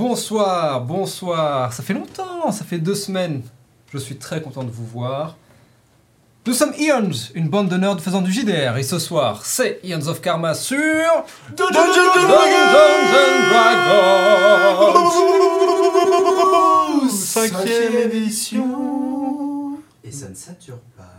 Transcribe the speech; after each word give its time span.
Bonsoir, 0.00 0.80
bonsoir. 0.80 1.74
Ça 1.74 1.82
fait 1.82 1.92
longtemps, 1.92 2.50
ça 2.52 2.64
fait 2.64 2.78
deux 2.78 2.94
semaines. 2.94 3.42
Je 3.92 3.98
suis 3.98 4.16
très 4.16 4.40
content 4.40 4.64
de 4.64 4.70
vous 4.70 4.86
voir. 4.86 5.36
Nous 6.46 6.54
sommes 6.54 6.72
Ions, 6.78 7.10
une 7.34 7.50
bande 7.50 7.68
de 7.68 7.76
nerds 7.76 8.00
faisant 8.00 8.22
du 8.22 8.32
JDR, 8.32 8.78
et 8.78 8.82
ce 8.82 8.98
soir, 8.98 9.44
c'est 9.44 9.78
Ions 9.84 10.06
of 10.06 10.22
Karma 10.22 10.54
sur 10.54 10.78
Dungeons 11.54 11.74
Dragons. 12.14 12.30
Cinquième 17.10 18.10
édition. 18.10 19.76
Et 20.02 20.12
ça 20.12 20.30
ne 20.30 20.34
sature 20.34 20.80
pas. 20.96 21.12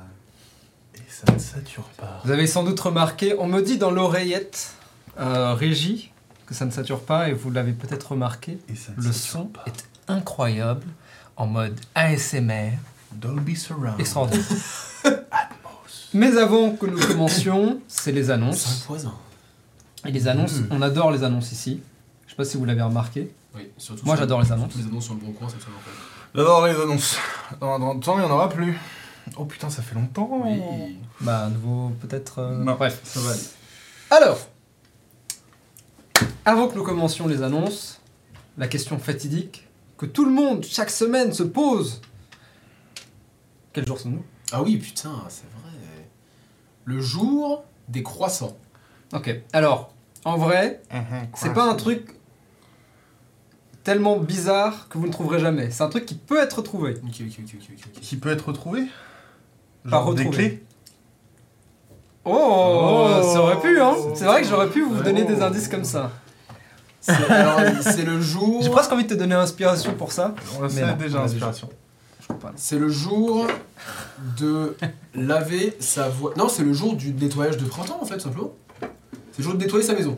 Et 0.96 1.02
ça 1.08 1.32
ne 1.32 1.38
sature 1.38 1.86
pas. 2.00 2.20
Vous 2.26 2.32
avez 2.32 2.48
sans 2.48 2.64
doute 2.64 2.80
remarqué, 2.80 3.36
on 3.38 3.46
me 3.46 3.62
dit 3.62 3.78
dans 3.78 3.92
l'oreillette, 3.92 4.74
euh, 5.20 5.54
régie, 5.54 6.12
que 6.52 6.58
ça 6.58 6.66
ne 6.66 6.72
sature 6.72 7.00
pas, 7.02 7.30
et 7.30 7.34
vous 7.34 7.50
l'avez 7.50 7.72
peut-être 7.72 8.12
remarqué, 8.12 8.60
Et 8.70 8.76
ça 8.76 8.92
ne 8.98 9.02
le 9.04 9.12
son 9.14 9.46
pas. 9.46 9.64
est 9.68 9.86
incroyable, 10.10 10.86
en 11.38 11.48
mode 11.48 11.80
ASMR, 11.96 12.74
Dolby 13.14 13.56
Surround. 13.56 14.00
extraordinaire. 14.00 14.46
Atmos. 15.32 16.10
Mais 16.14 16.38
avant 16.38 16.72
que 16.72 16.86
nous 16.88 17.00
commencions, 17.00 17.80
c'est 17.88 18.12
les 18.12 18.26
C'est 18.26 18.32
annonces. 18.32 18.84
poison. 18.86 19.14
Et 20.06 20.12
les 20.12 20.28
annonces, 20.28 20.58
Mm. 20.60 20.68
on 20.72 20.82
adore 20.82 21.12
les 21.12 21.24
annonces 21.24 21.52
ici. 21.52 21.80
Je 22.26 22.32
sais 22.32 22.36
pas 22.36 22.46
si 22.46 22.58
vous 22.58 22.66
l'avez 22.66 22.82
remarqué. 22.82 23.32
Oui, 23.56 23.70
surtout 23.78 24.06
Moi 24.06 24.16
j'adore 24.18 24.42
les 24.42 24.52
annonces. 24.52 24.76
les 24.76 24.86
annonces 24.86 25.06
sur 25.06 25.14
le 25.14 25.20
bon 25.22 25.32
coin, 25.32 25.48
c'est 25.50 25.56
absolument 25.56 25.80
pas. 25.84 25.92
J'adore 26.36 26.66
les 26.68 26.76
annonces. 26.76 27.18
Dans, 27.60 27.80
dans 27.80 27.94
le 27.94 28.00
temps, 28.00 28.18
il 28.18 28.26
n'y 28.26 28.26
en 28.30 28.32
aura 28.32 28.50
plus. 28.50 28.78
Oh 29.38 29.46
putain, 29.46 29.70
ça 29.70 29.82
fait 29.82 29.96
longtemps. 29.96 30.30
Oui. 30.46 30.98
Bah, 31.22 31.46
à 31.46 31.50
nouveau, 31.50 31.90
peut-être. 32.02 32.40
euh, 32.40 32.64
Non. 32.64 32.76
Bref. 32.76 33.00
Ça 33.04 33.20
va 33.22 33.32
aller. 33.32 33.42
Alors, 34.10 34.40
avant 36.46 36.68
que 36.68 36.76
nous 36.76 36.84
commencions 36.84 37.28
les 37.28 37.42
annonces, 37.44 38.00
la 38.58 38.68
question 38.68 38.98
fatidique 39.00 39.68
que 39.98 40.06
tout 40.06 40.26
le 40.26 40.32
monde, 40.32 40.64
chaque 40.64 40.90
semaine, 40.90 41.32
se 41.34 41.44
pose. 41.44 42.02
Quel 43.74 43.86
jour 43.86 44.00
sommes-nous? 44.00 44.24
Ah 44.52 44.62
oui, 44.64 44.78
putain, 44.78 45.14
c'est 45.30 45.44
vrai. 45.62 45.72
Le 46.86 47.00
jour 47.00 47.64
des 47.88 48.02
croissants. 48.04 48.58
Ok. 49.14 49.34
Alors, 49.54 49.94
en 50.26 50.38
vrai, 50.38 50.82
c'est 51.36 51.54
pas 51.54 51.70
un 51.70 51.76
truc 51.76 52.16
tellement 53.84 54.18
bizarre 54.18 54.88
que 54.90 54.98
vous 54.98 55.08
ne 55.08 55.12
trouverez 55.12 55.40
jamais. 55.40 55.70
C'est 55.72 55.84
un 55.84 55.90
truc 55.90 56.06
qui 56.06 56.16
peut 56.16 56.40
être 56.42 56.62
trouvé. 56.64 56.96
Ok, 57.04 57.22
ok, 57.22 57.22
ok, 57.22 57.40
ok, 57.40 57.68
ok. 57.72 57.80
ok. 57.96 58.02
Qui 58.02 58.16
peut 58.18 58.32
être 58.32 58.48
retrouvé? 58.48 58.88
Pas 59.84 59.90
Genre 59.92 60.14
des 60.16 60.24
retrouvé. 60.24 60.50
clés? 60.50 60.64
Oh, 62.26 62.32
Oh. 62.34 63.34
ça 63.34 63.42
aurait 63.42 63.60
pu, 63.60 63.80
hein 63.80 63.96
C'est 64.16 64.26
vrai 64.26 64.42
que 64.42 64.48
j'aurais 64.48 64.70
pu 64.70 64.82
vous 64.82 65.00
Oh. 65.00 65.04
donner 65.04 65.24
des 65.24 65.42
indices 65.42 65.68
comme 65.68 65.84
ça. 65.84 66.12
C'est 67.02 67.30
alors, 67.32 67.60
c'est 67.82 68.06
le 68.06 68.22
jour. 68.22 68.62
J'ai 68.64 68.70
presque 68.70 68.92
envie 68.92 69.04
de 69.04 69.10
te 69.10 69.14
donner 69.16 69.36
inspiration 69.36 69.94
pour 69.96 70.12
ça. 70.12 70.36
On 70.58 70.62
non, 70.62 70.96
déjà 70.98 71.22
inspiration. 71.22 71.70
C'est 72.56 72.78
le 72.80 72.90
jour 72.90 73.48
de 74.40 74.78
laver 75.16 75.76
sa 75.80 76.08
voix. 76.08 76.34
Non, 76.38 76.48
c'est 76.48 76.64
le 76.64 76.74
jour 76.74 76.96
du 76.96 77.12
nettoyage 77.14 77.58
de 77.58 77.66
printemps 77.66 78.00
en 78.02 78.06
fait, 78.06 78.20
simplement. 78.20 78.54
C'est 79.32 79.40
le 79.40 79.44
jour 79.44 79.54
de 79.56 79.60
nettoyer 79.60 79.86
sa 79.86 79.94
maison. 79.94 80.18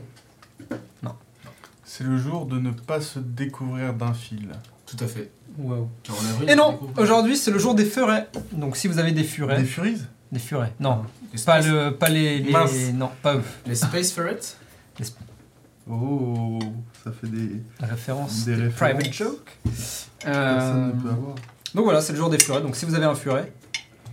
C'est 1.86 2.06
le 2.06 2.18
jour 2.18 2.48
de 2.48 2.58
ne 2.58 2.72
pas 2.72 3.02
se 3.02 3.20
découvrir 3.20 3.94
d'un 3.94 4.16
fil. 4.16 4.50
Tout 4.88 4.98
à 5.00 5.06
fait. 5.06 5.30
Avril, 5.60 6.50
Et 6.50 6.54
on 6.54 6.56
non, 6.56 6.80
aujourd'hui 6.98 7.38
c'est 7.38 7.52
le 7.52 7.60
jour 7.60 7.76
des 7.76 7.86
furets. 7.86 8.28
Donc 8.52 8.78
si 8.78 8.88
vous 8.88 8.98
avez 8.98 9.12
des 9.12 9.24
furets, 9.24 9.58
Des 9.58 9.62
des, 9.62 9.68
furies 9.68 9.98
furets. 10.40 10.74
Non, 10.80 11.04
Les 11.32 11.40
pas 11.44 11.62
le, 11.62 11.92
pas 11.92 12.10
les, 12.10 12.40
les- 12.40 12.52
Mince. 12.52 12.72
non, 12.96 13.12
pas 13.22 13.36
eux. 13.36 13.44
Les 13.68 13.76
Space 13.76 14.12
Ferrets? 14.12 14.40
Oh, 15.90 16.60
ça 17.04 17.12
fait 17.12 17.28
des. 17.28 17.62
La 17.80 17.88
référence, 17.88 18.46
Des 18.46 18.56
des 18.56 18.64
références. 18.64 18.96
private 18.98 19.14
joke. 19.14 19.58
Personne 19.64 20.34
Euh, 20.34 20.86
ne 20.88 20.92
peut 21.02 21.10
avoir. 21.10 21.36
donc 21.76 21.84
voilà, 21.84 22.02
c'est 22.02 22.14
le 22.14 22.20
jour 22.20 22.30
des 22.30 22.40
furets. 22.40 22.62
Donc 22.62 22.76
si 22.76 22.86
vous 22.86 22.96
avez 22.96 23.06
un 23.06 23.16
furet, 23.16 23.52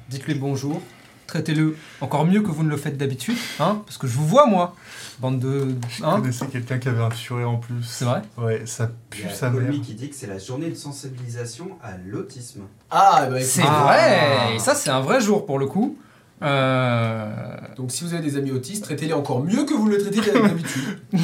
dites-lui 0.08 0.34
bonjour. 0.34 0.80
Traitez-le 1.28 1.76
encore 2.00 2.26
mieux 2.26 2.40
que 2.42 2.50
vous 2.50 2.64
ne 2.64 2.68
le 2.70 2.76
faites 2.76 2.96
d'habitude, 2.96 3.36
hein, 3.60 3.82
parce 3.86 3.98
que 3.98 4.08
je 4.08 4.14
vous 4.14 4.26
vois 4.26 4.46
moi, 4.46 4.74
bande 5.20 5.38
de, 5.38 5.76
Je 5.88 6.02
hein, 6.02 6.16
connaissais 6.20 6.46
quelqu'un 6.48 6.78
qui 6.80 6.88
avait 6.88 7.02
un 7.04 7.10
furet 7.10 7.44
en 7.44 7.56
plus. 7.58 7.84
c'est 7.84 8.04
vrai? 8.04 8.22
Ouais, 8.36 8.62
ça 8.66 8.90
Il 9.12 9.18
y 9.18 9.22
pue 9.22 9.28
a 9.28 9.32
sa 9.32 9.48
mère. 9.50 9.70
Qui 9.80 9.94
dit 9.94 10.10
que 10.10 10.16
c'est 10.16 10.26
la 10.26 10.38
journée 10.38 10.70
de 10.70 10.74
sensibilisation 10.74 11.68
à 11.84 11.92
l'autisme. 12.04 12.62
Ah, 12.90 13.28
bah 13.30 13.40
C'est 13.42 13.62
vrai. 13.62 14.56
Et 14.56 14.58
ça 14.58 14.74
c'est 14.74 14.90
un 14.90 15.00
vrai 15.02 15.20
jour 15.20 15.46
pour 15.46 15.60
le 15.60 15.66
coup. 15.66 15.96
Euh, 16.42 17.28
Donc 17.76 17.90
si 17.92 18.04
vous 18.04 18.14
avez 18.14 18.22
des 18.22 18.36
amis 18.36 18.50
autistes, 18.50 18.84
traitez-les 18.84 19.12
encore 19.12 19.42
mieux 19.42 19.64
que 19.64 19.74
vous 19.74 19.86
le 19.88 19.98
traitez 19.98 20.20
d'habitude. 20.20 20.98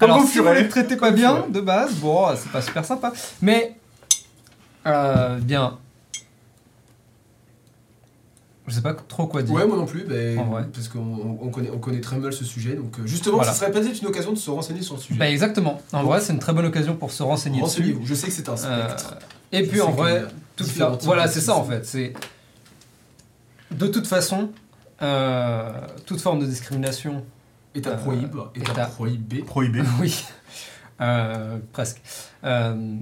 Alors, 0.00 0.20
vos 0.20 0.26
si 0.26 0.38
vous 0.38 0.52
les 0.52 0.68
traitez 0.68 0.96
pas 0.96 1.10
bien 1.12 1.44
de 1.48 1.60
base, 1.60 1.94
bon, 1.94 2.28
c'est 2.36 2.50
pas 2.50 2.60
super 2.62 2.84
sympa. 2.84 3.12
Mais, 3.40 3.76
euh, 4.86 5.38
bien. 5.38 5.78
Je 8.68 8.74
sais 8.74 8.80
pas 8.80 8.94
trop 8.94 9.26
quoi 9.26 9.42
dire. 9.42 9.54
Ouais, 9.54 9.66
moi 9.66 9.76
non 9.76 9.86
plus, 9.86 10.04
bah, 10.04 10.40
En 10.40 10.44
vrai. 10.46 10.64
parce 10.72 10.88
qu'on 10.88 10.98
on- 11.00 11.38
on 11.42 11.48
connaît, 11.50 11.70
on 11.70 11.78
connaît 11.78 12.00
très 12.00 12.16
mal 12.16 12.32
ce 12.32 12.44
sujet. 12.44 12.74
Donc 12.74 12.98
euh, 12.98 13.06
justement, 13.06 13.36
Voilà. 13.36 13.52
ce 13.52 13.58
serait 13.58 13.70
peut-être 13.72 14.00
une 14.00 14.06
occasion 14.06 14.32
de 14.32 14.38
se 14.38 14.50
renseigner 14.50 14.82
sur 14.82 14.94
le 14.94 15.00
sujet. 15.00 15.18
Bah, 15.18 15.28
exactement. 15.28 15.80
En 15.92 16.04
vrai, 16.04 16.20
c'est 16.20 16.32
une 16.32 16.38
très 16.38 16.52
bonne 16.52 16.66
occasion 16.66 16.94
pour 16.96 17.10
se 17.10 17.22
renseigner 17.22 17.60
dessus. 17.60 17.80
Renseignez-vous. 17.80 18.06
Je 18.06 18.14
sais 18.14 18.28
que 18.28 18.32
c'est 18.32 18.48
un 18.48 18.52
Euh, 18.54 18.56
spectre. 18.88 19.16
et 19.50 19.64
Je 19.64 19.70
puis 19.70 19.80
en 19.80 19.90
vrai, 19.90 20.24
toute 20.56 20.68
types 20.68 20.82
voilà, 21.02 21.26
c'est 21.28 21.40
ça 21.40 21.54
en 21.56 21.64
fait. 21.64 21.84
C'est 21.84 22.12
de 23.72 23.86
toute 23.86 24.06
façon, 24.06 24.50
euh, 25.02 25.70
toute 26.06 26.20
forme 26.20 26.40
de 26.40 26.46
discrimination. 26.46 27.24
À 27.74 27.78
euh, 27.78 27.80
est 28.54 28.68
à- 28.78 28.82
à 28.84 28.86
prohiber. 28.86 29.42
Prohibé. 29.42 29.82
oui, 30.00 30.24
Euh, 31.00 31.58
presque. 31.72 32.00
Euh, 32.44 32.96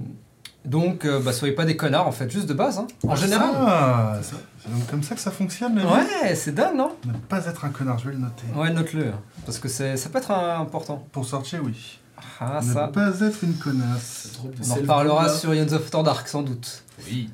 donc, 0.65 1.05
euh, 1.05 1.19
bah, 1.19 1.33
soyez 1.33 1.53
pas 1.53 1.65
des 1.65 1.75
connards 1.75 2.07
en 2.07 2.11
fait, 2.11 2.29
juste 2.31 2.47
de 2.47 2.53
base. 2.53 2.77
hein, 2.79 2.87
en 3.07 3.15
général. 3.15 3.49
Ah, 3.55 4.13
C'est 4.21 4.31
ça. 4.35 4.41
c'est 4.63 4.71
donc 4.71 4.87
comme 4.87 5.03
ça 5.03 5.15
que 5.15 5.21
ça 5.21 5.31
fonctionne, 5.31 5.77
vie 5.77 5.85
Ouais, 5.85 6.35
c'est 6.35 6.53
dingue, 6.55 6.75
non? 6.77 6.95
Ne 7.05 7.13
pas 7.13 7.45
être 7.47 7.65
un 7.65 7.69
connard, 7.69 7.99
je 7.99 8.05
vais 8.07 8.13
le 8.13 8.19
noter. 8.19 8.45
Ouais, 8.55 8.71
note-le. 8.71 9.11
Parce 9.45 9.59
que 9.59 9.67
c'est, 9.67 9.97
ça 9.97 10.09
peut 10.09 10.19
être 10.19 10.31
un- 10.31 10.61
important. 10.61 11.05
Pour 11.11 11.25
sortir, 11.25 11.59
oui. 11.63 11.99
Ah, 12.39 12.59
ne 12.63 12.73
ça. 12.73 12.87
pas 12.87 13.09
être 13.21 13.43
une 13.43 13.55
connasse. 13.55 14.39
On 14.43 14.71
en 14.71 14.75
reparlera 14.75 15.27
là. 15.27 15.33
sur 15.33 15.53
Ions 15.53 15.71
of 15.73 15.89
Dark 16.03 16.27
sans 16.27 16.43
doute. 16.43 16.83
Oui. 17.07 17.29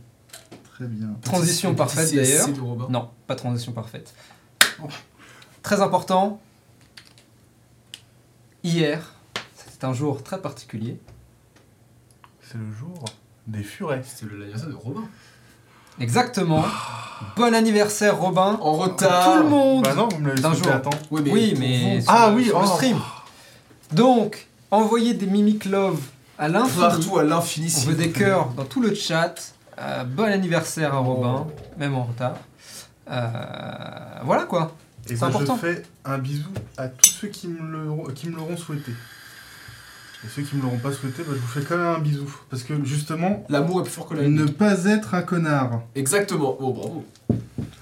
Très 0.77 0.85
bien. 0.88 1.07
Transition 1.23 1.69
Petit- 1.71 1.77
parfaite, 1.77 2.13
d'ailleurs. 2.13 2.47
Non, 2.89 3.09
pas 3.25 3.33
transition 3.35 3.71
parfaite. 3.71 4.13
Très 5.63 5.81
important. 5.81 6.39
Hier, 8.63 9.13
c'était 9.55 9.85
un 9.85 9.93
jour 9.93 10.23
très 10.23 10.41
particulier. 10.41 10.99
C'est 12.41 12.57
le 12.57 12.71
jour 12.71 13.03
des 13.47 13.63
furets. 13.63 14.03
C'était 14.05 14.31
le- 14.31 14.38
l'anniversaire 14.39 14.69
de 14.69 14.75
Robin. 14.75 15.03
Exactement. 15.99 16.63
Bon 17.35 17.53
anniversaire, 17.55 18.17
Robin. 18.19 18.57
En 18.61 18.73
retard. 18.73 19.33
tout 19.33 19.44
le 19.44 19.49
monde. 19.49 19.83
Bah 19.83 19.95
non, 19.95 20.07
vous 20.09 20.19
me 20.19 20.27
l'avez 20.29 20.41
D'un 20.41 20.53
jour. 20.53 20.67
à 20.71 20.79
temps. 20.79 20.89
Oui, 21.09 21.21
mais, 21.23 21.31
oui, 21.31 21.55
mais 21.57 22.01
sur, 22.01 22.11
Ah 22.11 22.31
oui, 22.35 22.45
sur 22.45 22.59
le 22.59 22.65
oh. 22.67 22.75
stream. 22.75 22.99
Donc, 23.91 24.47
envoyez 24.69 25.13
des 25.15 25.25
mimiques 25.25 25.65
love 25.65 25.99
à 26.38 26.47
l'infini. 26.49 26.79
partout 26.81 27.17
à 27.17 27.23
l'infini. 27.23 27.73
On 27.77 27.81
veut 27.88 27.95
des 27.95 28.11
cœurs 28.11 28.49
dans 28.49 28.65
tout 28.65 28.81
le 28.81 28.94
chat. 28.94 29.55
Euh, 29.79 30.03
bon 30.03 30.23
anniversaire 30.23 30.93
à 30.93 30.97
Robin, 30.99 31.45
Oh. 31.47 31.51
même 31.77 31.95
en 31.95 32.03
retard. 32.03 32.35
Euh, 33.09 34.19
voilà 34.23 34.43
quoi. 34.43 34.75
Et 35.05 35.09
C'est 35.15 35.21
bah, 35.21 35.27
important. 35.27 35.55
je 35.61 35.67
fais 35.67 35.83
un 36.03 36.17
bisou 36.17 36.49
à 36.77 36.88
tous 36.89 37.09
ceux 37.09 37.27
qui 37.29 37.47
me 37.47 37.61
le- 37.61 38.11
qui 38.13 38.29
me 38.29 38.35
l'auront 38.35 38.57
souhaité. 38.57 38.91
Et 40.25 40.27
ceux 40.29 40.41
qui 40.41 40.55
me 40.55 40.63
l'auront 40.63 40.79
pas 40.79 40.91
souhaité, 40.91 41.21
bah, 41.23 41.29
je 41.35 41.39
vous 41.39 41.47
fais 41.47 41.61
quand 41.61 41.77
même 41.77 41.85
un 41.95 41.99
bisou. 41.99 42.27
Parce 42.49 42.63
que 42.63 42.83
justement, 42.83 43.45
L'amour 43.49 43.81
est 43.81 43.83
plus 43.83 43.91
fort 43.93 44.07
que 44.07 44.15
la 44.15 44.27
ne 44.27 44.45
pas 44.45 44.83
être 44.85 45.13
un 45.13 45.21
connard. 45.21 45.81
Exactement. 45.95 46.57
Oh, 46.59 46.73
bravo. 46.73 47.06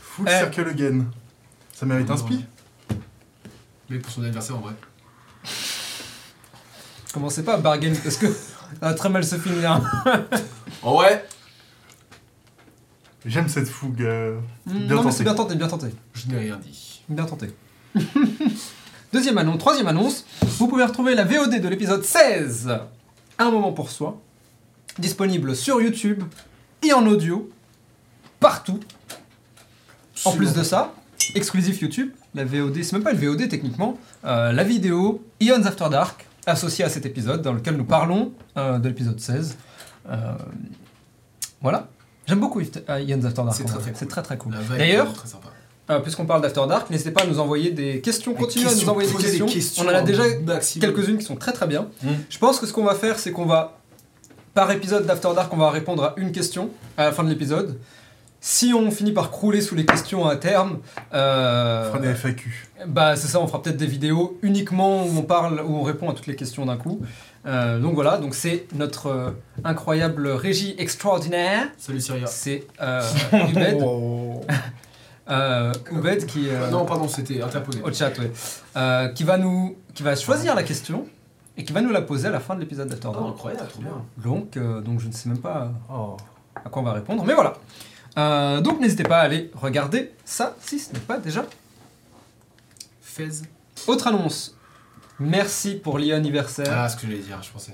Full 0.02 0.28
Eh. 0.28 0.32
circle 0.40 0.68
again. 0.70 1.06
Ça 1.74 1.86
mérite 1.86 2.10
un 2.12 2.18
spi 2.18 2.46
Mais 3.90 3.98
pour 4.00 4.12
son 4.12 4.22
anniversaire 4.24 4.58
en 4.58 4.60
vrai. 4.60 4.74
Commencez 7.14 7.44
pas 7.44 7.54
à 7.56 7.58
bargain 7.58 7.94
parce 8.04 8.18
que 8.18 8.28
ça 8.32 8.34
va 8.82 8.94
très 8.94 9.10
mal 9.10 9.24
se 9.24 9.38
finir. 9.38 9.82
En 10.84 10.94
vrai, 10.94 11.26
J'aime 13.26 13.48
cette 13.50 13.68
fougue. 13.68 14.02
euh, 14.02 14.38
Bien 14.66 14.96
non 14.96 15.04
mais 15.04 15.12
c'est 15.12 15.24
bien 15.24 15.34
tenté, 15.36 15.56
bien 15.56 15.68
tenté. 15.68 15.88
je 16.14 16.28
n'ai 16.28 16.38
rien 16.38 16.58
dit. 16.58 17.02
Bien 17.10 17.26
tenté. 17.26 17.50
Deuxième 19.14 19.38
annonce, 19.38 19.58
troisième 19.60 19.88
annonce, 19.88 20.26
vous 20.42 20.68
pouvez 20.68 20.84
retrouver 20.84 21.16
la 21.16 21.24
VOD 21.24 21.62
de 21.62 21.68
l'épisode 21.70 22.04
16, 22.04 22.70
Un 23.40 23.52
moment 23.52 23.72
pour 23.72 23.90
soi, 23.90 24.20
disponible 25.00 25.56
sur 25.56 25.82
YouTube 25.82 26.24
et 26.84 26.92
en 26.94 27.06
audio, 27.08 27.50
partout. 28.40 28.80
En 30.26 30.32
plus 30.34 30.54
de 30.54 30.64
ça, 30.64 30.94
exclusif 31.34 31.82
YouTube, 31.82 32.12
la 32.34 32.44
VOD, 32.44 32.84
c'est 32.84 32.94
même 32.94 33.04
pas 33.04 33.14
une 33.14 33.20
VOD 33.20 33.48
techniquement, 33.48 33.98
euh, 34.26 34.52
la 34.52 34.64
vidéo 34.64 35.24
Ions 35.40 35.64
After 35.66 35.88
Dark, 35.90 36.26
associée 36.46 36.84
à 36.84 36.90
cet 36.90 37.06
épisode, 37.06 37.42
dans 37.42 37.54
lequel 37.54 37.78
nous 37.78 37.86
parlons 37.86 38.34
euh, 38.58 38.78
de 38.80 38.90
l'épisode 38.90 39.20
16. 39.20 39.58
Euh, 40.10 40.34
voilà. 41.62 41.88
J'aime 42.28 42.40
beaucoup 42.40 42.60
If- 42.62 42.78
euh, 42.90 42.98
After 43.28 43.44
Dark. 43.44 43.54
C'est 43.56 43.64
très, 43.66 43.80
très 43.80 43.92
cool. 43.92 44.08
très 44.08 44.22
très 44.22 44.38
cool. 44.38 44.54
La 44.54 44.60
vibe 44.60 44.78
D'ailleurs, 44.78 45.08
euh, 45.92 46.00
puisqu'on 46.00 46.26
parle 46.26 46.42
d'After 46.42 46.62
Dark, 46.68 46.90
n'hésitez 46.90 47.12
pas 47.12 47.22
à 47.24 47.28
nous 47.28 47.40
envoyer 47.40 47.72
des 47.72 48.02
questions. 48.02 48.32
Des 48.32 48.38
Continuez 48.40 48.68
à 48.68 48.74
nous 48.74 48.90
envoyer 48.90 49.10
des 49.12 49.18
questions. 49.18 49.46
questions 49.46 49.84
On 49.86 49.90
en 49.90 49.94
a 49.96 50.02
déjà 50.02 50.24
quelques-unes 50.80 51.18
qui 51.20 51.26
sont 51.26 51.36
très 51.36 51.54
très 51.54 51.68
bien. 51.68 51.88
Mm. 52.02 52.10
Je 52.30 52.38
pense 52.40 52.60
que 52.60 52.66
ce 52.66 52.74
qu'on 52.74 52.84
va 52.84 52.96
faire, 52.96 53.20
c'est 53.20 53.32
qu'on 53.32 53.46
va 53.46 53.78
par 54.56 54.72
épisode 54.72 55.06
d'After 55.06 55.30
Dark, 55.36 55.54
on 55.54 55.58
va 55.58 55.70
répondre 55.70 56.04
à 56.04 56.14
une 56.18 56.32
question 56.32 56.70
à 56.98 57.04
la 57.06 57.12
fin 57.12 57.24
de 57.24 57.30
l'épisode. 57.30 57.78
Si 58.40 58.74
on 58.74 58.90
finit 58.92 59.12
par 59.12 59.32
crouler 59.32 59.60
sous 59.60 59.76
les 59.76 59.86
questions 59.86 60.26
à 60.28 60.36
terme, 60.36 60.78
euh, 61.14 61.86
On 61.88 61.88
fera 61.94 62.00
des 62.00 62.10
FAQ. 62.14 62.68
bah 62.88 63.16
c'est 63.16 63.28
ça, 63.28 63.40
on 63.42 63.48
fera 63.48 63.62
peut-être 63.62 63.78
des 63.78 63.88
vidéos 63.88 64.38
uniquement 64.44 65.04
où 65.06 65.18
on 65.18 65.24
parle, 65.24 65.62
où 65.66 65.76
on 65.76 65.82
répond 65.84 66.10
à 66.10 66.14
toutes 66.14 66.28
les 66.28 66.36
questions 66.36 66.66
d'un 66.66 66.78
coup. 66.78 67.02
Euh, 67.46 67.80
donc 67.80 67.94
voilà, 67.94 68.18
donc 68.18 68.34
c'est 68.34 68.68
notre 68.74 69.08
euh, 69.08 69.32
incroyable 69.64 70.28
régie 70.30 70.74
extraordinaire. 70.78 71.68
Salut 71.78 72.02
Syria. 72.02 72.26
C'est 72.28 72.66
euh, 72.82 73.02
Ubed, 73.34 73.78
Oh. 73.84 74.42
euh, 75.30 75.72
Ubed 75.92 76.26
qui 76.26 76.48
Non, 76.72 76.86
pardon, 76.86 77.08
c'était 77.08 77.42
interposé. 77.42 77.82
au 77.84 77.94
chat, 77.94 78.12
ouais, 78.20 79.14
qui 79.14 79.24
va 79.24 79.38
nous, 79.38 79.76
qui 79.94 80.02
va 80.04 80.16
choisir 80.16 80.56
la 80.56 80.64
question 80.64 81.06
et 81.58 81.64
qui 81.64 81.72
va 81.72 81.82
nous 81.82 81.92
la 81.92 82.02
poser 82.02 82.28
à 82.28 82.32
la 82.32 82.40
fin 82.40 82.56
de 82.56 82.60
l'épisode 82.62 82.88
d'After 82.90 83.10
Oh, 83.12 83.14
Dark. 83.14 83.28
incroyable, 83.30 83.68
trop 83.70 83.82
bien. 83.82 84.06
Donc, 84.18 84.58
donc 84.84 85.00
je 85.00 85.08
ne 85.08 85.12
sais 85.14 85.30
même 85.30 85.38
pas 85.40 85.72
Oh. 85.94 86.18
à 86.64 86.70
quoi 86.70 86.82
on 86.82 86.86
va 86.86 86.94
répondre, 86.94 87.24
mais 87.26 87.34
voilà. 87.36 87.54
Donc 88.62 88.80
n'hésitez 88.80 89.04
pas 89.04 89.18
à 89.20 89.22
aller 89.22 89.52
regarder 89.54 90.12
ça 90.26 90.56
si 90.62 90.80
ce 90.80 90.94
n'est 90.94 91.00
pas 91.00 91.18
déjà. 91.20 91.46
Fez. 93.02 93.30
Autre 93.88 94.08
annonce. 94.08 94.55
Merci 95.20 95.76
pour 95.76 95.98
l'anniversaire. 96.00 96.68
Ah, 96.72 96.90
ce 96.90 96.96
que 96.98 97.04
j'allais 97.08 97.20
dire, 97.20 97.42
je 97.42 97.50
pensais. 97.52 97.74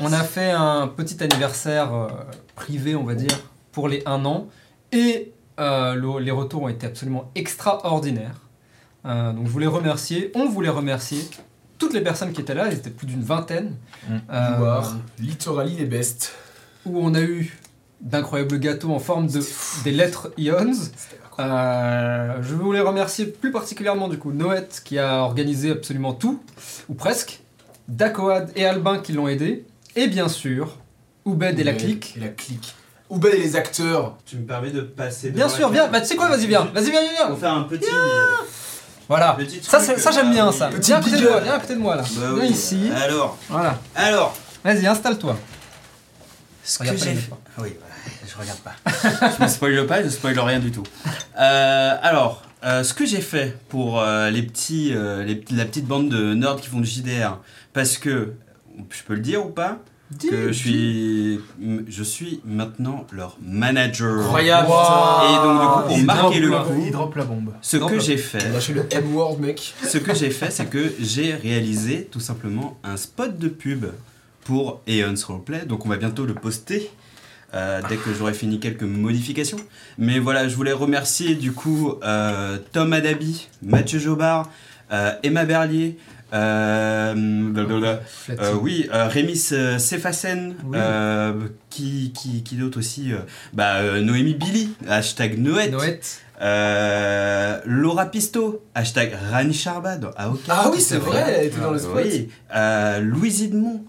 On 0.00 0.12
a 0.12 0.22
fait 0.24 0.50
un 0.50 0.88
petit 0.88 1.22
anniversaire 1.22 1.94
euh, 1.94 2.08
privé, 2.54 2.94
on 2.96 3.04
va 3.04 3.14
dire, 3.14 3.38
pour 3.72 3.88
les 3.88 4.02
1 4.06 4.24
an. 4.24 4.48
Et 4.92 5.32
euh, 5.58 5.94
le- 5.94 6.18
les 6.20 6.30
retours 6.30 6.62
ont 6.62 6.68
été 6.68 6.86
absolument 6.86 7.30
extraordinaires. 7.34 8.40
Euh, 9.06 9.32
donc 9.32 9.46
je 9.46 9.50
voulais 9.50 9.66
remercier, 9.66 10.30
on 10.34 10.48
voulait 10.48 10.68
remercier 10.70 11.20
toutes 11.78 11.94
les 11.94 12.00
personnes 12.02 12.32
qui 12.32 12.40
étaient 12.40 12.54
là, 12.54 12.68
ils 12.68 12.74
étaient 12.78 12.90
plus 12.90 13.06
d'une 13.06 13.22
vingtaine. 13.22 13.76
Mm. 14.08 14.16
Euh, 14.30 14.58
Loire, 14.58 14.96
littorally 15.18 15.76
les 15.76 15.86
best. 15.86 16.32
où 16.86 16.98
on 16.98 17.14
a 17.14 17.20
eu 17.20 17.56
d'incroyables 18.00 18.58
gâteaux 18.58 18.92
en 18.92 18.98
forme 18.98 19.26
de 19.28 19.40
des 19.84 19.92
lettres 19.92 20.32
ions. 20.38 20.72
Euh, 21.40 22.34
je 22.42 22.54
voulais 22.54 22.80
remercier 22.80 23.24
plus 23.26 23.50
particulièrement 23.50 24.08
du 24.08 24.18
coup 24.18 24.32
Noët 24.32 24.82
qui 24.84 24.98
a 24.98 25.18
organisé 25.22 25.70
absolument 25.72 26.12
tout, 26.12 26.40
ou 26.88 26.94
presque, 26.94 27.40
Dacoad 27.88 28.50
et 28.56 28.64
Albin 28.66 28.98
qui 28.98 29.12
l'ont 29.12 29.26
aidé, 29.28 29.64
et 29.96 30.06
bien 30.06 30.28
sûr 30.28 30.76
Oubed 31.24 31.58
et 31.58 31.64
la 31.64 31.72
clique. 31.72 32.14
Et 32.16 32.20
la 32.20 32.28
clique. 32.28 32.74
Oubed 33.08 33.34
et 33.34 33.38
les 33.38 33.56
acteurs. 33.56 34.16
Tu 34.26 34.36
me 34.36 34.46
permets 34.46 34.70
de 34.70 34.80
passer 34.82 35.30
Bien 35.30 35.48
sûr, 35.48 35.68
viens, 35.70 35.88
bah 35.88 36.00
tu 36.00 36.06
sais 36.06 36.16
quoi, 36.16 36.28
vas-y 36.28 36.46
viens, 36.46 36.64
vas-y 36.74 36.90
viens, 36.90 37.00
viens, 37.02 37.10
On 37.24 37.34
viens. 37.34 37.36
fait 37.36 37.46
un 37.46 37.62
petit. 37.62 37.86
Voilà. 39.08 39.32
Petit 39.38 39.60
Ça, 39.62 39.80
truc, 39.82 39.98
ça 39.98 40.12
j'aime 40.12 40.28
euh, 40.28 40.32
bien 40.32 40.48
oui. 40.48 40.54
ça. 40.56 40.68
Petit 40.68 40.90
Viens 40.92 40.98
à 40.98 41.02
côté 41.02 41.16
de 41.16 41.28
moi, 41.28 41.40
viens 41.40 41.54
à 41.54 41.58
côté 41.58 41.74
de 41.74 41.80
moi 41.80 41.96
là. 41.96 42.02
Bah 42.02 42.08
viens 42.34 42.42
oui. 42.42 42.48
ici. 42.48 42.90
Alors, 42.94 43.36
Voilà. 43.48 43.78
alors. 43.96 44.34
Vas-y, 44.62 44.86
installe-toi. 44.86 45.36
Ce 46.62 46.78
que 46.78 46.84
j'ai 46.84 46.96
fait. 46.96 47.30
Oui, 47.58 47.74
voilà, 47.80 47.89
je 48.26 48.38
regarde 48.38 48.60
pas. 48.60 48.74
je 49.38 49.42
ne 49.42 49.48
spoile 49.48 49.86
pas, 49.86 50.02
je 50.02 50.08
spoile 50.08 50.38
rien 50.38 50.58
du 50.58 50.70
tout. 50.70 50.84
Euh, 51.38 51.96
alors, 52.02 52.42
euh, 52.62 52.84
ce 52.84 52.92
que 52.92 53.06
j'ai 53.06 53.20
fait 53.20 53.56
pour 53.68 54.00
euh, 54.00 54.30
les 54.30 54.42
petits, 54.42 54.92
euh, 54.94 55.24
les, 55.24 55.42
la 55.50 55.64
petite 55.64 55.86
bande 55.86 56.08
de 56.10 56.34
nerds 56.34 56.56
qui 56.56 56.68
font 56.68 56.80
du 56.80 56.88
JDR, 56.88 57.38
parce 57.72 57.96
que, 57.96 58.34
je 58.90 59.02
peux 59.06 59.14
le 59.14 59.20
dire 59.20 59.44
ou 59.44 59.48
pas 59.50 59.78
que 60.28 60.48
je 60.48 60.52
suis, 60.52 61.40
je 61.86 62.02
suis 62.02 62.40
maintenant 62.44 63.06
leur 63.12 63.36
manager. 63.40 64.24
Incroyable. 64.24 64.68
Wow. 64.68 65.28
Et 65.28 65.44
donc, 65.44 65.60
du 65.60 65.66
coup, 65.68 65.88
pour 65.88 65.98
Il 65.98 66.04
marquer 66.04 66.40
drop 66.40 66.68
le 66.68 66.74
coup, 66.74 66.82
Il 66.84 66.92
drop 66.92 67.14
la 67.14 67.24
bombe. 67.24 67.52
ce 67.62 67.76
que 67.76 68.00
j'ai 68.00 68.16
fait, 68.16 68.72
le 68.74 68.86
M-word, 68.90 69.38
mec. 69.38 69.74
ce 69.84 69.98
que 69.98 70.12
j'ai 70.12 70.30
fait, 70.30 70.50
c'est 70.50 70.66
que 70.66 70.92
j'ai 71.00 71.34
réalisé 71.34 72.08
tout 72.10 72.18
simplement 72.18 72.76
un 72.82 72.96
spot 72.96 73.38
de 73.38 73.48
pub 73.48 73.86
pour 74.44 74.80
Aeon's 74.88 75.22
Roleplay. 75.22 75.64
Donc 75.64 75.86
on 75.86 75.88
va 75.88 75.96
bientôt 75.96 76.26
le 76.26 76.34
poster 76.34 76.90
euh, 77.54 77.80
dès 77.88 77.96
que 77.96 78.12
j'aurai 78.14 78.32
fini 78.34 78.60
quelques 78.60 78.82
modifications. 78.82 79.58
Mais 79.98 80.18
voilà, 80.18 80.48
je 80.48 80.54
voulais 80.56 80.72
remercier 80.72 81.34
du 81.34 81.52
coup 81.52 81.94
euh, 82.04 82.58
Tom 82.72 82.92
Adabi, 82.92 83.48
Mathieu 83.62 83.98
Jobard, 83.98 84.48
euh, 84.92 85.12
Emma 85.22 85.44
Berlier. 85.44 85.96
oui, 88.62 88.88
Rémis 88.92 89.48
euh, 89.52 89.78
Sefassen, 89.78 90.54
Oui. 90.64 90.78
qui, 91.70 92.12
qui, 92.12 92.42
qui 92.42 92.54
d'autre 92.56 92.78
aussi 92.78 93.12
bah, 93.52 93.82
Noémie 94.00 94.34
Billy, 94.34 94.70
hashtag 94.88 95.38
Noët, 95.38 95.72
Noët. 95.72 96.20
euh, 96.40 97.58
Laura 97.66 98.06
Pisto, 98.06 98.62
hashtag 98.76 99.12
Rani 99.32 99.52
Charba 99.54 99.96
dans 99.96 100.10
AOK. 100.16 100.40
Ah 100.48 100.70
oui, 100.72 100.80
c'est 100.80 100.98
vrai, 100.98 101.36
elle 101.40 101.46
était 101.46 101.60
dans 101.60 101.72
le 101.72 101.78
spot. 101.78 102.02
Oui, 102.04 102.28
euh, 102.54 103.00
Louise 103.00 103.42
Edmond. 103.42 103.82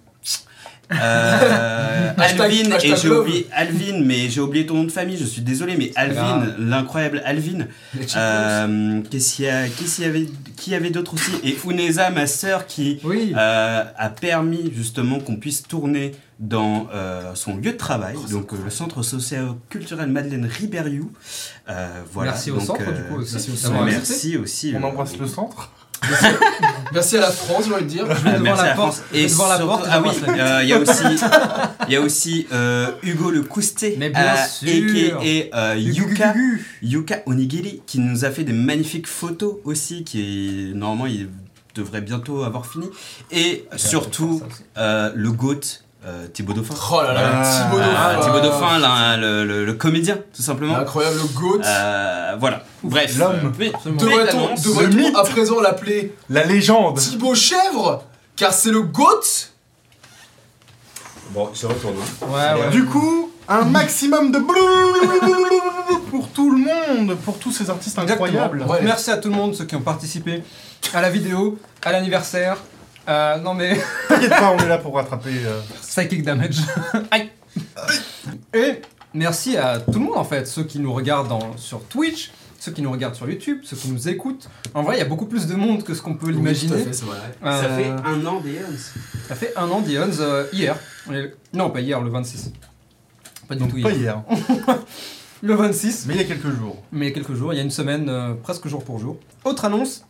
Euh, 0.94 2.12
Alvin, 2.18 2.78
et 2.84 2.96
j'ai 2.96 3.10
oublié 3.10 3.48
Alvin, 3.54 4.02
mais 4.04 4.30
j'ai 4.30 4.42
oublié 4.42 4.66
ton 4.66 4.76
nom 4.76 4.84
de 4.84 4.92
famille, 4.92 5.18
je 5.18 5.26
suis 5.26 5.42
désolé, 5.42 5.76
mais 5.78 5.92
Alvin, 5.96 6.46
l'incroyable 6.60 7.22
Alvin. 7.26 7.66
Euh, 8.16 9.02
Qu'est-ce 9.10 9.36
qu'il 9.36 9.46
y 9.46 9.50
a, 9.50 9.68
qu'est-ce 9.68 9.96
qu'il 9.96 10.06
y 10.06 10.08
avait, 10.08 10.28
qui 10.58 10.72
y 10.72 10.76
avait 10.76 10.90
d'autre 10.90 11.14
aussi? 11.14 11.32
Et 11.44 11.58
Uneza, 11.68 12.10
ma 12.10 12.28
sœur, 12.28 12.68
qui 12.68 13.00
Oui. 13.04 13.34
euh, 13.36 13.84
a 13.98 14.10
permis 14.10 14.72
justement 14.76 15.20
qu'on 15.20 15.38
puisse 15.38 15.64
tourner 15.64 16.12
dans 16.40 16.88
euh, 16.94 17.36
son 17.36 17.56
lieu 17.58 17.72
de 17.72 17.78
travail, 17.78 18.16
Oh, 18.18 18.28
donc 18.32 18.52
euh, 18.54 18.58
le 18.64 18.72
centre 18.72 19.04
socio-culturel 19.04 20.10
Madeleine 20.10 20.46
Ribériou. 20.46 21.12
Euh, 21.70 22.02
voilà. 22.12 22.32
Merci 22.32 22.50
au 22.52 22.56
donc, 22.58 22.66
centre 22.66 22.82
euh, 22.88 22.92
du 22.98 23.04
coup 23.04 23.22
aussi. 23.22 23.34
merci 23.36 23.52
au 23.52 23.54
d'avoir 23.54 23.72
centre. 23.72 23.84
invité. 23.84 23.98
Merci 24.10 24.38
aussi. 24.38 24.74
On 24.76 24.84
euh, 24.84 24.88
embrasse 24.88 25.18
le 25.18 25.28
centre. 25.28 25.72
Merci 26.94 27.18
à 27.18 27.22
la 27.22 27.32
France, 27.32 27.66
j'ai 27.68 27.74
envie 27.74 27.84
de 27.84 27.90
dire. 27.90 28.06
Je 28.08 28.14
vais 28.24 28.32
Ah, 28.36 28.40
devant 28.40 28.56
la 28.56 28.66
la 28.66 28.76
porte. 28.76 29.04
Devant 29.14 29.48
la 29.48 29.56
surtout- 29.58 29.68
porte. 29.68 29.88
ah 29.90 30.02
oui, 30.02 30.10
vitre. 30.10 30.26
euh, 30.30 30.60
il 30.64 30.70
y 30.70 30.74
a 30.74 30.80
aussi, 30.80 31.04
il 31.88 31.94
y 31.94 31.96
a 31.96 32.02
aussi 32.02 32.48
euh, 32.52 32.92
Hugo 33.04 33.30
le 33.32 33.44
Coustet, 33.44 33.96
Mais 33.98 34.10
bien 34.10 34.22
euh, 34.34 34.48
sûr. 34.48 35.18
aka 35.20 35.58
euh, 35.58 35.76
Yuka, 35.78 36.34
Yuka 36.82 37.24
Onigiri, 37.28 37.82
qui 37.86 38.00
nous 38.00 38.26
a 38.26 38.32
fait 38.32 38.44
des 38.44 38.54
magnifiques 38.54 39.08
photos 39.08 39.56
aussi, 39.64 40.04
qui 40.04 40.70
est, 40.72 40.74
normalement 40.76 41.06
il 41.06 41.30
devrait 41.76 42.02
bientôt 42.02 42.44
avoir 42.44 42.66
fini, 42.66 42.90
et 43.32 43.66
surtout 43.78 44.42
aussi. 44.44 44.64
euh, 44.78 45.12
le 45.16 45.32
GOAT 45.32 45.62
euh, 46.06 46.28
Thibaut 46.34 46.54
Dauphin. 46.54 46.74
Oh 46.92 47.02
là 47.04 47.14
là, 47.14 47.22
Ah, 47.36 47.44
Thibaut 47.44 47.78
Dauphin. 47.80 47.96
Ah, 47.98 48.16
Thibaut 48.24 48.40
Dauphin, 48.42 48.80
là, 48.80 49.18
le, 49.18 49.46
le- 49.46 49.66
le 49.66 49.74
comédien, 49.74 50.18
tout 50.36 50.42
simplement. 50.42 50.76
Incroyable, 50.78 51.18
le 51.18 51.40
GOAT. 51.40 51.62
Euh, 51.64 52.36
voilà. 52.40 52.64
Bref. 52.84 53.18
L'homme. 53.18 53.52
Devrait-on 53.86 54.88
mythe. 54.96 55.16
à 55.16 55.24
présent 55.24 55.60
l'appeler 55.62 56.16
La 56.30 56.44
légende. 56.44 56.98
Thibaut 56.98 57.36
Chèvre 57.36 58.04
Car 58.36 58.52
c'est 58.54 58.72
le 58.72 58.82
GOAT 58.82 59.50
Bon, 61.32 61.50
je 61.54 61.66
retourne. 61.66 61.96
Ouais, 62.28 62.62
ouais. 62.62 62.70
Du 62.72 62.84
coup, 62.86 63.32
un 63.48 63.62
maximum 63.64 64.32
de 64.34 64.40
pour 66.10 66.28
tout 66.30 66.52
le 66.52 66.58
monde, 66.58 67.16
pour 67.24 67.38
tous 67.40 67.52
ces 67.52 67.70
artistes 67.70 67.98
incroyables. 68.00 68.64
Ouais. 68.64 68.80
Merci 68.82 69.12
à 69.12 69.18
tout 69.18 69.30
le 69.30 69.36
monde, 69.36 69.56
ceux 69.56 69.64
qui 69.66 69.76
ont 69.76 69.82
participé 69.82 70.44
à 70.94 71.00
la 71.02 71.10
vidéo, 71.10 71.58
à 71.84 71.92
l'anniversaire. 71.94 72.58
Euh, 73.12 73.38
non 73.40 73.54
mais 73.54 73.78
T'inquiète 74.08 74.30
pas, 74.30 74.52
on 74.52 74.58
est 74.58 74.68
là 74.70 74.78
pour 74.78 74.96
rattraper. 74.96 75.32
euh, 75.46 75.60
psychic 75.82 76.24
damage. 76.24 76.60
Aïe. 77.12 77.30
Et 78.54 78.82
merci 79.14 79.58
à 79.58 79.80
tout 79.80 80.00
le 80.00 80.06
monde 80.06 80.18
en 80.18 80.24
fait, 80.24 80.48
ceux 80.48 80.64
qui 80.64 80.80
nous 80.80 80.94
regardent 80.94 81.32
en- 81.32 81.58
sur 81.58 81.84
Twitch, 81.86 82.32
ceux 82.60 82.72
qui 82.72 82.82
nous 82.82 82.92
regardent 82.92 83.16
sur 83.16 83.30
YouTube, 83.30 83.60
ceux 83.64 83.76
qui 83.76 83.90
nous 83.90 84.08
écoutent. 84.08 84.48
En 84.74 84.84
vrai, 84.84 84.96
il 84.96 85.00
y 85.00 85.02
a 85.02 85.06
beaucoup 85.06 85.26
plus 85.26 85.48
de 85.48 85.56
monde 85.56 85.84
que 85.84 85.94
ce 85.94 86.02
qu'on 86.02 86.14
peut 86.14 86.28
Oui, 86.28 86.34
l'imaginer. 86.34 86.72
tout 86.74 86.78
à 86.82 86.84
fait, 86.86 86.94
c'est 86.94 87.06
vrai. 87.06 87.18
Ça 87.44 87.48
Euh, 87.50 87.78
fait 87.78 87.90
un 88.08 88.26
an 88.26 88.40
des 88.40 88.60
ça 89.28 89.36
fait 89.36 89.54
un 89.58 89.70
an 89.70 89.82
d'Ions 89.82 90.20
euh, 90.20 90.46
hier. 90.54 90.78
Non, 91.54 91.70
pas 91.72 91.82
hier, 91.82 92.00
le 92.02 92.10
26. 92.10 92.52
Pas 93.48 93.56
du 93.56 93.62
Donc 93.62 93.72
tout 93.76 93.82
pas 93.82 93.92
hier. 93.92 94.22
hier, 94.30 94.78
Le 95.44 95.56
26. 95.56 96.06
mais 96.08 96.14
il 96.14 96.22
y 96.22 96.24
a 96.24 96.28
quelques 96.28 96.56
jours. 96.56 96.84
mais 96.92 97.08
il 97.08 97.10
y 97.10 97.12
a 97.12 97.16
quelques 97.16 97.34
jours, 97.34 97.52
il 97.52 97.58
y 97.58 97.60
a 97.60 97.64
une 97.64 97.72
semaine, 97.72 98.08
euh, 98.10 98.34
presque 98.36 98.68
jour 98.68 98.84
pour 98.84 99.00
jour. 99.00 99.18
Autre 99.44 99.66
annonce, 99.66 100.06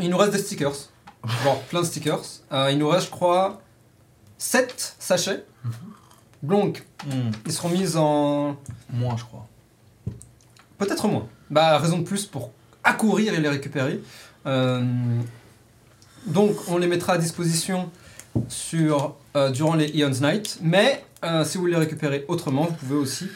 il 0.00 0.08
nous 0.08 0.16
reste 0.16 0.32
des 0.32 0.38
stickers. 0.38 0.72
Genre 1.44 1.60
plein 1.62 1.80
de 1.80 1.86
stickers. 1.86 2.24
Euh, 2.52 2.70
il 2.72 2.78
nous 2.78 2.88
reste, 2.88 3.06
je 3.06 3.10
crois, 3.10 3.60
7 4.38 4.96
sachets. 4.98 5.44
Donc, 6.42 6.84
ils 7.46 7.52
seront 7.52 7.68
mis 7.68 7.96
en. 7.96 8.56
Moins, 8.90 9.16
je 9.16 9.24
crois. 9.24 9.46
Peut-être 10.78 11.06
moins. 11.06 11.28
Bah, 11.50 11.78
raison 11.78 11.98
de 11.98 12.04
plus 12.04 12.26
pour 12.26 12.50
accourir 12.82 13.34
et 13.34 13.40
les 13.40 13.48
récupérer. 13.48 14.00
Euh, 14.46 14.82
donc, 16.26 16.56
on 16.68 16.78
les 16.78 16.88
mettra 16.88 17.14
à 17.14 17.18
disposition 17.18 17.90
sur, 18.48 19.16
euh, 19.36 19.50
durant 19.50 19.74
les 19.74 19.88
Eons 19.96 20.20
Night. 20.20 20.58
Mais 20.62 21.04
euh, 21.24 21.44
si 21.44 21.56
vous 21.56 21.62
voulez 21.62 21.74
les 21.74 21.78
récupérer 21.78 22.24
autrement, 22.28 22.64
vous 22.64 22.74
pouvez 22.74 22.96
aussi 22.96 23.28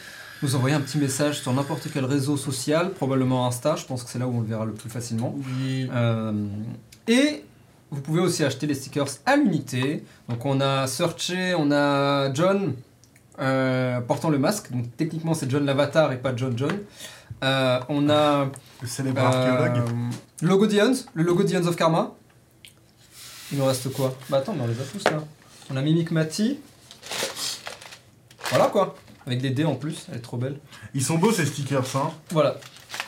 nous 0.43 0.55
envoyer 0.55 0.75
un 0.75 0.81
petit 0.81 0.97
message 0.97 1.41
sur 1.41 1.51
n'importe 1.53 1.87
quel 1.91 2.05
réseau 2.05 2.37
social, 2.37 2.91
probablement 2.91 3.47
Insta. 3.47 3.75
Je 3.75 3.85
pense 3.85 4.03
que 4.03 4.09
c'est 4.09 4.19
là 4.19 4.27
où 4.27 4.37
on 4.37 4.41
le 4.41 4.47
verra 4.47 4.65
le 4.65 4.73
plus 4.73 4.89
facilement. 4.89 5.35
Oui. 5.35 5.89
Euh, 5.91 6.33
et 7.07 7.43
vous 7.91 8.01
pouvez 8.01 8.21
aussi 8.21 8.43
acheter 8.43 8.67
les 8.67 8.75
stickers 8.75 9.07
à 9.25 9.35
l'unité. 9.35 10.03
Donc 10.29 10.45
on 10.45 10.59
a 10.61 10.87
Searché, 10.87 11.55
on 11.55 11.71
a 11.71 12.33
John 12.33 12.75
euh, 13.39 14.01
portant 14.01 14.29
le 14.29 14.39
masque. 14.39 14.71
Donc 14.71 14.85
techniquement 14.97 15.33
c'est 15.33 15.49
John 15.49 15.65
l'avatar 15.65 16.11
et 16.11 16.17
pas 16.17 16.35
John 16.35 16.57
John. 16.57 16.77
Euh, 17.43 17.79
on 17.89 18.09
a 18.09 18.49
Le 18.81 18.87
célèbre 18.87 19.21
archéologue. 19.21 19.77
euh, 19.77 20.09
logo 20.41 20.65
d'Ions, 20.67 20.93
le 21.13 21.23
logo 21.23 21.43
d'Ions 21.43 21.65
of 21.67 21.75
Karma. 21.75 22.15
Il 23.51 23.59
nous 23.59 23.65
reste 23.65 23.91
quoi? 23.93 24.15
Bah 24.29 24.37
attends, 24.39 24.53
mais 24.53 24.63
on 24.63 24.67
les 24.67 24.79
a 24.79 24.83
tous 24.83 25.03
là. 25.05 25.23
On 25.69 25.77
a 25.77 25.81
Mimic 25.81 26.11
Mati. 26.11 26.59
Voilà 28.49 28.67
quoi. 28.67 28.95
Avec 29.25 29.41
des 29.41 29.49
dés 29.49 29.65
en 29.65 29.75
plus, 29.75 30.05
elle 30.09 30.17
est 30.17 30.21
trop 30.21 30.37
belle. 30.37 30.57
Ils 30.93 31.03
sont 31.03 31.17
beaux 31.17 31.33
ces 31.33 31.45
stickers, 31.45 31.83
hein. 31.95 32.11
Voilà, 32.31 32.57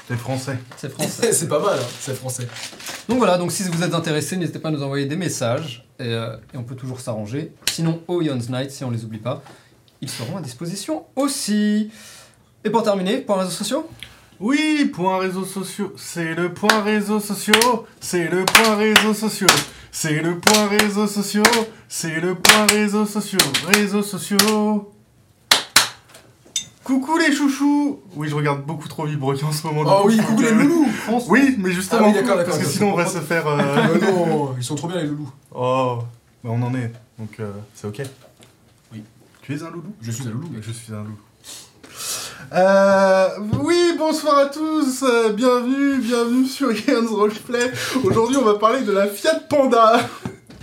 C'est 0.09 0.17
français. 0.17 0.57
c'est 0.75 0.89
français. 0.89 1.31
c'est 1.33 1.47
pas 1.47 1.59
mal, 1.59 1.77
hein, 1.79 1.85
c'est 1.99 2.15
français. 2.15 2.47
Donc 3.07 3.19
voilà, 3.19 3.37
donc 3.37 3.51
si 3.51 3.61
vous 3.61 3.83
êtes 3.83 3.93
intéressé, 3.93 4.37
n'hésitez 4.37 4.57
pas 4.57 4.69
à 4.69 4.71
nous 4.71 4.81
envoyer 4.81 5.05
des 5.05 5.15
messages 5.15 5.87
et, 5.99 6.05
euh, 6.05 6.35
et 6.51 6.57
on 6.57 6.63
peut 6.63 6.73
toujours 6.73 6.99
s'arranger. 6.99 7.53
Sinon, 7.69 8.01
au 8.07 8.23
Ion's 8.23 8.49
Night, 8.49 8.71
si 8.71 8.83
on 8.83 8.89
les 8.89 9.05
oublie 9.05 9.19
pas, 9.19 9.43
ils 10.01 10.09
seront 10.09 10.37
à 10.37 10.41
disposition 10.41 11.05
aussi. 11.15 11.91
Et 12.63 12.71
pour 12.71 12.81
terminer, 12.81 13.17
pour 13.19 13.35
les 13.35 13.43
réseaux 13.43 13.55
sociaux? 13.55 13.87
Oui, 14.39 14.89
point 14.91 15.19
réseaux 15.19 15.45
sociaux. 15.45 15.93
C'est 15.95 16.33
le 16.33 16.55
point 16.55 16.81
réseaux 16.81 17.19
sociaux. 17.19 17.85
C'est 17.99 18.29
le 18.29 18.45
point 18.45 18.75
réseaux 18.77 19.13
sociaux. 19.13 19.47
C'est 19.91 20.23
le 20.23 20.39
point 20.39 20.67
réseaux 20.67 21.07
sociaux. 21.07 21.43
C'est 21.87 22.19
le 22.19 22.33
point 22.33 22.65
réseaux 22.65 23.05
sociaux. 23.05 23.37
Réseaux 23.67 24.01
sociaux. 24.01 24.91
Coucou 26.89 27.19
les 27.19 27.31
chouchous 27.31 27.99
Oui, 28.15 28.29
je 28.29 28.33
regarde 28.33 28.63
beaucoup 28.65 28.87
trop 28.87 29.05
Villebrequin 29.05 29.45
en 29.45 29.51
ce 29.51 29.67
moment. 29.67 29.83
Oh 29.85 30.07
oui, 30.07 30.17
coucou 30.17 30.41
les 30.41 30.49
loulous 30.49 30.87
Oui, 31.27 31.53
mais 31.59 31.71
justement. 31.71 32.01
Ah 32.05 32.07
oui, 32.07 32.13
d'accord, 32.15 32.37
d'accord, 32.37 32.55
Parce 32.55 32.65
que 32.65 32.67
sinon, 32.67 32.93
on 32.93 32.95
va 32.95 33.05
se 33.05 33.19
faire. 33.19 33.45
euh, 33.45 33.59
Euh, 33.59 34.11
non, 34.11 34.55
ils 34.57 34.63
sont 34.63 34.73
trop 34.73 34.87
bien 34.87 34.97
les 34.97 35.05
loulous. 35.05 35.29
Oh, 35.53 35.99
bah 36.43 36.49
on 36.51 36.59
en 36.63 36.73
est. 36.73 36.91
Donc, 37.19 37.39
euh, 37.39 37.51
c'est 37.75 37.85
ok. 37.85 38.01
Oui. 38.91 39.03
Tu 39.43 39.53
es 39.55 39.61
un 39.61 39.69
loulou? 39.69 39.93
Je 40.01 40.09
suis 40.09 40.23
un 40.27 40.31
loulou. 40.31 40.49
Je 40.59 40.71
suis 40.71 40.91
un 40.91 41.03
loup. 41.03 41.19
Euh, 42.53 43.27
oui, 43.61 43.93
bonsoir 43.95 44.39
à 44.39 44.45
tous, 44.47 45.03
euh, 45.03 45.31
bienvenue, 45.33 45.99
bienvenue 45.99 46.47
sur 46.47 46.71
Ian's 46.71 47.11
Roleplay. 47.11 47.71
Aujourd'hui, 48.03 48.37
on 48.37 48.45
va 48.45 48.55
parler 48.55 48.81
de 48.81 48.91
la 48.93 49.05
Fiat 49.05 49.41
Panda. 49.47 49.99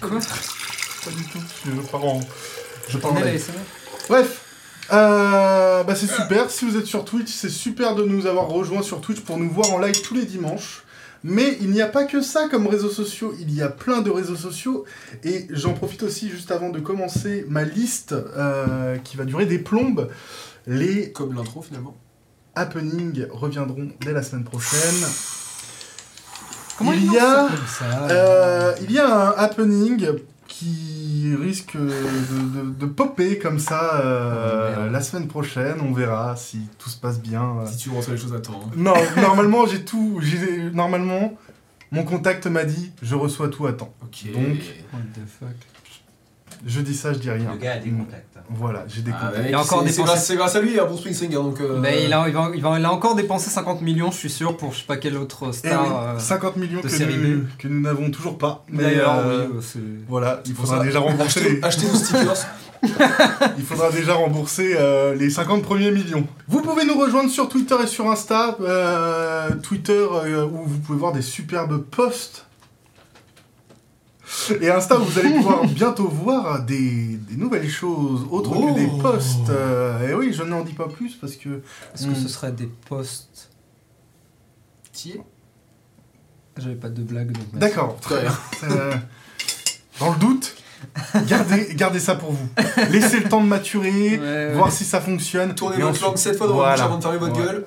Quoi? 0.01 0.19
Pas 0.19 1.11
du 1.13 1.23
tout, 1.29 1.39
je 1.65 1.71
pars 1.83 2.05
en... 2.05 2.19
Je 2.89 2.99
pars 2.99 3.13
en 3.13 3.21
Bref, 4.09 4.46
euh, 4.93 5.83
bah 5.83 5.95
c'est 5.95 6.07
super, 6.07 6.51
si 6.51 6.65
vous 6.65 6.77
êtes 6.77 6.87
sur 6.87 7.05
Twitch, 7.05 7.33
c'est 7.33 7.49
super 7.49 7.95
de 7.95 8.05
nous 8.05 8.27
avoir 8.27 8.49
rejoints 8.49 8.83
sur 8.83 9.01
Twitch 9.01 9.21
pour 9.21 9.37
nous 9.37 9.51
voir 9.51 9.73
en 9.73 9.79
live 9.79 10.01
tous 10.03 10.15
les 10.15 10.25
dimanches. 10.25 10.83
Mais 11.25 11.59
il 11.61 11.71
n'y 11.71 11.83
a 11.83 11.89
pas 11.89 12.05
que 12.05 12.21
ça 12.21 12.49
comme 12.49 12.69
réseaux 12.69 12.91
sociaux, 12.91 13.35
il 13.41 13.53
y 13.53 13.63
a 13.63 13.69
plein 13.69 14.01
de 14.01 14.11
réseaux 14.11 14.37
sociaux. 14.37 14.85
Et 15.25 15.47
j'en 15.51 15.73
profite 15.73 16.05
aussi 16.05 16.29
juste 16.29 16.53
avant 16.53 16.71
de 16.71 16.79
commencer 16.79 17.45
ma 17.49 17.65
liste 17.65 18.13
euh, 18.13 18.97
qui 18.99 19.17
va 19.17 19.25
durer 19.25 19.47
des 19.47 19.59
plombes. 19.59 20.09
Les 20.69 21.11
Comme 21.13 21.35
l'intro 21.35 21.63
finalement. 21.63 21.97
happenings 22.55 23.27
reviendront 23.31 23.89
dès 24.03 24.13
la 24.13 24.23
semaine 24.23 24.45
prochaine. 24.45 25.05
Comment 26.79 26.93
il 26.93 27.13
y 27.13 27.19
a, 27.19 27.49
lancent 27.49 27.51
ça 27.51 27.57
comme 27.57 27.67
ça 27.67 28.09
euh, 28.11 28.75
il 28.83 28.93
y 28.93 28.99
a 28.99 29.31
un 29.31 29.31
happening 29.37 30.09
qui 30.49 31.35
risque 31.41 31.77
de, 31.77 31.83
de- 31.85 32.71
de 32.79 32.87
popper 32.87 33.39
comme 33.39 33.59
ça 33.59 34.01
euh, 34.01 34.77
merde. 34.77 34.93
la 34.93 35.01
semaine 35.01 35.29
prochaine. 35.29 35.77
On 35.83 35.93
verra 35.93 36.37
si 36.37 36.61
tout 36.79 36.89
se 36.89 36.97
passe 36.99 37.21
bien. 37.21 37.65
Si 37.67 37.77
tu 37.79 37.91
reçois 37.91 38.15
les 38.15 38.21
choses 38.21 38.35
à 38.35 38.41
temps. 38.41 38.61
hein. 38.65 38.71
Non, 38.77 38.95
normalement 39.17 39.67
j'ai 39.67 39.85
tout. 39.85 40.21
Normalement, 40.73 41.35
mon 41.93 42.05
contact 42.05 42.47
m'a 42.47 42.65
dit 42.65 42.93
je 43.03 43.15
reçois 43.15 43.49
tout 43.49 43.67
à 43.67 43.73
temps. 43.73 43.95
Ok. 44.03 44.33
Donc, 44.33 44.43
What 44.93 45.01
the 45.15 45.27
fuck 45.29 45.49
Je 46.65 46.81
dis 46.81 46.95
ça, 46.95 47.13
je 47.13 47.19
dis 47.19 47.31
rien. 47.31 47.51
Le 47.53 47.59
gars 47.59 47.73
a 47.75 47.79
des 47.79 47.91
Mm. 47.91 47.99
contacts. 47.99 48.23
Voilà, 48.49 48.85
j'ai 48.87 49.03
des 49.03 49.11
Ah, 49.13 49.19
contacts. 49.27 49.39
mec, 49.39 49.47
Il 49.51 49.55
a 49.55 49.61
encore 49.61 49.81
c'est- 49.81 49.87
dépensé- 49.89 50.03
grâce, 50.05 50.27
c'est 50.27 50.37
grâce 50.37 50.55
à 50.57 50.61
lui, 50.61 50.79
hein, 50.79 50.85
pour 50.87 50.99
Spring 50.99 51.15
Singer, 51.15 51.35
donc. 51.35 51.61
euh, 51.61 51.79
Mais 51.81 52.05
il 52.05 52.13
a, 52.13 52.29
il, 52.29 52.33
va, 52.35 52.51
il, 52.55 52.63
va- 52.63 52.79
il 52.79 52.85
a 52.85 52.93
encore 52.93 53.17
dépensé 53.17 53.51
50 53.51 53.83
millions, 53.83 54.11
je 54.13 54.17
suis 54.19 54.31
sûr, 54.31 54.57
pour 54.57 54.73
je 54.73 54.79
sais 54.79 54.85
pas 54.87 54.97
quelle 54.97 55.17
autre 55.17 55.47
Eh 55.49 55.53
star. 55.53 55.83
oui, 55.85 55.91
euh, 56.17 56.19
50 56.21 56.57
millions 56.57 56.79
de 56.79 56.83
que 56.85 56.89
série 56.89 57.17
nous, 57.19 57.41
B. 57.41 57.47
que 57.59 57.67
nous 57.67 57.81
n'avons 57.81 58.09
toujours 58.11 58.39
pas. 58.39 58.65
Mais 58.71 58.85
D'ailleurs, 58.85 59.19
euh, 59.19 59.47
oui, 59.51 59.55
euh, 59.57 59.61
c'est. 59.61 59.79
Voilà, 60.09 60.43
il 60.47 60.55
faudra 60.55 60.79
ça, 60.79 60.85
déjà 60.85 61.01
rembourser 61.01 61.41
Achetez, 61.41 61.55
les, 61.57 61.65
achetez 61.65 61.87
nos 61.89 61.95
stickers. 61.95 62.47
il 63.59 63.65
faudra 63.65 63.91
déjà 63.91 64.15
rembourser 64.15 64.77
euh, 64.79 65.15
les 65.15 65.31
50 65.31 65.63
premiers 65.63 65.91
millions. 65.91 66.27
Vous 66.47 66.61
pouvez 66.61 66.85
nous 66.85 66.99
rejoindre 66.99 67.31
sur 67.31 67.49
Twitter 67.49 67.75
et 67.83 67.87
sur 67.89 68.09
Insta. 68.11 68.57
euh, 68.61 69.51
Twitter 69.63 69.93
euh, 70.13 70.45
où 70.47 70.63
vous 70.67 70.79
pouvez 70.79 70.99
voir 70.99 71.13
des 71.13 71.23
superbes 71.23 71.79
posts. 71.83 72.46
Et 74.61 74.69
Insta 74.71 74.97
vous 74.97 75.19
allez 75.19 75.31
pouvoir 75.35 75.65
bientôt 75.67 76.09
voir 76.09 76.65
des, 76.65 77.17
des 77.17 77.37
nouvelles 77.37 77.69
choses 77.71 78.27
autres 78.31 78.51
Oh. 78.55 78.75
que 78.75 78.81
des 78.81 79.03
posts. 79.03 79.51
Euh, 79.51 80.09
et 80.09 80.15
oui, 80.15 80.33
je 80.33 80.43
n'en 80.43 80.63
dis 80.63 80.73
pas 80.73 80.89
plus 80.89 81.15
parce 81.15 81.37
que 81.37 81.63
Est-ce 81.95 82.07
que 82.09 82.15
ce 82.15 82.29
serait 82.29 82.53
des 82.53 82.67
posts 82.89 83.51
T'y 84.93 85.13
es 85.13 85.21
J'avais 86.57 86.75
pas 86.75 86.89
de 86.89 87.03
blague. 87.03 87.37
D'accord. 87.53 87.97
Très 88.01 88.23
bien. 88.23 88.33
Euh, 88.65 88.95
dans 90.01 90.13
le 90.13 90.19
doute, 90.19 90.57
gardez, 91.27 91.69
gardez 91.75 91.99
ça 92.01 92.15
pour 92.15 92.33
vous. 92.33 92.49
Laissez 92.91 93.21
le 93.21 93.29
temps 93.29 93.43
de 93.43 93.47
maturer, 93.49 93.91
Ouais, 93.91 94.19
ouais. 94.19 94.53
voir 94.55 94.73
si 94.73 94.85
ça 94.85 95.01
fonctionne. 95.01 95.55
Tournez 95.55 95.77
votre 95.83 96.03
langue 96.03 96.17
7 96.17 96.37
fois 96.37 96.47
dans 96.49 96.55
Voilà. 96.55 96.87
votre 96.87 96.97
bouche 96.99 97.07
avant 97.07 97.19
de 97.19 97.19
fermer 97.19 97.19
votre 97.19 97.37
gueule. 97.43 97.65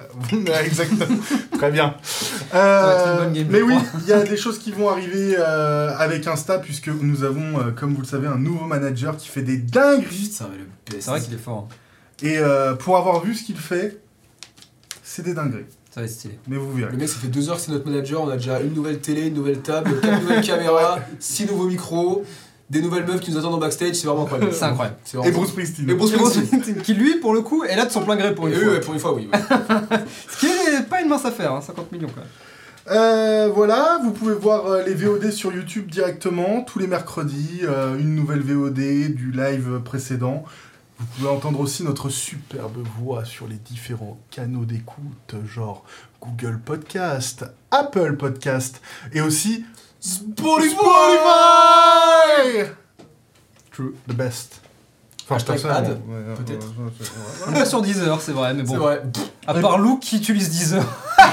Exactement. 0.65 1.17
Très 1.57 1.71
bien. 1.71 1.95
va 2.51 2.95
être 2.95 3.07
une 3.07 3.11
Euh, 3.13 3.23
bonne 3.25 3.33
game, 3.33 3.47
mais 3.49 3.61
oui, 3.61 3.75
il 4.01 4.07
y 4.07 4.13
a 4.13 4.23
des 4.23 4.37
choses 4.37 4.59
qui 4.59 4.71
vont 4.71 4.89
arriver 4.89 5.35
euh, 5.37 5.91
avec 5.97 6.25
Insta 6.27 6.59
puisque 6.59 6.87
nous 6.89 7.23
avons, 7.23 7.59
euh, 7.59 7.71
comme 7.71 7.93
vous 7.93 8.01
le 8.01 8.07
savez, 8.07 8.27
un 8.27 8.37
nouveau 8.37 8.65
manager 8.65 9.17
qui 9.17 9.27
fait 9.27 9.41
des 9.43 9.57
dingueries. 9.57 10.31
C'est 10.31 11.05
vrai 11.05 11.21
qu'il 11.21 11.33
est 11.33 11.37
fort. 11.37 11.67
hein. 11.69 11.75
Et 12.21 12.37
euh, 12.37 12.75
pour 12.75 12.97
avoir 12.97 13.21
vu 13.23 13.33
ce 13.35 13.43
qu'il 13.43 13.57
fait, 13.57 13.99
c'est 15.03 15.23
des 15.23 15.33
dingueries. 15.33 15.65
Ça 15.91 16.01
va 16.01 16.05
être 16.05 16.11
stylé. 16.11 16.37
Mais 16.47 16.57
vous 16.57 16.71
verrez. 16.73 16.91
Le 16.91 16.97
mec, 16.97 17.09
ça 17.09 17.15
fait 17.17 17.27
deux 17.29 17.49
heures 17.49 17.55
que 17.55 17.61
c'est 17.61 17.71
notre 17.71 17.89
manager. 17.89 18.21
On 18.21 18.29
a 18.29 18.35
déjà 18.37 18.59
une 18.59 18.73
nouvelle 18.73 18.99
télé, 18.99 19.27
une 19.27 19.33
nouvelle 19.33 19.59
table, 19.61 19.99
quatre 20.01 20.21
nouvelles 20.21 20.41
caméras, 20.45 20.99
six 21.19 21.45
nouveaux 21.47 21.65
micros, 21.67 22.23
des 22.69 22.81
nouvelles 22.81 23.05
meufs 23.05 23.19
qui 23.19 23.31
nous 23.31 23.37
attendent 23.37 23.55
en 23.55 23.57
backstage. 23.59 23.95
C'est 23.95 24.07
vraiment 24.07 24.23
incroyable. 24.23 24.53
C'est 24.53 24.63
incroyable. 24.65 24.97
C'est 25.03 25.17
Et 25.17 25.21
vraiment- 25.21 25.37
Bruce 25.37 25.49
Springsteen. 25.49 25.89
Et 25.89 25.93
Bruce 25.93 26.11
Springsteen. 26.13 26.81
qui 26.81 26.93
lui, 26.93 27.15
pour 27.19 27.33
le 27.33 27.41
coup, 27.41 27.63
est 27.63 27.75
là 27.75 27.85
de 27.85 27.91
son 27.91 28.01
plein 28.01 28.15
gré 28.15 28.33
pour 28.35 28.47
une 28.47 28.53
Et 28.53 28.57
oui, 28.57 28.63
fois. 28.63 28.73
ouais, 28.73 28.79
pour 28.81 28.93
une 28.93 28.99
fois, 28.99 29.13
oui. 29.13 29.29
ouais. 29.33 29.39
Ce 30.29 30.39
qui 30.39 30.45
est 30.47 30.87
pas 30.89 31.01
une 31.01 31.07
mince 31.09 31.25
affaire, 31.25 31.53
hein, 31.53 31.61
50 31.61 31.91
millions 31.91 32.09
quand 32.13 32.21
même. 32.21 32.29
Euh, 32.91 33.51
voilà, 33.53 33.99
vous 34.03 34.11
pouvez 34.11 34.33
voir 34.33 34.65
euh, 34.65 34.83
les 34.83 34.95
VOD 34.95 35.29
sur 35.31 35.53
YouTube 35.53 35.91
directement 35.91 36.61
tous 36.61 36.79
les 36.79 36.87
mercredis, 36.87 37.59
euh, 37.63 37.97
une 37.99 38.15
nouvelle 38.15 38.41
VOD 38.41 39.13
du 39.13 39.31
live 39.31 39.79
précédent. 39.85 40.43
Vous 40.97 41.05
pouvez 41.15 41.29
entendre 41.29 41.59
aussi 41.59 41.83
notre 41.83 42.09
superbe 42.09 42.77
voix 42.99 43.25
sur 43.25 43.47
les 43.47 43.55
différents 43.55 44.17
canaux 44.31 44.65
d'écoute, 44.65 45.35
genre 45.47 45.85
Google 46.19 46.59
Podcast, 46.59 47.45
Apple 47.71 48.15
Podcast 48.17 48.81
et 49.13 49.21
aussi 49.21 49.63
Spotify 50.01 50.69
Spotify 51.25 52.69
True, 53.71 53.95
the 54.07 54.13
best. 54.13 54.61
Hashtag 55.29 55.59
ad, 55.65 55.87
ouais, 55.87 55.93
ouais, 55.93 56.33
peut-être. 56.43 56.65
ouais, 56.67 56.85
ouais, 56.85 57.53
ouais, 57.53 57.61
On 57.61 57.65
sur 57.65 57.81
Deezer, 57.83 58.19
c'est 58.19 58.31
vrai, 58.31 58.53
mais 58.55 58.63
C'est 58.65 58.73
bon. 58.73 58.79
vrai. 58.79 59.03
À 59.45 59.53
part 59.53 59.77
Lou 59.77 59.97
qui 59.99 60.17
utilise 60.17 60.49
Deezer. 60.49 60.83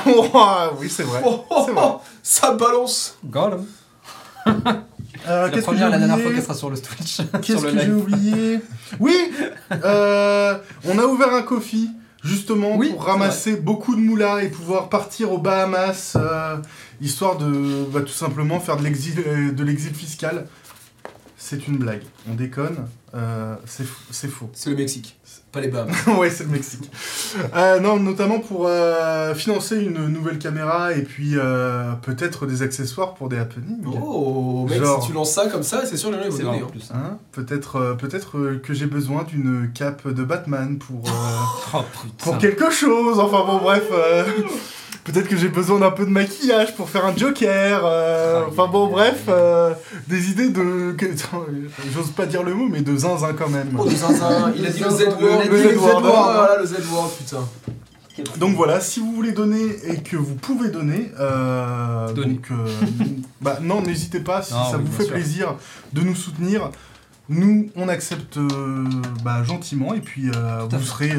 oui, 0.79 0.91
c'est 0.91 1.03
vrai. 1.05 1.23
Oh, 1.25 1.45
oh, 1.49 1.63
C'est 1.67 1.73
vrai. 1.73 1.83
oh, 1.87 2.01
ça 2.23 2.53
balance. 2.53 3.17
Gollum. 3.25 3.65
Euh, 4.47 4.53
La 5.27 5.49
Qu'est-ce 5.49 5.51
que 5.51 5.57
j'ai 5.57 5.63
première, 5.63 5.89
la 5.91 5.99
dernière 5.99 6.21
fois 6.21 6.31
qu'elle 6.33 6.43
sera 6.43 6.55
sur 6.55 6.69
le 6.71 6.79
Twitch. 6.79 7.23
Qu'est-ce 7.43 7.63
que 7.63 7.79
j'ai 7.79 7.91
oublié 7.91 8.61
Oui 9.01 9.17
euh, 9.73 10.59
On 10.85 10.99
a 10.99 11.05
ouvert 11.05 11.33
un 11.33 11.43
coffee, 11.43 11.91
justement, 12.23 12.77
Oui, 12.77 12.91
pour 12.91 13.05
ramasser 13.05 13.57
beaucoup 13.57 13.97
de 13.97 14.01
moulas 14.01 14.43
et 14.43 14.49
pouvoir 14.49 14.89
partir 14.91 15.33
aux 15.33 15.39
Bahamas, 15.39 16.13
euh, 16.17 16.59
histoire 17.01 17.37
de 17.39 17.85
bah, 17.93 18.01
tout 18.01 18.09
simplement 18.09 18.61
faire 18.61 18.77
de 18.77 18.83
l'exil 18.85 19.15
euh, 19.27 19.53
de 19.53 19.65
l'exil 19.65 19.95
fiscal. 19.95 20.47
C'est 21.39 21.69
une 21.69 21.77
blague, 21.77 22.03
on 22.29 22.35
déconne, 22.35 22.89
euh, 23.15 23.55
c'est 23.67 24.27
faux. 24.29 24.51
C'est 24.53 24.71
le 24.71 24.77
Mexique, 24.77 25.17
pas 25.53 25.61
les 25.61 25.69
Bahamas. 25.69 25.95
ouais, 26.19 26.29
c'est 26.31 26.43
le 26.45 26.51
Mexique. 26.51 26.91
Euh, 27.55 27.79
non, 27.79 28.01
notamment 28.01 28.41
pour 28.41 28.67
euh, 28.67 29.33
financer 29.35 29.77
une 29.77 30.09
nouvelle 30.09 30.39
caméra 30.39 30.93
et 30.95 31.03
puis 31.03 31.35
euh, 31.37 31.93
peut-être 32.03 32.47
des 32.47 32.63
accessoires 32.63 33.15
pour 33.15 33.29
des 33.29 33.37
happenings. 33.39 33.85
Oh, 33.87 34.67
mec, 34.69 34.83
Genre. 34.83 35.01
si 35.03 35.09
tu 35.09 35.15
lances 35.15 35.33
ça 35.35 35.47
comme 35.47 35.63
ça, 35.63 35.85
c'est 35.87 35.97
sûr 35.99 36.11
les 36.11 36.17
gens 36.19 36.25
vont 36.31 36.37
C'est 36.37 36.43
donner. 36.43 36.59
vrai 36.59 36.65
en 36.65 36.69
hein. 36.69 36.71
plus. 36.73 36.91
Hein 36.93 37.19
peut-être 37.33 37.97
peut-être 38.01 38.39
euh, 38.39 38.59
que 38.61 38.75
j'ai 38.75 38.87
besoin 38.87 39.23
d'une 39.23 39.71
cape 39.73 40.09
de 40.09 40.25
Batman 40.25 40.79
pour, 40.79 41.05
euh, 41.07 41.13
Oh 41.75 41.85
pour 42.19 42.39
quelque 42.39 42.71
chose. 42.71 43.21
Enfin 43.21 43.45
bon, 43.47 43.59
bref. 43.59 43.85
peut-être 45.07 45.29
que 45.29 45.37
j'ai 45.37 45.49
besoin 45.49 45.79
d'un 45.79 45.91
peu 45.93 46.05
de 46.05 46.11
maquillage 46.11 46.75
pour 46.77 46.91
faire 46.91 47.07
un 47.07 47.17
Joker. 47.17 47.81
euh, 47.85 48.41
Aïe, 48.41 48.45
enfin 48.49 48.67
bon, 48.71 48.89
bref. 48.89 49.23
euh, 49.29 49.73
des 50.09 50.31
idées 50.31 50.51
de. 50.51 50.95
J'ose 51.95 52.11
pas 52.11 52.27
dire 52.27 52.43
le 52.43 52.53
mot, 52.55 52.69
mais 52.69 52.81
de 52.83 52.95
zinzin 52.97 53.33
quand 53.33 53.49
même. 53.49 53.69
Oh, 53.79 53.85
le 53.85 53.91
zinzin, 53.95 54.53
il 54.57 54.67
a 54.67 54.71
dit 54.71 54.81
le 54.81 54.91
Z-word. 54.91 55.43
Le 55.51 55.73
Z-word. 55.75 56.01
Voilà, 56.03 56.57
le 56.61 56.67
Z-word, 56.67 57.11
putain. 57.17 57.49
Donc 58.39 58.57
voilà, 58.57 58.81
si 58.81 58.99
vous 59.01 59.13
voulez 59.13 59.33
donner 59.33 59.63
et 59.85 59.99
que 59.99 60.17
vous 60.17 60.37
pouvez 60.37 60.71
donner, 60.71 61.13
euh, 61.21 62.11
donc 62.15 62.49
euh, 62.51 62.67
bah 63.43 63.59
non, 63.61 63.83
n'hésitez 63.83 64.21
pas 64.21 64.41
si 64.41 64.55
Non, 64.55 64.71
ça 64.71 64.79
oui, 64.79 64.85
vous 64.87 64.93
fait 64.93 65.05
sûr. 65.05 65.13
plaisir 65.13 65.55
de 65.93 66.01
nous 66.01 66.15
soutenir. 66.15 66.71
Nous, 67.29 67.69
on 67.77 67.89
accepte 67.91 68.39
euh, 68.39 68.85
bah, 69.23 69.43
gentiment 69.45 69.93
et 69.93 70.01
puis 70.01 70.31
euh, 70.31 70.61
vous 70.71 70.83
serez 70.83 71.11
euh, 71.11 71.19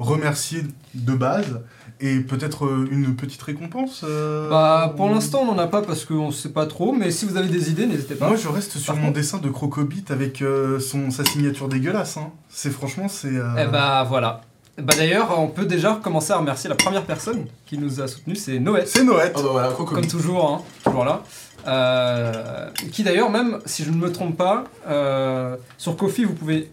remercier 0.00 0.62
de 0.94 1.12
base 1.12 1.60
et 2.00 2.20
peut-être 2.20 2.66
euh, 2.66 2.88
une 2.90 3.16
petite 3.16 3.40
récompense 3.42 4.02
euh, 4.06 4.50
Bah, 4.50 4.92
pour 4.96 5.08
l'instant, 5.08 5.40
on 5.42 5.54
n'en 5.54 5.58
a 5.58 5.66
pas 5.66 5.82
parce 5.82 6.04
qu'on 6.04 6.30
sait 6.30 6.50
pas 6.50 6.66
trop, 6.66 6.92
mais 6.92 7.10
si 7.10 7.24
vous 7.24 7.36
avez 7.36 7.48
des 7.48 7.70
idées, 7.70 7.86
n'hésitez 7.86 8.14
pas. 8.16 8.28
Moi, 8.28 8.36
je 8.36 8.48
reste 8.48 8.72
sur 8.78 8.92
Par 8.92 8.96
mon 8.96 9.08
contre- 9.08 9.18
dessin 9.18 9.38
de 9.38 9.48
Crocobit 9.48 10.04
avec 10.10 10.42
euh, 10.42 10.78
son, 10.78 11.10
sa 11.10 11.24
signature 11.24 11.68
dégueulasse. 11.68 12.16
Hein. 12.18 12.30
C'est 12.50 12.70
franchement, 12.70 13.08
c'est. 13.08 13.28
euh, 13.34 13.48
Eh 13.58 13.66
bah, 13.70 14.04
voilà. 14.08 14.42
Bah, 14.78 14.92
d'ailleurs, 14.96 15.38
on 15.38 15.48
peut 15.48 15.64
déjà 15.64 15.98
commencer 16.02 16.32
à 16.32 16.36
remercier 16.36 16.68
la 16.68 16.76
première 16.76 17.04
personne 17.04 17.46
qui 17.64 17.78
nous 17.78 18.00
a 18.02 18.06
soutenus, 18.08 18.42
c'est 18.44 18.58
Noël. 18.58 18.84
C'est 18.86 19.04
Noël. 19.04 19.32
Oh 19.34 19.40
bah 19.42 19.48
voilà. 19.52 19.68
Comme 19.72 20.06
toujours, 20.06 20.50
hein, 20.50 20.62
toujours 20.84 21.04
là. 21.06 21.22
Euh, 21.66 22.68
qui 22.92 23.02
d'ailleurs, 23.02 23.30
même 23.30 23.58
si 23.64 23.84
je 23.84 23.90
ne 23.90 23.96
me 23.96 24.12
trompe 24.12 24.36
pas, 24.36 24.64
euh, 24.86 25.56
sur 25.78 25.96
Kofi, 25.96 26.24
vous 26.24 26.34
pouvez 26.34 26.70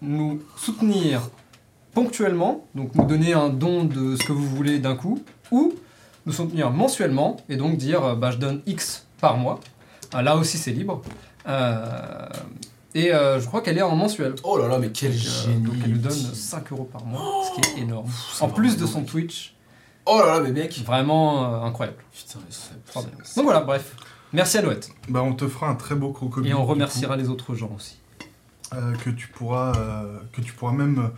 nous 0.00 0.40
soutenir 0.56 1.20
ponctuellement, 1.94 2.66
donc 2.74 2.94
nous 2.94 3.04
donner 3.04 3.32
un 3.34 3.48
don 3.48 3.84
de 3.84 4.16
ce 4.16 4.24
que 4.24 4.32
vous 4.32 4.46
voulez 4.46 4.78
d'un 4.78 4.94
coup, 4.96 5.22
ou 5.50 5.74
nous 6.26 6.32
soutenir 6.32 6.70
mensuellement, 6.70 7.36
et 7.48 7.56
donc 7.56 7.76
dire 7.76 8.04
euh, 8.04 8.14
bah, 8.14 8.30
je 8.30 8.38
donne 8.38 8.62
X 8.66 9.06
par 9.20 9.36
mois. 9.36 9.60
Euh, 10.14 10.22
là 10.22 10.36
aussi, 10.36 10.58
c'est 10.58 10.72
libre. 10.72 11.02
Euh, 11.48 12.26
et 12.94 13.12
euh, 13.12 13.40
je 13.40 13.46
crois 13.46 13.62
qu'elle 13.62 13.78
est 13.78 13.82
en 13.82 13.96
mensuel. 13.96 14.34
Oh 14.44 14.58
là 14.58 14.68
là, 14.68 14.78
mais 14.78 14.90
quel 14.90 15.10
Donc, 15.12 15.20
euh, 15.20 15.44
génie. 15.46 15.62
donc 15.62 15.74
elle 15.84 15.90
nous 15.92 15.98
donne 15.98 16.12
5 16.12 16.72
euros 16.72 16.88
par 16.92 17.04
mois, 17.04 17.44
ce 17.44 17.60
qui 17.60 17.78
est 17.78 17.82
énorme. 17.82 18.06
c'est 18.34 18.44
En 18.44 18.48
plus 18.48 18.76
de 18.76 18.86
son 18.86 19.02
Twitch, 19.02 19.54
Oh 20.04 20.18
là 20.18 20.34
là, 20.34 20.40
mais 20.40 20.50
mec. 20.50 20.82
vraiment 20.84 21.44
euh, 21.44 21.60
incroyable. 21.66 21.98
Putain, 22.12 22.40
mais 22.44 23.02
Donc 23.36 23.44
voilà, 23.44 23.60
bref. 23.60 23.94
Merci 24.32 24.58
à 24.58 24.62
Noët. 24.62 24.90
Bah, 25.08 25.22
on 25.22 25.32
te 25.34 25.46
fera 25.46 25.68
un 25.68 25.74
très 25.74 25.94
beau 25.94 26.10
Crocobit. 26.10 26.48
Et 26.48 26.54
on 26.54 26.64
remerciera 26.64 27.16
les 27.16 27.28
autres 27.28 27.54
gens 27.54 27.70
aussi. 27.76 27.98
Euh, 28.74 28.92
que, 29.04 29.10
tu 29.10 29.28
pourras, 29.28 29.72
euh, 29.76 30.18
que 30.32 30.40
tu 30.40 30.52
pourras 30.52 30.72
même 30.72 30.98
euh, 30.98 31.08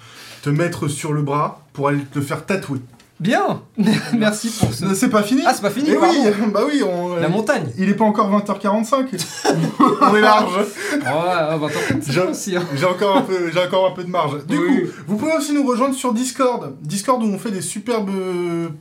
te 0.43 0.51
mettre 0.51 0.89
sur 0.89 1.13
le 1.13 1.23
bras 1.23 1.63
pour 1.73 1.89
aller 1.89 2.01
te 2.05 2.19
le 2.19 2.25
faire 2.25 2.45
tatouer. 2.47 2.81
Bien 3.21 3.63
Merci 4.19 4.51
pour 4.51 4.75
ce... 4.75 4.93
C'est 4.93 5.09
pas 5.09 5.23
fini 5.23 5.43
Ah, 5.47 5.53
c'est 5.55 5.63
pas 5.63 5.71
fini 5.71 5.91
Eh 5.93 5.97
oui, 5.97 6.33
bah 6.53 6.63
oui, 6.67 6.83
on, 6.83 7.15
La 7.15 7.29
montagne 7.29 7.63
il 7.79 7.89
est 7.89 7.95
pas 7.95 8.05
encore 8.05 8.29
20h45. 8.29 9.07
on 10.03 10.17
est 10.17 10.21
large. 10.21 10.53
Ouais, 10.57 10.99
ouais, 10.99 11.03
bah, 11.05 11.55
attends, 11.55 11.99
c'est 12.03 12.13
Je- 12.13 12.21
bon 12.21 12.31
aussi. 12.33 12.57
hein. 12.57 12.65
J'ai 12.75 12.85
encore 12.87 13.17
un 13.19 13.23
peu, 13.23 13.53
j'ai 13.53 13.61
encore 13.61 13.87
un 13.87 13.93
peu 13.95 14.03
de 14.03 14.11
marge. 14.11 14.45
Du 14.47 14.59
Oui. 14.59 14.83
coup, 14.83 14.89
vous 15.07 15.17
pouvez 15.17 15.33
aussi 15.37 15.53
nous 15.53 15.65
rejoindre 15.65 15.95
sur 15.95 16.13
Discord. 16.13 16.75
Discord 16.83 17.23
où 17.23 17.27
on 17.27 17.39
fait 17.39 17.53
des 17.53 17.63
superbes 17.63 18.11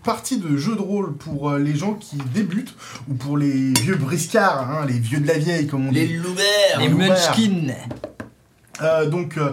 parties 0.04 0.38
de 0.40 0.58
jeux 0.58 0.76
de 0.76 0.82
rôle 0.82 1.14
pour 1.16 1.52
les 1.54 1.76
gens 1.76 1.94
qui 1.94 2.18
débutent 2.34 2.74
ou 3.12 3.14
pour 3.14 3.38
les 3.38 3.72
vieux 3.82 3.96
briscards, 3.98 4.68
hein, 4.68 4.86
les 4.88 4.98
vieux 4.98 5.20
de 5.20 5.28
la 5.28 5.38
vieille 5.38 5.68
comme 5.68 5.88
on 5.90 5.92
Les 5.92 6.08
dit. 6.08 6.18
louverts 6.18 6.80
Les 6.80 6.88
Loubert. 6.88 7.10
Munchkins 7.10 7.70
Euh, 7.70 8.08
donc 9.10 9.38
euh, 9.38 9.52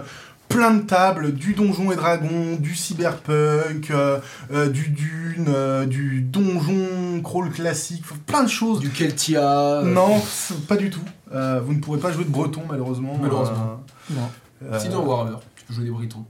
plein 0.51 0.73
de 0.73 0.81
tables, 0.81 1.33
du 1.33 1.53
donjon 1.53 1.91
et 1.91 1.95
dragon, 1.95 2.57
du 2.59 2.75
cyberpunk, 2.75 3.89
euh, 3.91 4.19
euh, 4.51 4.69
du 4.69 4.89
dune, 4.89 5.45
euh, 5.47 5.85
du 5.85 6.21
donjon 6.21 7.21
crawl 7.23 7.49
classique, 7.51 8.03
plein 8.25 8.43
de 8.43 8.49
choses. 8.49 8.79
Du 8.79 8.89
Keltia. 8.89 9.81
Non, 9.85 10.21
pas 10.67 10.75
du 10.77 10.89
tout. 10.89 11.01
Euh, 11.33 11.61
vous 11.63 11.73
ne 11.73 11.79
pourrez 11.79 11.99
pas 11.99 12.11
jouer 12.11 12.25
de 12.25 12.29
breton 12.29 12.63
malheureusement. 12.67 13.17
Malheureusement. 13.21 13.81
Non. 14.09 14.29
Euh, 14.63 14.79
Sinon, 14.79 15.05
Warhammer. 15.05 15.37
Tu 15.55 15.63
peux 15.65 15.73
jouer 15.73 15.85
des 15.85 15.91
Bretons. 15.91 16.25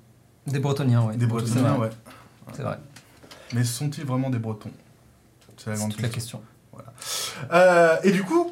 Des 0.47 0.59
Bretoniens, 0.59 1.01
ouais. 1.01 1.15
des 1.15 1.21
C'est 1.21 1.27
bretoniens, 1.27 1.75
ouais. 1.75 1.89
C'est 2.53 2.63
vrai. 2.63 2.77
Mais 3.53 3.63
sont-ils 3.63 4.05
vraiment 4.05 4.29
des 4.29 4.39
bretons? 4.39 4.71
C'est 5.57 5.71
la 5.71 5.75
grande 5.75 5.91
toute 5.91 6.01
la 6.01 6.09
question. 6.09 6.41
question. 6.71 7.47
Euh, 7.51 7.97
et 8.03 8.11
du 8.11 8.23
coup, 8.23 8.51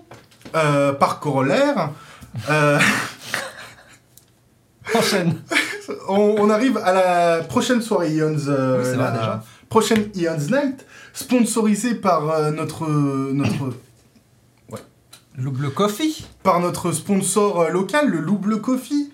euh, 0.56 0.94
par 0.94 1.20
corollaire, 1.20 1.92
euh, 2.50 2.80
Enchaîne 4.96 5.42
on, 6.08 6.36
on 6.40 6.50
arrive 6.50 6.78
à 6.78 6.94
la 6.94 7.44
prochaine 7.44 7.82
soirée 7.82 8.14
Ions. 8.14 8.36
euh, 8.48 8.80
Oui, 8.80 8.86
c'est 8.86 8.96
vrai, 8.96 9.06
la 9.06 9.12
déjà. 9.12 9.44
Prochaine 9.70 10.10
Ions 10.16 10.38
Night, 10.38 10.86
sponsorisée 11.14 11.96
par 11.96 12.30
euh, 12.30 12.52
notre 12.52 12.88
notre 12.88 13.74
Louble 15.38 15.72
Coffee 15.72 16.26
par 16.44 16.60
notre 16.60 16.92
sponsor 16.92 17.62
euh, 17.62 17.70
local, 17.70 18.10
le 18.10 18.20
Louble 18.20 18.60
Coffee, 18.62 19.14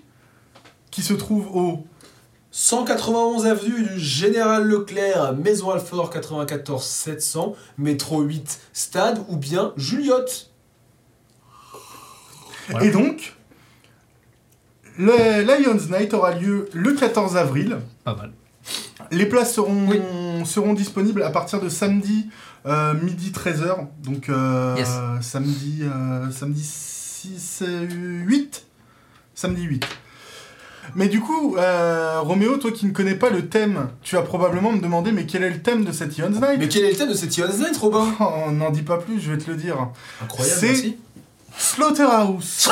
qui 0.90 1.02
se 1.02 1.12
trouve 1.14 1.54
au 1.54 1.86
191 2.50 3.46
avenue 3.46 3.82
du 3.82 4.00
Général 4.00 4.64
Leclerc, 4.64 5.34
Maison 5.34 5.70
Alfort 5.70 6.08
94 6.10 6.82
700, 6.82 7.54
métro 7.78 8.22
8 8.22 8.60
Stade 8.72 9.22
ou 9.28 9.36
bien 9.36 9.72
Juliotte. 9.76 10.50
Voilà. 12.70 12.86
Et 12.86 12.90
donc, 12.90 13.35
le 14.98 15.42
Lions 15.42 15.78
Night 15.98 16.14
aura 16.14 16.34
lieu 16.34 16.68
le 16.72 16.92
14 16.94 17.36
avril. 17.36 17.78
Pas 18.04 18.14
mal. 18.14 18.32
Les 19.12 19.26
places 19.26 19.54
seront, 19.54 19.86
Oui. 19.88 20.00
seront 20.44 20.74
disponibles 20.74 21.22
à 21.22 21.30
partir 21.30 21.60
de 21.60 21.68
samedi 21.68 22.28
euh, 22.66 22.94
midi 22.94 23.30
13h. 23.32 23.86
Donc 24.02 24.28
euh, 24.28 24.74
Yes. 24.76 24.88
samedi, 25.20 25.82
euh, 25.84 26.30
samedi 26.32 26.62
6, 26.64 27.62
euh, 27.62 27.86
8 28.24 28.64
Samedi 29.34 29.62
8. 29.62 29.86
Mais 30.94 31.08
du 31.08 31.20
coup, 31.20 31.56
euh, 31.58 32.20
Roméo, 32.20 32.56
toi 32.56 32.70
qui 32.72 32.86
ne 32.86 32.92
connais 32.92 33.16
pas 33.16 33.28
le 33.28 33.48
thème, 33.48 33.88
tu 34.02 34.14
vas 34.16 34.22
probablement 34.22 34.72
me 34.72 34.80
demander 34.80 35.12
mais 35.12 35.26
quel 35.26 35.42
est 35.42 35.50
le 35.50 35.60
thème 35.60 35.84
de 35.84 35.92
cette 35.92 36.16
Ions 36.16 36.30
Night? 36.30 36.56
Mais 36.58 36.68
quel 36.68 36.84
est 36.84 36.90
le 36.92 36.96
thème 36.96 37.08
de 37.08 37.14
cette 37.14 37.36
Ions 37.36 37.48
Night, 37.58 37.76
Robin? 37.76 38.06
Oh, 38.20 38.50
N'en 38.52 38.70
dis 38.70 38.82
pas 38.82 38.96
plus, 38.98 39.20
je 39.20 39.32
vais 39.32 39.38
te 39.38 39.50
le 39.50 39.56
dire. 39.56 39.76
Incroyable, 40.22 40.60
C'est- 40.60 40.96
Slaughterhouse 41.58 42.68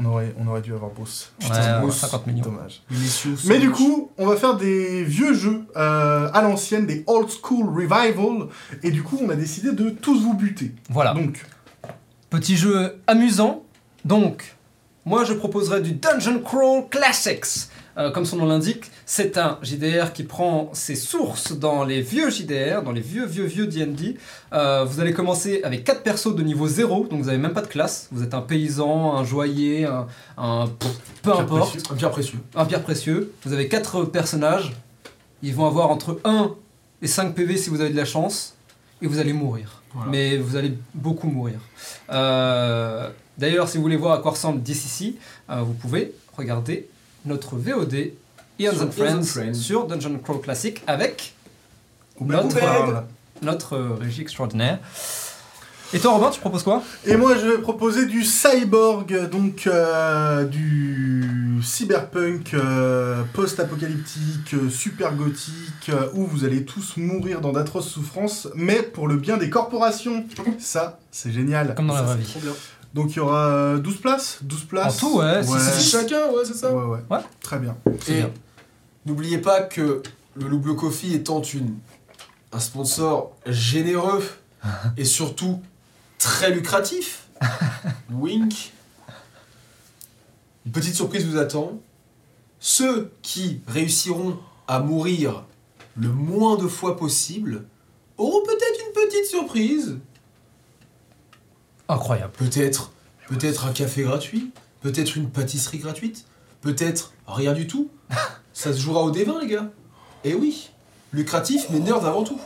On 0.00 0.04
aurait, 0.04 0.32
on 0.38 0.46
aurait 0.46 0.60
dû 0.60 0.72
avoir 0.72 0.92
Bruce. 0.92 1.32
Ouais, 1.40 1.46
Putain, 1.48 1.74
ouais, 1.76 1.80
Bruce. 1.82 1.96
50 1.96 2.26
millions. 2.28 2.44
Dommage. 2.44 2.82
Mais 3.46 3.58
du 3.58 3.70
coup, 3.70 4.10
on 4.16 4.26
va 4.26 4.36
faire 4.36 4.56
des 4.56 5.02
vieux 5.02 5.34
jeux 5.34 5.62
euh, 5.76 6.30
à 6.32 6.40
l'ancienne, 6.42 6.86
des 6.86 7.02
old 7.08 7.28
school 7.28 7.66
revival, 7.68 8.48
et 8.84 8.92
du 8.92 9.02
coup, 9.02 9.18
on 9.20 9.28
a 9.30 9.34
décidé 9.34 9.72
de 9.72 9.90
tous 9.90 10.20
vous 10.22 10.34
buter. 10.34 10.72
Voilà. 10.88 11.14
Donc, 11.14 11.44
Petit 12.30 12.56
jeu 12.56 13.00
amusant. 13.06 13.64
Donc, 14.04 14.56
moi 15.06 15.24
je 15.24 15.32
proposerais 15.32 15.80
du 15.80 15.92
Dungeon 15.92 16.40
Crawl 16.40 16.88
Classics. 16.90 17.68
Euh, 17.98 18.10
comme 18.12 18.24
son 18.24 18.36
nom 18.36 18.46
l'indique, 18.46 18.90
c'est 19.06 19.36
un 19.38 19.58
JDR 19.62 20.12
qui 20.12 20.22
prend 20.22 20.70
ses 20.72 20.94
sources 20.94 21.52
dans 21.58 21.82
les 21.84 22.00
vieux 22.00 22.30
JDR, 22.30 22.82
dans 22.84 22.92
les 22.92 23.00
vieux, 23.00 23.26
vieux, 23.26 23.44
vieux 23.44 23.66
D&D. 23.66 24.16
Euh, 24.52 24.84
vous 24.84 25.00
allez 25.00 25.12
commencer 25.12 25.60
avec 25.64 25.82
4 25.82 26.02
persos 26.04 26.34
de 26.36 26.42
niveau 26.44 26.68
0, 26.68 27.08
donc 27.10 27.18
vous 27.20 27.26
n'avez 27.26 27.38
même 27.38 27.54
pas 27.54 27.62
de 27.62 27.66
classe. 27.66 28.08
Vous 28.12 28.22
êtes 28.22 28.34
un 28.34 28.40
paysan, 28.40 29.16
un 29.16 29.24
joaillier, 29.24 29.84
un... 29.84 30.06
un- 30.36 30.66
pff, 30.68 30.92
peu 31.22 31.30
Pierre 31.32 31.40
importe. 31.40 31.70
précieux. 31.70 31.82
Un 31.90 31.96
pierre 31.96 32.10
précieux. 32.12 32.38
un 32.54 32.64
pierre 32.66 32.82
précieux. 32.82 33.32
Vous 33.44 33.52
avez 33.52 33.66
4 33.68 34.04
personnages. 34.04 34.72
Ils 35.42 35.54
vont 35.54 35.66
avoir 35.66 35.90
entre 35.90 36.20
1 36.24 36.52
et 37.02 37.06
5 37.08 37.34
PV 37.34 37.56
si 37.56 37.68
vous 37.70 37.80
avez 37.80 37.90
de 37.90 37.96
la 37.96 38.04
chance. 38.04 38.54
Et 39.02 39.06
vous 39.08 39.18
allez 39.18 39.32
mourir. 39.32 39.82
Voilà. 39.94 40.10
Mais 40.10 40.36
vous 40.36 40.54
allez 40.56 40.74
beaucoup 40.94 41.28
mourir. 41.28 41.58
Euh, 42.12 43.08
D'ailleurs, 43.38 43.68
si 43.68 43.76
vous 43.76 43.84
voulez 43.84 43.96
voir 43.96 44.14
à 44.14 44.18
quoi 44.22 44.32
ressemble 44.32 44.62
DCC, 44.62 45.14
euh, 45.50 45.62
vous 45.62 45.72
pouvez 45.74 46.12
regarder 46.36 46.88
notre 47.24 47.56
VOD 47.56 48.12
Sur 48.60 48.82
and 48.82 48.90
Friends, 48.90 49.22
Friends. 49.24 49.54
sur 49.54 49.86
Dungeon 49.86 50.18
Crawl 50.18 50.40
Classic 50.40 50.82
avec 50.86 51.34
notre, 52.20 52.58
parle. 52.58 53.04
notre 53.42 53.74
euh, 53.74 53.94
régie 54.00 54.22
extraordinaire. 54.22 54.78
Et 55.94 55.98
toi, 56.00 56.12
Robin, 56.12 56.28
tu 56.28 56.38
proposes 56.40 56.64
quoi? 56.64 56.82
Et 57.06 57.16
moi, 57.16 57.34
je 57.38 57.46
vais 57.46 57.58
proposer 57.62 58.04
du 58.04 58.22
cyborg, 58.22 59.30
donc 59.30 59.66
euh, 59.66 60.44
du 60.44 61.60
cyberpunk 61.62 62.52
euh, 62.52 63.22
post-apocalyptique, 63.32 64.52
euh, 64.52 64.68
super 64.68 65.14
gothique, 65.14 65.88
euh, 65.88 66.08
où 66.12 66.26
vous 66.26 66.44
allez 66.44 66.66
tous 66.66 66.98
mourir 66.98 67.40
dans 67.40 67.52
d'atroces 67.52 67.88
souffrances, 67.88 68.48
mais 68.54 68.82
pour 68.82 69.08
le 69.08 69.16
bien 69.16 69.38
des 69.38 69.48
corporations. 69.48 70.26
Ça, 70.58 70.98
c'est 71.10 71.32
génial. 71.32 71.74
Comme 71.74 71.86
dans 71.86 71.94
la 71.94 72.02
vraie 72.02 72.16
vie. 72.16 72.30
trop 72.30 72.40
bien. 72.40 72.52
Donc 72.94 73.10
il 73.12 73.16
y 73.16 73.20
aura 73.20 73.48
euh, 73.48 73.78
12 73.78 73.96
places 73.98 74.38
12 74.42 74.64
places 74.64 75.02
En 75.02 75.08
tout, 75.08 75.18
ouais, 75.18 75.42
C'est 75.42 75.80
chacun, 75.80 76.30
ouais, 76.30 76.44
c'est 76.44 76.54
ça. 76.54 76.72
Ouais, 76.72 76.84
ouais. 76.84 77.00
Ouais. 77.10 77.22
Très 77.40 77.58
bien. 77.58 77.76
Et 78.08 78.22
n'oubliez 79.06 79.38
pas 79.38 79.62
que 79.62 80.02
le 80.34 80.48
Louble 80.48 80.74
Coffee 80.76 81.14
étant 81.14 81.42
une, 81.42 81.76
un 82.52 82.60
sponsor 82.60 83.36
généreux 83.46 84.24
et 84.96 85.04
surtout 85.04 85.60
très 86.18 86.50
lucratif, 86.50 87.28
wink, 88.10 88.72
une 90.66 90.72
petite 90.72 90.94
surprise 90.94 91.26
vous 91.26 91.38
attend. 91.38 91.80
Ceux 92.60 93.12
qui 93.22 93.60
réussiront 93.68 94.36
à 94.66 94.80
mourir 94.80 95.44
le 95.96 96.08
moins 96.08 96.56
de 96.56 96.66
fois 96.66 96.96
possible 96.96 97.64
auront 98.16 98.42
peut-être 98.42 98.86
une 98.86 98.92
petite 98.92 99.26
surprise. 99.26 99.98
Incroyable. 101.88 102.32
Peut-être 102.36 102.92
peut-être 103.28 103.66
un 103.66 103.72
café 103.72 104.02
gratuit, 104.02 104.50
peut-être 104.80 105.16
une 105.16 105.28
pâtisserie 105.30 105.78
gratuite, 105.78 106.24
peut-être 106.60 107.12
rien 107.26 107.52
du 107.52 107.66
tout. 107.66 107.90
Ça 108.52 108.72
se 108.72 108.78
jouera 108.80 109.02
au 109.02 109.12
D20 109.12 109.40
les 109.40 109.46
gars. 109.46 109.66
Et 110.24 110.34
oui, 110.34 110.70
lucratif 111.12 111.66
mais 111.70 111.78
nerd 111.78 112.04
avant 112.04 112.24
tout. 112.24 112.40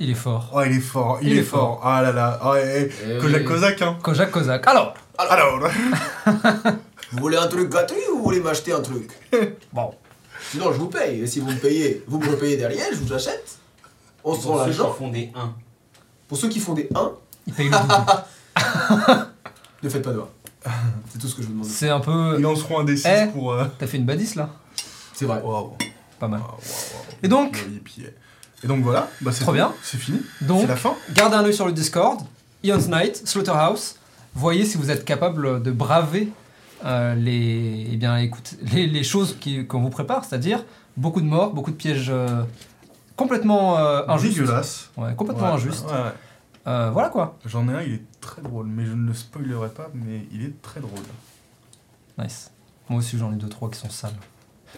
Il 0.00 0.10
est 0.10 0.14
fort. 0.14 0.50
Oh, 0.54 0.60
il 0.64 0.76
est 0.76 0.80
fort, 0.80 1.18
il, 1.22 1.28
Il 1.28 1.36
est, 1.36 1.40
est 1.40 1.42
fort. 1.44 1.80
Ah 1.82 2.00
là 2.02 2.12
là. 2.12 2.38
Ah, 2.40 2.54
et, 2.60 2.88
Eh 3.04 3.18
Kozak 3.18 3.40
oui. 3.40 3.44
Kozak, 3.44 3.82
hein. 3.82 3.98
Kojak 4.02 4.30
Kozak. 4.30 4.66
Alors, 4.68 4.94
Alors, 5.18 5.58
Vous 7.12 7.18
voulez 7.18 7.36
un 7.38 7.48
truc 7.48 7.68
gratuit 7.70 7.96
ou 8.12 8.18
vous 8.18 8.22
voulez 8.22 8.40
m'acheter 8.40 8.72
un 8.72 8.80
truc? 8.80 9.10
Bon. 9.72 9.92
Sinon, 10.52 10.72
je 10.72 10.78
vous 10.78 10.86
paye. 10.88 11.22
Et 11.22 11.26
si 11.26 11.40
vous 11.40 11.50
me 11.50 11.56
payez, 11.58 12.04
vous 12.06 12.18
me 12.20 12.30
repayez 12.30 12.56
derrière, 12.56 12.86
je 12.92 12.96
vous 12.98 13.12
achète. 13.12 13.58
On 14.22 14.34
se 14.34 14.46
rend 14.46 14.54
Pour 14.58 14.64
ceux 14.66 14.70
qui 14.72 14.78
l'argent. 14.78 14.94
font 14.94 15.08
des 15.08 15.32
1. 15.34 15.54
Pour 16.28 16.38
ceux 16.38 16.48
qui 16.48 16.60
font 16.60 16.74
des 16.74 16.88
1, 16.94 17.12
Il 17.48 17.52
paye 17.54 17.66
le 17.68 17.72
double. 17.72 17.94
Ne 19.82 19.88
faites 19.88 20.02
pas 20.02 20.12
de 20.12 20.18
1. 20.18 20.70
C'est 21.10 21.18
tout 21.18 21.28
ce 21.28 21.34
que 21.34 21.42
je 21.42 21.46
vous 21.46 21.52
demande. 21.52 21.66
C'est 21.66 21.88
un 21.88 22.00
peu. 22.00 22.34
Ils 22.38 22.42
lanceront 22.42 22.80
un 22.80 22.84
D6 22.84 23.06
Eh. 23.06 23.32
pour. 23.32 23.52
euh, 23.52 23.64
T'as 23.78 23.86
fait 23.86 23.96
une 23.96 24.04
badisse 24.04 24.34
là 24.34 24.50
C'est 25.14 25.24
vrai. 25.24 25.40
Waouh. 25.42 25.72
Pas 26.18 26.28
mal. 26.28 26.40
Waouh, 26.40 26.50
waouh, 26.50 26.58
waouh. 26.94 27.04
Et 27.22 27.28
donc. 27.28 27.64
Et 28.64 28.66
donc 28.66 28.82
voilà, 28.82 29.08
bah, 29.20 29.30
c'est 29.32 29.42
Trop 29.42 29.52
tout. 29.52 29.56
bien. 29.56 29.72
C'est 29.84 29.98
fini. 29.98 30.20
Donc, 30.40 30.62
C'est 30.62 30.66
la 30.66 30.76
fin. 30.76 30.94
gardez 31.14 31.36
un 31.36 31.44
œil 31.44 31.54
sur 31.54 31.64
le 31.66 31.72
Discord, 31.72 32.20
Ion's 32.64 32.88
Night, 32.88 33.22
Slaughterhouse. 33.26 33.94
Voyez 34.34 34.64
si 34.64 34.76
vous 34.76 34.90
êtes 34.90 35.04
capable 35.04 35.62
de 35.62 35.70
braver 35.70 36.28
euh, 36.84 37.14
les, 37.14 37.88
eh 37.92 37.96
bien, 37.96 38.16
écoute, 38.18 38.54
les, 38.72 38.86
les 38.88 39.02
choses 39.04 39.36
qui- 39.40 39.64
qu'on 39.66 39.80
vous 39.80 39.90
prépare, 39.90 40.24
c'est-à-dire 40.24 40.64
beaucoup 40.96 41.20
de 41.20 41.26
morts, 41.26 41.52
beaucoup 41.52 41.70
de 41.70 41.76
pièges 41.76 42.08
euh, 42.10 42.42
complètement 43.16 43.78
euh, 43.78 44.02
injustes. 44.08 44.38
Dégueulasse. 44.40 44.90
Ouais, 44.96 45.14
complètement 45.16 45.48
Ouais, 45.48 45.54
injustes. 45.54 45.86
ouais, 45.86 45.92
ouais. 45.92 46.12
Euh, 46.68 46.90
voilà 46.90 47.08
quoi. 47.08 47.38
J'en 47.46 47.68
ai 47.68 47.72
un, 47.72 47.82
il 47.82 47.94
est 47.94 48.04
très 48.20 48.42
drôle, 48.42 48.66
mais 48.66 48.84
je 48.84 48.92
ne 48.92 49.08
le 49.08 49.14
spoilerai 49.14 49.70
pas, 49.70 49.90
mais 49.94 50.26
il 50.30 50.44
est 50.44 50.60
très 50.60 50.80
drôle. 50.80 51.00
Nice. 52.18 52.50
Moi 52.88 52.98
aussi 52.98 53.16
j'en 53.18 53.32
ai 53.32 53.36
deux 53.36 53.48
trois 53.48 53.70
qui 53.70 53.78
sont 53.78 53.88
sales. 53.88 54.12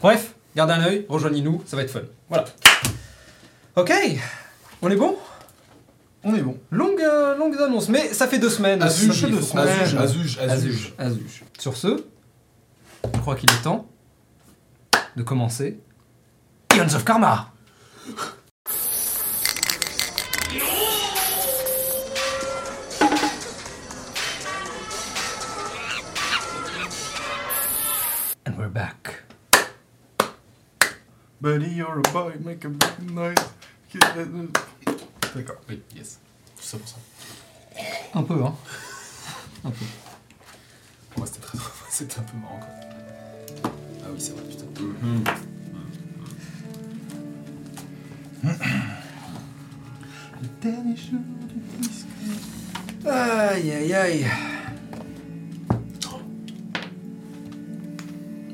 Bref, 0.01 0.37
gardez 0.55 0.75
un 0.75 0.83
œil, 0.83 1.07
rejoignez-nous, 1.09 1.63
ça 1.67 1.77
va 1.77 1.83
être 1.83 1.91
fun. 1.91 2.03
Voilà. 2.29 2.45
Ok, 3.75 3.93
on 4.83 4.91
est 4.91 4.97
bon? 4.97 5.17
On 6.23 6.35
est 6.35 6.43
bon. 6.43 6.59
Longue, 6.71 7.01
euh, 7.01 7.37
longue 7.37 7.57
annonce, 7.57 7.89
mais 7.89 8.13
ça 8.13 8.29
fait 8.29 8.39
deux 8.39 8.51
semaines. 8.51 8.83
Azuge, 8.83 9.23
deux 9.29 9.41
semaines. 9.41 9.69
Azuge, 9.69 9.97
azuge, 9.97 10.39
azuge. 10.39 10.39
Azuge, 10.39 10.95
Azuge. 10.99 11.45
Sur 11.59 11.77
ce, 11.77 12.05
je 13.13 13.21
crois 13.21 13.35
qu'il 13.35 13.51
est 13.51 13.63
temps 13.63 13.89
de 15.17 15.23
commencer 15.23 15.81
Eons 16.77 16.95
of 16.95 17.05
Karma. 17.05 17.53
Buddy, 31.41 31.69
you're 31.69 31.99
a 31.99 32.03
boy, 32.13 32.35
make 32.45 32.67
a 32.67 32.69
big 32.69 33.11
noise. 33.13 33.35
D'accord. 35.35 35.57
Oui, 35.71 35.81
yes. 35.97 36.19
Tout 36.55 36.63
ça 36.63 36.77
pour 36.77 36.87
ça. 36.87 36.97
Un 38.15 38.23
peu, 38.23 38.45
hein. 38.45 38.55
Moi, 41.17 41.27
c'était 41.27 41.41
très 41.41 41.59
C'était 41.89 42.19
un 42.19 42.23
peu 42.25 42.37
marrant, 42.37 42.61
quoi. 42.61 43.71
Ah 44.05 44.09
oui, 44.13 44.21
c'est 44.21 44.33
vrai, 44.33 44.43
putain. 44.43 44.67
Le 50.43 50.49
dernier 50.61 50.97
jour 50.97 51.21
du 51.49 51.59
disque. 51.79 52.07
Aïe 53.07 53.71
aïe 53.73 53.95
aïe. 53.95 54.27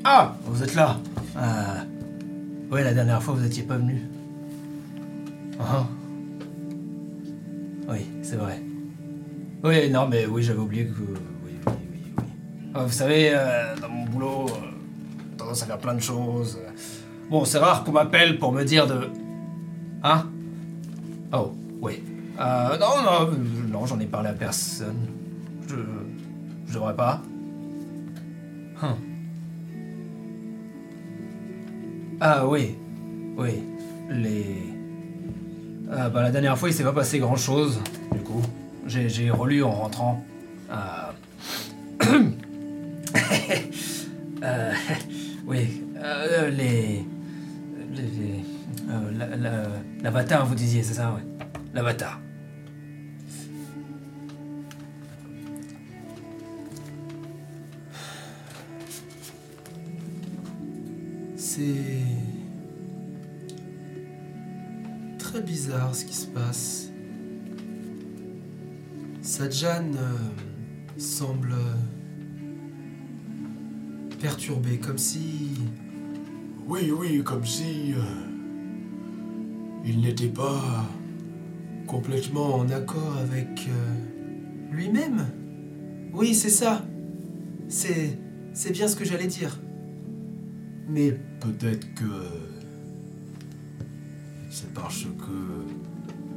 Ah, 0.05 0.37
vous 0.45 0.63
êtes 0.63 0.75
là. 0.75 0.97
Ah. 1.35 1.83
Ouais, 2.69 2.83
la 2.83 2.93
dernière 2.93 3.23
fois 3.23 3.33
vous 3.33 3.45
étiez 3.45 3.63
pas 3.63 3.77
venu. 3.77 4.01
Ah. 5.59 5.85
Oui, 7.89 8.05
c'est 8.21 8.35
vrai. 8.35 8.61
Oui, 9.63 9.89
non, 9.89 10.07
mais 10.07 10.25
oui, 10.25 10.43
j'avais 10.43 10.59
oublié 10.59 10.85
que. 10.85 10.91
Oui, 10.99 11.07
oui, 11.45 11.53
oui, 11.65 11.73
oui. 12.17 12.23
Ah, 12.73 12.83
vous 12.83 12.91
savez, 12.91 13.31
euh, 13.33 13.75
dans 13.81 13.89
mon 13.89 14.05
boulot, 14.05 14.45
euh, 14.49 15.37
tendance 15.37 15.63
à 15.63 15.65
faire 15.65 15.77
plein 15.77 15.95
de 15.95 16.01
choses. 16.01 16.59
Bon, 17.29 17.45
c'est 17.45 17.57
rare 17.57 17.83
qu'on 17.83 17.93
m'appelle 17.93 18.37
pour 18.37 18.51
me 18.51 18.63
dire 18.63 18.85
de. 18.85 19.09
Hein? 20.03 20.25
Oh, 21.33 21.53
oui. 21.81 22.03
Euh, 22.39 22.77
non, 22.77 23.01
non, 23.01 23.31
non, 23.69 23.85
j'en 23.85 23.99
ai 23.99 24.05
parlé 24.05 24.29
à 24.29 24.33
personne. 24.33 25.07
Je. 25.67 25.75
Je 26.67 26.73
devrais 26.73 26.95
pas. 26.95 27.21
Hum. 28.81 29.06
Ah 32.19 32.47
oui, 32.47 32.75
oui. 33.37 33.63
Les. 34.09 34.63
Ah 35.91 36.09
bah 36.09 36.21
la 36.21 36.31
dernière 36.31 36.57
fois 36.57 36.69
il 36.69 36.73
s'est 36.73 36.83
pas 36.83 36.93
passé 36.93 37.19
grand 37.19 37.35
chose. 37.35 37.79
Du 38.11 38.19
coup, 38.19 38.41
j'ai 38.87 39.29
relu 39.29 39.63
en 39.63 39.71
rentrant. 39.71 40.23
Euh... 40.71 41.11
euh, 44.43 44.73
oui, 45.45 45.81
euh, 45.97 46.49
les. 46.49 47.05
les, 47.93 48.01
les- 48.01 48.45
euh, 48.89 49.11
la- 49.17 49.35
la- 49.35 49.67
L'avatar, 50.03 50.45
vous 50.45 50.55
disiez, 50.55 50.83
c'est 50.83 50.93
ça, 50.93 51.11
ouais. 51.13 51.21
L'avatar. 51.73 52.19
C'est 61.57 62.03
très 65.17 65.41
bizarre 65.41 65.95
ce 65.95 66.05
qui 66.05 66.13
se 66.13 66.27
passe. 66.27 66.91
Sajan 69.23 69.91
euh, 69.95 70.17
semble 70.99 71.55
perturbé, 74.21 74.77
comme 74.77 74.99
si... 74.99 75.55
Oui, 76.67 76.91
oui, 76.91 77.23
comme 77.23 77.43
si... 77.43 77.95
euh, 77.95 78.01
il 79.83 80.01
n'était 80.01 80.27
pas 80.27 80.85
complètement 81.87 82.53
en 82.53 82.69
accord 82.69 83.17
avec 83.17 83.67
euh, 83.67 84.75
lui-même. 84.75 85.25
Oui, 86.13 86.35
c'est 86.35 86.51
ça. 86.51 86.85
C'est... 87.67 88.19
C'est 88.53 88.71
bien 88.71 88.87
ce 88.87 88.95
que 88.95 89.05
j'allais 89.05 89.25
dire. 89.25 89.59
Mais 90.87 91.19
peut-être 91.39 91.93
que 91.93 92.03
c'est 94.49 94.73
parce 94.73 95.03
que 95.03 95.65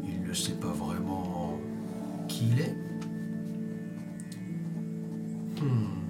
il 0.05 0.23
ne 0.23 0.33
sait 0.35 0.55
pas 0.55 0.73
vraiment 0.73 1.59
qui 2.29 2.49
il 2.53 2.61
est. 2.61 2.77
Hmm. 5.61 6.01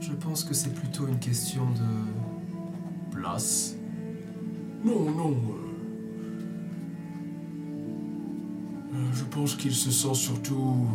Je 0.00 0.12
pense 0.12 0.44
que 0.44 0.54
c'est 0.54 0.74
plutôt 0.74 1.06
une 1.06 1.18
question 1.18 1.64
de 1.70 3.10
place. 3.10 3.76
Non, 4.84 5.10
non. 5.10 5.30
euh, 5.30 5.60
euh, 8.94 9.12
Je 9.12 9.24
pense 9.24 9.54
qu'il 9.56 9.72
se 9.74 9.90
sent 9.90 10.14
surtout 10.14 10.86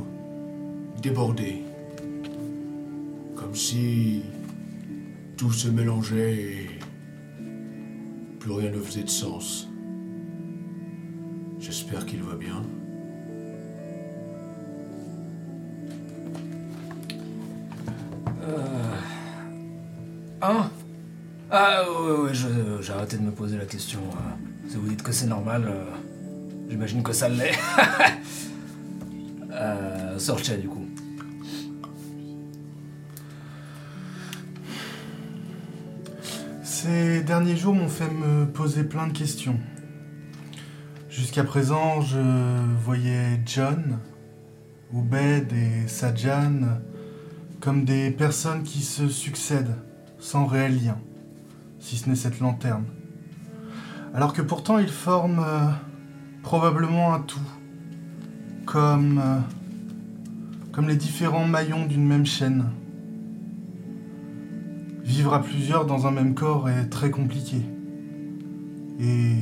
débordé. 1.02 1.64
Comme 3.36 3.54
si 3.56 4.24
tout 5.38 5.52
se 5.52 5.68
mélangeait 5.68 6.34
et 6.36 6.70
plus 8.40 8.52
rien 8.52 8.72
ne 8.72 8.80
faisait 8.80 9.04
de 9.04 9.10
sens. 9.10 9.68
J'espère 11.60 12.06
qu'il 12.06 12.22
va 12.24 12.36
bien. 12.36 12.62
Hein? 20.42 20.70
Ah 21.52 21.84
ouais, 21.90 22.34
je- 22.34 22.82
j'ai 22.82 22.94
arrêté 22.94 23.18
de 23.18 23.24
me 23.24 23.32
poser 23.32 23.58
la 23.58 23.66
question. 23.66 24.00
euh. 24.00 24.70
Si 24.70 24.78
vous 24.78 24.88
dites 24.88 25.04
que 25.04 25.12
c'est 25.12 25.28
normal, 25.28 25.64
euh, 25.68 25.86
j'imagine 26.70 27.04
que 27.04 27.14
ça 27.14 27.30
l'est. 27.30 27.54
euh, 29.52 30.20
Sorcha 30.20 30.56
du 30.58 30.68
coup. 30.68 30.85
Ces 36.86 37.24
derniers 37.24 37.58
jours 37.58 37.74
m'ont 37.74 37.90
fait 37.90 38.12
me 38.12 38.46
poser 38.46 38.84
plein 38.84 39.08
de 39.08 39.12
questions. 39.12 39.60
Jusqu'à 41.10 41.44
présent, 41.44 42.02
je 42.02 42.20
voyais 42.84 43.42
John, 43.44 43.98
Oubed 44.94 45.52
et 45.52 45.88
Sajan 45.88 46.60
comme 47.60 47.86
des 47.86 48.12
personnes 48.12 48.62
qui 48.62 48.82
se 48.84 49.10
succèdent 49.10 49.76
sans 50.20 50.46
réel 50.46 50.80
lien, 50.86 51.00
si 51.80 51.98
ce 51.98 52.08
n'est 52.08 52.16
cette 52.16 52.40
lanterne. 52.40 52.86
Alors 54.14 54.34
que 54.34 54.44
pourtant 54.44 54.78
ils 54.78 54.88
forment 54.88 55.44
euh, 55.44 55.72
probablement 56.44 57.16
un 57.16 57.20
tout, 57.22 57.40
euh, 58.76 59.40
comme 60.72 60.88
les 60.88 60.98
différents 60.98 61.48
maillons 61.48 61.88
d'une 61.88 62.06
même 62.06 62.28
chaîne. 62.28 62.66
Vivre 65.06 65.36
à 65.36 65.44
plusieurs 65.44 65.86
dans 65.86 66.08
un 66.08 66.12
même 66.12 66.34
corps 66.34 66.68
est 66.68 66.90
très 66.90 67.12
compliqué. 67.12 67.58
Et 69.00 69.36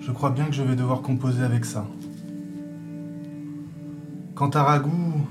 je 0.00 0.12
crois 0.12 0.30
bien 0.30 0.44
que 0.44 0.52
je 0.52 0.62
vais 0.62 0.76
devoir 0.76 1.02
composer 1.02 1.42
avec 1.42 1.64
ça. 1.64 1.84
Quant 4.36 4.50
à 4.50 4.62
Ragout, 4.62 5.26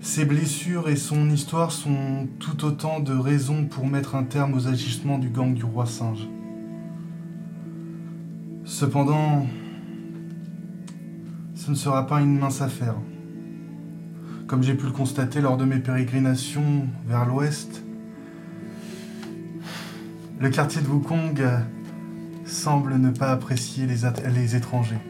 Ses 0.00 0.24
blessures 0.24 0.88
et 0.88 0.96
son 0.96 1.30
histoire 1.30 1.70
sont 1.70 2.28
tout 2.38 2.64
autant 2.64 3.00
de 3.00 3.14
raisons 3.14 3.66
pour 3.66 3.86
mettre 3.86 4.14
un 4.14 4.24
terme 4.24 4.54
aux 4.54 4.66
agissements 4.66 5.18
du 5.18 5.28
gang 5.28 5.54
du 5.54 5.64
roi 5.64 5.86
singe. 5.86 6.26
Cependant, 8.64 9.46
ce 11.54 11.70
ne 11.70 11.76
sera 11.76 12.06
pas 12.06 12.20
une 12.20 12.38
mince 12.38 12.62
affaire. 12.62 12.96
Comme 14.52 14.62
j'ai 14.62 14.74
pu 14.74 14.84
le 14.84 14.92
constater 14.92 15.40
lors 15.40 15.56
de 15.56 15.64
mes 15.64 15.78
pérégrinations 15.78 16.86
vers 17.06 17.24
l'ouest, 17.24 17.82
le 20.38 20.50
quartier 20.50 20.82
de 20.82 20.88
Wukong 20.88 21.42
semble 22.44 22.96
ne 22.96 23.08
pas 23.08 23.30
apprécier 23.30 23.86
les, 23.86 24.54
étrangers. 24.54 25.00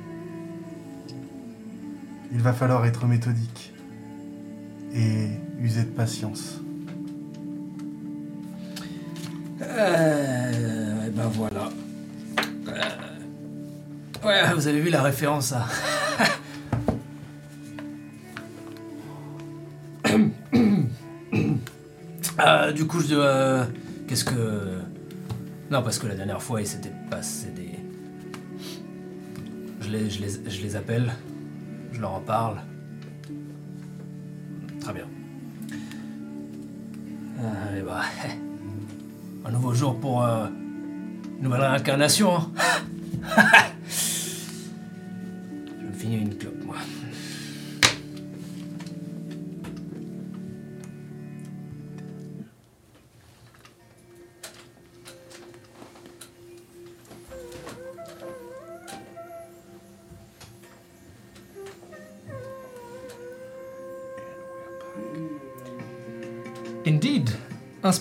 Il 2.30 2.40
va 2.40 2.52
falloir 2.52 2.86
être 2.86 3.04
méthodique 3.06 3.72
et 4.94 5.26
user 5.58 5.82
de 5.82 5.90
patience. 5.90 6.60
Euh, 9.60 11.08
et 11.08 11.10
ben 11.10 11.26
voilà. 11.34 11.68
Euh, 12.68 14.24
ouais, 14.24 14.54
vous 14.54 14.68
avez 14.68 14.80
vu 14.80 14.90
la 14.90 15.02
référence 15.02 15.52
à. 15.52 15.66
Euh, 22.46 22.72
du 22.72 22.86
coup, 22.86 23.00
je 23.00 23.14
euh, 23.14 23.64
Qu'est-ce 24.08 24.24
que. 24.24 24.80
Non, 25.70 25.82
parce 25.82 25.98
que 25.98 26.06
la 26.06 26.14
dernière 26.14 26.42
fois, 26.42 26.60
il 26.60 26.66
s'était 26.66 26.92
passé 27.10 27.48
des. 27.50 27.70
Je 29.80 30.62
les 30.62 30.76
appelle, 30.76 31.12
je 31.92 32.00
leur 32.00 32.12
en 32.12 32.20
parle. 32.20 32.58
Très 34.80 34.92
bien. 34.92 35.06
Euh, 37.40 37.78
et 37.78 37.82
bah. 37.82 38.02
Un 39.44 39.50
nouveau 39.50 39.74
jour 39.74 39.98
pour 39.98 40.24
euh, 40.24 40.46
une 41.38 41.44
nouvelle 41.44 41.62
réincarnation. 41.62 42.36
Hein. 42.36 42.50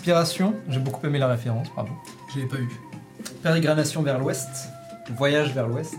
Inspiration, 0.01 0.55
j'ai 0.67 0.79
beaucoup 0.79 1.05
aimé 1.05 1.19
la 1.19 1.27
référence, 1.27 1.67
bravo. 1.75 1.91
Je 2.33 2.39
l'ai 2.39 2.47
pas 2.47 2.55
eu. 2.57 2.67
Pérégrination 3.43 4.01
vers 4.01 4.17
l'ouest, 4.17 4.49
voyage 5.15 5.53
vers 5.53 5.67
l'ouest, 5.67 5.93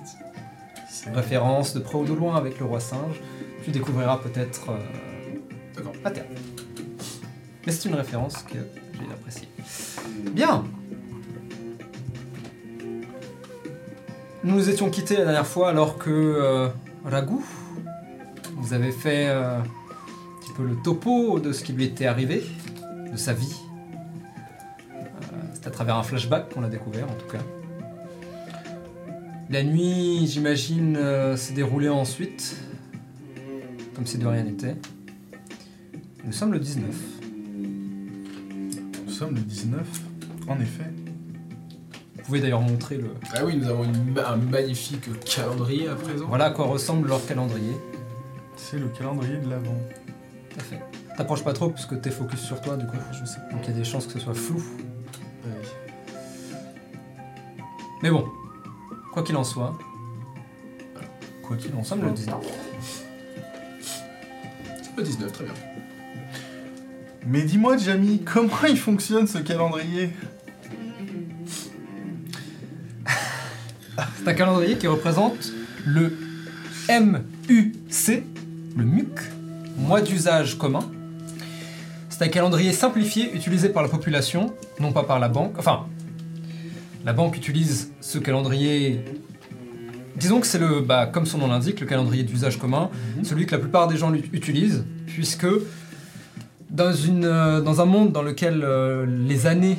C'est- 0.91 1.09
référence 1.13 1.73
de 1.73 1.79
près 1.79 1.99
ou 1.99 2.05
de 2.05 2.13
loin 2.13 2.35
avec 2.35 2.59
le 2.59 2.65
roi 2.67 2.81
singe. 2.81 3.21
Tu 3.65 3.71
découvriras 3.71 4.17
peut-être 4.19 4.71
euh, 4.71 5.83
à 6.05 6.11
terme. 6.11 6.27
Mais 7.65 7.71
c'est 7.71 7.89
une 7.89 7.95
référence 7.95 8.39
que 8.39 8.55
j'ai 8.95 9.13
appréciée. 9.13 9.47
Bien. 10.33 10.65
Nous 14.43 14.57
nous 14.57 14.69
étions 14.69 14.91
quittés 14.91 15.17
la 15.19 15.27
dernière 15.27 15.47
fois 15.47 15.69
alors 15.69 15.97
que 15.97 16.11
euh, 16.11 16.69
Ragou 17.05 17.45
vous 18.57 18.73
avez 18.75 18.91
fait 18.91 19.29
euh, 19.29 19.61
un 19.61 20.41
petit 20.41 20.53
peu 20.57 20.65
le 20.65 20.75
topo 20.83 21.39
de 21.39 21.53
ce 21.53 21.63
qui 21.63 21.73
lui 21.73 21.85
était 21.85 22.07
arrivé, 22.07 22.43
de 23.13 23.17
sa 23.17 23.33
vie. 23.33 23.62
Travers 25.83 25.97
un 25.97 26.05
flashback 26.05 26.55
qu'on 26.55 26.61
l'a 26.61 26.69
découvert 26.69 27.11
en 27.11 27.15
tout 27.15 27.27
cas. 27.27 27.43
La 29.51 29.65
nuit, 29.65 30.29
j'imagine, 30.29 30.97
euh, 30.97 31.37
s'est 31.37 31.55
déroulée 31.55 31.89
ensuite, 31.89 32.57
comme 33.97 34.07
si 34.07 34.17
de 34.17 34.25
rien 34.25 34.45
n'était. 34.45 34.77
Nous 36.25 36.31
sommes 36.31 36.53
le 36.53 36.61
19. 36.61 36.87
Nous 39.07 39.11
sommes 39.13 39.35
le 39.35 39.41
19, 39.41 39.85
en 40.47 40.61
effet. 40.61 40.85
Vous 42.15 42.23
pouvez 42.27 42.39
d'ailleurs 42.41 42.61
montrer 42.61 42.99
le. 42.99 43.11
Ah 43.35 43.45
oui, 43.45 43.57
nous 43.57 43.67
avons 43.69 43.83
une 43.83 44.13
ma- 44.13 44.29
un 44.29 44.37
magnifique 44.37 45.09
calendrier 45.25 45.89
à 45.89 45.97
présent. 45.97 46.27
Voilà 46.29 46.45
à 46.45 46.51
quoi 46.53 46.67
ressemble 46.67 47.09
leur 47.09 47.27
calendrier. 47.27 47.73
C'est 48.57 48.79
le 48.79 48.87
calendrier 48.87 49.39
de 49.39 49.51
l'Avent. 49.51 49.75
Tout 50.49 50.61
à 50.61 50.63
fait. 50.63 50.81
T'approches 51.17 51.43
pas 51.43 51.53
trop 51.55 51.71
parce 51.71 51.87
que 51.87 51.97
t'es 51.97 52.13
focus 52.13 52.39
sur 52.39 52.61
toi 52.61 52.77
du 52.77 52.87
coup. 52.87 52.97
Je 53.11 53.25
sais. 53.27 53.41
Donc 53.51 53.63
il 53.65 53.73
y 53.73 53.75
a 53.75 53.77
des 53.79 53.83
chances 53.85 54.07
que 54.07 54.13
ce 54.13 54.21
soit 54.21 54.35
flou. 54.35 54.63
Mais 58.03 58.11
bon, 58.11 58.29
quoi 59.13 59.23
qu'il 59.23 59.37
en 59.37 59.45
soit, 59.45 59.79
Quoi 61.43 61.57
qu'il 61.57 61.75
en 61.75 61.85
soit. 61.85 61.97
le 61.97 62.11
19. 62.11 62.37
C'est 64.83 64.97
le 64.97 65.03
19, 65.03 65.33
très 65.33 65.45
bien. 65.45 65.55
Mais 67.27 67.43
dis-moi, 67.43 67.77
Jamie, 67.77 68.23
comment 68.25 68.65
il 68.69 68.77
fonctionne 68.77 69.27
ce 69.27 69.39
calendrier? 69.39 70.11
C'est 74.19 74.29
un 74.29 74.35
calendrier 74.35 74.77
qui 74.77 74.87
représente 74.87 75.53
le 75.85 76.17
MUC, 76.89 78.25
le 78.77 78.85
MUC, 78.85 79.21
mois 79.77 80.01
d'usage 80.01 80.59
commun. 80.59 80.91
C'est 82.09 82.25
un 82.25 82.29
calendrier 82.29 82.73
simplifié 82.73 83.35
utilisé 83.35 83.69
par 83.69 83.83
la 83.83 83.89
population, 83.89 84.55
non 84.81 84.93
pas 84.93 85.03
par 85.03 85.19
la 85.19 85.29
banque. 85.29 85.55
Enfin, 85.59 85.87
la 87.05 87.13
banque 87.13 87.37
utilise 87.37 87.93
ce 88.01 88.19
calendrier. 88.19 89.05
Disons 90.17 90.41
que 90.41 90.47
c'est 90.47 90.59
le, 90.59 90.81
bah, 90.81 91.07
comme 91.07 91.27
son 91.27 91.39
nom 91.39 91.49
l'indique, 91.49 91.81
le 91.81 91.87
calendrier 91.87 92.23
d'usage 92.23 92.59
commun, 92.59 92.91
celui 93.23 93.47
que 93.47 93.53
la 93.53 93.59
plupart 93.59 93.89
des 93.89 93.97
gens 93.97 94.13
utilisent, 94.15 94.85
puisque 95.07 95.47
dans, 96.71 96.93
une, 96.93 97.25
euh, 97.25 97.61
dans 97.61 97.81
un 97.81 97.85
monde 97.85 98.13
dans 98.13 98.23
lequel 98.23 98.63
euh, 98.63 99.07
les 99.07 99.47
années 99.47 99.79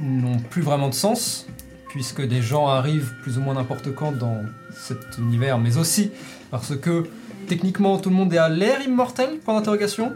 n'ont 0.00 0.38
plus 0.38 0.62
vraiment 0.62 0.88
de 0.88 0.94
sens, 0.94 1.46
puisque 1.88 2.22
des 2.22 2.42
gens 2.42 2.68
arrivent 2.68 3.12
plus 3.22 3.38
ou 3.38 3.40
moins 3.40 3.54
n'importe 3.54 3.94
quand 3.94 4.12
dans 4.12 4.42
cet 4.72 5.18
univers, 5.18 5.58
mais 5.58 5.76
aussi 5.76 6.10
parce 6.50 6.76
que 6.76 7.04
techniquement 7.48 7.98
tout 7.98 8.10
le 8.10 8.16
monde 8.16 8.32
est 8.32 8.38
à 8.38 8.48
l'air 8.48 8.80
immortel, 8.82 9.38
point 9.44 9.54
d'interrogation. 9.54 10.12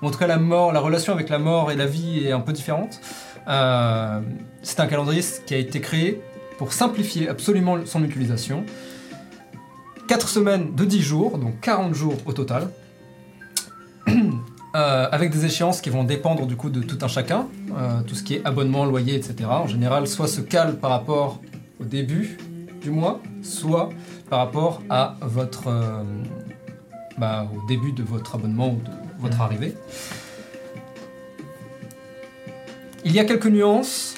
En 0.00 0.10
tout 0.10 0.18
cas, 0.18 0.28
la 0.28 0.38
mort, 0.38 0.72
la 0.72 0.78
relation 0.80 1.12
avec 1.12 1.28
la 1.28 1.38
mort 1.38 1.72
et 1.72 1.76
la 1.76 1.86
vie 1.86 2.24
est 2.24 2.30
un 2.30 2.40
peu 2.40 2.52
différente. 2.52 3.00
Euh, 3.46 4.20
c'est 4.62 4.80
un 4.80 4.86
calendrier 4.86 5.22
qui 5.46 5.54
a 5.54 5.58
été 5.58 5.80
créé 5.80 6.20
pour 6.58 6.72
simplifier 6.72 7.28
absolument 7.28 7.78
son 7.86 8.02
utilisation. 8.04 8.64
4 10.08 10.28
semaines 10.28 10.74
de 10.74 10.84
10 10.84 11.02
jours, 11.02 11.38
donc 11.38 11.60
40 11.60 11.94
jours 11.94 12.16
au 12.26 12.32
total. 12.32 12.70
Euh, 14.76 15.08
avec 15.10 15.30
des 15.30 15.46
échéances 15.46 15.80
qui 15.80 15.88
vont 15.88 16.04
dépendre 16.04 16.46
du 16.46 16.54
coup 16.54 16.68
de 16.68 16.82
tout 16.82 16.98
un 17.00 17.08
chacun, 17.08 17.46
euh, 17.74 18.02
tout 18.02 18.14
ce 18.14 18.22
qui 18.22 18.34
est 18.34 18.44
abonnement, 18.44 18.84
loyer, 18.84 19.14
etc. 19.14 19.48
En 19.48 19.66
général, 19.66 20.06
soit 20.06 20.28
se 20.28 20.42
cale 20.42 20.76
par 20.76 20.90
rapport 20.90 21.40
au 21.80 21.84
début 21.84 22.36
du 22.82 22.90
mois, 22.90 23.20
soit 23.42 23.88
par 24.28 24.40
rapport 24.40 24.82
à 24.90 25.16
votre 25.22 25.68
euh, 25.68 26.02
bah, 27.16 27.48
au 27.50 27.66
début 27.66 27.92
de 27.92 28.02
votre 28.02 28.34
abonnement 28.34 28.68
ou 28.68 28.76
de 28.76 28.90
votre 29.20 29.40
arrivée. 29.40 29.74
Il 33.04 33.12
y 33.12 33.20
a 33.20 33.24
quelques 33.24 33.46
nuances 33.46 34.16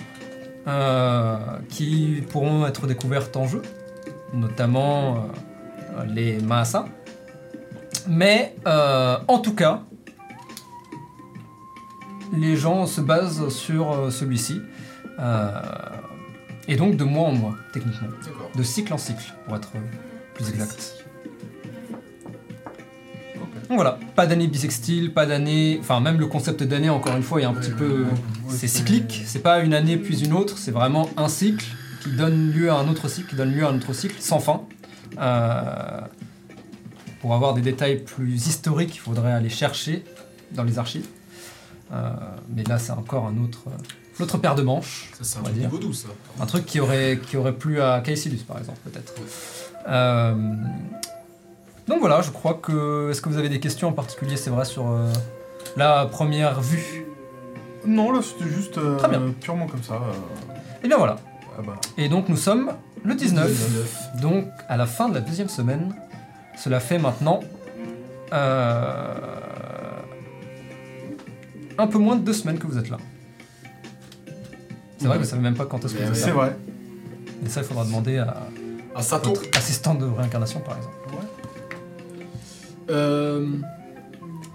euh, 0.66 1.36
qui 1.68 2.22
pourront 2.30 2.66
être 2.66 2.86
découvertes 2.86 3.36
en 3.36 3.46
jeu, 3.46 3.62
notamment 4.32 5.30
euh, 5.96 6.04
les 6.06 6.38
Maasa. 6.40 6.86
Mais 8.06 8.54
euh, 8.66 9.18
en 9.28 9.38
tout 9.38 9.54
cas, 9.54 9.82
les 12.32 12.56
gens 12.56 12.86
se 12.86 13.00
basent 13.00 13.48
sur 13.48 14.12
celui-ci. 14.12 14.60
et 16.68 16.76
donc 16.76 16.96
de 16.96 17.04
mois 17.04 17.28
en 17.28 17.32
mois, 17.32 17.54
techniquement. 17.72 18.08
De 18.54 18.62
cycle 18.62 18.92
en 18.92 18.98
cycle, 18.98 19.34
pour 19.46 19.56
être 19.56 19.70
plus 20.34 20.48
exact. 20.48 20.99
Donc 23.70 23.76
voilà, 23.76 24.00
pas 24.16 24.26
d'année 24.26 24.48
bisextile, 24.48 25.14
pas 25.14 25.26
d'année. 25.26 25.78
Enfin, 25.80 26.00
même 26.00 26.18
le 26.18 26.26
concept 26.26 26.64
d'année, 26.64 26.90
encore 26.90 27.16
une 27.16 27.22
fois, 27.22 27.40
est 27.40 27.44
un 27.44 27.54
petit 27.54 27.70
peu. 27.70 28.04
C'est 28.48 28.66
cyclique, 28.66 29.22
c'est 29.26 29.38
pas 29.38 29.60
une 29.60 29.74
année 29.74 29.96
puis 29.96 30.24
une 30.24 30.32
autre, 30.32 30.58
c'est 30.58 30.72
vraiment 30.72 31.08
un 31.16 31.28
cycle 31.28 31.64
qui 32.02 32.10
donne 32.10 32.50
lieu 32.50 32.68
à 32.68 32.74
un 32.74 32.88
autre 32.88 33.06
cycle, 33.06 33.28
qui 33.28 33.36
donne 33.36 33.52
lieu 33.52 33.64
à 33.64 33.68
un 33.68 33.76
autre 33.76 33.92
cycle, 33.92 34.16
sans 34.18 34.40
fin. 34.40 34.62
Euh, 35.20 36.00
pour 37.20 37.32
avoir 37.32 37.54
des 37.54 37.60
détails 37.60 38.02
plus 38.02 38.48
historiques, 38.48 38.96
il 38.96 38.98
faudrait 38.98 39.30
aller 39.30 39.50
chercher 39.50 40.02
dans 40.50 40.64
les 40.64 40.80
archives. 40.80 41.06
Euh, 41.92 42.10
mais 42.48 42.64
là, 42.64 42.76
c'est 42.76 42.90
encore 42.90 43.26
un 43.26 43.38
autre, 43.38 43.64
euh, 43.68 44.22
autre 44.22 44.38
paire 44.38 44.56
de 44.56 44.62
manches. 44.62 45.10
Ça, 45.12 45.22
c'est 45.22 45.38
un 45.38 45.42
truc 45.42 45.54
dire. 45.54 45.70
12, 45.70 45.96
ça. 45.96 46.08
Un 46.42 46.46
truc 46.46 46.66
qui 46.66 46.80
aurait, 46.80 47.20
qui 47.24 47.36
aurait 47.36 47.54
plu 47.54 47.80
à 47.80 48.00
Caecilius, 48.00 48.42
par 48.42 48.58
exemple, 48.58 48.78
peut-être. 48.82 49.14
Euh, 49.88 50.34
Donc 51.90 51.98
voilà, 52.00 52.22
je 52.22 52.30
crois 52.30 52.54
que. 52.54 53.10
Est-ce 53.10 53.20
que 53.20 53.28
vous 53.28 53.36
avez 53.38 53.48
des 53.48 53.60
questions 53.60 53.88
en 53.88 53.92
particulier, 53.92 54.36
c'est 54.36 54.48
vrai, 54.50 54.64
sur 54.64 54.88
euh, 54.88 55.12
la 55.76 56.06
première 56.06 56.60
vue? 56.60 57.04
Non, 57.84 58.12
là 58.12 58.20
c'était 58.22 58.48
juste 58.50 58.78
euh, 58.78 58.96
Très 58.96 59.08
bien. 59.08 59.20
purement 59.40 59.66
comme 59.66 59.82
ça. 59.82 59.94
euh, 59.94 60.54
Et 60.84 60.88
bien 60.88 60.96
voilà. 60.98 61.16
ah 61.58 61.62
bah. 61.66 61.74
Et 61.98 62.08
donc 62.08 62.28
nous 62.28 62.36
sommes 62.36 62.72
le 63.04 63.14
19. 63.14 63.48
19. 63.48 64.20
Donc 64.22 64.44
à 64.68 64.76
la 64.76 64.86
fin 64.86 65.08
de 65.08 65.14
la 65.14 65.20
deuxième 65.20 65.48
semaine, 65.48 65.94
cela 66.56 66.78
fait 66.78 66.98
maintenant 66.98 67.40
euh, 68.32 69.14
un 71.78 71.86
peu 71.86 71.98
moins 71.98 72.16
de 72.16 72.22
deux 72.22 72.34
semaines 72.34 72.58
que 72.58 72.66
vous 72.66 72.78
êtes 72.78 72.90
là. 72.90 72.98
C'est 74.98 75.06
vrai 75.06 75.16
que 75.16 75.22
vous 75.22 75.28
savez 75.28 75.42
même 75.42 75.56
pas 75.56 75.64
quand 75.66 75.82
est-ce 75.84 75.94
que 75.94 76.02
vous 76.02 76.08
êtes 76.10 76.14
C'est 76.16 76.26
là. 76.28 76.32
vrai. 76.34 76.56
Et 77.44 77.48
ça, 77.48 77.62
il 77.62 77.66
faudra 77.66 77.84
demander 77.84 78.18
à 78.18 78.36
À 78.94 79.00
Sato. 79.02 79.30
votre 79.30 79.42
assistant 79.56 79.94
de 79.94 80.04
réincarnation 80.04 80.60
par 80.60 80.76
exemple. 80.76 80.94
Euh, 82.90 83.46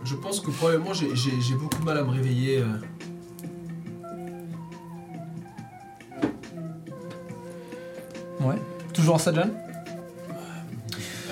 je 0.04 0.16
pense 0.16 0.40
que 0.40 0.52
probablement 0.52 0.94
j'ai- 0.94 1.16
j'ai 1.16 1.32
j'ai 1.42 1.56
beaucoup 1.56 1.80
de 1.80 1.86
mal 1.86 1.98
à 1.98 2.04
me 2.04 2.10
réveiller. 2.12 2.60
euh. 2.60 2.66
Ouais. 8.42 8.56
Toujours 8.94 9.16
en 9.16 9.18
Sajan 9.20 9.50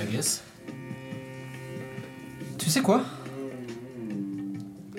I 0.02 0.12
guess. 0.12 0.44
Tu 2.58 2.70
sais 2.70 2.82
quoi? 2.82 3.04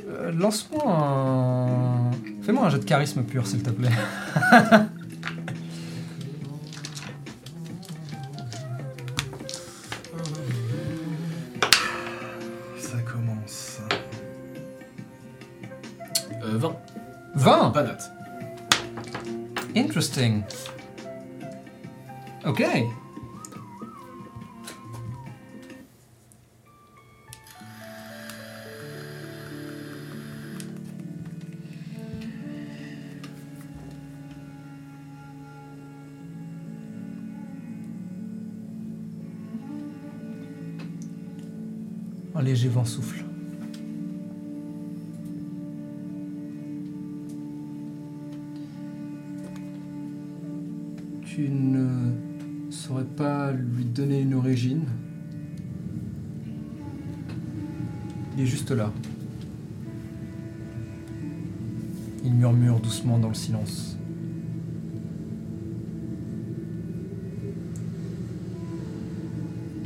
Euh, 0.07 0.33
Lance-moi 0.33 0.83
un. 0.87 2.11
Fais-moi 2.43 2.67
un 2.67 2.71
jet 2.71 2.79
de 2.79 2.85
charisme 2.85 3.23
pur, 3.25 3.47
s'il 3.47 3.63
te 3.63 3.71
plaît. 3.71 3.91
Interesting. 20.17 20.45
Ok. 22.45 23.04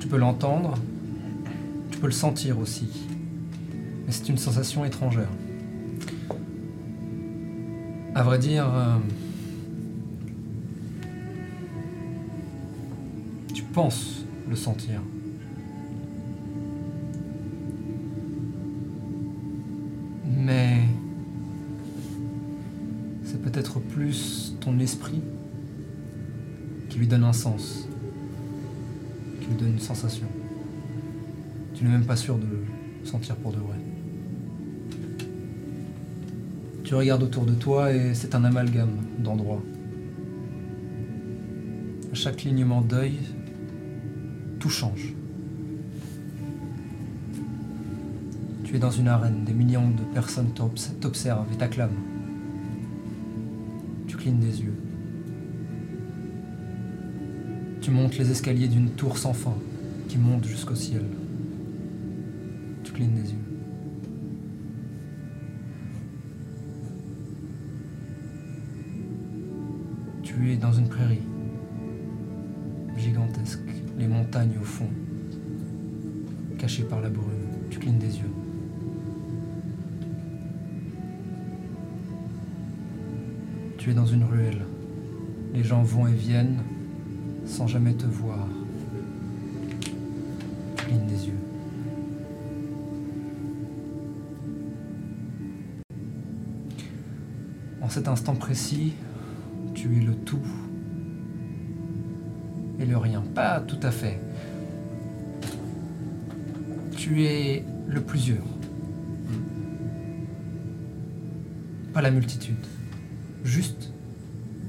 Peux 0.09 0.17
l'entendre, 0.17 0.75
tu 1.91 1.99
peux 1.99 2.07
le 2.07 2.13
sentir 2.13 2.59
aussi. 2.59 2.89
Mais 4.07 4.13
c'est 4.13 4.29
une 4.29 4.39
sensation 4.39 4.85
étrangère. 4.85 5.29
À 8.15 8.23
vrai 8.23 8.39
dire, 8.39 8.67
euh, 8.67 8.97
tu 13.53 13.63
penses 13.63 14.25
le 14.49 14.57
sentir. 14.57 15.03
Tu 31.75 31.85
n'es 31.85 31.91
même 31.91 32.05
pas 32.05 32.17
sûr 32.17 32.37
de 32.37 32.45
le 32.45 33.07
sentir 33.07 33.37
pour 33.37 33.53
de 33.53 33.57
vrai. 33.59 33.77
Tu 36.85 36.95
regardes 36.95 37.23
autour 37.23 37.45
de 37.47 37.55
toi 37.55 37.93
et 37.93 38.13
c'est 38.15 38.35
un 38.35 38.45
amalgame 38.45 38.97
d'endroits. 39.19 39.63
À 42.13 42.15
chaque 42.15 42.37
clignement 42.37 42.83
d'œil, 42.83 43.15
tout 44.59 44.69
change. 44.71 45.15
Tu 48.65 48.77
es 48.77 48.79
dans 48.79 48.91
une 48.91 49.09
arène, 49.09 49.45
des 49.45 49.55
millions 49.55 49.89
de 49.89 50.03
personnes 50.13 50.51
t'obs- 50.55 50.93
t'observent 51.01 51.51
et 51.53 51.57
t'acclament. 51.57 52.03
Tu 54.07 54.17
clignes 54.19 54.41
des 54.41 54.61
yeux. 54.61 54.75
Tu 57.81 57.91
montes 57.91 58.19
les 58.19 58.31
escaliers 58.31 58.69
d'une 58.69 58.91
tour 58.91 59.17
sans 59.17 59.33
fin 59.33 59.55
qui 60.09 60.17
monte 60.17 60.45
jusqu'au 60.45 60.75
ciel. 60.75 61.05
Tu 62.83 62.93
clignes 62.93 63.15
des 63.15 63.31
yeux. 63.31 63.39
Tu 70.23 70.53
es 70.53 70.57
dans 70.57 70.73
une 70.73 70.89
prairie 70.89 71.23
gigantesque, 72.97 73.61
les 73.99 74.09
montagnes 74.09 74.57
au 74.61 74.65
fond, 74.65 74.89
cachées 76.59 76.85
par 76.85 77.01
la 77.01 77.11
brume. 77.11 77.29
Tu 77.71 77.79
clignes 77.79 77.99
des 77.99 78.17
yeux. 78.19 78.33
Tu 83.77 83.91
es 83.91 83.95
dans 83.95 84.07
une 84.07 84.25
ruelle. 84.25 84.65
Les 85.55 85.63
gens 85.63 85.83
vont 85.83 86.07
et 86.07 86.15
viennent 86.15 86.63
sans 87.45 87.67
jamais 87.67 87.95
te 87.95 88.07
voir. 88.07 88.49
En 97.89 97.91
cet 97.91 98.07
instant 98.07 98.35
précis, 98.35 98.93
tu 99.73 99.97
es 99.97 100.01
le 100.03 100.15
tout 100.15 100.47
et 102.79 102.85
le 102.85 102.99
rien. 102.99 103.23
Pas 103.35 103.61
tout 103.61 103.79
à 103.83 103.91
fait. 103.91 104.21
Tu 106.95 107.25
es 107.25 107.65
le 107.87 108.03
plusieurs. 108.03 108.45
Pas 111.95 112.03
la 112.03 112.11
multitude. 112.11 112.63
Juste 113.43 113.91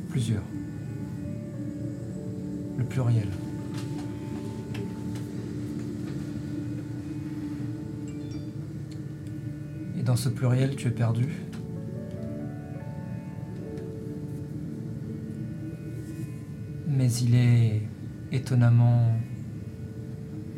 plusieurs. 0.08 0.46
Le 2.78 2.86
pluriel. 2.86 3.28
Et 10.00 10.04
dans 10.04 10.16
ce 10.16 10.30
pluriel, 10.30 10.78
tu 10.78 10.88
es 10.88 10.92
perdu. 10.92 11.49
Il 17.18 17.34
est 17.34 17.82
étonnamment 18.32 19.12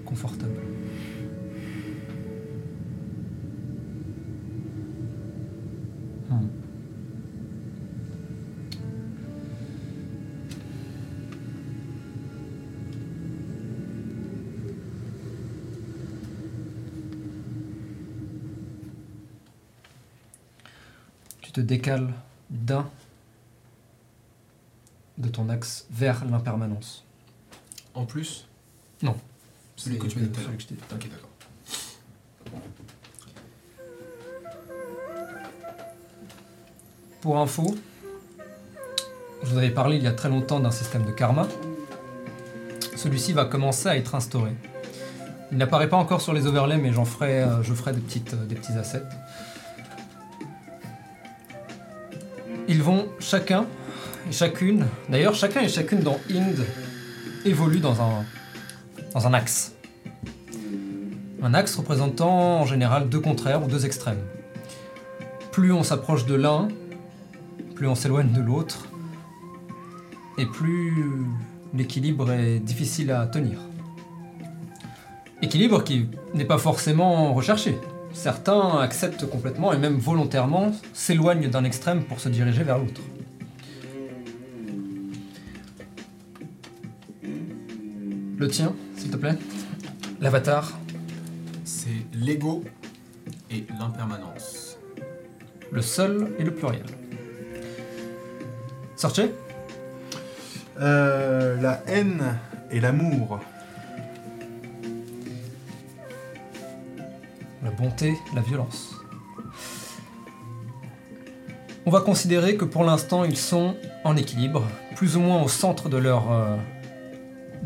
confortable. 0.06 0.60
Hmm. 6.30 6.48
Tu 21.42 21.52
te 21.54 21.62
décales 21.62 22.14
d'un 22.50 22.90
axe 25.62 25.86
vers 25.92 26.26
l'impermanence. 26.26 27.06
En 27.94 28.06
plus 28.06 28.48
Non. 29.04 29.16
Celui 29.76 30.00
que 30.00 30.08
tu 30.08 30.18
m'as 30.18 30.26
dit 30.26 30.32
tout 30.32 30.40
à 30.40 30.44
l'heure. 30.44 30.52
celui 30.52 30.58
que 30.58 30.64
je 30.64 30.68
t'ai 30.68 30.76
dit. 30.76 30.82
Ok, 30.92 31.10
d'accord. 31.10 31.30
Pour 37.22 37.38
info, 37.38 37.76
je 39.44 39.52
vous 39.52 39.58
avais 39.58 39.70
parlé 39.70 39.98
il 39.98 40.04
y 40.04 40.08
a 40.08 40.14
très 40.14 40.30
longtemps 40.30 40.60
d'un 40.60 40.72
système 40.72 41.06
de 41.06 41.12
karma. 41.12 41.48
Celui-ci 42.96 43.34
va 43.34 43.46
commencer 43.46 43.88
à 43.88 43.96
être 43.96 44.16
instauré. 44.16 44.54
Il 45.52 45.60
n'apparaît 45.60 45.90
pas 45.90 45.98
encore 45.98 46.22
sur 46.22 46.34
les 46.34 46.48
overlays, 46.48 46.78
mais 46.78 46.92
j'en 46.92 47.06
ferai, 47.06 47.44
euh, 47.44 47.62
je 47.62 47.74
ferai 47.76 47.94
des, 47.94 48.02
petites, 48.02 48.34
euh, 48.34 48.46
des 48.46 48.56
petits 48.56 48.74
assets. 48.74 49.04
Ils 52.68 52.82
vont 52.82 53.08
chacun 53.20 53.68
et 54.28 54.32
chacune, 54.32 54.86
d'ailleurs 55.10 55.36
chacun 55.36 55.62
et 55.62 55.70
chacune 55.70 56.00
dans 56.02 56.20
Ind 56.30 56.66
évolue 57.46 57.80
dans 57.80 58.02
un, 58.02 58.26
dans 59.14 59.28
un 59.28 59.34
axe. 59.34 59.74
Un 61.42 61.54
axe 61.54 61.76
représentant 61.76 62.62
en 62.62 62.66
général 62.66 63.10
deux 63.10 63.20
contraires 63.20 63.64
ou 63.64 63.68
deux 63.68 63.86
extrêmes. 63.86 64.22
Plus 65.52 65.74
on 65.74 65.84
s'approche 65.84 66.26
de 66.26 66.36
l'un, 66.36 66.68
plus 67.76 67.88
on 67.88 67.96
s'éloigne 67.96 68.32
de 68.32 68.42
l'autre, 68.42 68.88
et 70.38 70.46
plus 70.46 71.06
l'équilibre 71.74 72.32
est 72.32 72.60
difficile 72.60 73.12
à 73.12 73.26
tenir. 73.28 73.60
Équilibre 75.42 75.84
qui 75.84 76.08
n'est 76.36 76.46
pas 76.46 76.60
forcément 76.60 77.34
recherché. 77.34 77.78
Certains 78.14 78.80
acceptent 78.80 79.28
complètement 79.28 79.74
et 79.74 79.78
même 79.78 79.98
volontairement 79.98 80.72
s'éloignent 80.94 81.50
d'un 81.50 81.64
extrême 81.64 82.04
pour 82.04 82.20
se 82.20 82.30
diriger 82.30 82.64
vers 82.64 82.78
l'autre. 82.78 83.02
Le 88.42 88.48
tien, 88.48 88.74
s'il 88.98 89.12
te 89.12 89.18
plaît. 89.18 89.38
L'avatar, 90.20 90.72
C'est 91.64 91.90
l'ego 92.12 92.64
et 93.52 93.64
l'impermanence. 93.80 94.80
le 95.72 95.82
seul 95.84 96.34
et 96.40 96.44
le 96.44 96.52
pluriel. 96.52 96.88
Sortez 98.96 99.30
Euh, 100.80 101.62
la 101.62 101.84
haine 101.86 102.36
et 102.72 102.80
l'amour. 102.80 103.40
la 107.64 107.70
bonté, 107.70 108.16
la 108.34 108.42
violence. 108.42 108.96
On 111.86 111.92
va 111.92 112.02
considérer 112.02 112.58
que 112.58 112.66
pour 112.66 112.84
l'instant 112.84 113.24
ils 113.24 113.38
sont 113.38 113.76
en 114.04 114.18
équilibre, 114.18 114.64
plus 114.96 115.16
ou 115.16 115.20
moins 115.20 115.44
au 115.44 115.48
centre 115.48 115.88
de 115.90 115.98
leur, 115.98 116.32
euh, 116.32 116.58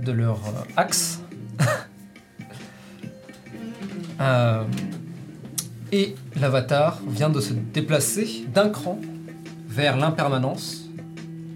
de 0.06 0.12
leur 0.14 0.38
euh, 0.38 0.64
axe. 0.78 1.20
Euh, 4.22 4.64
et 5.92 6.16
l'avatar 6.40 7.02
vient 7.06 7.30
de 7.30 7.42
se 7.42 7.52
déplacer 7.54 8.46
d'un 8.54 8.70
cran 8.70 8.98
vers 9.68 9.98
l'impermanence 9.98 10.86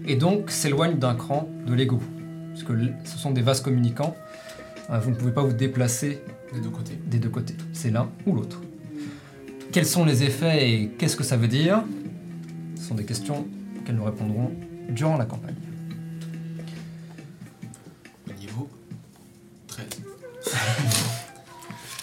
et 0.06 0.14
donc 0.14 0.50
s'éloigne 0.50 0.98
d'un 0.98 1.14
cran 1.14 1.48
de 1.66 1.72
l'ego. 1.72 2.00
Parce 2.52 2.64
que 2.64 2.74
ce 3.04 3.16
sont 3.16 3.30
des 3.30 3.40
vases 3.42 3.62
communicants, 3.62 4.14
Euh, 4.90 4.98
vous 4.98 5.10
ne 5.10 5.14
pouvez 5.14 5.32
pas 5.32 5.42
vous 5.42 5.52
déplacer 5.54 6.20
Des 6.52 6.60
deux 6.60 6.68
côtés. 6.68 6.98
des 7.06 7.18
deux 7.18 7.28
côtés. 7.30 7.54
C'est 7.72 7.90
l'un 7.90 8.10
ou 8.26 8.34
l'autre. 8.34 8.60
Quels 9.72 9.86
sont 9.86 10.04
les 10.04 10.22
effets 10.24 10.68
et 10.70 10.88
qu'est-ce 10.98 11.16
que 11.16 11.22
ça 11.24 11.36
veut 11.38 11.48
dire? 11.48 11.82
Ce 12.76 12.82
sont 12.88 12.96
des 12.96 13.04
questions 13.06 13.46
qu'elles 13.84 13.94
nous 13.96 14.04
répondront 14.04 14.50
durant 14.90 15.16
la 15.16 15.24
campagne. 15.26 15.54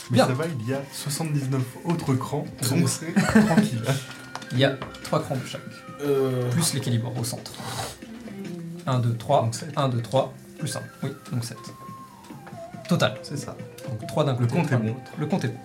Mais 0.10 0.16
Bien. 0.16 0.28
ça 0.28 0.34
va, 0.34 0.45
il 0.47 0.68
y 0.70 0.74
a 0.74 0.82
79 0.93 1.62
autres 1.86 2.14
crans, 2.16 2.45
donc 2.70 2.88
c'est 2.88 3.14
tranquille. 3.45 3.82
Il 4.53 4.60
y 4.60 4.64
a 4.64 4.78
trois 5.03 5.22
crans 5.22 5.36
de 5.36 5.45
chaque, 5.45 5.60
Euh, 6.01 6.49
plus 6.51 6.74
l'équilibre 6.74 7.12
au 7.20 7.24
centre. 7.26 7.51
1, 8.86 8.99
2, 8.99 9.16
3, 9.18 9.41
Donc 9.41 9.55
sept. 9.55 9.74
1, 9.76 9.89
2, 9.89 10.01
3, 10.01 10.34
plus 10.58 10.74
1. 10.74 10.82
Oui, 11.03 11.10
donc 11.34 11.43
7. 11.43 11.58
Total. 12.88 13.18
C'est 13.24 13.36
ça. 13.36 13.58
Donc 13.89 14.08
3 14.08 14.24
d'un 14.24 14.32
Le 14.32 14.38
côté, 14.38 14.53
compte 14.55 14.68
trois 14.68 14.78
est 14.78 14.82
de 14.84 14.88
bon. 14.88 14.95
Le 15.18 15.26
compte 15.26 15.43
est 15.43 15.49
bon. 15.49 15.60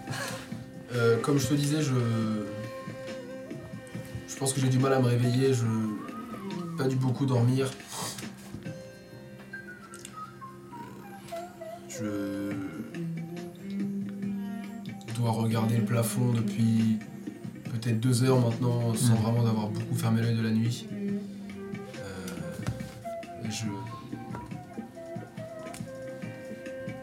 euh, 0.96 1.16
comme 1.20 1.38
je 1.38 1.46
te 1.46 1.54
disais, 1.54 1.80
je. 1.80 1.92
Je 4.28 4.36
pense 4.36 4.52
que 4.52 4.60
j'ai 4.60 4.68
du 4.68 4.80
mal 4.80 4.92
à 4.94 4.98
me 4.98 5.06
réveiller, 5.06 5.54
je. 5.54 5.62
Pas 6.76 6.88
dû 6.88 6.96
beaucoup 6.96 7.24
dormir. 7.26 7.70
Regarder 15.30 15.76
le 15.76 15.84
plafond 15.84 16.32
depuis 16.34 16.98
peut-être 17.70 18.00
deux 18.00 18.24
heures 18.24 18.40
maintenant, 18.40 18.94
sans 18.94 19.12
Mm. 19.14 19.22
vraiment 19.22 19.42
d'avoir 19.42 19.68
beaucoup 19.68 19.94
fermé 19.94 20.20
l'œil 20.22 20.36
de 20.36 20.42
la 20.42 20.50
nuit. 20.50 20.86
Euh, 20.92 21.16
et 23.46 23.50
je. 23.50 23.64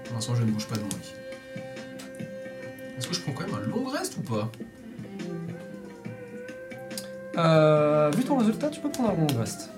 Pour 0.05 0.13
l'instant, 0.15 0.35
je 0.35 0.43
ne 0.43 0.51
bouge 0.51 0.67
pas 0.67 0.75
de 0.75 0.81
mon 0.81 0.87
lit. 0.89 1.13
Est-ce 2.97 3.07
que 3.07 3.15
je 3.15 3.21
prends 3.21 3.31
quand 3.31 3.47
même 3.47 3.55
un 3.63 3.67
long 3.67 3.85
reste 3.85 4.17
ou 4.17 4.21
pas? 4.21 4.51
Euh, 7.37 8.11
vu 8.15 8.23
ton 8.23 8.37
résultat, 8.37 8.69
tu 8.69 8.79
peux 8.81 8.89
prendre 8.89 9.11
un 9.11 9.15
long 9.15 9.27
reste. 9.39 9.69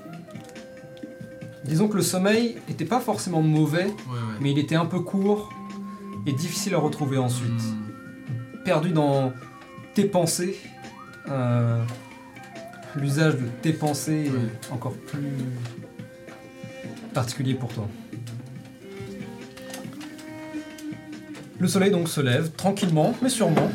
Disons 1.63 1.87
que 1.87 1.95
le 1.95 2.01
sommeil 2.01 2.57
n'était 2.67 2.85
pas 2.85 2.99
forcément 2.99 3.41
mauvais, 3.41 3.85
Ouais, 3.85 3.91
ouais. 3.91 4.37
mais 4.41 4.51
il 4.51 4.59
était 4.59 4.75
un 4.75 4.85
peu 4.85 4.99
court 5.01 5.53
et 6.25 6.33
difficile 6.33 6.73
à 6.73 6.79
retrouver 6.79 7.17
ensuite. 7.17 7.51
Hmm. 7.51 7.80
Perdu 8.63 8.89
dans 8.91 9.33
tes 9.93 10.05
pensées. 10.05 10.57
euh, 11.29 11.83
L'usage 12.95 13.35
de 13.35 13.45
tes 13.61 13.71
pensées 13.73 14.29
est 14.29 14.73
encore 14.73 14.93
plus 14.93 15.31
particulier 17.13 17.53
pour 17.53 17.71
toi. 17.73 17.87
Le 21.59 21.67
soleil 21.67 21.91
donc 21.91 22.09
se 22.09 22.19
lève 22.21 22.51
tranquillement, 22.51 23.13
mais 23.21 23.29
sûrement. 23.29 23.71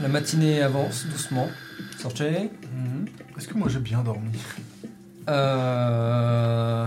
La 0.00 0.08
matinée 0.08 0.62
avance 0.62 1.04
doucement. 1.06 1.48
Sortez. 1.98 2.50
Mhm. 2.74 3.06
Est-ce 3.36 3.48
que 3.48 3.54
moi 3.58 3.68
j'ai 3.68 3.80
bien 3.80 4.02
dormi? 4.02 4.30
Euh... 5.28 6.86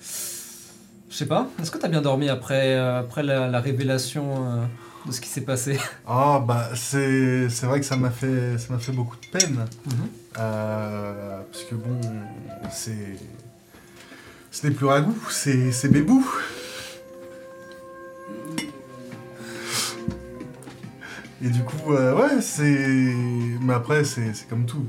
Je 0.00 1.16
sais 1.16 1.26
pas. 1.26 1.48
Est-ce 1.60 1.70
que 1.70 1.78
t'as 1.78 1.88
bien 1.88 2.00
dormi 2.02 2.28
après, 2.28 2.74
euh, 2.74 3.00
après 3.00 3.22
la, 3.22 3.48
la 3.48 3.60
révélation 3.60 4.46
euh, 4.46 4.64
de 5.08 5.12
ce 5.12 5.20
qui 5.20 5.28
s'est 5.28 5.40
passé 5.42 5.78
Ah 6.06 6.42
bah 6.46 6.68
c'est 6.74 7.48
c'est 7.48 7.66
vrai 7.66 7.80
que 7.80 7.86
ça 7.86 7.96
m'a 7.96 8.10
fait 8.10 8.58
ça 8.58 8.72
m'a 8.72 8.78
fait 8.78 8.92
beaucoup 8.92 9.16
de 9.16 9.38
peine 9.38 9.64
Mhm. 9.86 10.08
Euh, 10.38 11.40
parce 11.50 11.64
que 11.64 11.74
bon 11.74 12.00
c'est 12.70 13.16
ce 14.52 14.66
n'est 14.66 14.72
plus 14.72 14.86
ragoût 14.86 15.18
c'est 15.30 15.72
c'est 15.72 15.88
bébou. 15.88 16.24
Et 21.44 21.48
du 21.50 21.62
coup 21.62 21.92
euh, 21.92 22.14
ouais 22.16 22.40
c'est 22.40 23.14
mais 23.60 23.74
après 23.74 24.04
c'est 24.04 24.34
c'est 24.34 24.48
comme 24.48 24.66
tout 24.66 24.84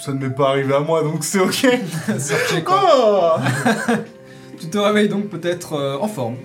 ça 0.00 0.12
ne 0.12 0.18
m'est 0.20 0.30
pas 0.34 0.50
arrivé 0.50 0.72
à 0.74 0.80
moi 0.80 1.02
donc 1.02 1.24
c'est 1.24 1.40
ok. 1.40 1.66
Quoi. 2.64 2.80
Oh 2.84 3.92
Tu 4.60 4.68
te 4.68 4.78
réveilles 4.78 5.08
donc 5.08 5.28
peut-être 5.28 5.72
euh, 5.74 5.98
en 5.98 6.08
forme. 6.08 6.36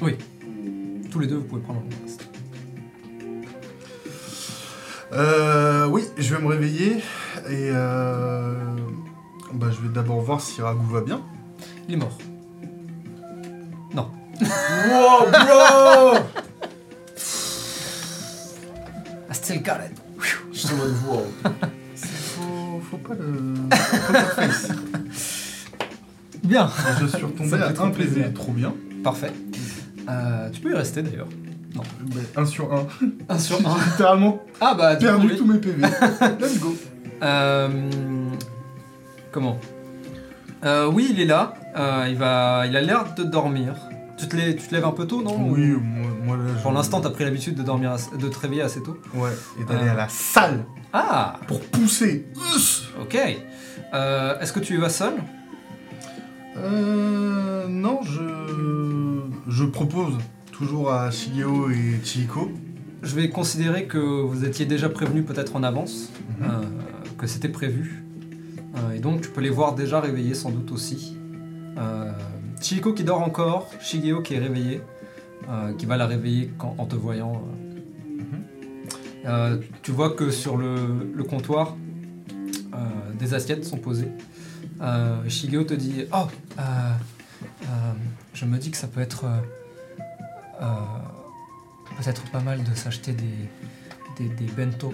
Oui. 0.00 0.16
Tous 1.10 1.18
les 1.18 1.26
deux, 1.26 1.36
vous 1.36 1.44
pouvez 1.44 1.62
prendre 1.62 1.80
un 1.80 2.02
reste. 2.02 2.28
Euh, 5.12 5.86
oui, 5.86 6.02
je 6.18 6.34
vais 6.34 6.42
me 6.42 6.48
réveiller 6.48 6.96
et 7.48 7.70
euh, 7.70 8.54
bah, 9.54 9.68
je 9.70 9.80
vais 9.80 9.92
d'abord 9.92 10.20
voir 10.20 10.40
si 10.40 10.60
Ragout 10.60 10.86
va 10.92 11.00
bien. 11.00 11.22
Il 11.88 11.94
est 11.94 11.98
mort. 11.98 12.18
Wow, 14.40 15.30
bro 15.30 16.18
I 19.28 19.34
still 19.34 19.62
got 19.62 19.80
it. 19.84 19.96
Je 20.52 20.58
suis 20.58 20.74
en 20.74 20.76
mode 20.76 20.94
wow. 21.08 21.26
Faut, 21.96 22.80
faut 22.90 22.96
pas 22.98 23.14
le. 23.14 23.54
faut 23.76 24.12
pas 24.12 24.20
le 24.20 24.26
face. 24.26 24.68
Bien. 26.44 26.70
Je 27.00 27.06
suis 27.06 27.24
retombé 27.24 27.54
à 27.54 27.82
un 27.82 27.90
plaisir. 27.90 28.32
trop 28.34 28.52
bien. 28.52 28.74
Parfait. 29.02 29.32
Euh, 30.08 30.50
tu 30.50 30.60
peux 30.60 30.70
y 30.70 30.74
rester 30.74 31.02
d'ailleurs. 31.02 31.28
Mais 32.14 32.22
1 32.36 32.46
sur 32.46 32.72
1. 32.72 32.86
1 33.28 33.38
sur 33.38 33.58
J'ai 33.58 33.66
1. 33.66 33.74
littéralement 33.90 34.42
Ah 34.60 34.74
bah, 34.74 34.96
perdu 34.96 35.36
tous 35.36 35.44
mes 35.46 35.58
PV. 35.58 35.82
Let's 36.40 36.58
go. 36.60 36.74
Euh, 37.22 37.68
comment? 39.32 39.58
Euh, 40.64 40.86
Oui, 40.90 41.08
il 41.10 41.20
est 41.20 41.26
là. 41.26 41.54
Il, 42.08 42.16
va, 42.16 42.64
il 42.66 42.76
a 42.76 42.80
l'air 42.80 43.14
de 43.14 43.22
dormir. 43.24 43.74
Tu 44.16 44.26
te, 44.28 44.34
lèves, 44.36 44.56
tu 44.56 44.66
te 44.68 44.74
lèves 44.74 44.86
un 44.86 44.92
peu 44.92 45.06
tôt, 45.06 45.20
non? 45.22 45.36
Oui, 45.50 45.72
Ou- 45.72 45.80
moi, 45.80 46.08
moi, 46.24 46.36
là, 46.38 46.44
je- 46.56 46.62
Pour 46.62 46.72
l'instant, 46.72 47.02
t'as 47.02 47.10
pris 47.10 47.24
l'habitude 47.24 47.54
de, 47.54 47.62
dormir 47.62 47.94
de 48.18 48.28
te 48.28 48.38
réveiller 48.38 48.62
assez 48.62 48.82
tôt. 48.82 48.96
Ouais, 49.14 49.28
et 49.60 49.64
d'aller 49.64 49.88
à 49.90 49.94
la 49.94 50.08
salle 50.08 50.64
Ah 50.94 51.38
pour 51.46 51.60
pousser. 51.60 52.26
Ok. 53.02 53.14
Est-ce 53.14 54.52
que 54.54 54.60
tu 54.60 54.74
y 54.74 54.76
vas 54.78 54.88
seul? 54.88 55.12
Euh. 56.58 57.66
Non, 57.68 58.00
je. 58.02 58.20
Je 59.48 59.64
propose 59.64 60.14
toujours 60.52 60.92
à 60.92 61.10
Shigeo 61.10 61.70
et 61.70 62.00
Chihiko. 62.04 62.50
Je 63.02 63.14
vais 63.14 63.28
considérer 63.30 63.86
que 63.86 63.98
vous 63.98 64.44
étiez 64.44 64.66
déjà 64.66 64.88
prévenu 64.88 65.22
peut-être 65.22 65.54
en 65.56 65.62
avance, 65.62 66.10
Mhm. 66.40 66.46
euh, 66.48 66.62
que 67.18 67.26
c'était 67.26 67.48
prévu. 67.48 68.02
Euh, 68.76 68.92
et 68.96 68.98
donc 69.00 69.20
tu 69.20 69.28
peux 69.30 69.40
les 69.40 69.50
voir 69.50 69.74
déjà 69.74 70.00
réveillés 70.00 70.34
sans 70.34 70.50
doute 70.50 70.72
aussi. 70.72 71.16
Euh, 71.78 72.10
Chihiko 72.60 72.92
qui 72.92 73.04
dort 73.04 73.22
encore, 73.22 73.70
Shigeo 73.80 74.22
qui 74.22 74.34
est 74.34 74.38
réveillé, 74.38 74.80
euh, 75.48 75.72
qui 75.74 75.86
va 75.86 75.96
la 75.96 76.06
réveiller 76.06 76.50
quand- 76.58 76.74
en 76.78 76.86
te 76.86 76.96
voyant. 76.96 77.42
Euh, 79.26 79.58
tu 79.82 79.90
vois 79.92 80.10
que 80.10 80.30
sur 80.30 80.56
le, 80.56 80.76
le 81.14 81.22
comptoir, 81.24 81.76
des 83.18 83.32
assiettes 83.32 83.64
sont 83.64 83.78
posées. 83.78 84.08
Euh, 84.80 85.28
Shigeo 85.28 85.64
te 85.64 85.74
dit 85.74 86.04
Oh, 86.12 86.26
euh, 86.58 86.62
euh, 86.62 87.66
je 88.34 88.44
me 88.44 88.58
dis 88.58 88.70
que 88.70 88.76
ça 88.76 88.86
peut 88.88 89.00
être. 89.00 89.24
peut-être 91.98 92.22
pas 92.30 92.40
mal 92.40 92.62
de 92.62 92.74
s'acheter 92.74 93.12
des, 93.12 93.48
des, 94.18 94.28
des 94.34 94.46
bento 94.52 94.92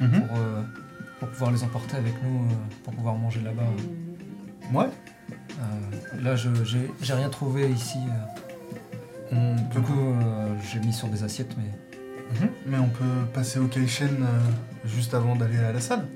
Mhm. 0.00 0.26
pour, 0.26 0.38
pour 1.20 1.28
pouvoir 1.28 1.50
les 1.52 1.62
emporter 1.62 1.96
avec 1.96 2.14
nous, 2.24 2.48
pour 2.82 2.92
pouvoir 2.94 3.14
manger 3.14 3.40
là-bas. 3.40 3.62
Ouais. 4.72 4.88
Là, 6.20 6.34
je 6.36 6.48
j'ai 6.64 7.14
rien 7.14 7.28
trouvé 7.28 7.70
ici. 7.70 7.98
On- 9.30 9.54
du 9.54 9.80
coup, 9.80 10.14
j'ai 10.72 10.80
mis 10.80 10.92
sur 10.92 11.08
des 11.08 11.22
assiettes, 11.24 11.54
mais 11.56 11.70
Mhm. 12.40 12.48
Mais 12.66 12.78
on 12.78 12.88
peut 12.88 13.26
passer 13.34 13.58
au 13.58 13.66
Kaishen 13.66 14.26
juste 14.86 15.12
avant 15.12 15.36
d'aller 15.36 15.58
à 15.58 15.70
la 15.72 15.80
salle. 15.80 16.06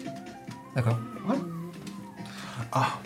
d'accord. 0.74 0.98
Ah, 2.72 2.98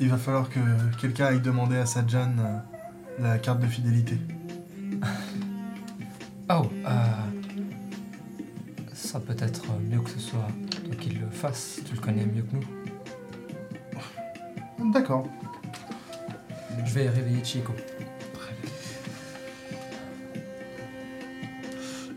il 0.00 0.08
va 0.08 0.16
falloir 0.16 0.48
que 0.48 0.58
quelqu'un 1.00 1.26
aille 1.26 1.40
demander 1.40 1.76
à 1.76 1.86
Sajan 1.86 2.32
euh, 2.38 2.58
la 3.20 3.38
carte 3.38 3.60
de 3.60 3.66
fidélité. 3.66 4.18
Oh, 6.48 6.70
euh, 6.86 6.90
ça 8.94 9.18
peut 9.18 9.34
être 9.36 9.64
mieux 9.90 9.98
que 9.98 10.10
ce 10.10 10.20
soit 10.20 10.46
toi 10.70 10.94
qui 10.94 11.10
le 11.10 11.26
fasse. 11.28 11.80
Tu 11.84 11.96
le 11.96 12.00
connais 12.00 12.24
mieux 12.24 12.42
que 12.42 12.54
nous. 12.54 12.62
D'accord. 14.92 15.26
Je 16.84 16.94
vais 16.94 17.08
réveiller 17.08 17.42
Chico. 17.42 17.74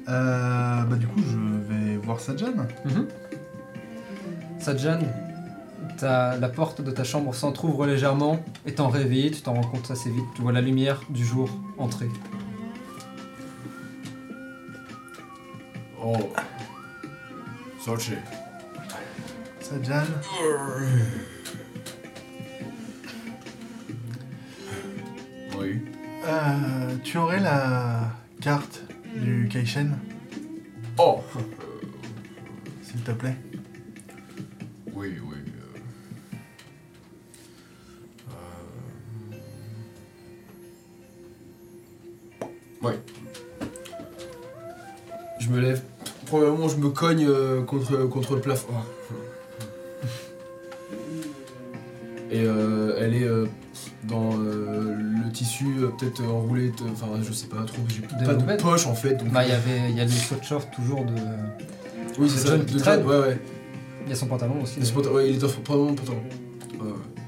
Euh, 0.09 0.83
bah 0.83 0.95
du 0.95 1.07
coup, 1.07 1.21
je 1.21 1.73
vais 1.73 1.97
voir 1.97 2.19
Sajan. 2.19 2.53
Sajan, 4.59 4.99
ta- 5.99 6.37
la 6.37 6.49
porte 6.49 6.81
de 6.81 6.91
ta 6.91 7.03
chambre 7.03 7.33
s'entr'ouvre 7.35 7.85
légèrement. 7.85 8.39
Étant 8.65 8.89
réveillé, 8.89 9.31
tu 9.31 9.41
t'en 9.41 9.53
rends 9.53 9.61
compte 9.69 9.89
assez 9.91 10.09
vite. 10.09 10.25
Tu 10.35 10.41
vois 10.41 10.51
la 10.51 10.61
lumière 10.61 11.01
du 11.09 11.25
jour 11.25 11.49
entrer. 11.77 12.07
Oh. 16.03 16.15
Solche. 17.79 18.11
Sajan. 19.59 20.03
Oui. 25.59 25.81
Euh, 26.25 26.95
tu 27.03 27.17
aurais 27.17 27.39
la 27.39 28.11
carte 28.41 28.81
du 29.15 29.47
Kaishen, 29.51 29.97
Oh 30.97 31.21
s'il 32.83 33.01
te 33.01 33.11
plaît 33.11 33.35
cogne 47.09 47.25
euh, 47.27 47.61
contre, 47.63 48.05
contre 48.07 48.35
le 48.35 48.41
plafond. 48.41 48.73
Et 52.31 52.43
euh, 52.45 52.95
elle 52.99 53.15
est 53.15 53.23
euh, 53.23 53.47
dans 54.03 54.33
euh, 54.33 54.95
le 55.25 55.31
tissu, 55.31 55.65
peut-être 55.97 56.23
enroulé, 56.23 56.69
t- 56.71 56.83
enfin 56.91 57.07
je 57.23 57.33
sais 57.33 57.47
pas 57.47 57.63
trop, 57.65 57.81
j'ai 57.87 58.01
pas 58.25 58.35
de 58.35 58.61
poche 58.61 58.85
en 58.85 58.93
fait. 58.93 59.15
Donc, 59.15 59.29
Bah, 59.31 59.43
il 59.43 59.49
y 59.49 59.53
avait, 59.53 59.89
il 59.89 59.97
y 59.97 60.01
a 60.01 60.03
le 60.03 60.11
sweatshirt 60.11 60.69
toujours 60.75 61.03
de. 61.05 61.13
oui, 62.19 62.29
c'est 62.29 62.37
ça, 62.47 62.49
John 62.49 62.65
qui 62.65 62.75
de 62.75 62.79
traîne. 62.79 62.99
John, 63.01 63.09
ouais, 63.09 63.19
ouais. 63.19 63.39
Il 64.05 64.09
y 64.09 64.13
a 64.13 64.15
son 64.15 64.27
pantalon 64.27 64.61
aussi. 64.61 64.79
Et 64.79 64.85
c'est 64.85 64.93
pas- 64.93 65.01
ouais, 65.09 65.29
il 65.31 65.35
est 65.37 65.39
dans 65.39 65.47
probablement 65.49 65.89
le 65.91 65.95
pantalon. 65.95 66.21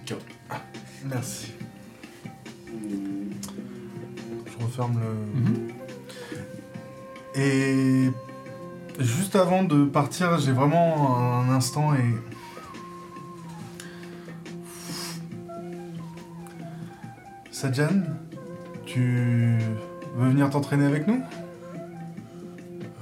Tiens. 0.06 0.18
Merci. 1.10 1.48
Je 4.46 4.64
referme 4.64 5.00
le... 5.00 5.40
Mhm. 5.42 5.61
Juste 9.32 9.42
avant 9.42 9.64
de 9.64 9.86
partir, 9.86 10.38
j'ai 10.40 10.52
vraiment 10.52 11.18
un 11.18 11.50
instant 11.52 11.94
et. 11.96 12.00
Sajan, 17.50 18.04
tu 18.86 19.58
veux 20.18 20.30
venir 20.30 20.50
t'entraîner 20.50 20.84
avec 20.86 21.08
nous? 21.08 21.24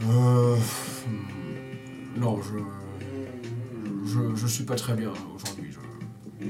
Euh. 0.08 0.56
hmm, 0.56 2.20
Non, 2.20 2.40
je. 2.44 2.60
Je, 4.06 4.36
je 4.36 4.48
suis 4.48 4.66
pas 4.66 4.76
très 4.76 4.94
bien 4.94 5.12
aujourd'hui. 5.36 5.72
Je... 5.72 6.46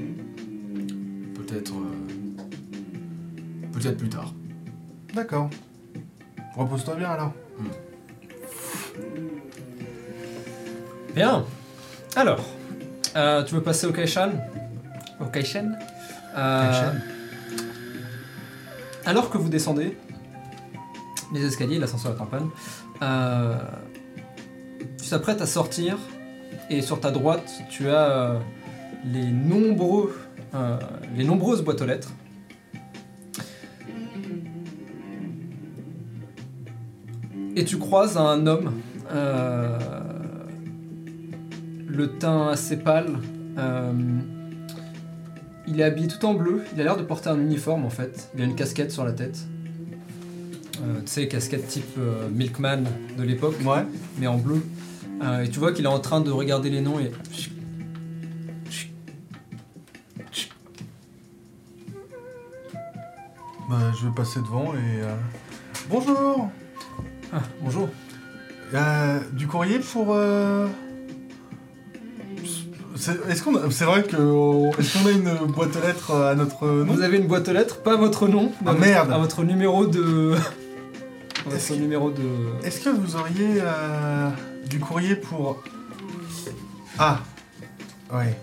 Peut-être. 1.40 1.72
euh, 1.72 2.36
Peut-être 3.72 3.96
plus 3.96 4.10
tard. 4.10 4.34
D'accord. 5.14 5.48
Repose-toi 6.54 6.96
bien 6.96 7.08
alors. 7.10 7.32
Bien. 7.58 7.70
Passer 13.60 13.86
au 13.86 13.92
Kaishan 13.92 14.32
Au 15.20 15.24
Euh, 15.24 15.30
Kaishen. 15.32 15.76
Alors 19.04 19.30
que 19.30 19.38
vous 19.38 19.48
descendez 19.48 19.96
les 21.32 21.44
escaliers, 21.44 21.78
l'ascenseur 21.78 22.16
est 22.16 22.20
en 22.20 22.26
panne, 22.26 22.48
euh, 23.02 23.56
tu 25.00 25.08
t'apprêtes 25.08 25.40
à 25.40 25.46
sortir 25.46 25.96
et 26.68 26.82
sur 26.82 27.00
ta 27.00 27.10
droite, 27.10 27.62
tu 27.70 27.88
as 27.88 28.10
euh, 28.10 28.38
les, 29.04 29.30
nombreux, 29.30 30.14
les 31.16 31.24
nombreuses 31.24 31.62
boîtes 31.62 31.80
aux 31.82 31.86
lettres. 31.86 32.10
Et 37.56 37.64
tu 37.64 37.78
croises 37.78 38.16
un 38.16 38.46
homme, 38.46 38.72
le 41.88 42.06
teint 42.18 42.48
assez 42.48 42.76
pâle. 42.76 43.18
Euh, 43.60 43.92
il 45.66 45.80
est 45.80 45.84
habillé 45.84 46.08
tout 46.08 46.24
en 46.26 46.34
bleu. 46.34 46.62
Il 46.74 46.80
a 46.80 46.84
l'air 46.84 46.96
de 46.96 47.02
porter 47.02 47.28
un 47.30 47.38
uniforme 47.40 47.84
en 47.84 47.90
fait. 47.90 48.30
Il 48.34 48.42
a 48.42 48.44
une 48.44 48.54
casquette 48.56 48.90
sur 48.90 49.04
la 49.04 49.12
tête. 49.12 49.38
Euh, 50.82 51.00
tu 51.00 51.06
sais, 51.06 51.28
casquette 51.28 51.66
type 51.68 51.84
euh, 51.98 52.28
Milkman 52.30 52.84
de 53.18 53.22
l'époque, 53.22 53.56
Ouais. 53.64 53.84
mais 54.18 54.26
en 54.26 54.38
bleu. 54.38 54.62
Et 55.44 55.50
tu 55.50 55.58
vois 55.58 55.72
qu'il 55.72 55.84
est 55.84 55.88
en 55.88 55.98
train 56.00 56.22
de 56.22 56.30
regarder 56.30 56.70
les 56.70 56.80
noms 56.80 56.98
et. 56.98 57.12
Bah, 63.68 63.92
je 63.98 64.06
vais 64.06 64.14
passer 64.14 64.40
devant 64.40 64.74
et. 64.74 65.02
Bonjour 65.88 66.50
Ah, 67.32 67.40
bonjour. 67.62 67.88
Euh, 68.74 69.20
Du 69.32 69.46
courrier 69.46 69.78
pour. 69.78 70.14
Euh, 73.08 73.14
c'est- 73.26 73.30
Est-ce 73.32 73.42
qu'on 73.42 73.56
a- 73.56 73.70
c'est 73.70 73.84
vrai 73.84 74.02
que 74.02 74.16
est-ce 74.80 74.98
qu'on 74.98 75.06
a 75.06 75.10
une 75.10 75.52
boîte 75.52 75.76
aux 75.76 75.80
lettres 75.86 76.14
à 76.14 76.34
notre 76.34 76.66
nom 76.66 76.92
Vous 76.94 77.02
avez 77.02 77.18
une 77.18 77.26
boîte 77.26 77.48
aux 77.48 77.52
lettres, 77.52 77.82
pas 77.82 77.96
votre 77.96 78.28
nom, 78.28 78.52
Ah, 78.60 78.72
votre- 78.72 78.80
merde. 78.80 79.12
à 79.12 79.18
votre 79.18 79.42
numéro 79.44 79.86
de. 79.86 80.34
à 81.50 81.54
Est-ce 81.54 81.68
votre 81.68 81.68
que- 81.68 81.74
numéro 81.80 82.10
de. 82.10 82.22
Est-ce 82.64 82.80
que 82.80 82.90
vous 82.90 83.16
auriez 83.16 83.58
euh, 83.60 84.28
du 84.68 84.78
courrier 84.78 85.14
pour 85.16 85.62
Ah 86.98 87.20
ouais 88.12 88.36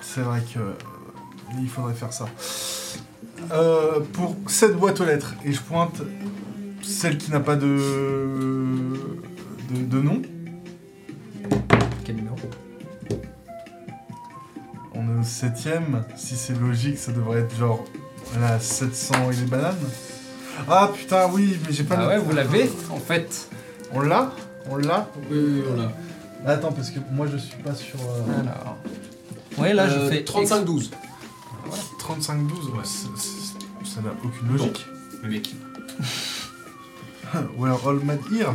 c'est 0.00 0.22
vrai 0.22 0.40
que 0.52 0.58
euh, 0.58 0.72
il 1.60 1.68
faudrait 1.68 1.94
faire 1.94 2.12
ça 2.12 2.26
Euh, 3.52 4.00
pour 4.14 4.34
cette 4.46 4.76
boîte 4.76 5.00
aux 5.00 5.04
lettres 5.04 5.34
et 5.44 5.52
je 5.52 5.60
pointe 5.60 6.00
celle 6.82 7.18
qui 7.18 7.30
n'a 7.30 7.40
pas 7.40 7.54
de 7.56 7.76
de, 9.70 9.82
de 9.84 10.00
nom 10.00 10.22
On 15.18 15.22
septième. 15.22 16.04
Si 16.16 16.36
c'est 16.36 16.58
logique, 16.58 16.98
ça 16.98 17.12
devrait 17.12 17.40
être 17.40 17.56
genre 17.56 17.84
la 18.40 18.58
700 18.60 19.30
et 19.30 19.36
les 19.36 19.46
bananes. 19.46 19.76
Ah 20.68 20.90
putain, 20.94 21.28
oui, 21.32 21.58
mais 21.66 21.72
j'ai 21.72 21.84
pas 21.84 21.94
Ah 21.98 22.02
le- 22.02 22.08
ouais, 22.08 22.18
vous 22.18 22.32
l'avez 22.32 22.70
en 22.90 22.98
fait. 22.98 23.48
On 23.92 24.00
l'a? 24.00 24.32
On 24.68 24.76
l'a? 24.76 25.08
Oui, 25.30 25.38
oui, 25.38 25.62
voilà. 25.66 25.92
Attends, 26.46 26.72
parce 26.72 26.90
que 26.90 26.98
moi 27.12 27.26
je 27.30 27.36
suis 27.36 27.56
pas 27.62 27.74
sur. 27.74 27.98
euh, 28.00 28.40
Alors. 28.40 28.76
Ouais, 29.58 29.72
là 29.72 29.88
je 29.88 29.94
Euh, 29.98 30.10
fais. 30.10 30.22
35-12. 30.24 30.90
35-12, 31.98 32.68
ouais, 32.70 32.84
c'est- 32.84 33.08
c'est- 33.16 33.94
ça 33.94 34.00
n'a 34.02 34.10
aucune 34.24 34.48
logique. 34.56 34.86
Le 35.22 35.28
mec. 35.30 35.54
We're 37.58 37.76
all 37.86 38.00
mad 38.04 38.20
here. 38.32 38.52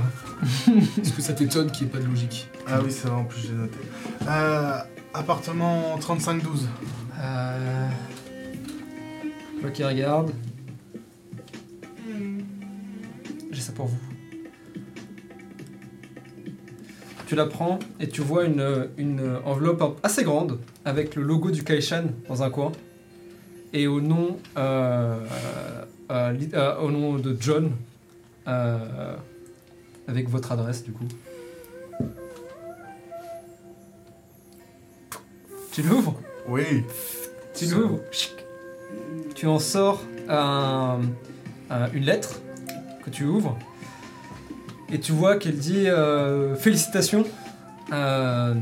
Est-ce 1.01 1.11
que 1.11 1.21
ça 1.21 1.33
t'étonne 1.33 1.71
qu'il 1.71 1.87
n'y 1.87 1.89
ait 1.93 1.97
pas 1.97 1.99
de 1.99 2.07
logique? 2.09 2.49
Ah 2.67 2.79
oui, 2.83 2.91
c'est 2.91 3.07
vrai, 3.07 3.17
en 3.17 3.25
plus 3.25 3.41
j'ai 3.41 3.53
noté. 3.53 3.77
Euh, 4.27 4.77
appartement 5.13 5.97
35-12. 5.99 6.65
Euh, 7.19 7.87
Je 9.55 9.61
vois 9.61 9.71
qu'il 9.71 9.85
regarde. 9.85 10.31
J'ai 13.51 13.61
ça 13.61 13.71
pour 13.73 13.87
vous. 13.87 13.99
Tu 17.27 17.35
la 17.35 17.45
prends 17.45 17.79
et 17.99 18.09
tu 18.09 18.21
vois 18.21 18.45
une, 18.45 19.39
enveloppe 19.45 19.99
assez 20.03 20.23
grande 20.23 20.59
avec 20.83 21.15
le 21.15 21.23
logo 21.23 21.51
du 21.51 21.63
Kaishan 21.63 22.07
dans 22.27 22.43
un 22.43 22.49
coin 22.49 22.71
et 23.73 23.87
au 23.87 24.01
nom, 24.01 24.37
euh, 24.57 25.19
euh, 26.11 26.33
euh, 26.53 26.77
au 26.79 26.91
nom 26.91 27.15
de 27.15 27.37
John 27.39 27.71
avec 30.07 30.29
votre 30.29 30.51
adresse 30.51 30.83
du 30.83 30.91
coup. 30.91 31.07
Tu 35.71 35.81
l'ouvres 35.83 36.15
Oui. 36.47 36.83
tu 37.53 37.65
l'ouvres, 37.65 37.99
chic. 38.11 38.33
tu 39.35 39.47
en 39.47 39.59
sors 39.59 40.01
un- 40.29 40.99
un- 41.69 41.91
une 41.93 42.03
lettre 42.03 42.41
que 43.05 43.09
tu 43.09 43.23
ouvres 43.25 43.57
et 44.91 44.99
tu 44.99 45.11
vois 45.13 45.37
qu'elle 45.37 45.57
dit 45.57 45.87
euh, 45.87 46.55
félicitations, 46.55 47.25
euh, 47.93 48.53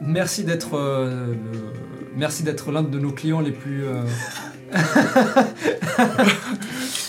merci 0.00 0.44
d'être 0.44 0.74
euh, 0.74 1.34
le- 1.34 1.72
merci 2.16 2.42
d'être 2.42 2.70
l'un 2.72 2.82
de 2.82 2.98
nos 2.98 3.12
clients 3.12 3.40
les 3.40 3.52
plus 3.52 3.84
euh, 3.84 4.02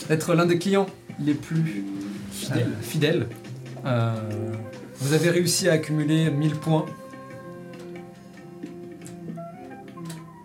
d'être 0.10 0.34
l'un 0.36 0.46
des 0.46 0.58
clients 0.60 0.88
les 1.20 1.34
plus 1.34 1.84
Fidèle. 2.32 2.62
euh, 2.68 2.82
fidèles. 2.82 3.28
Euh, 3.86 4.16
vous 5.00 5.14
avez 5.14 5.30
réussi 5.30 5.68
à 5.70 5.74
accumuler 5.74 6.30
1000 6.30 6.56
points. 6.56 6.86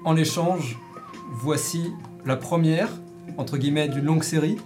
En 0.05 0.17
échange, 0.17 0.77
voici 1.33 1.93
la 2.27 2.37
première, 2.37 2.89
entre 3.39 3.57
guillemets, 3.57 3.89
d'une 3.89 4.05
longue 4.05 4.23
série, 4.25 4.57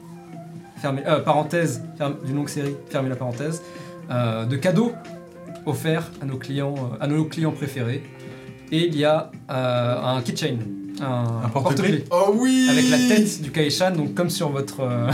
fermez, 0.81 1.03
euh, 1.07 1.21
parenthèse, 1.21 1.83
d'une 2.25 2.37
longue 2.37 2.49
série, 2.49 2.75
fermez 2.89 3.09
la 3.09 3.17
parenthèse, 3.17 3.63
euh, 4.11 4.45
de 4.47 4.57
cadeaux 4.57 4.93
offerts 5.67 6.11
à 6.23 6.25
nos 6.25 6.37
clients, 6.39 6.75
euh, 6.77 6.97
à 7.01 7.07
nos 7.07 7.25
clients 7.25 7.53
préférés. 7.53 8.03
Et 8.73 8.87
il 8.87 8.97
y 8.97 9.05
a 9.05 9.31
euh, 9.51 10.03
un 10.03 10.23
keychain, 10.23 10.57
un, 11.01 11.45
Un 11.45 11.49
porte-clés. 11.51 12.05
Oh 12.11 12.33
oui 12.35 12.67
avec 12.71 12.89
la 12.91 12.99
tête 12.99 13.43
du 13.43 13.51
Kaishan, 13.53 13.93
donc 13.93 14.15
comme 14.15 14.31
sur 14.31 14.49
votre. 14.51 14.81
euh, 14.81 15.11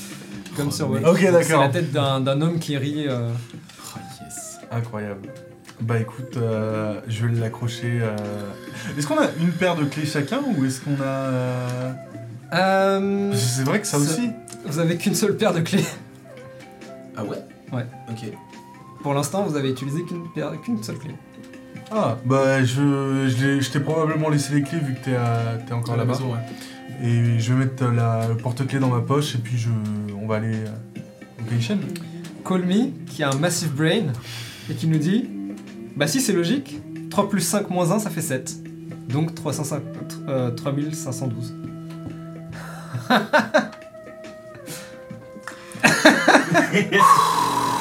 comme 0.56 0.70
sur 0.70 0.88
votre. 0.88 1.08
Ok, 1.10 1.18
C'est 1.20 1.32
d'accord. 1.32 1.60
la 1.62 1.68
tête 1.68 1.92
d'un 1.92 2.20
d'un 2.20 2.40
homme 2.42 2.58
qui 2.58 2.76
rit. 2.76 3.06
euh, 3.08 3.30
Ah, 3.96 4.00
yes. 4.24 4.58
Incroyable. 4.70 5.28
Bah 5.82 5.98
écoute, 5.98 6.36
euh, 6.36 7.00
je 7.08 7.26
vais 7.26 7.40
l'accrocher. 7.40 8.00
euh. 8.02 8.16
Est-ce 8.98 9.06
qu'on 9.06 9.18
a 9.18 9.26
une 9.40 9.50
paire 9.50 9.76
de 9.76 9.84
clés 9.84 10.04
chacun 10.04 10.40
ou 10.56 10.64
est-ce 10.64 10.80
qu'on 10.80 11.00
a. 11.00 11.04
euh, 11.06 11.92
euh, 12.52 13.32
C'est 13.34 13.62
vrai 13.64 13.80
que 13.80 13.86
ça 13.86 13.98
Ça- 13.98 14.04
aussi. 14.12 14.30
vous 14.66 14.78
avez 14.78 14.96
qu'une 14.96 15.14
seule 15.14 15.36
paire 15.36 15.54
de 15.54 15.60
clés. 15.60 15.84
Ah 17.16 17.24
ouais? 17.24 17.38
Ouais. 17.72 17.86
Ok. 18.10 18.30
Pour 19.02 19.14
l'instant, 19.14 19.44
vous 19.44 19.56
avez 19.56 19.70
utilisé 19.70 20.02
qu'une 20.04 20.28
paire- 20.34 20.52
qu'une 20.62 20.82
seule 20.82 20.98
clé. 20.98 21.14
Ah, 21.90 22.18
bah 22.24 22.62
je, 22.62 23.26
je, 23.28 23.70
t'ai 23.70 23.80
probablement 23.80 24.28
laissé 24.28 24.54
les 24.54 24.62
clés 24.62 24.78
vu 24.78 24.94
que 24.94 25.04
t'es 25.04 25.16
à- 25.16 25.58
t'es 25.66 25.72
encore 25.72 25.96
Dans 25.96 26.02
la 26.02 26.04
là-bas. 26.04 26.12
maison, 26.18 26.32
ouais. 26.34 27.06
Et 27.08 27.38
je 27.40 27.52
vais 27.54 27.60
mettre 27.64 27.86
la, 27.86 28.28
le 28.28 28.36
porte-clés 28.36 28.78
dans 28.78 28.90
ma 28.90 29.00
poche 29.00 29.34
et 29.34 29.38
puis 29.38 29.56
je, 29.56 29.70
on 30.22 30.26
va 30.26 30.36
aller 30.36 30.54
euh, 30.54 31.00
au 31.40 31.50
Kaishan. 31.50 31.78
Call 32.46 32.64
Me, 32.66 32.90
qui 33.06 33.22
a 33.22 33.30
un 33.30 33.36
massive 33.36 33.74
brain, 33.74 34.12
et 34.70 34.74
qui 34.74 34.86
nous 34.86 34.98
dit 34.98 35.28
Bah, 35.96 36.06
si 36.06 36.20
c'est 36.20 36.32
logique, 36.32 36.80
3 37.10 37.28
plus 37.28 37.40
5 37.40 37.68
moins 37.70 37.90
1, 37.90 37.98
ça 38.00 38.10
fait 38.10 38.20
7. 38.22 38.56
Donc 39.08 39.34
305, 39.34 39.82
euh, 40.28 40.50
3512. 40.52 41.54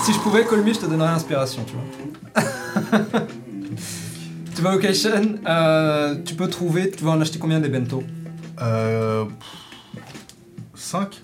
si 0.04 0.14
je 0.14 0.20
pouvais, 0.20 0.44
Call 0.46 0.64
Me, 0.64 0.74
je 0.74 0.80
te 0.80 0.86
donnerais 0.88 1.12
l'inspiration, 1.12 1.64
tu 1.66 1.74
vois. 1.74 1.84
tu 4.56 4.62
vas 4.62 4.76
au 4.76 4.80
Kaishan, 4.80 5.36
euh, 5.48 6.16
tu 6.26 6.34
peux 6.36 6.48
trouver, 6.48 6.90
tu 6.92 7.04
vas 7.04 7.12
en 7.12 7.22
acheter 7.22 7.38
combien 7.40 7.60
des 7.60 7.70
bento? 7.70 8.04
Euh. 8.62 9.26
5 10.76 11.22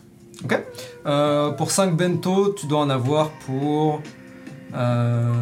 Euh, 1.05 1.51
pour 1.51 1.71
5 1.71 1.95
bento, 1.97 2.53
tu 2.53 2.67
dois 2.67 2.79
en 2.81 2.89
avoir 2.89 3.31
pour. 3.45 4.01
euh, 4.75 5.33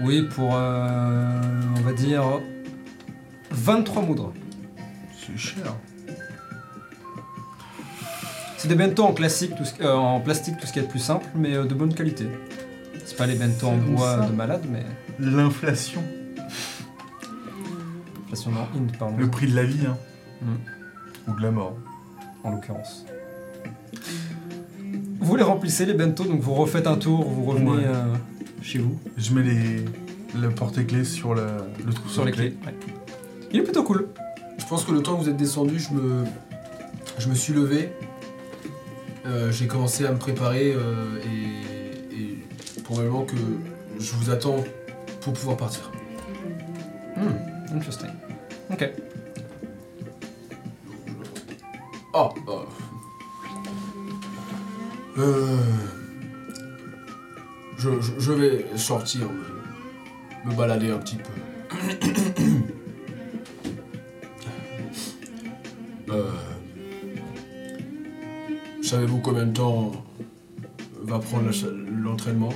oui, 0.00 0.22
pour. 0.22 0.54
euh, 0.54 1.40
on 1.76 1.80
va 1.80 1.92
dire. 1.92 2.22
23 3.50 4.02
moudres. 4.02 4.32
C'est 5.18 5.36
cher. 5.38 5.74
C'est 8.56 8.68
des 8.68 8.74
bento 8.74 9.04
en, 9.04 9.12
classique, 9.12 9.54
tout 9.56 9.64
ce- 9.64 9.80
euh, 9.82 9.94
en 9.94 10.20
plastique, 10.20 10.56
tout 10.58 10.66
ce 10.66 10.72
qui 10.72 10.80
est 10.80 10.82
de 10.82 10.88
plus 10.88 10.98
simple, 10.98 11.26
mais 11.36 11.54
euh, 11.54 11.64
de 11.64 11.74
bonne 11.74 11.94
qualité. 11.94 12.26
C'est 13.04 13.16
pas 13.16 13.26
les 13.26 13.36
bento 13.36 13.68
en 13.68 13.76
bois 13.76 14.16
de 14.26 14.32
malade, 14.32 14.62
mais. 14.70 14.84
L'inflation. 15.20 16.02
Inflation 18.24 18.50
non, 18.50 18.66
inde, 18.76 18.92
pardon, 18.98 19.16
Le 19.16 19.28
prix 19.30 19.46
de 19.46 19.54
la 19.56 19.62
vie, 19.64 19.86
hein. 19.86 19.96
Mm. 20.42 21.30
Ou 21.30 21.36
de 21.36 21.42
la 21.42 21.50
mort. 21.50 21.76
en 22.44 22.50
l'occurrence. 22.52 23.04
Vous 25.20 25.36
les 25.36 25.42
remplissez, 25.42 25.86
les 25.86 25.94
bento, 25.94 26.24
donc 26.24 26.40
vous 26.40 26.54
refaites 26.54 26.86
un 26.86 26.96
tour, 26.96 27.24
vous 27.28 27.44
revenez 27.44 27.70
Ouais. 27.70 27.82
euh, 27.84 28.14
chez 28.68 28.78
vous. 28.78 28.98
Je 29.16 29.32
mets 29.32 29.42
les, 29.42 29.84
le 30.38 30.50
porte-clés 30.50 31.04
sur 31.04 31.34
le, 31.34 31.46
le 31.86 31.92
trou 31.92 32.08
Sur 32.08 32.24
les 32.26 32.32
clés. 32.32 32.54
ouais. 32.66 32.74
Il 33.50 33.60
est 33.60 33.62
plutôt 33.62 33.82
cool. 33.82 34.08
Je 34.58 34.66
pense 34.66 34.84
que 34.84 34.92
le 34.92 35.02
temps 35.02 35.16
que 35.16 35.22
vous 35.22 35.28
êtes 35.30 35.38
descendu, 35.38 35.78
je 35.78 35.94
me, 35.94 36.24
je 37.18 37.28
me 37.30 37.34
suis 37.34 37.54
levé. 37.54 37.90
Euh, 39.24 39.50
J'ai 39.50 39.66
commencé 39.66 40.04
à 40.04 40.12
me 40.12 40.18
préparer 40.18 40.74
euh, 40.74 41.18
et, 41.24 42.14
et 42.14 42.82
probablement 42.82 43.24
que 43.24 43.36
je 43.98 44.12
vous 44.16 44.28
attends 44.30 44.62
pour 45.22 45.32
pouvoir 45.32 45.56
partir. 45.56 45.90
Hmm, 47.16 47.74
interesting. 47.74 48.10
Ok. 48.70 48.90
Ah 52.12 52.28
euh. 52.48 52.52
Euh, 55.18 55.56
je, 57.78 57.88
je- 58.00 58.12
je 58.18 58.32
vais 58.32 58.66
sortir, 58.76 59.28
me, 60.44 60.54
balader 60.54 60.90
un 60.90 60.98
petit 60.98 61.16
peu. 61.16 61.32
Euh, 66.10 66.30
Savez-vous 68.82 69.18
combien 69.20 69.44
de 69.46 69.52
temps 69.52 69.92
va 71.02 71.18
prendre 71.18 71.50
l'entraînement? 72.02 72.52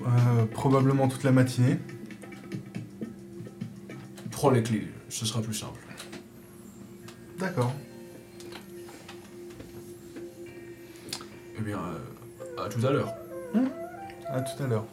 Euh, 0.00 0.44
probablement 0.52 1.08
toute 1.08 1.22
la 1.24 1.32
matinée. 1.32 1.78
Prends 4.30 4.50
les 4.50 4.62
clés, 4.62 4.88
ce 5.08 5.24
sera 5.24 5.40
plus 5.40 5.54
simple. 5.54 5.80
D'accord. 7.38 7.72
Eh 11.58 11.62
bien, 11.62 11.78
euh, 11.78 12.62
à 12.66 12.68
tout 12.68 12.84
à 12.86 12.90
l'heure. 12.90 13.14
À 14.28 14.40
tout 14.40 14.62
à 14.62 14.66
l'heure. 14.66 14.84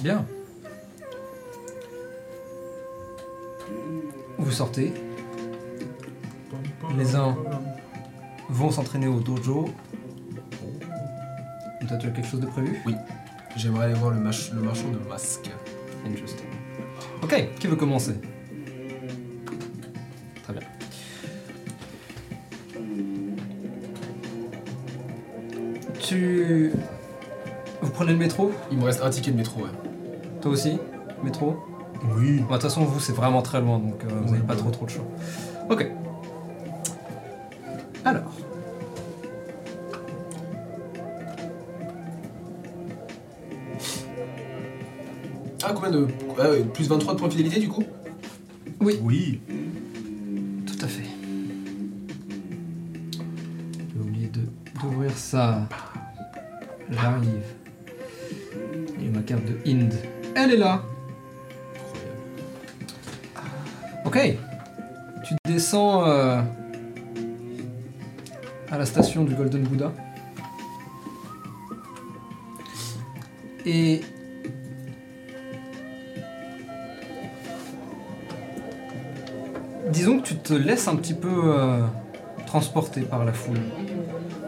Bien. 0.00 0.24
Vous 4.38 4.52
sortez, 4.52 4.92
Les 6.96 7.14
uns. 7.16 7.36
vont 8.48 8.70
s'entraîner 8.70 9.08
au 9.08 9.20
dojo. 9.20 9.68
Toi, 11.88 11.96
tu 11.98 12.06
as 12.06 12.10
quelque 12.10 12.26
chose 12.26 12.40
de 12.40 12.46
prévu? 12.46 12.80
J'aimerais 13.56 13.86
aller 13.86 13.94
voir 13.94 14.12
le, 14.12 14.20
mach- 14.20 14.52
le 14.54 14.60
marchand 14.60 14.88
de 14.90 14.98
masques. 15.08 15.50
Interesting. 16.06 16.46
Ok, 17.22 17.48
qui 17.58 17.66
veut 17.66 17.76
commencer? 17.76 18.14
Très 20.44 20.52
bien. 20.52 20.62
Tu. 26.00 26.72
Vous 27.80 27.90
prenez 27.90 28.12
le 28.12 28.18
métro? 28.18 28.52
Il 28.70 28.78
me 28.78 28.84
reste 28.84 29.02
un 29.02 29.10
ticket 29.10 29.30
de 29.30 29.36
métro, 29.36 29.60
ouais. 29.62 29.70
Toi 30.40 30.52
aussi? 30.52 30.78
Métro? 31.22 31.56
Oui. 32.16 32.38
Bah, 32.40 32.44
De 32.46 32.52
toute 32.54 32.62
façon, 32.62 32.84
vous, 32.84 33.00
c'est 33.00 33.12
vraiment 33.14 33.42
très 33.42 33.60
loin, 33.60 33.78
donc 33.78 34.02
euh, 34.04 34.08
vous 34.08 34.24
Oui, 34.26 34.30
n'avez 34.32 34.42
pas 34.42 34.54
bah 34.54 34.60
trop 34.60 34.70
trop 34.70 34.86
de 34.86 34.90
choix. 34.90 35.04
Ok. 35.70 35.86
Alors. 38.04 38.32
Ah, 45.62 45.72
combien 45.74 45.90
de. 45.90 46.06
ah 46.38 46.50
ouais, 46.50 46.62
plus 46.62 46.88
23 46.88 47.14
de 47.14 47.18
points 47.18 47.28
de 47.28 47.32
fidélité 47.32 47.60
du 47.60 47.68
coup? 47.68 47.84
Oui. 48.80 49.40
Tout 50.66 50.84
à 50.84 50.86
fait. 50.88 51.02
J'ai 53.12 54.00
oublié 54.00 54.28
de 54.28 54.40
d'ouvrir 54.80 55.10
ça. 55.16 55.68
J'arrive. 56.90 57.42
Et 59.08 59.10
ma 59.10 59.22
carte 59.22 59.42
de 59.46 59.70
Inde. 59.70 59.94
Elle 60.34 60.52
est 60.52 60.56
là. 60.58 60.82
Ok. 64.04 64.18
tu 65.24 65.34
descends 65.46 66.06
euh, 66.06 66.40
à 68.70 68.76
la 68.78 68.84
station 68.84 69.24
du 69.24 69.34
Golden 69.34 69.62
Buddha. 69.62 69.92
Et 73.64 74.02
disons 79.90 80.20
que 80.20 80.28
tu 80.28 80.36
te 80.36 80.52
laisses 80.52 80.86
un 80.86 80.96
petit 80.96 81.14
peu 81.14 81.28
euh, 81.28 81.86
transporter 82.46 83.02
par 83.02 83.24
la 83.24 83.32
foule. 83.32 83.60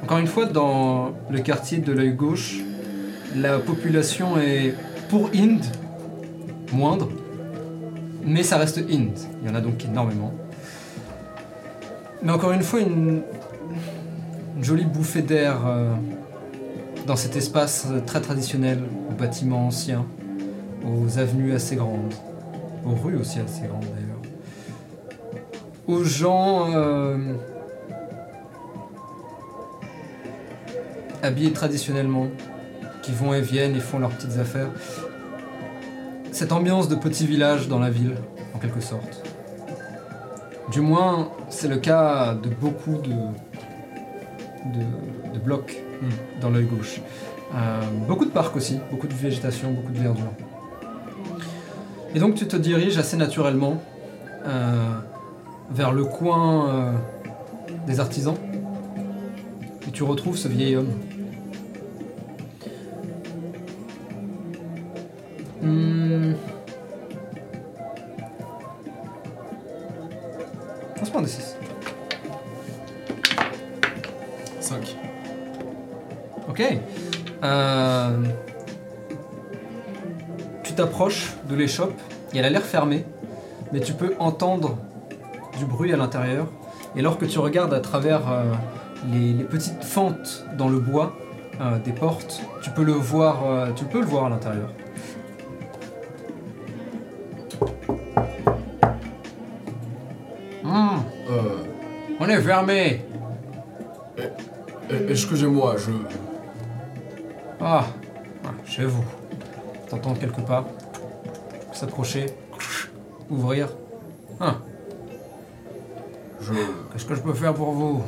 Encore 0.02 0.18
une 0.18 0.26
fois, 0.26 0.44
dans 0.44 1.12
le 1.30 1.40
quartier 1.40 1.78
de 1.78 1.92
l'œil 1.92 2.12
gauche, 2.12 2.60
la 3.36 3.58
population 3.58 4.38
est 4.38 4.74
pour 5.08 5.30
Inde 5.34 5.64
moindre, 6.72 7.08
mais 8.24 8.42
ça 8.42 8.58
reste 8.58 8.78
Inde. 8.78 9.18
Il 9.42 9.48
y 9.48 9.50
en 9.50 9.54
a 9.54 9.60
donc 9.60 9.84
énormément. 9.84 10.32
Mais 12.22 12.32
encore 12.32 12.52
une 12.52 12.62
fois, 12.62 12.80
une, 12.80 13.22
jolie 14.60 14.84
bouffée 14.84 15.22
d'air 15.22 15.66
euh, 15.66 15.94
dans 17.06 17.16
cet 17.16 17.34
espace 17.36 17.86
très 18.06 18.20
traditionnel, 18.20 18.82
aux 19.08 19.14
bâtiments 19.14 19.66
anciens, 19.66 20.04
aux 20.84 21.18
avenues 21.18 21.54
assez 21.54 21.76
grandes, 21.76 22.14
aux 22.84 22.94
rues 22.94 23.16
aussi 23.16 23.38
assez 23.40 23.66
grandes 23.66 23.84
d'ailleurs, 23.84 24.20
aux 25.86 26.04
gens 26.04 26.74
euh, 26.74 27.16
habillés 31.22 31.52
traditionnellement, 31.52 32.28
qui 33.10 33.16
vont 33.16 33.34
et 33.34 33.40
viennent 33.40 33.74
et 33.74 33.80
font 33.80 33.98
leurs 33.98 34.10
petites 34.10 34.38
affaires. 34.38 34.68
Cette 36.32 36.52
ambiance 36.52 36.88
de 36.88 36.94
petit 36.94 37.26
village 37.26 37.68
dans 37.68 37.80
la 37.80 37.90
ville, 37.90 38.14
en 38.54 38.58
quelque 38.58 38.80
sorte. 38.80 39.22
Du 40.70 40.80
moins, 40.80 41.32
c'est 41.48 41.66
le 41.66 41.78
cas 41.78 42.34
de 42.34 42.48
beaucoup 42.48 42.98
de, 42.98 43.10
de, 43.10 45.34
de 45.34 45.38
blocs 45.38 45.76
dans 46.40 46.50
l'œil 46.50 46.66
gauche. 46.66 47.00
Euh, 47.54 47.80
beaucoup 48.06 48.24
de 48.24 48.30
parcs 48.30 48.54
aussi, 48.54 48.78
beaucoup 48.90 49.08
de 49.08 49.14
végétation, 49.14 49.72
beaucoup 49.72 49.92
de 49.92 49.98
verdure. 49.98 50.32
Et 52.14 52.20
donc 52.20 52.36
tu 52.36 52.46
te 52.46 52.56
diriges 52.56 52.98
assez 52.98 53.16
naturellement 53.16 53.82
euh, 54.46 54.98
vers 55.70 55.92
le 55.92 56.04
coin 56.04 56.68
euh, 56.68 56.92
des 57.86 57.98
artisans 57.98 58.36
et 59.86 59.90
tu 59.90 60.04
retrouves 60.04 60.36
ce 60.36 60.48
vieil 60.48 60.76
homme. 60.76 60.90
Hmm. 65.70 66.32
Lance-moi 70.98 71.22
un 71.22 71.24
D6. 71.24 71.54
5. 74.60 74.96
Ok. 76.48 76.64
Euh, 77.44 78.16
Tu 80.64 80.72
t'approches 80.74 81.34
de 81.48 81.54
l'échoppe 81.54 81.94
et 82.34 82.38
elle 82.38 82.44
a 82.44 82.50
l'air 82.50 82.62
fermée, 82.62 83.04
mais 83.72 83.80
tu 83.80 83.92
peux 83.92 84.14
entendre 84.18 84.76
du 85.56 85.64
bruit 85.66 85.92
à 85.92 85.96
l'intérieur. 85.96 86.48
Et 86.96 87.00
alors 87.00 87.16
que 87.16 87.26
tu 87.26 87.38
regardes 87.38 87.72
à 87.74 87.80
travers 87.80 88.28
euh, 88.28 88.52
les, 89.12 89.44
petites 89.44 89.84
fentes 89.84 90.44
dans 90.58 90.68
le 90.68 90.80
bois 90.80 91.16
euh, 91.60 91.78
des 91.78 91.92
portes, 91.92 92.42
tu 92.60 92.70
peux 92.70 92.82
le 92.82 92.92
voir, 92.92 93.72
tu 93.76 93.84
peux 93.84 94.00
le 94.00 94.06
voir 94.06 94.26
à 94.26 94.28
l'intérieur. 94.30 94.70
On 102.52 102.68
est 102.68 102.98
fermé. 102.98 103.04
eh, 104.90 105.10
excusez-moi, 105.10 105.76
je. 105.78 105.90
Ah, 107.60 107.84
ah, 108.44 108.48
chez 108.66 108.84
vous. 108.84 109.04
T'entends 109.88 110.14
quelques 110.14 110.40
pas 110.46 110.64
s'approcher, 111.72 112.26
ouvrir. 113.30 113.68
Ah, 114.40 114.56
Je. 116.40 116.52
qu'est-ce 116.92 117.04
que 117.04 117.14
je 117.14 117.20
peux 117.20 117.34
faire 117.34 117.54
pour 117.54 117.72
vous? 117.72 118.02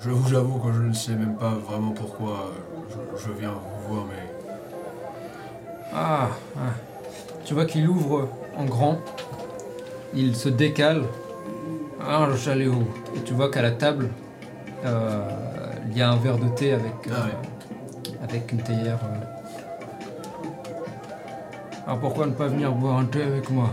Je 0.00 0.10
vous 0.10 0.34
avoue 0.34 0.58
que 0.58 0.72
je 0.72 0.82
ne 0.82 0.92
sais 0.92 1.12
même 1.12 1.36
pas 1.36 1.50
vraiment 1.54 1.92
pourquoi 1.92 2.52
je, 2.88 3.22
je 3.24 3.32
viens 3.38 3.52
vous 3.52 3.94
voir, 3.94 4.06
mais. 4.06 4.50
ah, 5.94 6.28
ah. 6.56 6.60
Tu 7.44 7.54
vois 7.54 7.64
qu'il 7.64 7.88
ouvre 7.88 8.28
en 8.56 8.64
grand. 8.64 8.98
Il 10.14 10.36
se 10.36 10.48
décale. 10.48 11.02
Ah, 12.02 12.28
j'allais 12.42 12.66
où 12.66 12.82
Et 13.16 13.20
tu 13.24 13.34
vois 13.34 13.50
qu'à 13.50 13.62
la 13.62 13.72
table, 13.72 14.08
euh, 14.84 15.28
il 15.90 15.98
y 15.98 16.02
a 16.02 16.10
un 16.10 16.16
verre 16.16 16.38
de 16.38 16.48
thé 16.48 16.72
avec, 16.72 16.92
euh, 17.08 17.12
Ah 17.12 18.24
avec 18.24 18.52
une 18.52 18.62
théière. 18.62 18.98
euh. 19.04 19.24
Ah, 21.86 21.96
pourquoi 22.00 22.26
ne 22.26 22.32
pas 22.32 22.46
venir 22.46 22.72
boire 22.72 22.98
un 22.98 23.04
thé 23.04 23.22
avec 23.22 23.50
moi 23.50 23.70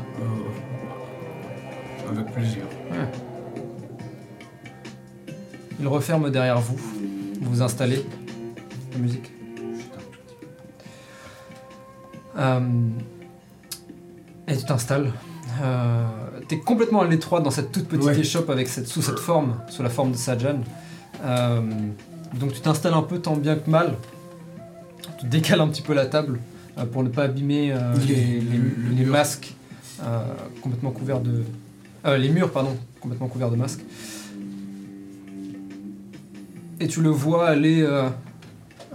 avec 2.09 2.33
plaisir. 2.33 2.63
Il 5.79 5.87
referme 5.87 6.29
derrière 6.31 6.59
vous. 6.59 6.77
Vous 7.41 7.49
vous 7.49 7.61
installez. 7.61 8.05
La 8.93 8.97
musique. 8.97 9.31
Et 14.47 14.55
tu 14.55 14.63
t'installes. 14.63 15.11
Euh, 15.61 16.05
T'es 16.47 16.59
complètement 16.59 17.01
à 17.01 17.07
l'étroit 17.07 17.41
dans 17.41 17.51
cette 17.51 17.71
toute 17.71 17.87
petite 17.87 18.05
Ouais. 18.05 18.19
échoppe 18.19 18.49
avec 18.49 18.67
cette, 18.69 18.87
sous 18.87 19.01
cette 19.01 19.19
forme, 19.19 19.55
sous 19.69 19.83
la 19.83 19.89
forme 19.89 20.11
de 20.13 20.17
Sajan. 20.17 20.61
Euh, 21.23 21.61
donc 22.39 22.53
tu 22.53 22.61
t'installes 22.61 22.93
un 22.93 23.01
peu 23.01 23.19
tant 23.19 23.35
bien 23.35 23.55
que 23.55 23.69
mal. 23.69 23.95
Tu 25.19 25.25
décales 25.25 25.59
un 25.61 25.67
petit 25.67 25.81
peu 25.81 25.93
la 25.93 26.05
table 26.05 26.39
euh, 26.77 26.85
pour 26.85 27.03
ne 27.03 27.09
pas 27.09 27.23
abîmer 27.23 27.73
euh, 27.73 27.77
Les- 28.07 28.15
les, 28.15 28.39
les- 28.39 28.57
le 28.57 28.89
les 28.95 29.03
mur. 29.03 29.11
masques 29.11 29.53
complètement 30.61 30.91
couverts 30.91 31.21
de... 31.21 31.43
les 32.17 32.29
murs, 32.29 32.51
pardon, 32.51 32.77
complètement 33.01 33.27
couverts 33.27 33.49
de 33.49 33.55
masques. 33.55 33.81
Et 36.79 36.87
tu 36.87 37.01
le 37.01 37.09
vois 37.09 37.47
aller 37.49 37.83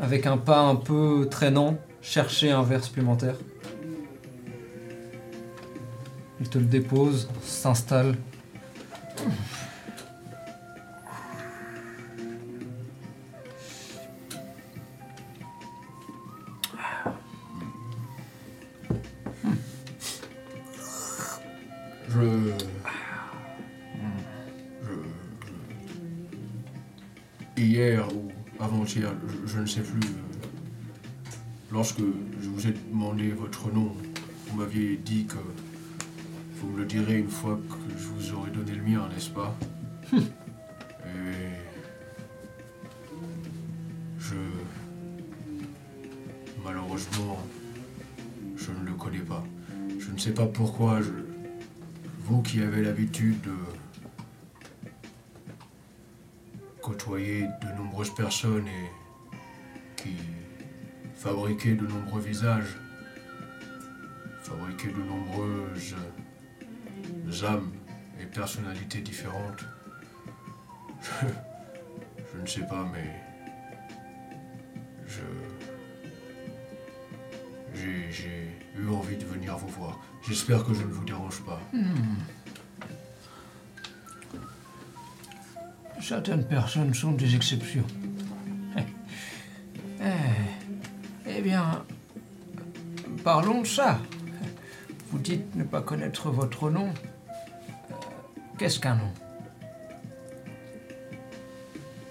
avec 0.00 0.26
un 0.26 0.36
pas 0.36 0.60
un 0.60 0.76
peu 0.76 1.26
traînant 1.30 1.76
chercher 2.00 2.50
un 2.52 2.62
verre 2.62 2.84
supplémentaire. 2.84 3.34
Il 6.42 6.48
te 6.48 6.58
le 6.58 6.64
dépose, 6.64 7.28
s'installe. 7.40 8.16
Je. 22.08 22.52
Je. 24.82 24.92
Hier 27.62 28.06
ou 28.14 28.30
avant-hier, 28.62 29.12
je, 29.46 29.52
je 29.52 29.60
ne 29.60 29.66
sais 29.66 29.80
plus. 29.82 30.00
euh, 30.00 30.46
Lorsque 31.70 32.00
je 32.00 32.48
vous 32.48 32.66
ai 32.66 32.72
demandé 32.90 33.30
votre 33.30 33.70
nom, 33.72 33.92
vous 34.48 34.56
m'aviez 34.58 34.96
dit 34.96 35.24
que 35.26 35.36
vous 36.62 36.68
me 36.68 36.78
le 36.78 36.84
direz 36.86 37.18
une 37.18 37.28
fois 37.28 37.58
que 37.68 37.98
je 37.98 38.06
vous 38.06 38.34
aurai 38.34 38.50
donné 38.50 38.72
le 38.72 38.82
mien, 38.82 39.08
n'est-ce 39.12 39.30
pas 39.30 39.56
Et. 40.12 40.18
Je. 44.20 44.36
Malheureusement, 46.64 47.44
je 48.56 48.70
ne 48.70 48.86
le 48.86 48.92
connais 48.92 49.18
pas. 49.18 49.42
Je 49.98 50.12
ne 50.12 50.18
sais 50.18 50.32
pas 50.32 50.46
pourquoi 50.46 51.02
je. 51.02 51.10
Vous 52.20 52.40
qui 52.42 52.62
avez 52.62 52.82
l'habitude 52.82 53.40
de 53.40 53.56
côtoyer 56.80 57.48
de 57.60 57.76
nombreuses 57.76 58.14
personnes 58.14 58.68
et 58.68 60.00
qui 60.00 60.14
fabriquez 61.16 61.74
de 61.74 61.86
nombreux 61.86 62.20
visages, 62.20 62.76
fabriquez 64.42 64.88
de 64.88 65.02
nombreuses 65.02 65.96
âmes 67.44 67.72
et 68.20 68.26
personnalités 68.26 69.00
différentes, 69.00 69.64
je, 71.22 72.40
ne 72.40 72.46
sais 72.46 72.66
pas, 72.66 72.86
mais 72.92 73.10
je 75.06 75.22
j'ai 77.74 78.48
eu 78.78 78.88
envie 78.88 79.16
de 79.16 79.24
venir 79.24 79.56
vous 79.56 79.68
voir. 79.68 79.98
J'espère 80.26 80.64
que 80.64 80.74
je 80.74 80.82
ne 80.82 80.92
vous 80.92 81.04
dérange 81.04 81.40
pas. 81.42 81.60
Certaines 86.00 86.44
personnes 86.44 86.94
sont 86.94 87.12
des 87.12 87.34
exceptions. 87.34 87.86
Eh, 90.04 91.28
eh 91.28 91.40
bien, 91.42 91.84
parlons 93.22 93.60
de 93.60 93.66
ça. 93.68 94.00
Vous 95.10 95.18
dites 95.20 95.54
ne 95.54 95.62
pas 95.62 95.80
connaître 95.80 96.28
votre 96.28 96.70
nom. 96.70 96.92
Qu'est-ce 98.62 98.78
qu'un 98.78 98.94
nom? 98.94 99.10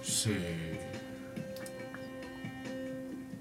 C'est 0.02 0.76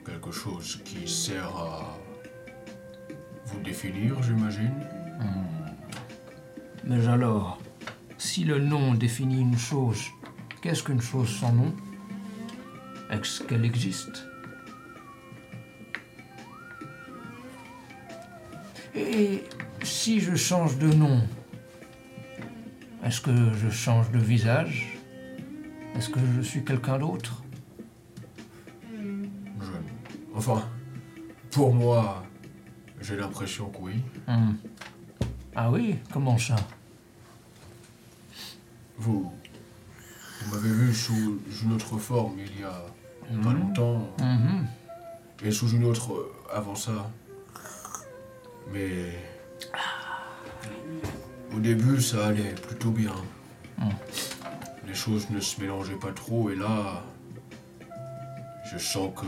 quelque 0.06 0.32
chose 0.32 0.82
qui 0.86 1.06
sert 1.06 1.54
à 1.58 2.00
vous 3.48 3.60
définir, 3.60 4.24
j'imagine? 4.24 4.72
Mais 6.86 7.06
alors, 7.06 7.60
si 8.18 8.46
le 8.46 8.60
nom 8.60 8.94
définit 8.94 9.42
une 9.42 9.58
chose, 9.58 10.06
qu'est-ce 10.62 10.82
qu'une 10.82 11.02
chose 11.02 11.38
sans 11.38 11.52
nom? 11.52 11.76
Est-ce 13.10 13.44
qu'elle 13.44 13.66
existe? 13.66 14.26
Et 18.96 19.44
si 19.84 20.22
je 20.22 20.34
change 20.36 20.78
de 20.78 20.88
nom, 20.88 21.22
est-ce 23.04 23.22
que 23.22 23.32
je 23.54 23.70
change 23.70 24.12
de 24.12 24.20
visage? 24.20 24.98
Est-ce 25.96 26.10
que 26.10 26.20
je 26.36 26.42
suis 26.42 26.64
quelqu'un 26.64 26.98
d'autre? 27.00 27.44
Je... 28.94 29.72
Enfin, 30.36 30.64
pour 31.52 31.74
moi, 31.74 32.24
j'ai 33.02 33.18
l'impression 33.18 33.70
que 33.70 33.78
oui. 33.80 33.94
Hmm. 34.28 34.54
Ah 35.56 35.70
oui? 35.72 35.98
Comment 36.14 36.38
ça? 36.38 36.56
Vous, 38.98 39.32
vous 40.46 40.56
m'avez 40.56 40.70
vu 40.70 40.94
sous 40.94 41.40
une 41.64 41.74
autre 41.74 41.98
forme 41.98 42.38
il 42.40 42.62
y 42.62 42.64
a 42.64 42.86
pas 43.44 43.54
longtemps, 43.54 44.08
Mhm. 44.20 44.68
et 45.44 45.52
sous 45.52 45.70
une 45.70 45.86
autre 45.86 46.14
euh, 46.14 46.32
avant 46.54 46.76
ça. 46.76 47.10
Mais 48.72 49.14
au 51.56 51.60
début, 51.60 52.02
ça 52.02 52.28
allait 52.28 52.56
plutôt 52.56 52.92
bien. 52.92 53.16
Les 54.88 54.94
choses 54.94 55.30
ne 55.30 55.40
se 55.40 55.60
mélangeaient 55.62 56.00
pas 56.00 56.12
trop, 56.12 56.50
et 56.50 56.56
là, 56.56 57.04
je 58.72 58.78
sens 58.78 59.12
que 59.16 59.26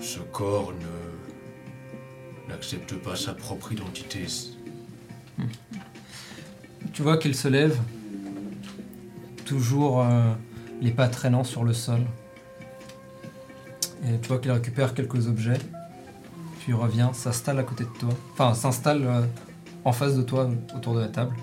ce 0.00 0.20
corps 0.20 0.72
ne 0.72 2.48
n'accepte 2.48 2.94
pas 2.96 3.16
sa 3.16 3.34
propre 3.34 3.72
identité. 3.72 4.26
Tu 6.92 7.02
vois 7.02 7.18
qu'il 7.18 7.34
se 7.34 7.48
lève, 7.48 7.78
toujours 9.44 10.02
euh, 10.02 10.32
les 10.80 10.90
pas 10.90 11.08
traînant 11.08 11.44
sur 11.44 11.64
le 11.64 11.72
sol. 11.72 12.00
Et 14.04 14.18
tu 14.20 14.28
vois 14.28 14.38
qu'il 14.38 14.50
récupère 14.50 14.94
quelques 14.94 15.26
objets, 15.26 15.58
puis 16.60 16.72
revient, 16.72 17.10
s'installe 17.12 17.58
à 17.58 17.62
côté 17.62 17.84
de 17.84 17.90
toi, 17.98 18.10
enfin 18.32 18.54
s'installe 18.54 19.02
euh, 19.04 19.22
en 19.86 19.92
face 19.92 20.16
de 20.16 20.22
toi 20.22 20.50
autour 20.76 20.94
de 20.94 21.00
la 21.00 21.08
table, 21.08 21.34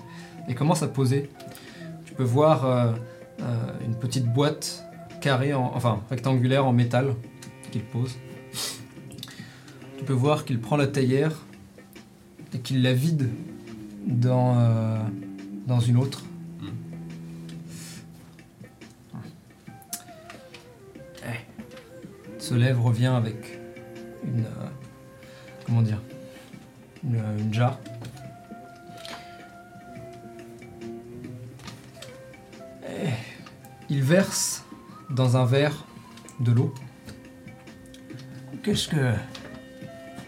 et 0.48 0.54
commence 0.54 0.82
à 0.82 0.88
poser. 0.88 1.30
Tu 2.04 2.12
peux 2.14 2.22
voir 2.24 2.64
euh, 2.66 2.92
euh, 3.40 3.44
une 3.86 3.94
petite 3.96 4.26
boîte 4.32 4.84
carrée, 5.22 5.54
en- 5.54 5.72
enfin 5.74 6.00
rectangulaire 6.10 6.66
en 6.66 6.72
métal 6.72 7.14
qu'il 7.72 7.82
pose. 7.82 8.14
Tu 9.98 10.04
peux 10.04 10.12
voir 10.12 10.44
qu'il 10.44 10.60
prend 10.60 10.76
la 10.76 10.86
théière 10.86 11.32
et 12.54 12.58
qu'il 12.58 12.82
la 12.82 12.92
vide 12.92 13.30
dans, 14.06 14.58
euh, 14.58 14.98
dans 15.66 15.80
une 15.80 15.96
autre. 15.96 16.22
Eh. 21.26 22.40
Se 22.40 22.54
lève, 22.54 22.80
revient 22.80 23.06
avec 23.06 23.58
une. 24.24 24.44
comment 25.66 25.82
dire 25.82 26.00
Une, 27.02 27.22
une 27.38 27.54
jarre. 27.54 27.78
Il 33.94 34.02
verse 34.02 34.64
dans 35.08 35.36
un 35.36 35.44
verre 35.44 35.86
de 36.40 36.50
l'eau. 36.50 36.74
Qu'est-ce 38.64 38.88
que. 38.88 39.14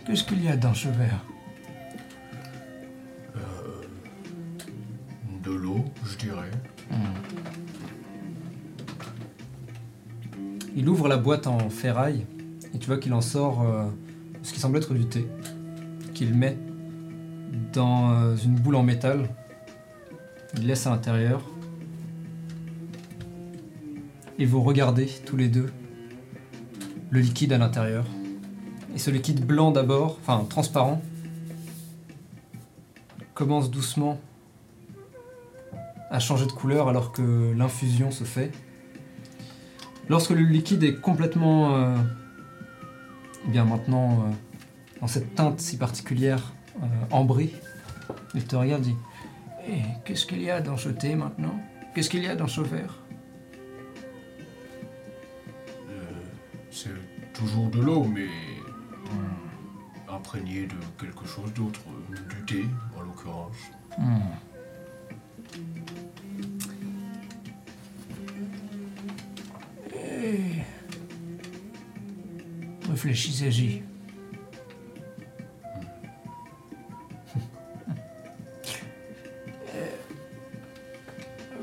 Qu'est-ce 0.06 0.22
qu'il 0.22 0.44
y 0.44 0.48
a 0.48 0.56
dans 0.56 0.72
ce 0.72 0.86
verre? 0.86 1.24
De 5.42 5.50
l'eau, 5.50 5.84
je 6.04 6.16
dirais. 6.16 6.48
Il 10.76 10.88
ouvre 10.88 11.08
la 11.08 11.16
boîte 11.16 11.48
en 11.48 11.68
ferraille 11.68 12.24
et 12.72 12.78
tu 12.78 12.86
vois 12.86 12.98
qu'il 12.98 13.14
en 13.14 13.20
sort 13.20 13.62
euh, 13.62 13.86
ce 14.44 14.52
qui 14.52 14.60
semble 14.60 14.76
être 14.76 14.94
du 14.94 15.06
thé, 15.06 15.26
qu'il 16.14 16.34
met 16.34 16.56
dans 17.72 18.12
euh, 18.12 18.36
une 18.36 18.54
boule 18.54 18.76
en 18.76 18.84
métal. 18.84 19.28
Il 20.54 20.68
laisse 20.68 20.86
à 20.86 20.90
l'intérieur. 20.90 21.42
Et 24.38 24.44
vous 24.44 24.62
regardez 24.62 25.06
tous 25.24 25.36
les 25.36 25.48
deux 25.48 25.72
le 27.10 27.20
liquide 27.20 27.52
à 27.52 27.58
l'intérieur. 27.58 28.04
Et 28.94 28.98
ce 28.98 29.10
liquide 29.10 29.44
blanc 29.44 29.70
d'abord, 29.70 30.18
enfin 30.20 30.44
transparent, 30.48 31.00
commence 33.34 33.70
doucement 33.70 34.18
à 36.10 36.18
changer 36.18 36.46
de 36.46 36.52
couleur 36.52 36.88
alors 36.88 37.12
que 37.12 37.52
l'infusion 37.56 38.10
se 38.10 38.24
fait. 38.24 38.52
Lorsque 40.08 40.30
le 40.30 40.42
liquide 40.42 40.82
est 40.84 41.00
complètement, 41.00 41.76
euh, 41.76 41.96
eh 43.46 43.50
bien 43.50 43.64
maintenant, 43.64 44.12
euh, 44.12 44.32
dans 45.00 45.08
cette 45.08 45.34
teinte 45.34 45.60
si 45.60 45.76
particulière, 45.76 46.52
euh, 46.82 46.86
ambrée, 47.10 47.52
il 48.34 48.44
te 48.44 48.54
regarde 48.54 48.82
dit 48.82 48.94
Et 49.68 49.82
qu'est-ce 50.04 50.26
qu'il 50.26 50.42
y 50.42 50.50
a 50.50 50.60
dans 50.60 50.76
ce 50.76 50.88
thé 50.88 51.16
maintenant? 51.16 51.58
Qu'est-ce 51.94 52.08
qu'il 52.08 52.22
y 52.22 52.28
a 52.28 52.36
dans 52.36 52.46
ce 52.46 52.60
verre? 52.60 52.98
Toujours 57.36 57.68
de 57.70 57.80
l'eau, 57.80 58.04
mais 58.04 58.28
imprégné 60.08 60.66
de 60.66 60.76
quelque 60.98 61.26
chose 61.26 61.52
d'autre, 61.52 61.80
euh, 62.10 62.16
du 62.34 62.44
thé 62.46 62.64
en 62.96 63.02
l'occurrence. 63.02 63.56
Hmm. 63.98 64.20
Eh. 69.94 70.62
Réfléchissez-y. 72.88 73.82
Eh. 79.74 79.92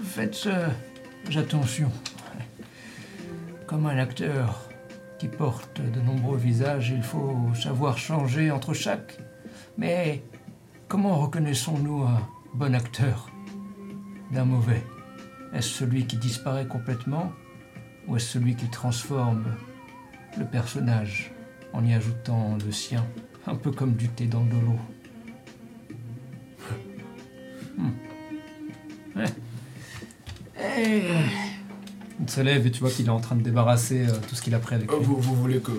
Faites 0.03 0.43
euh, 0.45 0.69
attention. 1.36 1.91
Comme 3.65 3.88
un 3.88 3.97
acteur 3.97 4.69
qui 5.24 5.30
porte 5.30 5.80
de 5.80 6.01
nombreux 6.01 6.38
visages, 6.38 6.89
il 6.89 7.01
faut 7.01 7.47
savoir 7.55 7.97
changer 7.97 8.51
entre 8.51 8.74
chaque. 8.74 9.17
Mais 9.78 10.21
comment 10.89 11.15
reconnaissons-nous 11.15 12.03
un 12.03 12.28
bon 12.53 12.76
acteur 12.76 13.30
d'un 14.34 14.43
mauvais? 14.43 14.84
Est-ce 15.53 15.69
celui 15.69 16.07
qui 16.07 16.17
disparaît 16.17 16.67
complètement 16.67 17.32
ou 18.05 18.17
est-ce 18.17 18.34
celui 18.34 18.57
qui 18.57 18.67
transforme 18.67 19.45
le 20.38 20.43
personnage 20.43 21.32
en 21.71 21.86
y 21.86 21.93
ajoutant 21.93 22.57
le 22.57 22.74
sien? 22.74 23.05
Un 23.47 23.55
peu 23.55 23.71
comme 23.71 23.93
du 23.93 24.09
thé 24.09 24.26
dans 24.26 24.43
de 24.43 24.59
l'eau. 24.59 24.80
Hmm. 27.76 27.89
Ouais. 29.15 29.26
Eh, 30.59 31.42
Il 32.20 32.30
se 32.30 32.41
lève 32.41 32.66
et 32.68 32.72
tu 32.72 32.80
vois 32.80 32.89
qu'il 32.91 33.05
est 33.07 33.09
en 33.09 33.20
train 33.20 33.36
de 33.36 33.41
débarrasser 33.41 34.07
euh, 34.07 34.14
tout 34.30 34.36
ce 34.36 34.41
qu'il 34.41 34.53
a 34.55 34.59
pris 34.59 34.76
avec 34.76 34.91
Euh, 34.91 34.97
lui. 34.99 35.05
vous, 35.05 35.16
vous 35.18 35.36
voulez 35.36 35.59
que. 35.59 35.72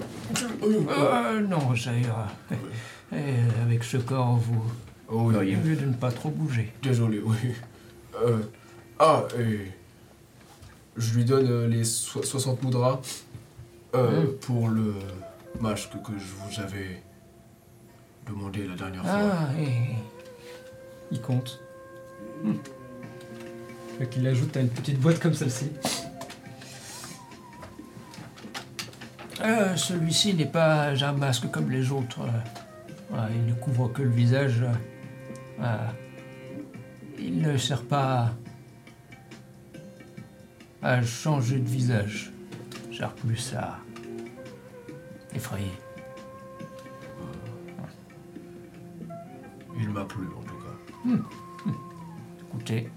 euh, 0.62 1.40
non, 1.42 1.74
ça 1.76 1.96
ira. 1.96 2.26
Eh, 3.12 3.16
avec 3.62 3.84
ce 3.84 3.96
corps, 3.98 4.36
vous 4.36 4.62
Oh 5.08 5.30
oui, 5.32 5.54
mieux 5.56 5.76
de 5.76 5.86
ne 5.86 5.92
pas 5.92 6.10
trop 6.10 6.30
bouger. 6.30 6.72
désolé, 6.82 7.20
oui. 7.24 7.36
Euh, 8.22 8.38
ah, 8.98 9.24
et. 9.38 9.60
Je 10.96 11.14
lui 11.14 11.24
donne 11.24 11.46
euh, 11.48 11.66
les 11.68 11.84
so- 11.84 12.22
60 12.22 12.62
moudras 12.62 13.00
euh, 13.94 14.26
pour 14.40 14.68
le 14.68 14.94
masque 15.60 15.90
que 16.04 16.12
je 16.16 16.24
vous 16.24 16.60
avais 16.62 17.02
demandé 18.28 18.66
la 18.66 18.74
dernière 18.76 19.02
fois. 19.02 19.12
Ah, 19.12 19.48
et 19.60 19.94
Il 21.10 21.20
compte. 21.20 21.60
Hmm. 22.44 22.54
Fait 23.98 24.08
qu'il 24.08 24.26
ajoute 24.26 24.56
à 24.56 24.60
une 24.60 24.68
petite 24.68 24.98
boîte 25.00 25.20
comme 25.20 25.34
celle-ci. 25.34 25.70
Euh, 29.44 29.76
celui-ci 29.76 30.32
n'est 30.32 30.46
pas 30.46 30.88
un 31.04 31.12
masque 31.12 31.50
comme 31.50 31.70
les 31.70 31.92
autres. 31.92 32.20
Euh, 33.12 33.28
il 33.34 33.44
ne 33.44 33.52
couvre 33.52 33.92
que 33.92 34.00
le 34.00 34.08
visage. 34.08 34.64
Euh, 35.60 35.76
il 37.18 37.42
ne 37.42 37.56
sert 37.58 37.82
pas 37.82 38.32
à, 40.82 40.92
à 40.94 41.02
changer 41.02 41.58
de 41.58 41.68
visage. 41.68 42.32
Il 42.90 42.96
sert 42.96 43.12
plus 43.12 43.54
à 43.54 43.78
effrayer. 45.34 45.72
Il 49.78 49.90
m'a 49.90 50.04
plu 50.04 50.24
en 50.38 50.42
tout 50.42 50.56
cas. 50.56 51.72
Écoutez, 52.48 52.88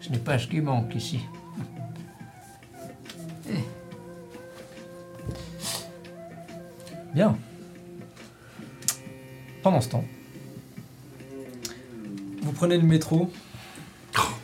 ce 0.00 0.10
n'est 0.10 0.18
pas 0.18 0.38
ce 0.38 0.48
qui 0.48 0.60
manque 0.60 0.94
ici. 0.94 1.20
Bien. 7.14 7.36
Pendant 9.62 9.80
ce 9.80 9.88
temps, 9.88 10.04
vous 12.42 12.52
prenez 12.52 12.76
le 12.76 12.82
métro. 12.86 13.30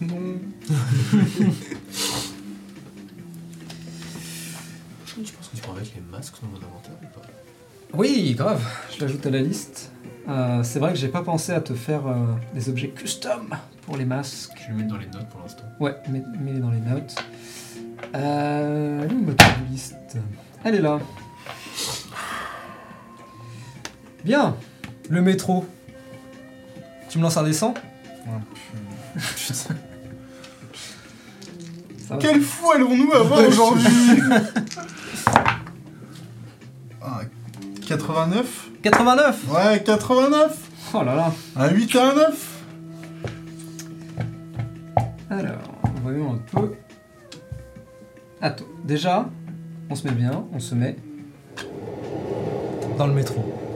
Non. 0.01 0.16
Tu 5.07 5.33
penses 5.35 5.49
que 5.49 5.57
tu 5.57 5.62
prends 5.62 5.73
avec 5.75 5.95
les 5.95 6.01
masques 6.11 6.35
dans 6.41 6.49
mon 6.49 6.57
inventaire 6.57 6.93
ou 7.03 7.07
pas? 7.21 7.27
Oui, 7.99 8.35
grave, 8.37 8.62
je 8.97 9.01
l'ajoute 9.05 9.27
à 9.27 9.31
la 9.31 9.43
liste. 9.43 9.91
Euh, 10.29 10.62
c'est 10.62 10.79
vrai 10.79 10.93
que 10.93 10.99
j'ai 10.99 11.09
pas 11.09 11.23
pensé 11.23 11.53
à 11.53 11.61
te 11.61 11.75
faire 11.75 12.07
euh, 12.07 12.14
des 12.55 12.68
objets 12.68 12.89
custom 12.91 13.51
pour 13.83 13.97
les 13.97 14.05
masques. 14.05 14.53
Je 14.62 14.68
vais 14.68 14.75
mettre 14.79 14.89
dans 14.91 14.99
les 14.99 15.07
notes 15.09 15.29
pour 15.29 15.41
l'instant? 15.41 15.64
Ouais, 15.81 15.97
mets- 16.09 16.23
mets-les 16.41 16.61
dans 16.61 16.71
les 16.71 16.81
notes. 16.81 17.16
Euh, 18.14 19.03
elle 19.05 19.11
est 19.11 19.14
où 19.14 19.23
ma 19.23 19.33
to-do 19.35 19.51
list 19.71 19.97
Elle 20.64 20.77
est 20.77 20.81
là. 20.81 21.01
Bien, 24.25 24.57
le 25.09 25.23
métro. 25.23 25.66
Tu 27.09 27.18
me 27.18 27.23
lances 27.25 27.37
un 27.37 27.43
dessin 27.43 27.75
Ah, 28.27 28.41
Ça 29.37 29.75
va. 32.14 32.16
Quel 32.18 32.41
fou 32.41 32.71
allons-nous 32.73 33.12
avoir 33.12 33.47
aujourd'hui 33.47 33.87
Ah, 37.03 37.21
89 37.87 38.68
89 38.83 39.45
Ouais, 39.49 39.83
89 39.85 40.59
Oh 40.93 41.03
là 41.05 41.14
là 41.14 41.33
Un 41.57 41.71
8 41.71 41.95
et 41.95 41.99
un 42.01 42.14
9 42.14 42.62
Alors, 45.31 45.55
voyons 46.03 46.35
un 46.35 46.39
peu. 46.39 46.73
Attends, 48.43 48.64
déjà, 48.85 49.29
on 49.89 49.95
se 49.95 50.07
met 50.09 50.14
bien, 50.14 50.45
on 50.53 50.59
se 50.59 50.75
met 50.75 50.97
dans 52.99 53.07
le 53.07 53.14
métro. 53.14 53.70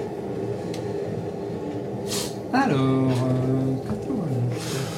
Alors, 2.57 2.79
euh, 2.79 3.11
89. 3.89 4.95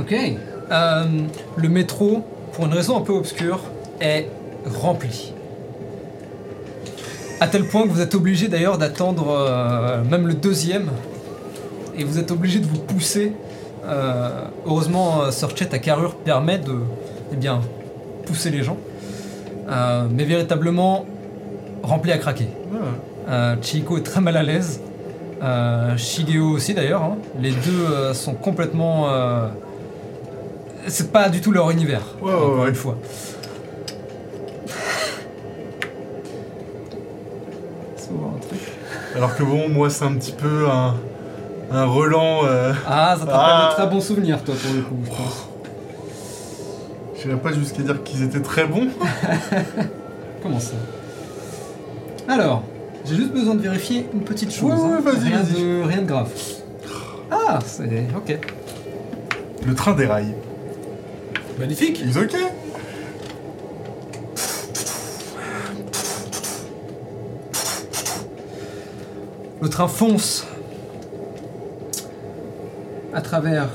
Ok. 0.00 0.14
Euh, 0.72 1.04
le 1.56 1.68
métro, 1.68 2.24
pour 2.54 2.66
une 2.66 2.72
raison 2.72 2.96
un 2.96 3.02
peu 3.02 3.12
obscure, 3.12 3.60
est 4.00 4.26
rempli. 4.66 5.32
À 7.40 7.46
tel 7.46 7.62
point 7.68 7.84
que 7.84 7.88
vous 7.90 8.00
êtes 8.00 8.16
obligé 8.16 8.48
d'ailleurs 8.48 8.78
d'attendre 8.78 9.28
euh, 9.28 10.02
même 10.02 10.26
le 10.26 10.34
deuxième. 10.34 10.90
Et 11.98 12.04
vous 12.04 12.18
êtes 12.18 12.30
obligé 12.30 12.60
de 12.60 12.66
vous 12.66 12.78
pousser. 12.78 13.32
Euh, 13.84 14.44
heureusement, 14.66 15.22
euh, 15.22 15.30
Searchet 15.32 15.74
à 15.74 15.78
carrure 15.78 16.14
permet 16.14 16.58
de 16.58 16.76
eh 17.32 17.36
bien, 17.36 17.60
pousser 18.24 18.50
les 18.50 18.62
gens. 18.62 18.76
Euh, 19.68 20.06
mais 20.10 20.24
véritablement 20.24 21.04
rempli 21.82 22.12
à 22.12 22.18
craquer. 22.18 22.48
Euh, 23.28 23.56
Chieko 23.60 23.98
est 23.98 24.02
très 24.02 24.20
mal 24.20 24.36
à 24.36 24.42
l'aise. 24.42 24.80
Shigeo 25.96 26.50
aussi 26.50 26.74
d'ailleurs. 26.74 27.02
hein. 27.02 27.18
Les 27.40 27.50
deux 27.50 28.12
sont 28.14 28.34
complètement. 28.34 29.08
C'est 30.86 31.12
pas 31.12 31.28
du 31.28 31.40
tout 31.40 31.52
leur 31.52 31.70
univers. 31.70 32.02
Ouais, 32.22 32.32
encore 32.32 32.60
ouais. 32.60 32.68
une 32.70 32.74
fois. 32.74 32.96
Alors 39.14 39.36
que 39.36 39.42
bon, 39.42 39.68
moi 39.68 39.90
c'est 39.90 40.04
un 40.04 40.14
petit 40.14 40.32
peu 40.32 40.68
un, 40.68 40.94
un 41.70 41.84
relan. 41.86 42.40
euh, 42.44 42.72
Ah, 42.86 43.16
ça 43.18 43.24
rappelle 43.24 43.34
Ah. 43.34 43.68
de 43.70 43.74
très 43.82 43.86
bons 43.90 44.00
souvenirs, 44.00 44.42
toi, 44.44 44.54
pour 44.60 44.74
le 44.74 44.82
coup, 44.82 44.94
je 45.04 45.10
pense. 45.10 45.48
J'irais 47.20 47.36
pas 47.36 47.52
jusqu'à 47.52 47.82
dire 47.82 48.02
qu'ils 48.04 48.22
étaient 48.22 48.40
très 48.42 48.64
bons. 48.66 48.88
Comment 50.42 50.60
ça? 50.60 50.74
Alors, 52.28 52.62
j'ai 53.04 53.16
juste 53.16 53.32
besoin 53.32 53.54
de 53.54 53.60
vérifier 53.62 54.06
une 54.14 54.20
petite 54.20 54.52
chose. 54.52 54.70
Ouais, 54.72 54.88
ouais, 54.88 54.96
hein. 54.98 55.00
vas-y, 55.02 55.28
rien, 55.28 55.38
vas-y. 55.42 55.62
de, 55.62 55.82
rien 55.82 56.02
de 56.02 56.06
grave. 56.06 56.28
Ah, 57.30 57.58
c'est. 57.66 58.06
Ok. 58.16 58.38
Le 59.66 59.74
train 59.74 59.92
déraille. 59.94 60.34
Magnifique 61.58 62.00
Ils 62.04 62.16
ok 62.18 62.36
Le 69.60 69.68
train 69.68 69.88
fonce 69.88 70.46
à 73.18 73.20
travers 73.20 73.66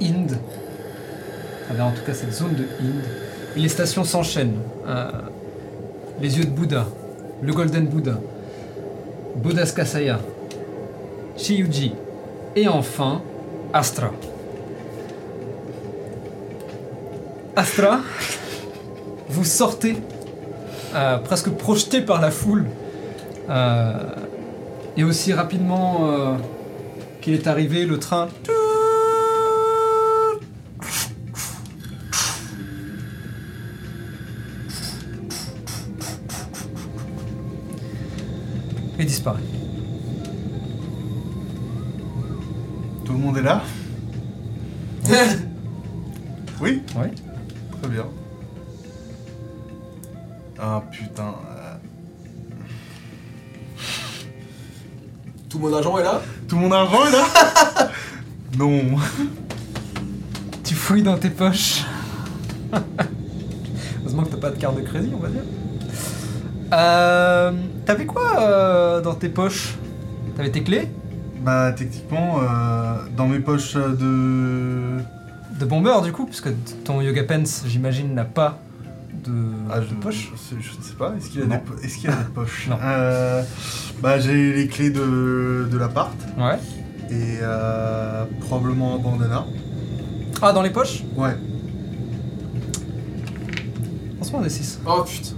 Inde, 0.00 0.32
à 0.32 1.64
travers 1.66 1.84
en 1.84 1.90
tout 1.90 2.00
cas 2.06 2.14
cette 2.14 2.32
zone 2.32 2.54
de 2.54 2.62
Inde, 2.62 3.04
et 3.54 3.60
les 3.60 3.68
stations 3.68 4.02
s'enchaînent. 4.02 4.60
Euh, 4.86 5.10
les 6.22 6.38
yeux 6.38 6.44
de 6.44 6.50
Bouddha, 6.50 6.86
le 7.42 7.52
Golden 7.52 7.86
Buddha, 7.86 8.18
Bodhaskasaya, 9.34 10.20
Shiyuji, 11.36 11.92
et 12.56 12.66
enfin 12.66 13.20
Astra. 13.74 14.10
Astra, 17.56 18.00
vous 19.28 19.44
sortez, 19.44 19.96
euh, 20.94 21.18
presque 21.18 21.50
projeté 21.50 22.00
par 22.00 22.22
la 22.22 22.30
foule, 22.30 22.64
euh, 23.50 23.92
et 24.96 25.04
aussi 25.04 25.34
rapidement 25.34 26.38
qu'il 27.26 27.34
est 27.34 27.48
arrivé, 27.48 27.86
le 27.86 27.98
train 27.98 28.28
et 38.98 39.04
disparaît. 39.04 39.42
Tout 43.04 43.12
le 43.12 43.18
monde 43.18 43.38
est 43.38 43.42
là 43.42 43.62
Oui 46.60 46.82
Ouais. 46.96 47.10
Très 47.82 47.90
bien. 47.90 48.06
Ah 50.58 50.82
putain. 50.90 51.34
euh, 51.58 51.74
Tout 55.50 55.58
mon 55.58 55.72
argent 55.74 55.98
est 55.98 56.02
là 56.04 56.05
Tout 56.56 56.62
mon 56.62 56.72
argent 56.72 57.04
là 57.04 57.90
Non. 58.58 58.96
Tu 60.64 60.74
fouilles 60.74 61.02
dans 61.02 61.18
tes 61.18 61.28
poches. 61.28 61.84
Heureusement 64.00 64.22
que 64.22 64.30
t'as 64.30 64.36
pas 64.38 64.50
de 64.50 64.56
carte 64.56 64.76
de 64.76 64.80
crédit, 64.80 65.12
on 65.14 65.18
va 65.18 65.28
dire. 65.28 65.42
Euh, 66.72 67.52
T'avais 67.84 68.06
quoi 68.06 68.40
euh, 68.40 69.02
dans 69.02 69.14
tes 69.14 69.28
poches? 69.28 69.74
T'avais 70.34 70.50
tes 70.50 70.62
clés? 70.62 70.88
Bah 71.42 71.72
techniquement, 71.72 72.38
euh, 72.40 73.02
dans 73.14 73.26
mes 73.26 73.40
poches 73.40 73.74
de... 73.74 74.96
de 75.60 75.64
bomber 75.66 76.00
du 76.02 76.12
coup, 76.12 76.24
puisque 76.24 76.48
ton 76.84 77.02
yoga 77.02 77.24
pants, 77.24 77.64
j'imagine, 77.66 78.14
n'a 78.14 78.24
pas 78.24 78.60
de, 79.26 79.32
Ah, 79.70 79.80
de 79.80 79.86
je, 79.86 79.94
poche. 79.94 80.30
je, 80.50 80.56
je 80.60 80.78
ne 80.78 80.82
sais 80.82 80.94
pas. 80.94 81.14
Est-ce 81.16 81.30
qu'il 81.30 81.42
a, 81.42 81.46
Non. 81.46 81.56
des, 81.56 81.60
po- 81.62 81.78
est-ce 81.82 81.98
qu'il 81.98 82.10
a 82.10 82.14
des 82.14 82.32
poches 82.34 82.68
Non. 82.68 82.78
Euh, 82.82 83.42
Bah 84.02 84.18
j'ai 84.20 84.52
les 84.54 84.68
clés 84.68 84.90
de, 84.90 85.68
de 85.70 85.78
l'appart 85.78 86.14
Ouais. 86.38 86.58
et 87.10 87.38
euh, 87.42 88.24
probablement 88.40 88.94
un 88.96 88.98
bandana. 88.98 89.44
Ah, 90.42 90.52
dans 90.52 90.62
les 90.62 90.70
poches? 90.70 91.02
Ouais. 91.16 91.36
Lance-moi 94.18 94.40
un 94.40 94.44
des 94.44 94.50
6. 94.50 94.80
Oh 94.86 95.02
putain. 95.04 95.34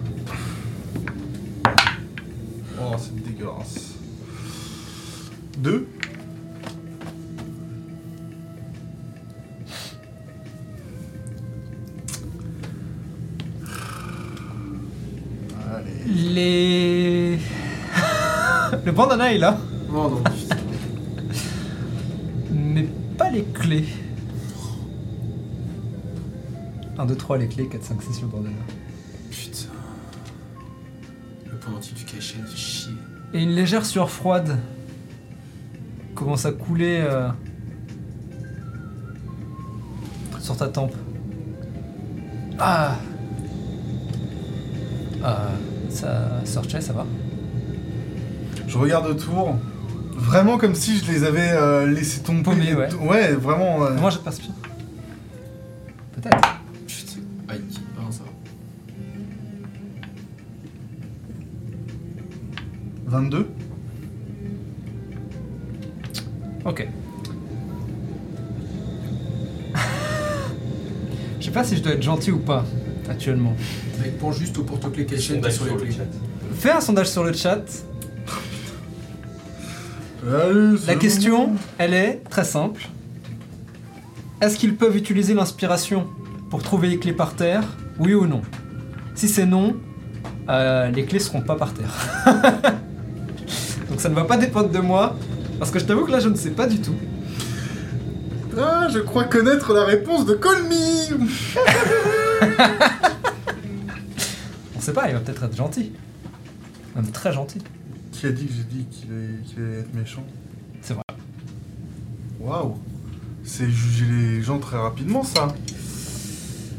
Oh 2.80 2.94
c'est 2.98 3.14
dégueulasse. 3.24 3.94
Deux. 5.58 5.88
Les. 16.42 17.36
le 18.84 18.92
bandana 18.92 19.32
est 19.34 19.38
là, 19.38 19.58
Oh 19.92 20.08
non, 20.08 20.22
putain. 20.22 20.56
mais 22.52 22.86
pas 23.16 23.28
les 23.30 23.42
clés. 23.42 23.88
1, 26.96 27.06
2, 27.06 27.14
3, 27.16 27.38
les 27.38 27.48
clés, 27.48 27.66
4, 27.66 27.82
5, 27.82 28.02
6, 28.02 28.20
le 28.22 28.28
bandana. 28.28 28.54
Putain. 29.30 29.68
Le 31.50 31.56
pendentif 31.58 31.94
du 31.94 32.04
cachet 32.04 32.36
fait 32.46 32.56
chier. 32.56 32.92
Et 33.34 33.42
une 33.42 33.50
légère 33.50 33.84
sueur 33.84 34.08
froide 34.08 34.58
commence 36.14 36.46
à 36.46 36.52
couler 36.52 37.00
euh, 37.00 37.28
sur 40.38 40.56
ta 40.56 40.68
tempe. 40.68 40.94
Ah 42.60 42.94
Ah, 45.24 45.48
ça... 45.98 46.40
Sorchet, 46.44 46.80
ça 46.80 46.92
va 46.92 47.06
Je 48.66 48.78
regarde 48.78 49.06
autour, 49.06 49.56
vraiment 50.14 50.58
comme 50.58 50.74
si 50.74 50.98
je 50.98 51.10
les 51.10 51.24
avais 51.24 51.50
euh, 51.52 51.86
laissés 51.86 52.20
tomber. 52.22 52.74
Ouais. 52.74 52.88
Ouais, 52.94 53.32
vraiment. 53.32 53.84
euh, 53.84 53.96
Moi, 53.98 54.10
je 54.10 54.18
passe 54.18 54.40
bien. 54.40 54.50
Peut-être. 56.14 56.38
Chut. 56.86 57.18
Aïe. 57.48 57.60
Ah, 57.98 58.02
ça 58.10 58.22
va. 58.24 58.30
22 63.20 63.48
Ok. 66.64 66.86
Je 71.40 71.44
sais 71.46 71.50
pas 71.52 71.64
si 71.64 71.76
je 71.78 71.82
dois 71.82 71.92
être 71.92 72.02
gentil 72.02 72.30
ou 72.32 72.38
pas, 72.40 72.64
actuellement. 73.10 73.54
Mec, 74.00 74.18
pense 74.18 74.38
juste 74.38 74.58
au 74.58 74.62
porte-clés 74.62 75.06
cachette 75.06 75.50
sur 75.50 75.64
les 75.66 75.76
clés. 75.76 75.96
Fais 76.58 76.70
un 76.70 76.80
sondage 76.80 77.08
sur 77.08 77.24
le 77.24 77.32
chat. 77.32 77.62
Allez, 80.26 80.76
c'est 80.78 80.86
La 80.86 80.94
question, 80.96 81.50
elle 81.78 81.94
est 81.94 82.22
très 82.28 82.44
simple. 82.44 82.88
Est-ce 84.40 84.56
qu'ils 84.56 84.76
peuvent 84.76 84.96
utiliser 84.96 85.34
l'inspiration 85.34 86.06
pour 86.50 86.62
trouver 86.62 86.88
les 86.88 86.98
clés 86.98 87.12
par 87.12 87.34
terre 87.34 87.62
Oui 87.98 88.14
ou 88.14 88.26
non? 88.26 88.42
Si 89.14 89.28
c'est 89.28 89.46
non, 89.46 89.76
euh, 90.48 90.90
les 90.90 91.04
clés 91.04 91.18
seront 91.18 91.40
pas 91.40 91.56
par 91.56 91.72
terre. 91.74 91.92
Donc 93.90 94.00
ça 94.00 94.08
ne 94.08 94.14
va 94.14 94.24
pas 94.24 94.36
dépendre 94.36 94.70
de 94.70 94.78
moi, 94.78 95.16
parce 95.58 95.70
que 95.70 95.78
je 95.78 95.84
t'avoue 95.84 96.04
que 96.04 96.12
là 96.12 96.20
je 96.20 96.28
ne 96.28 96.36
sais 96.36 96.50
pas 96.50 96.66
du 96.66 96.80
tout. 96.80 96.94
Ah, 98.60 98.88
je 98.90 98.98
crois 98.98 99.24
connaître 99.24 99.72
la 99.72 99.84
réponse 99.84 100.26
de 100.26 100.34
Colmy 100.34 101.10
On 104.76 104.80
sait 104.80 104.92
pas, 104.92 105.08
il 105.08 105.14
va 105.14 105.20
peut-être 105.20 105.44
être 105.44 105.56
gentil. 105.56 105.92
Même 106.96 107.10
très 107.10 107.32
gentil. 107.32 107.58
Qui 108.12 108.26
a 108.26 108.32
dit 108.32 108.46
que 108.46 108.52
j'ai 108.52 108.64
dit 108.64 108.84
qu'il 108.90 109.12
allait, 109.12 109.42
qu'il 109.46 109.62
allait 109.62 109.80
être 109.80 109.94
méchant? 109.94 110.24
C'est 110.82 110.94
vrai. 110.94 111.02
Waouh 112.40 112.76
C'est 113.44 113.70
juger 113.70 114.06
les 114.06 114.42
gens 114.42 114.58
très 114.58 114.78
rapidement, 114.78 115.22
ça. 115.22 115.48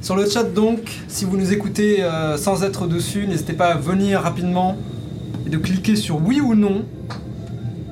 Sur 0.01 0.15
le 0.15 0.29
chat 0.29 0.43
donc, 0.43 1.01
si 1.07 1.25
vous 1.25 1.37
nous 1.37 1.51
écoutez 1.51 2.03
euh, 2.03 2.37
sans 2.37 2.63
être 2.63 2.87
dessus, 2.87 3.27
n'hésitez 3.27 3.53
pas 3.53 3.73
à 3.73 3.75
venir 3.75 4.21
rapidement 4.21 4.77
et 5.45 5.49
de 5.49 5.57
cliquer 5.57 5.95
sur 5.95 6.25
oui 6.25 6.39
ou 6.41 6.55
non. 6.55 6.85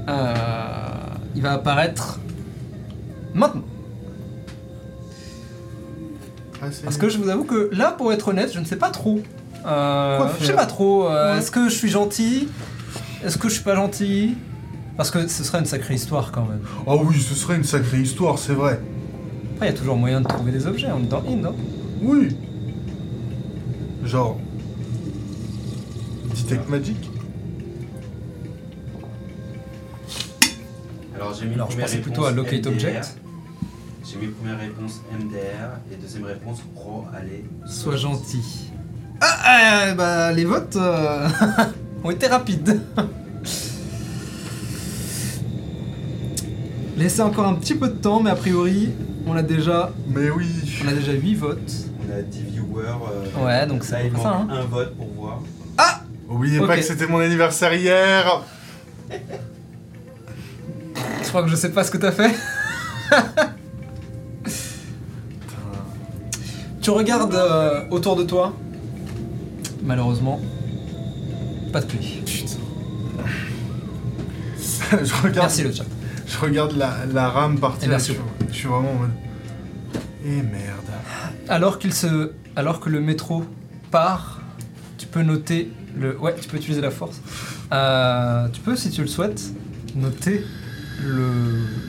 Euh, 0.08 0.34
il 1.36 1.42
va 1.42 1.54
apparaître 1.54 2.20
maintenant. 3.34 3.64
Ah, 6.62 6.66
Parce 6.84 6.98
que 6.98 7.10
je 7.10 7.18
vous 7.18 7.30
avoue 7.30 7.44
que 7.44 7.70
là, 7.72 7.92
pour 7.92 8.12
être 8.12 8.28
honnête, 8.30 8.52
je 8.54 8.60
ne 8.60 8.66
sais 8.66 8.76
pas 8.78 8.90
trop. 8.90 9.22
Euh, 9.66 10.20
je 10.40 10.46
sais 10.46 10.54
pas 10.54 10.66
trop. 10.66 11.08
euh, 11.08 11.34
Ouais. 11.34 11.40
Est-ce 11.40 11.52
que 11.52 11.70
je 11.70 11.76
suis 11.76 11.90
gentil? 11.90 12.48
Est-ce 13.24 13.38
que 13.38 13.48
je 13.50 13.56
suis 13.56 13.64
pas 13.64 13.76
gentil? 13.76 14.36
Parce 14.96 15.12
que 15.12 15.28
ce 15.28 15.44
serait 15.44 15.60
une 15.60 15.66
sacrée 15.66 15.94
histoire 15.96 16.32
quand 16.32 16.46
même. 16.46 16.62
Ah 16.88 16.96
oui, 16.96 17.20
ce 17.20 17.36
serait 17.36 17.56
une 17.58 17.64
sacrée 17.64 18.00
histoire, 18.00 18.40
c'est 18.40 18.54
vrai. 18.54 18.80
Après, 19.56 19.68
il 19.68 19.72
y 19.72 19.76
a 19.76 19.78
toujours 19.78 19.96
moyen 19.98 20.22
de 20.22 20.28
trouver 20.28 20.52
des 20.52 20.66
objets. 20.66 20.88
On 20.96 21.00
est 21.04 21.08
dans 21.08 21.20
In, 21.28 21.36
non? 21.38 21.56
Oui. 22.02 22.30
Genre. 24.04 24.40
Detect 26.36 26.70
Magic 26.70 26.98
Alors 31.16 31.34
j'ai 31.34 31.48
mis 31.48 31.56
Alors, 31.56 31.72
je 31.72 31.78
pensais 31.78 31.98
plutôt 31.98 32.26
à 32.26 32.32
Locate. 32.32 32.66
Object. 32.68 33.18
J'ai 34.10 34.18
mis 34.18 34.28
première 34.28 34.60
réponse 34.60 35.02
MDR 35.12 35.80
et 35.92 35.96
deuxième 35.96 36.24
réponse 36.26 36.60
Ro, 36.76 37.06
allez. 37.16 37.44
Sois 37.66 37.98
gentil. 37.98 38.72
Ah, 39.20 39.88
euh, 39.90 39.94
bah, 39.96 40.32
les 40.32 40.46
votes 40.46 40.76
euh, 40.78 41.28
ont 42.04 42.12
été 42.12 42.28
rapides. 42.28 42.80
Laissez 46.96 47.22
encore 47.22 47.48
un 47.48 47.56
petit 47.56 47.76
peu 47.76 47.90
de 47.90 47.96
temps, 47.96 48.22
mais 48.22 48.30
a 48.30 48.36
priori, 48.36 48.92
on 49.26 49.36
a 49.36 49.42
déjà, 49.44 49.92
Mais 50.08 50.30
oui. 50.30 50.48
on 50.84 50.88
a 50.88 50.94
déjà 50.94 51.12
8 51.12 51.36
votes. 51.36 51.74
On 52.08 52.18
a 52.18 52.22
10 52.22 52.42
viewers. 52.44 52.86
euh, 52.86 53.46
Ouais, 53.46 53.68
donc 53.68 53.88
là 53.90 54.04
il 54.04 54.12
manque 54.14 54.22
ça, 54.24 54.30
hein. 54.30 54.48
un 54.50 54.62
vote 54.66 54.96
pour 54.96 55.08
voir. 55.14 55.42
Oubliez 56.30 56.60
Ok. 56.60 56.68
pas 56.68 56.76
que 56.78 56.84
c'était 56.84 57.08
mon 57.08 57.20
anniversaire 57.20 57.74
hier. 57.74 58.42
Je 59.10 59.18
crois 61.30 61.42
que 61.44 61.48
je 61.50 61.56
sais 61.56 61.72
pas 61.72 61.84
ce 61.86 61.92
que 61.92 61.98
t'as 61.98 62.12
fait. 62.12 62.34
tu 66.88 66.92
regardes 66.92 67.36
euh, 67.36 67.84
autour 67.92 68.16
de 68.16 68.24
toi. 68.24 68.54
Malheureusement, 69.84 70.40
pas 71.74 71.82
de 71.82 71.86
clé. 71.86 72.00
je 74.58 75.14
regarde. 75.22 75.36
Merci 75.36 75.64
le 75.64 75.74
chat. 75.74 75.84
Je 76.26 76.38
regarde 76.38 76.78
la, 76.78 77.06
la 77.12 77.28
rame 77.28 77.60
partir. 77.60 77.90
Et 77.90 77.90
merci 77.90 78.14
je, 78.14 78.48
je 78.48 78.54
suis 78.54 78.70
vraiment 78.70 78.92
en 78.92 79.00
mode. 79.00 79.12
Eh 80.26 80.42
merde. 80.42 80.86
Alors 81.50 81.78
qu'il 81.78 81.92
se, 81.94 82.32
alors 82.56 82.80
que 82.80 82.90
le 82.90 83.02
métro 83.02 83.44
part, 83.92 84.40
tu 84.98 85.08
peux 85.08 85.24
noter 85.24 85.70
le, 85.94 86.18
ouais, 86.18 86.36
tu 86.40 86.48
peux 86.48 86.56
utiliser 86.56 86.80
la 86.80 86.92
force. 86.92 87.20
Euh, 87.74 88.48
tu 88.48 88.62
peux, 88.62 88.78
si 88.78 88.92
tu 88.92 89.02
le 89.02 89.08
souhaites, 89.08 89.44
noter 89.94 90.42
le, 91.04 91.34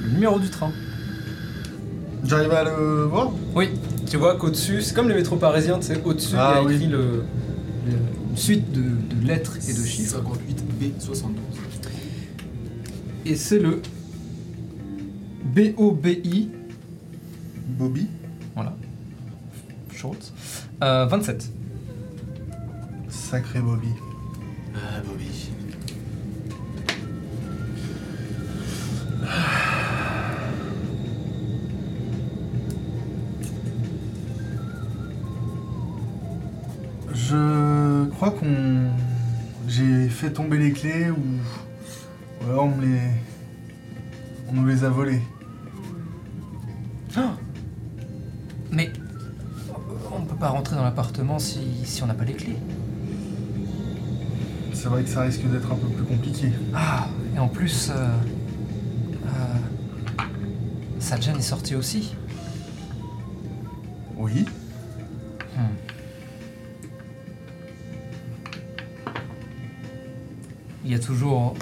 le 0.02 0.10
numéro 0.10 0.40
du 0.40 0.50
train. 0.50 0.72
J'arrive 2.24 2.50
à 2.52 2.64
le 2.64 3.04
voir 3.04 3.30
Oui, 3.54 3.70
tu 4.10 4.16
vois 4.16 4.36
qu'au-dessus, 4.36 4.82
c'est 4.82 4.94
comme 4.94 5.08
les 5.08 5.14
métros 5.14 5.36
parisiens, 5.36 5.78
tu 5.78 5.86
sais, 5.86 6.00
au-dessus 6.04 6.34
Ah 6.36 6.54
il 6.56 6.62
y 6.62 6.64
a 6.64 6.64
oui. 6.68 6.74
écrit 6.74 6.86
le, 6.88 6.98
le- 6.98 7.92
une 8.30 8.36
suite 8.36 8.70
de, 8.72 8.80
de 8.82 9.26
lettres 9.26 9.56
et 9.68 9.72
de 9.72 9.84
chiffres. 9.84 10.20
58B72. 10.20 11.24
Et 13.26 13.36
c'est 13.36 13.58
le 13.58 13.82
B-O-B-I, 15.54 16.50
Bobby 17.78 18.06
voilà, 18.54 18.74
short, 19.94 20.32
euh, 20.82 21.06
27. 21.06 21.50
Sacré 23.08 23.60
Bobby. 23.60 23.88
Ah, 24.74 25.00
Bobby. 25.06 25.26
Je 37.18 38.04
crois 38.10 38.30
qu'on. 38.30 38.90
J'ai 39.66 40.08
fait 40.08 40.30
tomber 40.30 40.58
les 40.58 40.72
clés 40.72 41.10
ou. 41.10 41.16
Ou 42.40 42.50
alors 42.50 42.64
on 42.64 42.76
me 42.76 42.86
les. 42.86 43.00
On 44.48 44.52
nous 44.54 44.66
les 44.66 44.84
a 44.84 44.88
volées. 44.88 45.20
Ah 47.16 47.34
Mais 48.70 48.90
on 50.12 50.22
peut 50.22 50.36
pas 50.36 50.48
rentrer 50.48 50.76
dans 50.76 50.84
l'appartement 50.84 51.38
si, 51.38 51.60
si 51.84 52.02
on 52.02 52.06
n'a 52.06 52.14
pas 52.14 52.24
les 52.24 52.34
clés. 52.34 52.56
C'est 54.72 54.88
vrai 54.88 55.02
que 55.02 55.08
ça 55.08 55.22
risque 55.22 55.42
d'être 55.50 55.72
un 55.72 55.76
peu 55.76 55.88
plus 55.88 56.04
compliqué. 56.04 56.52
Ah, 56.72 57.08
et 57.34 57.38
en 57.40 57.48
plus, 57.48 57.90
euh, 57.90 58.08
euh, 59.26 60.18
Sajan 61.00 61.34
est 61.36 61.42
sorti 61.42 61.74
aussi. 61.74 62.14
Oui. 64.16 64.46
Hmm. 65.56 65.87
Il 70.88 70.92
y 70.92 70.94
a 70.94 70.98
toujours 70.98 71.54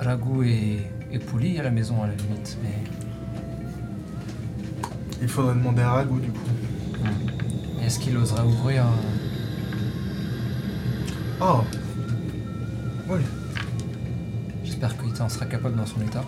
Ragu 0.00 0.44
et, 0.48 0.78
et 1.12 1.20
Pouli 1.20 1.56
à 1.56 1.62
la 1.62 1.70
maison 1.70 2.02
à 2.02 2.08
la 2.08 2.14
limite, 2.16 2.58
mais 2.64 2.74
Il 5.20 5.28
faudrait 5.28 5.54
demander 5.54 5.82
à 5.82 5.92
Rago 5.92 6.18
du 6.18 6.32
coup. 6.32 6.40
est-ce 7.80 8.00
qu'il 8.00 8.16
osera 8.16 8.44
ouvrir 8.44 8.84
un... 8.84 8.98
Oh 11.40 11.60
Oui. 13.08 13.20
J'espère 14.64 14.98
qu'il 14.98 15.22
en 15.22 15.28
sera 15.28 15.46
capable 15.46 15.76
dans 15.76 15.86
son 15.86 16.00
état. 16.00 16.24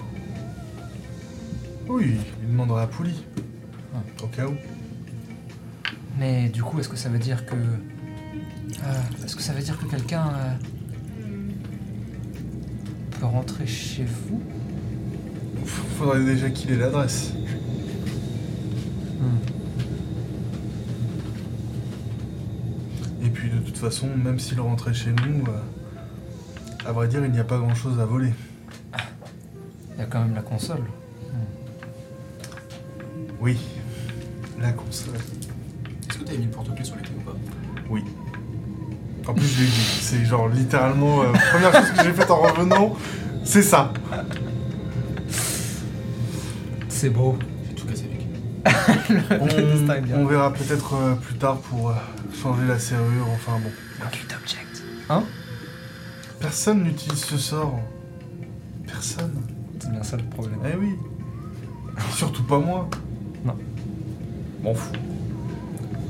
Oui, 1.89 2.19
il 2.41 2.49
demanderait 2.53 2.85
à 2.85 2.87
Pouli. 2.87 3.25
Au 4.23 4.29
cas 4.29 4.47
où. 4.47 4.55
Mais 6.21 6.51
du 6.51 6.63
coup, 6.63 6.79
est-ce 6.79 6.89
que 6.89 6.97
ça 6.97 7.09
veut 7.09 7.19
dire 7.19 7.45
que... 7.47 7.57
euh, 7.57 9.25
est-ce 9.25 9.35
que 9.35 9.43
ça 9.43 9.53
veut 9.53 9.63
dire 9.63 9.77
que 9.77 9.87
quelqu'un 9.87 10.29
euh, 10.29 10.55
rentrer 13.25 13.67
chez 13.67 14.05
vous 14.05 14.41
Faudrait 15.97 16.25
déjà 16.25 16.51
qu'il 16.51 16.73
ait 16.73 16.77
l'adresse. 16.77 17.33
Et 23.23 23.29
puis 23.31 23.49
de 23.49 23.59
toute 23.59 23.79
façon, 23.79 24.09
même 24.17 24.39
s'il 24.39 24.61
rentrait 24.61 24.93
chez 24.93 25.13
nous, 25.13 25.45
euh, 25.47 26.89
à 26.89 26.93
vrai 26.93 27.09
dire, 27.09 27.25
il 27.25 27.33
n'y 27.33 27.39
a 27.39 27.45
pas 27.45 27.59
grand 27.59 27.75
chose 27.75 27.99
à 28.01 28.05
voler. 28.05 28.33
Il 29.93 30.01
y 30.01 30.03
a 30.03 30.07
quand 30.07 30.21
même 30.21 30.35
la 30.35 30.43
console. 30.43 30.83
Oui, 33.41 33.59
la 34.61 34.73
console. 34.73 35.15
que 36.09 36.25
t'avais 36.25 36.39
mis 36.39 36.47
le 36.47 36.51
porte-clés 36.51 36.85
sur 36.85 36.97
les 36.97 37.03
clés 37.03 37.15
ou 37.19 37.23
pas? 37.23 37.37
En 39.27 39.33
plus, 39.33 39.47
je 39.47 39.61
l'ai 39.61 39.67
dit. 39.67 39.99
C'est 40.03 40.25
genre 40.25 40.49
littéralement 40.49 41.23
euh, 41.23 41.33
première 41.53 41.73
chose 41.73 41.91
que 41.97 42.05
j'ai 42.05 42.13
faite 42.13 42.31
en 42.31 42.43
revenant, 42.43 42.97
c'est 43.45 43.63
ça. 43.63 43.93
C'est 46.89 47.11
beau. 47.11 47.39
J'ai 47.69 47.75
tout 47.75 47.87
cassé 47.87 48.05
avec. 48.05 49.41
On, 49.41 49.47
destin 49.47 49.95
est 49.95 50.01
bien. 50.01 50.17
on 50.19 50.27
verra 50.27 50.53
peut-être 50.53 50.95
euh, 50.95 51.15
plus 51.15 51.37
tard 51.37 51.59
pour 51.59 51.91
euh, 51.91 51.95
changer 52.43 52.67
la 52.67 52.79
serrure. 52.79 53.27
Enfin 53.35 53.59
bon. 53.63 53.71
Personne 56.41 56.83
n'utilise 56.83 57.25
ce 57.25 57.39
sort. 57.39 57.81
Personne. 58.87 59.43
C'est 59.81 59.91
bien 59.91 60.03
ça 60.03 60.17
le 60.17 60.25
problème. 60.25 60.61
Eh 60.65 60.77
oui. 60.77 60.97
Surtout 62.15 62.43
pas 62.43 62.59
moi. 62.59 62.89
Non. 63.45 63.57
M'en 64.63 64.75
fous. 64.75 64.93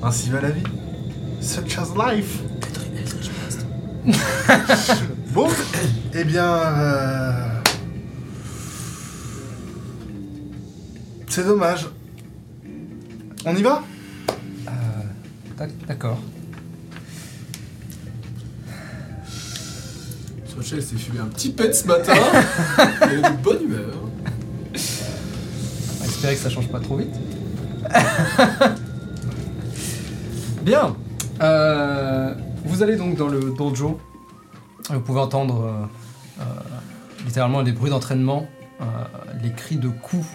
Ainsi 0.02 0.30
va 0.30 0.40
la 0.40 0.50
vie. 0.50 0.64
Such 1.40 1.78
as 1.78 1.92
life. 1.96 2.40
Bon, 5.32 5.48
eh 6.14 6.24
bien. 6.24 6.44
euh, 6.46 7.48
C'est 11.28 11.44
dommage. 11.44 11.88
On 13.44 13.54
y 13.56 13.62
va? 13.62 13.82
Euh, 14.68 14.70
d'ac- 15.58 15.86
D'accord. 15.88 16.20
Sochel 20.46 20.82
s'est 20.82 20.96
fumé 20.96 21.18
un 21.20 21.26
petit 21.26 21.50
pet 21.50 21.74
ce 21.74 21.86
matin. 21.86 22.14
Elle 23.02 23.18
est 23.18 23.22
de 23.22 23.36
bonne 23.42 23.62
humeur. 23.64 23.94
On 24.74 26.00
va 26.00 26.06
espérer 26.06 26.34
que 26.34 26.40
ça 26.40 26.50
change 26.50 26.68
pas 26.68 26.78
trop 26.80 26.96
vite. 26.98 27.14
Bien. 30.62 30.94
Euh, 31.42 32.32
vous 32.64 32.82
allez 32.82 32.96
donc 32.96 33.16
dans 33.16 33.28
le 33.28 33.52
dojo. 33.52 34.00
Vous 34.90 35.00
pouvez 35.00 35.20
entendre 35.20 35.62
euh, 35.62 35.86
euh, 36.40 36.44
littéralement 37.24 37.62
des 37.62 37.72
bruits 37.72 37.90
d'entraînement, 37.90 38.46
euh, 38.80 38.84
les 39.42 39.52
cris 39.52 39.76
de 39.76 39.88
coups. 39.88 40.26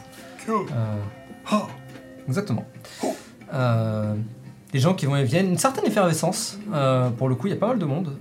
Oh. 0.50 1.68
exactement. 2.28 2.66
Euh, 3.54 4.16
les 4.74 4.80
gens 4.80 4.94
qui 4.94 5.06
vont 5.06 5.16
et 5.16 5.24
viennent, 5.24 5.50
une 5.50 5.58
certaine 5.58 5.86
effervescence. 5.86 6.58
Pour 7.18 7.30
le 7.30 7.36
coup, 7.36 7.48
il 7.48 7.52
y 7.52 7.54
a 7.54 7.60
pas 7.60 7.68
mal 7.68 7.80
de 7.80 7.86
monde, 7.86 8.18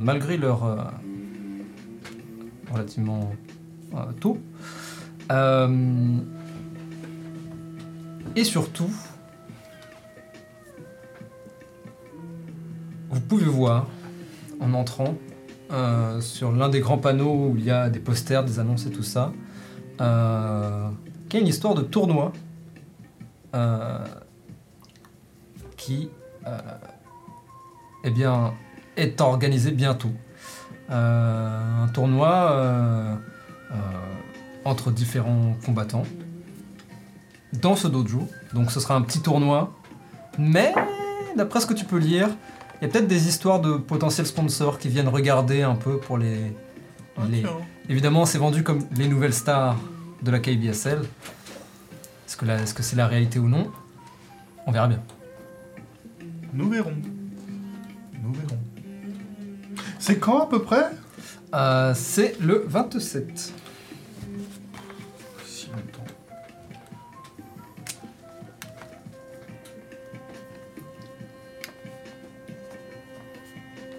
malgré 0.00 0.36
leur 0.36 0.90
relativement 2.72 3.32
tôt. 4.20 4.38
Et 8.36 8.44
surtout, 8.44 8.90
pouvez 13.30 13.44
voir, 13.44 13.86
en 14.58 14.74
entrant, 14.74 15.14
euh, 15.70 16.20
sur 16.20 16.50
l'un 16.50 16.68
des 16.68 16.80
grands 16.80 16.98
panneaux 16.98 17.50
où 17.50 17.54
il 17.56 17.64
y 17.64 17.70
a 17.70 17.88
des 17.88 18.00
posters, 18.00 18.44
des 18.44 18.58
annonces 18.58 18.86
et 18.86 18.90
tout 18.90 19.04
ça, 19.04 19.32
euh, 20.00 20.88
qu'il 21.28 21.38
y 21.38 21.40
a 21.40 21.42
une 21.42 21.48
histoire 21.48 21.74
de 21.74 21.82
tournoi 21.82 22.32
euh, 23.54 24.04
qui 25.76 26.10
euh, 26.44 26.58
eh 28.02 28.10
bien, 28.10 28.52
est 28.96 29.20
organisé 29.20 29.70
bientôt. 29.70 30.12
Un 30.88 31.86
tournoi 31.94 33.20
entre 34.64 34.90
différents 34.90 35.54
combattants 35.64 36.02
dans 37.52 37.76
ce 37.76 37.86
dojo. 37.86 38.26
Donc 38.54 38.72
ce 38.72 38.80
sera 38.80 38.96
un 38.96 39.02
petit 39.02 39.20
tournoi, 39.20 39.72
mais 40.36 40.74
d'après 41.36 41.60
ce 41.60 41.66
que 41.66 41.74
tu 41.74 41.84
peux 41.84 41.98
lire, 41.98 42.30
il 42.80 42.86
y 42.86 42.88
a 42.88 42.92
peut-être 42.92 43.06
des 43.08 43.28
histoires 43.28 43.60
de 43.60 43.74
potentiels 43.76 44.26
sponsors 44.26 44.78
qui 44.78 44.88
viennent 44.88 45.08
regarder 45.08 45.62
un 45.62 45.74
peu 45.74 45.98
pour 45.98 46.16
les... 46.18 46.52
les- 47.30 47.42
Évidemment, 47.88 48.24
c'est 48.26 48.38
vendu 48.38 48.62
comme 48.62 48.80
les 48.96 49.08
nouvelles 49.08 49.34
stars 49.34 49.76
de 50.22 50.30
la 50.30 50.38
KBSL. 50.38 51.00
Est-ce 51.02 52.36
que, 52.36 52.44
la- 52.44 52.62
est-ce 52.62 52.72
que 52.74 52.82
c'est 52.82 52.96
la 52.96 53.06
réalité 53.06 53.38
ou 53.38 53.48
non? 53.48 53.70
On 54.66 54.72
verra 54.72 54.86
bien. 54.88 55.02
Nous 56.54 56.68
verrons. 56.70 56.94
Nous 58.22 58.32
verrons. 58.32 58.58
C'est 59.98 60.18
quand 60.18 60.42
à 60.42 60.46
peu 60.46 60.62
près? 60.62 60.84
Euh, 61.54 61.92
c'est 61.96 62.36
le 62.40 62.64
27. 62.66 63.52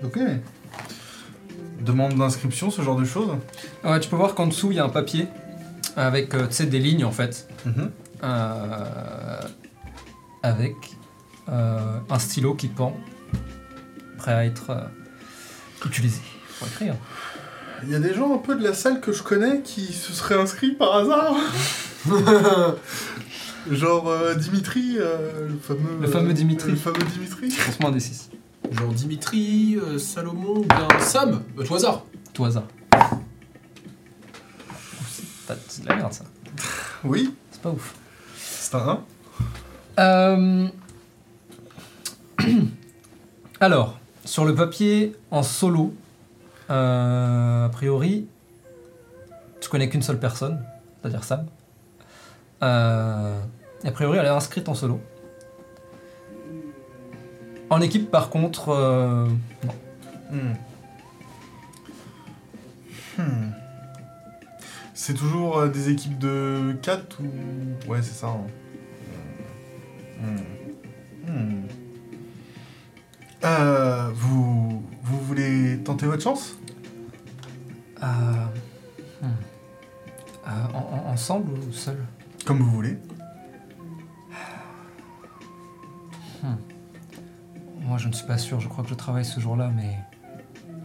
Ok. 0.03 0.19
Demande 1.79 2.15
d'inscription, 2.15 2.69
ce 2.69 2.81
genre 2.81 2.95
de 2.99 3.05
choses 3.05 3.31
Ouais, 3.83 3.99
tu 3.99 4.09
peux 4.09 4.15
voir 4.15 4.35
qu'en 4.35 4.47
dessous, 4.47 4.71
il 4.71 4.77
y 4.77 4.79
a 4.79 4.85
un 4.85 4.89
papier 4.89 5.27
avec 5.95 6.33
euh, 6.33 6.47
tu 6.47 6.53
sais, 6.53 6.65
des 6.65 6.79
lignes 6.79 7.05
en 7.05 7.11
fait. 7.11 7.47
Mhm. 7.65 7.91
Euh, 8.23 9.41
avec 10.43 10.75
euh, 11.49 11.97
un 12.09 12.19
stylo 12.19 12.53
qui 12.53 12.67
pend, 12.67 12.95
prêt 14.17 14.33
à 14.33 14.45
être 14.45 14.69
euh, 14.69 15.85
utilisé 15.85 16.21
pour 16.59 16.67
écrire. 16.67 16.95
Il 17.83 17.89
y 17.89 17.95
a 17.95 17.99
des 17.99 18.13
gens 18.13 18.33
un 18.33 18.37
peu 18.37 18.55
de 18.55 18.63
la 18.63 18.73
salle 18.73 19.01
que 19.01 19.11
je 19.11 19.23
connais 19.23 19.61
qui 19.61 19.91
se 19.91 20.13
seraient 20.13 20.39
inscrits 20.39 20.73
par 20.73 20.95
hasard. 20.95 21.35
Genre 23.69 24.07
euh, 24.09 24.35
Dimitri, 24.35 24.97
euh, 24.97 25.47
le 25.47 25.57
fameux. 25.57 25.97
Le 26.01 26.07
fameux 26.07 26.33
Dimitri. 26.33 26.71
Le 26.71 26.77
fameux 26.77 27.03
Dimitri. 27.13 27.49
Franchement, 27.51 27.89
un 27.89 27.91
des 27.91 27.99
6. 27.99 28.29
Genre 28.71 28.93
Dimitri, 28.93 29.75
euh, 29.77 29.97
Salomon 29.99 30.59
ou 30.59 30.65
bien 30.65 30.87
Sam 30.99 31.43
euh, 31.57 31.63
Tout 31.63 31.75
hasard. 31.75 32.03
Tout 32.33 32.45
hasard. 32.45 32.63
C'est 35.09 35.25
pas- 35.47 35.55
c'est 35.67 35.83
de 35.83 35.89
la 35.89 35.95
merde 35.97 36.13
ça. 36.13 36.23
Oui, 37.03 37.33
C'est 37.51 37.61
pas 37.61 37.69
ouf. 37.71 37.95
c'est 38.37 38.75
un 38.75 39.01
1. 39.97 39.99
Euh, 39.99 40.67
Alors, 43.59 43.99
sur 44.25 44.45
le 44.45 44.55
papier 44.55 45.15
en 45.31 45.43
solo, 45.43 45.93
euh, 46.69 47.65
a 47.65 47.69
priori, 47.69 48.27
tu 49.59 49.69
connais 49.69 49.89
qu'une 49.89 50.01
seule 50.01 50.19
personne, 50.19 50.63
c'est-à-dire 51.01 51.23
Sam. 51.23 51.45
Euh, 52.63 53.39
et 53.83 53.87
a 53.87 53.91
priori, 53.91 54.17
elle 54.17 54.25
est 54.25 54.29
inscrite 54.29 54.69
en 54.69 54.75
solo. 54.75 55.01
En 57.71 57.79
équipe, 57.79 58.11
par 58.11 58.29
contre, 58.29 58.69
euh, 58.69 59.27
non. 59.65 59.73
Hmm. 60.37 60.53
Hmm. 63.17 63.51
C'est 64.93 65.13
toujours 65.13 65.57
euh, 65.57 65.69
des 65.69 65.89
équipes 65.89 66.19
de 66.19 66.77
4 66.81 67.21
ou. 67.21 67.89
Ouais, 67.89 68.01
c'est 68.01 68.13
ça. 68.13 68.27
hein. 68.27 68.47
Hmm. 70.21 71.31
Hmm. 71.31 71.61
Euh, 73.45 74.09
vous, 74.13 74.83
vous 75.03 75.19
voulez 75.21 75.79
tenter 75.83 76.05
votre 76.07 76.21
chance? 76.23 76.57
Euh, 78.03 78.05
hmm. 79.21 79.25
Euh, 80.45 80.49
en- 80.73 81.07
en- 81.07 81.11
ensemble 81.13 81.53
ou 81.53 81.71
seul? 81.71 81.97
Comme 82.45 82.59
vous 82.59 82.69
voulez. 82.71 82.97
Moi, 87.81 87.97
je 87.97 88.07
ne 88.07 88.13
suis 88.13 88.25
pas 88.27 88.37
sûr. 88.37 88.59
Je 88.59 88.67
crois 88.67 88.83
que 88.83 88.89
je 88.89 88.95
travaille 88.95 89.25
ce 89.25 89.39
jour-là, 89.39 89.71
mais 89.75 89.97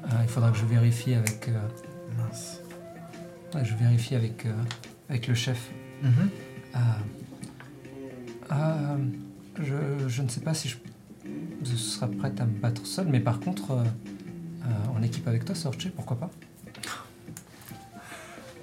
euh, 0.05 0.23
il 0.23 0.29
faudra 0.29 0.51
que 0.51 0.57
je 0.59 0.65
vérifie 0.65 1.15
avec. 1.15 1.49
euh, 1.49 1.61
Mince. 2.19 2.61
Je 3.63 3.75
vérifie 3.75 4.15
avec, 4.15 4.45
euh, 4.47 4.53
avec 5.09 5.29
le 5.29 5.35
chef. 5.35 5.71
Euh, 8.51 8.97
je, 9.63 10.09
je 10.09 10.23
ne 10.23 10.29
sais 10.29 10.41
pas 10.41 10.53
si 10.55 10.69
je, 10.69 10.77
je 11.65 11.75
serai 11.77 12.11
prête 12.11 12.41
à 12.41 12.45
me 12.45 12.59
battre 12.59 12.85
seul, 12.87 13.07
mais 13.09 13.21
par 13.21 13.41
contre, 13.41 13.79
en 14.95 15.03
équipe 15.03 15.27
avec 15.29 15.45
toi, 15.45 15.55
Sorche, 15.55 15.89
pourquoi 15.91 16.19
pas? 16.19 16.31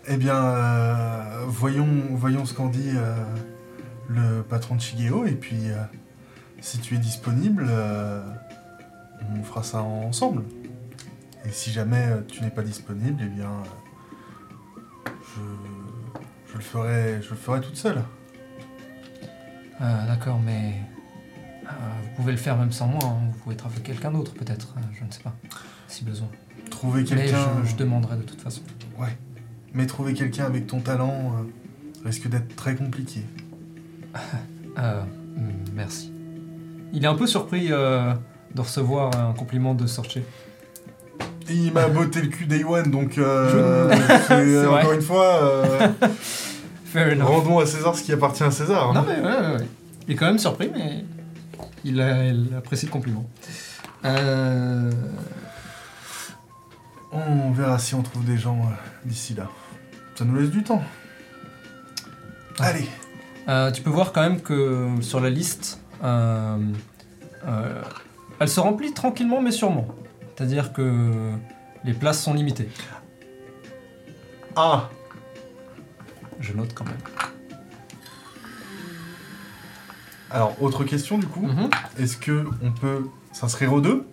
Eh 0.08 0.18
bien, 0.18 1.36
voyons, 1.48 1.88
voyons 2.12 2.46
ce 2.46 2.54
qu'en 2.54 2.68
dit 2.68 2.92
le 4.10 4.42
patron 4.44 4.76
de 4.76 4.82
Shigeo, 4.82 5.26
et 5.26 5.32
puis 5.36 5.70
si 6.64 6.80
tu 6.80 6.96
es 6.96 6.98
disponible, 6.98 7.66
euh, 7.70 8.22
on 9.38 9.44
fera 9.44 9.64
ça 9.64 9.82
ensemble. 9.82 10.44
Et 11.46 11.52
si 11.52 11.72
jamais 11.72 12.06
euh, 12.08 12.22
tu 12.26 12.42
n'es 12.42 12.50
pas 12.50 12.64
disponible, 12.64 13.22
eh 13.22 13.28
bien, 13.28 13.50
euh, 13.50 15.10
je, 15.36 15.42
je, 16.52 16.58
le 16.58 16.62
ferai, 16.64 17.22
je 17.22 17.30
le 17.32 17.36
ferai 17.36 17.60
toute 17.60 17.76
seule. 17.76 18.02
Euh, 19.82 20.08
D'accord, 20.08 20.40
mais 20.40 20.76
euh, 21.66 21.70
vous 22.04 22.16
pouvez 22.16 22.32
le 22.32 22.38
faire 22.38 22.56
même 22.58 22.72
sans 22.72 22.88
moi. 22.88 23.02
hein. 23.04 23.18
Vous 23.34 23.40
pouvez 23.40 23.58
travailler 23.58 23.82
avec 23.82 23.88
quelqu'un 23.88 24.12
d'autre, 24.12 24.34
peut-être. 24.34 24.74
je 24.98 25.04
ne 25.04 25.12
sais 25.12 25.22
pas, 25.22 25.34
si 25.90 26.06
besoin. 26.06 26.30
Trouver 26.70 27.04
quelqu'un, 27.04 27.62
je, 27.64 27.72
je 27.72 27.76
demanderai 27.76 28.16
de 28.16 28.22
toute 28.24 28.40
façon. 28.40 28.62
ouais, 28.98 29.18
mais 29.74 29.86
trouver 29.86 30.14
quelqu'un 30.14 30.46
avec 30.46 30.68
ton 30.68 30.80
talent 30.80 31.34
risque 32.06 32.30
d'être 32.30 32.56
très 32.56 32.76
compliqué. 32.76 33.26
Euh, 34.80 35.04
mm, 35.04 35.52
merci. 35.76 36.12
Il 36.94 37.04
est 37.04 37.08
un 37.08 37.16
peu 37.16 37.28
surpris 37.28 37.68
euh, 37.72 38.14
de 38.56 38.62
recevoir 38.62 39.12
un 39.16 39.34
compliment 39.34 39.74
de 39.74 39.86
Sorché. 39.88 40.24
Il 41.50 41.74
m'a 41.74 41.88
botté 41.88 42.22
le 42.22 42.28
cul 42.30 42.46
Day 42.46 42.64
One, 42.64 42.90
donc 42.90 43.18
euh, 43.18 43.94
c'est- 44.28 44.64
vrai. 44.64 44.80
encore 44.82 44.94
une 44.94 45.02
fois, 45.02 45.44
euh, 45.44 45.90
Fair 46.86 47.12
enough. 47.14 47.28
rendons 47.28 47.60
à 47.60 47.66
César 47.66 47.96
ce 47.96 48.04
qui 48.04 48.14
appartient 48.14 48.44
à 48.44 48.52
César. 48.52 48.90
hein. 48.90 48.94
Non 48.94 49.06
mais 49.08 49.16
ouais, 49.20 49.36
ouais, 49.42 49.56
ouais. 49.58 49.68
Il 50.08 50.14
est 50.14 50.16
quand 50.16 50.28
même 50.28 50.40
surpris, 50.40 50.70
mais 50.74 51.04
il, 51.84 52.00
a- 52.00 52.26
il 52.28 52.50
apprécie 52.58 52.86
le 52.86 52.92
compliment. 52.92 53.26
Euh, 54.06 54.92
On 57.12 57.52
verra 57.52 57.78
si 57.80 57.94
on 57.96 58.02
trouve 58.04 58.26
des 58.26 58.38
gens 58.38 58.58
euh, 58.60 58.74
d'ici 59.06 59.34
là. 59.36 59.48
Ça 60.16 60.26
nous 60.26 60.36
laisse 60.40 60.50
du 60.50 60.64
temps. 60.64 60.82
Ah. 62.60 62.66
Allez. 62.66 62.88
euh, 63.50 63.72
tu 63.72 63.82
peux 63.82 63.90
voir 63.90 64.12
quand 64.14 64.22
même 64.22 64.42
que 64.42 64.88
sur 65.02 65.20
la 65.20 65.30
liste, 65.30 65.80
euh, 66.04 66.58
euh, 67.48 67.82
elle 68.40 68.50
se 68.50 68.60
remplit 68.60 68.94
tranquillement 68.94 69.42
mais 69.42 69.52
sûrement. 69.52 69.88
C'est-à-dire 70.36 70.74
que 70.74 71.32
les 71.84 71.94
places 71.94 72.22
sont 72.22 72.34
limitées. 72.34 72.70
Ah, 74.56 74.90
Je 76.40 76.54
note 76.54 76.74
quand 76.74 76.86
même. 76.86 76.98
alors 80.32 80.60
autre 80.62 80.84
question 80.84 81.18
du 81.20 81.28
coup. 81.28 81.42
Mhm. 81.46 81.70
Est-ce 82.00 82.18
que 82.18 82.46
on 82.64 82.72
peut 82.72 83.08
s'inscrire 83.32 83.74
aux 83.74 83.82
deux? 83.82 84.06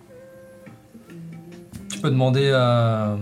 Tu 1.89 1.99
peux 1.99 2.09
demander 2.09 2.51
à, 2.51 3.17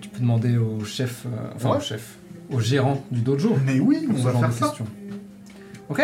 tu 0.00 0.08
peux 0.08 0.20
demander 0.20 0.56
au 0.56 0.84
chef, 0.84 1.24
euh, 1.26 1.28
enfin 1.56 1.70
Ouais. 1.70 1.76
au 1.76 1.80
chef, 1.80 2.16
au 2.50 2.60
gérant 2.60 3.02
du 3.10 3.20
dojo. 3.20 3.56
Mais 3.64 3.80
oui, 3.80 4.06
on 4.10 4.16
ce 4.16 4.22
va 4.22 4.32
genre 4.32 4.40
faire 4.40 4.50
de 4.50 4.54
ça. 4.54 4.66
questions. 4.68 4.86
Ok. 5.88 6.02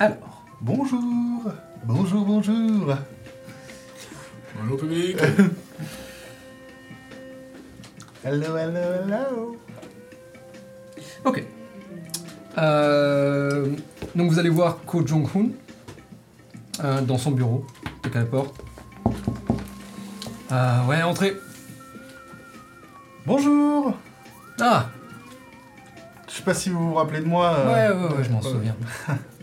Alors. 0.00 0.44
Bonjour. 0.60 1.52
Bonjour, 1.84 2.24
bonjour. 2.24 2.94
Bonjour 4.60 4.78
public. 4.78 5.16
Hello, 8.24 8.56
hello, 8.56 8.80
hello. 9.04 9.56
Ok. 11.24 11.44
Euh, 12.58 13.68
donc 14.16 14.30
vous 14.32 14.38
allez 14.40 14.48
voir 14.48 14.78
Ko 14.84 15.06
Jong-hoon 15.06 15.50
euh, 16.82 17.00
dans 17.02 17.18
son 17.18 17.30
bureau. 17.30 17.64
Toque 18.02 18.16
à 18.16 18.20
la 18.20 18.24
porte. 18.24 18.60
Euh, 20.50 20.86
ouais, 20.86 21.02
entrez. 21.04 21.36
Bonjour. 23.26 23.94
Ah, 24.60 24.86
Je 26.28 26.34
sais 26.34 26.42
pas 26.42 26.54
si 26.54 26.70
vous 26.70 26.88
vous 26.88 26.94
rappelez 26.94 27.20
de 27.20 27.26
moi. 27.26 27.52
ouais, 27.66 27.72
euh, 27.90 28.08
ouais, 28.08 28.16
ouais, 28.16 28.24
je 28.24 28.30
m'en 28.30 28.42
souviens. 28.42 28.74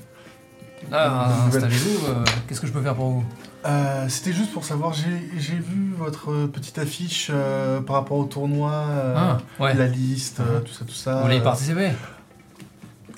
Ah, 0.95 1.45
installez-vous. 1.47 2.05
euh, 2.07 2.23
Qu'est-ce 2.47 2.61
que 2.61 2.67
je 2.67 2.71
peux 2.71 2.81
faire 2.81 2.93
pour 2.95 3.09
vous? 3.09 3.23
Euh, 3.65 4.05
C'était 4.09 4.31
juste 4.33 4.51
pour 4.53 4.63
savoir, 4.63 4.93
j'ai 4.93 5.55
vu 5.55 5.93
votre 5.97 6.45
petite 6.47 6.77
affiche 6.77 7.29
euh, 7.33 7.81
par 7.81 7.95
rapport 7.95 8.17
au 8.17 8.25
tournoi, 8.25 8.85
Ah, 9.15 9.37
ouais. 9.59 9.73
la 9.73 9.87
liste, 9.87 10.41
tout 10.65 10.71
ça, 10.73 10.85
tout 10.85 10.93
ça. 10.93 11.15
Vous 11.15 11.21
voulez 11.23 11.37
y 11.37 11.41
participer? 11.41 11.91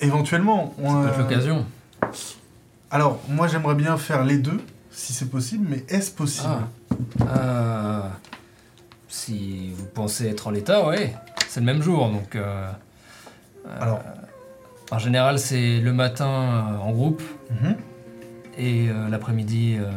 Éventuellement. 0.00 0.74
on, 0.82 1.04
Ça 1.04 1.10
peut 1.10 1.22
l'occasion. 1.22 1.66
Alors, 2.90 3.20
moi 3.28 3.46
j'aimerais 3.48 3.74
bien 3.74 3.96
faire 3.98 4.24
les 4.24 4.38
deux, 4.38 4.60
si 4.90 5.12
c'est 5.12 5.28
possible, 5.30 5.66
mais 5.68 5.84
est-ce 5.88 6.10
possible? 6.12 6.48
Ah. 7.20 7.24
Euh, 7.36 8.00
si 9.08 9.70
vous 9.76 9.86
pensez 9.86 10.28
être 10.28 10.46
en 10.46 10.50
l'état, 10.50 10.86
ouais. 10.86 11.14
C'est 11.48 11.60
le 11.60 11.66
même 11.66 11.82
jour, 11.82 12.08
donc. 12.08 12.38
Alors. 13.80 14.00
En 14.90 14.98
général, 14.98 15.38
c'est 15.38 15.80
le 15.80 15.92
matin 15.92 16.26
euh, 16.28 16.78
en 16.78 16.92
groupe 16.92 17.22
Mhm. 17.50 17.76
et 18.58 18.88
euh, 18.88 19.08
l'après-midi 19.08 19.76
euh, 19.78 19.90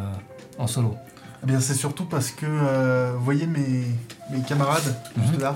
en 0.58 0.68
solo. 0.68 0.96
Eh 1.44 1.46
bien, 1.46 1.60
c'est 1.60 1.74
surtout 1.76 2.06
parce 2.06 2.32
que, 2.32 2.46
euh, 2.48 3.14
vous 3.18 3.24
voyez 3.24 3.46
mes, 3.48 3.86
mes 4.32 4.42
camarades, 4.46 4.96
juste 5.22 5.36
Mhm. 5.36 5.42
là, 5.42 5.54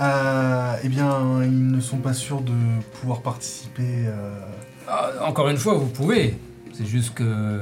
euh, 0.00 0.76
eh 0.82 0.88
bien, 0.88 1.42
ils 1.44 1.70
ne 1.70 1.80
sont 1.80 1.98
pas 1.98 2.12
sûrs 2.12 2.40
de 2.42 2.52
pouvoir 3.00 3.22
participer. 3.22 4.04
euh, 4.06 4.38
Ah, 4.88 5.10
encore 5.26 5.48
une 5.48 5.56
fois, 5.56 5.74
vous 5.74 5.86
pouvez. 5.86 6.36
C'est 6.74 6.84
juste 6.84 7.14
que 7.14 7.60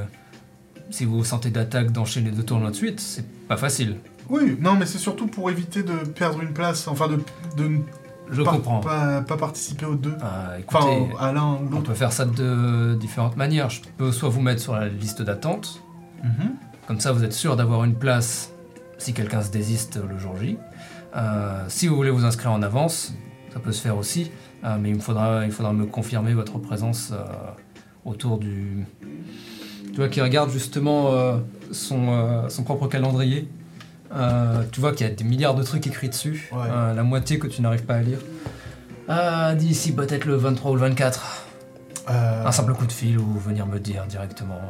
si 0.91 1.05
vous 1.05 1.19
vous 1.19 1.25
sentez 1.25 1.51
d'attaque 1.51 1.93
d'enchaîner 1.93 2.31
deux 2.31 2.43
tournois 2.43 2.71
de 2.71 2.75
suite, 2.77 2.99
c'est 2.99 3.25
pas 3.47 3.57
facile. 3.57 3.99
Oui, 4.29 4.57
non, 4.61 4.75
mais 4.75 4.87
c'est 4.87 4.99
surtout 4.99 5.27
pour 5.27 5.51
éviter 5.51 5.83
de 5.83 5.93
perdre 6.09 6.43
une 6.43 6.53
place, 6.55 6.89
enfin, 6.89 7.07
de, 7.09 7.21
de 7.57 7.69
ne 7.69 7.79
Je 8.33 8.43
pas, 8.43 8.51
comprends. 8.53 8.81
pas, 8.81 9.21
pas 9.21 9.37
participer 9.37 9.87
aux 9.87 9.95
deux. 9.95 10.17
Ah, 10.23 10.59
écoutez, 10.59 10.79
Enfin, 10.83 11.17
à 11.21 11.33
l'un 11.33 11.53
ou 11.55 11.69
on 11.77 11.81
peut 11.83 11.95
faire 11.95 12.13
ça 12.13 12.25
de 12.25 12.95
différentes 12.99 13.37
manières. 13.37 13.71
Je 13.71 13.83
peux 13.99 14.11
soit 14.11 14.29
vous 14.31 14.41
mettre 14.41 14.61
sur 14.61 14.75
la 14.75 14.89
liste 14.89 15.23
d'attente, 15.23 15.81
Mhm. 16.25 16.55
Comme 16.87 17.01
ça, 17.01 17.11
vous 17.13 17.25
êtes 17.25 17.33
sûr 17.33 17.57
d'avoir 17.57 17.83
une 17.85 17.95
place 17.97 18.53
si 18.99 19.13
quelqu'un 19.13 19.43
se 19.43 19.51
désiste 19.51 19.99
le 20.09 20.19
jour 20.19 20.37
J. 20.37 20.57
Euh, 21.17 21.65
si 21.69 21.89
vous 21.89 21.97
voulez 21.97 22.11
vous 22.11 22.25
inscrire 22.25 22.53
en 22.53 22.63
avance, 22.63 23.13
ça 23.53 23.59
peut 23.61 23.73
se 23.73 23.81
faire 23.81 23.97
aussi, 23.99 24.31
euh, 24.65 24.77
mais 24.81 24.91
il 24.91 24.95
me 24.97 25.01
faudra, 25.01 25.45
il 25.45 25.51
faudra 25.53 25.73
me 25.73 25.85
confirmer 25.87 26.33
votre 26.35 26.59
présence 26.59 27.11
euh, 27.13 27.23
autour 28.05 28.39
du. 28.39 28.87
Tu 29.91 29.97
vois, 29.97 30.09
qui 30.09 30.21
regarde 30.21 30.51
justement 30.51 31.11
son, 31.73 32.49
son 32.49 32.63
propre 32.63 32.87
calendrier. 32.89 33.49
Euh, 34.15 34.63
tu 34.71 34.81
vois 34.81 34.93
qu'il 34.93 35.07
y 35.07 35.11
a 35.11 35.13
des 35.15 35.25
milliards 35.25 35.55
de 35.55 35.63
trucs 35.63 35.87
écrits 35.87 36.09
dessus, 36.11 36.49
Ouais. 36.53 36.59
euh, 36.71 36.95
la 36.95 37.03
moitié 37.03 37.39
que 37.39 37.47
tu 37.47 37.63
n'arrives 37.63 37.85
pas 37.85 37.95
à 37.95 38.03
lire. 38.03 38.19
Ah, 39.09 39.55
d'ici 39.55 39.93
peut-être 39.95 40.25
le 40.27 40.37
23 40.37 40.71
ou 40.71 40.75
le 40.75 40.81
24. 40.81 41.47
Euh, 42.11 42.47
Un 42.47 42.53
simple 42.53 42.75
coup 42.75 42.87
de 42.87 42.93
fil 42.93 43.19
ou 43.19 43.33
venir 43.39 43.67
me 43.67 43.79
dire 43.79 44.05
directement. 44.07 44.61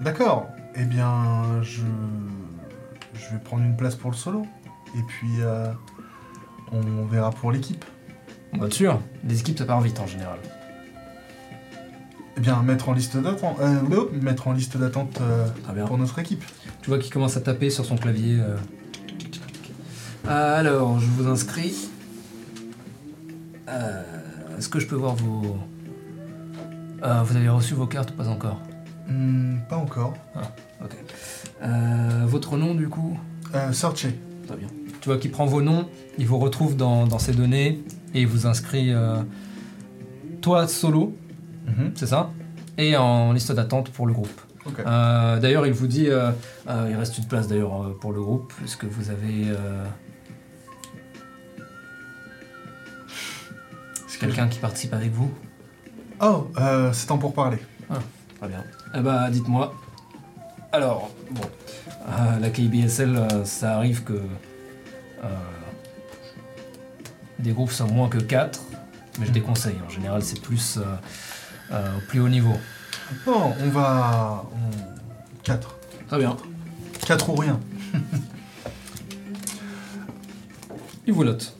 D'accord. 0.00 0.48
Eh 0.76 0.84
bien, 0.84 1.62
je... 1.62 1.82
je 3.14 3.32
vais 3.34 3.40
prendre 3.42 3.62
une 3.64 3.76
place 3.76 3.94
pour 3.94 4.10
le 4.10 4.16
solo. 4.16 4.42
Et 4.96 5.02
puis, 5.08 5.28
euh, 5.40 5.66
on 6.72 7.04
verra 7.06 7.30
pour 7.30 7.50
l'équipe. 7.52 7.84
Bien 8.52 8.70
sûr, 8.70 9.00
les 9.26 9.40
équipes 9.40 9.58
ça 9.58 9.64
part 9.64 9.80
vite 9.80 9.98
en 9.98 10.06
général. 10.06 10.38
Eh 12.36 12.40
bien, 12.40 12.62
mettre 12.62 12.88
en 12.88 12.92
liste 12.92 13.16
d'attente, 13.16 13.56
euh, 13.60 13.80
hop, 13.96 14.12
mettre 14.20 14.48
en 14.48 14.52
liste 14.52 14.76
d'attente 14.76 15.20
euh, 15.20 15.46
pour 15.86 15.98
notre 15.98 16.18
équipe. 16.18 16.44
Tu 16.82 16.90
vois 16.90 16.98
qu'il 16.98 17.12
commence 17.12 17.36
à 17.36 17.40
taper 17.40 17.70
sur 17.70 17.84
son 17.84 17.96
clavier. 17.96 18.38
euh. 18.40 18.56
Alors, 20.26 20.98
je 21.00 21.06
vous 21.06 21.28
inscris. 21.28 21.88
Euh, 23.68 24.02
Est-ce 24.58 24.68
que 24.68 24.78
je 24.80 24.86
peux 24.86 24.96
voir 24.96 25.14
vos. 25.14 25.56
Euh, 27.02 27.22
vous 27.22 27.36
avez 27.36 27.48
reçu 27.48 27.74
vos 27.74 27.86
cartes 27.86 28.10
ou 28.10 28.14
pas 28.14 28.28
encore? 28.28 28.60
Hmm, 29.08 29.56
pas 29.68 29.76
encore. 29.76 30.14
Ok. 30.82 30.96
Euh, 31.62 32.24
votre 32.26 32.56
nom 32.56 32.74
du 32.74 32.88
coup? 32.88 33.18
Euh, 33.54 33.72
Sorche. 33.72 34.06
Très 34.46 34.56
bien. 34.56 34.68
Tu 35.00 35.08
vois 35.10 35.18
qu'il 35.18 35.30
prend 35.30 35.44
vos 35.44 35.60
noms, 35.60 35.86
il 36.18 36.26
vous 36.26 36.38
retrouve 36.38 36.76
dans, 36.76 37.06
dans 37.06 37.18
ses 37.18 37.32
données 37.32 37.82
et 38.14 38.22
il 38.22 38.26
vous 38.26 38.46
inscrit 38.46 38.92
euh, 38.92 39.16
toi 40.40 40.66
solo, 40.66 41.14
Mhm. 41.66 41.92
c'est 41.94 42.06
ça? 42.06 42.30
Et 42.76 42.94
en 42.96 43.32
liste 43.32 43.50
d'attente 43.52 43.88
pour 43.90 44.06
le 44.06 44.12
groupe. 44.12 44.40
Ok. 44.66 44.80
Euh, 44.86 45.38
d'ailleurs, 45.40 45.66
il 45.66 45.72
vous 45.72 45.86
dit, 45.86 46.08
euh, 46.08 46.30
euh, 46.68 46.88
il 46.90 46.96
reste 46.96 47.16
une 47.18 47.24
place 47.26 47.48
d'ailleurs 47.48 47.82
euh, 47.84 47.98
pour 47.98 48.12
le 48.12 48.20
groupe. 48.22 48.52
Est-ce 48.64 48.76
que 48.76 48.86
vous 48.86 49.08
avez 49.10 49.48
euh, 49.48 49.84
quelqu'un 54.26 54.48
qui 54.48 54.58
participe 54.58 54.92
avec 54.94 55.12
vous 55.12 55.30
Oh, 56.20 56.48
euh, 56.58 56.92
c'est 56.92 57.06
temps 57.06 57.18
pour 57.18 57.34
parler. 57.34 57.58
Très 58.38 58.48
bien. 58.48 58.64
Eh 58.94 59.00
bah, 59.00 59.30
dites-moi. 59.30 59.74
Alors, 60.72 61.10
bon, 61.30 61.42
euh, 62.08 62.38
la 62.40 62.50
KBSL, 62.50 63.16
euh, 63.16 63.44
ça 63.44 63.74
arrive 63.76 64.02
que 64.04 64.12
euh, 64.12 65.28
des 67.38 67.52
groupes 67.52 67.70
sont 67.70 67.86
moins 67.88 68.08
que 68.08 68.18
4, 68.18 68.60
mais 69.18 69.26
je 69.26 69.32
déconseille. 69.32 69.76
En 69.86 69.88
général, 69.90 70.22
c'est 70.22 70.40
plus 70.40 70.78
euh, 70.78 70.82
euh, 71.72 71.98
au 71.98 72.00
plus 72.08 72.20
haut 72.20 72.28
niveau. 72.28 72.54
Non, 73.26 73.52
on 73.60 73.68
va... 73.70 74.44
on- 74.52 75.42
Quatre. 75.42 75.76
Très 76.08 76.18
bien. 76.18 76.36
Quatre 77.06 77.28
ou 77.30 77.34
rien. 77.34 77.60
Il 81.06 81.12
vous 81.12 81.24
note. 81.24 81.53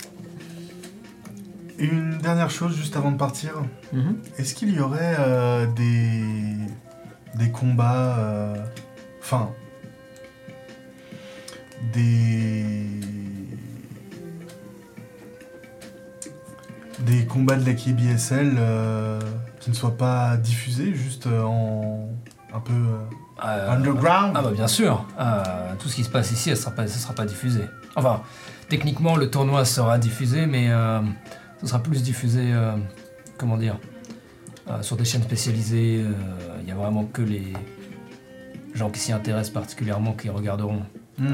Une 1.79 2.19
dernière 2.19 2.51
chose 2.51 2.77
juste 2.77 2.97
avant 2.97 3.11
de 3.11 3.17
partir. 3.17 3.53
Est-ce 4.39 4.55
qu'il 4.55 4.71
y 4.75 4.81
aurait 4.81 5.17
euh, 5.19 5.67
des... 5.67 6.23
des 7.37 7.51
combats... 7.51 8.17
euh, 8.19 8.55
Enfin... 9.21 9.51
Des... 11.93 12.87
Des 17.01 17.27
combats 17.27 17.57
de 17.57 17.67
la 17.67 17.75
KBSL 17.75 18.55
euh, 18.57 19.21
qui 19.61 19.71
ne 19.71 19.75
soient 19.75 19.97
pas 19.97 20.37
diffusés, 20.37 20.95
juste 20.95 21.27
euh, 21.27 21.43
en... 21.43 22.09
un 22.55 22.61
peu... 22.61 22.73
underground? 23.43 24.33
Ah 24.37 24.43
bah 24.43 24.53
bien 24.53 24.69
sûr, 24.69 25.05
tout 25.81 25.89
ce 25.89 25.97
qui 25.97 26.05
se 26.05 26.09
passe 26.09 26.31
ici, 26.31 26.51
ça 26.51 26.57
sera 26.57 26.71
pas, 26.71 26.87
ça 26.87 26.99
sera 26.99 27.15
pas 27.15 27.27
diffusé. 27.27 27.63
Enfin, 27.97 28.23
techniquement, 28.69 29.17
le 29.17 29.29
tournoi 29.29 29.65
sera 29.65 29.99
diffusé, 29.99 30.47
mais 30.47 30.71
euh, 30.71 31.01
ce 31.65 31.71
sera 31.71 31.83
plus 31.83 32.03
diffusé, 32.03 32.53
euh, 32.53 32.77
comment 33.39 33.57
dire, 33.57 33.79
euh, 34.69 34.83
sur 34.83 34.97
des 34.97 35.05
chaînes 35.07 35.23
spécialisées. 35.23 36.03
euh, 36.05 36.13
Il 36.61 36.69
y 36.69 36.73
a 36.73 36.75
vraiment 36.75 37.05
que 37.07 37.23
les, 37.23 37.55
gens 38.75 38.91
qui 38.91 39.01
s'y 39.01 39.13
intéressent 39.13 39.55
particulièrement 39.55 40.13
qui 40.13 40.29
regarderont. 40.29 40.83
Hmm. 41.17 41.33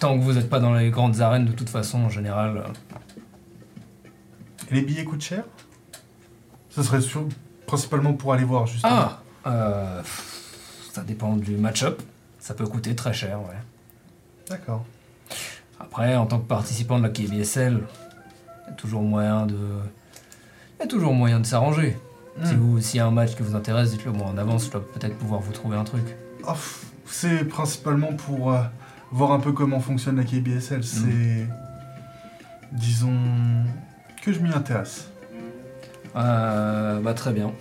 Tant 0.00 0.18
que 0.18 0.24
vous 0.24 0.32
n'êtes 0.32 0.50
pas 0.50 0.60
dans 0.60 0.74
les 0.74 0.90
grandes 0.90 1.20
arènes, 1.20 1.44
de 1.46 1.52
toute 1.52 1.68
façon, 1.68 2.00
en 2.00 2.08
général, 2.08 2.64
Et 4.70 4.74
les 4.74 4.82
billets 4.82 5.04
coûtent 5.04 5.22
cher? 5.22 5.44
Ça 6.70 6.82
serait 6.82 7.00
sûr- 7.00 7.28
principalement 7.66 8.12
pour 8.14 8.32
aller 8.32 8.44
voir, 8.44 8.66
justement. 8.66 9.10
Ah 9.44 10.02
Ça 10.92 11.02
dépend 11.02 11.36
du 11.36 11.56
match-up. 11.56 12.02
Ça 12.38 12.54
peut 12.54 12.66
coûter 12.66 12.94
très 12.94 13.12
cher, 13.12 13.40
ouais. 13.40 13.58
D'accord. 14.48 14.84
Après, 15.80 16.14
en 16.16 16.26
tant 16.26 16.38
que 16.38 16.46
participant 16.46 16.98
de 16.98 17.02
la 17.04 17.08
KBSL, 17.08 17.80
il 18.66 18.68
y 18.68 18.70
a 18.70 18.74
toujours 18.74 19.02
moyen 19.02 19.46
de. 19.46 19.56
Il 20.78 20.82
y 20.82 20.84
a 20.84 20.86
toujours 20.86 21.14
moyen 21.14 21.40
de 21.40 21.46
s'arranger. 21.46 21.96
Si 22.44 22.54
Hmm. 22.54 22.58
vous, 22.58 22.80
s'il 22.80 22.98
y 22.98 23.00
a 23.00 23.06
un 23.06 23.10
match 23.10 23.34
qui 23.34 23.42
vous 23.42 23.56
intéresse, 23.56 23.90
dites-le 23.90 24.12
moi 24.12 24.28
en 24.28 24.38
avance, 24.38 24.66
je 24.66 24.70
dois 24.70 24.80
peut-être 24.92 25.16
pouvoir 25.18 25.40
vous 25.40 25.52
trouver 25.52 25.76
un 25.76 25.84
truc. 25.84 26.04
C'est 27.06 27.44
principalement 27.44 28.12
pour 28.14 28.52
euh, 28.52 28.62
voir 29.10 29.32
un 29.32 29.40
peu 29.40 29.52
comment 29.52 29.80
fonctionne 29.80 30.16
la 30.16 30.24
KBSL. 30.24 30.84
C'est. 30.84 31.48
Disons. 32.72 33.18
que 34.22 34.32
je 34.32 34.38
m'y 34.40 34.50
intéresse. 34.52 35.08
Euh, 36.16 37.00
bah 37.00 37.14
très 37.14 37.32
bien. 37.32 37.52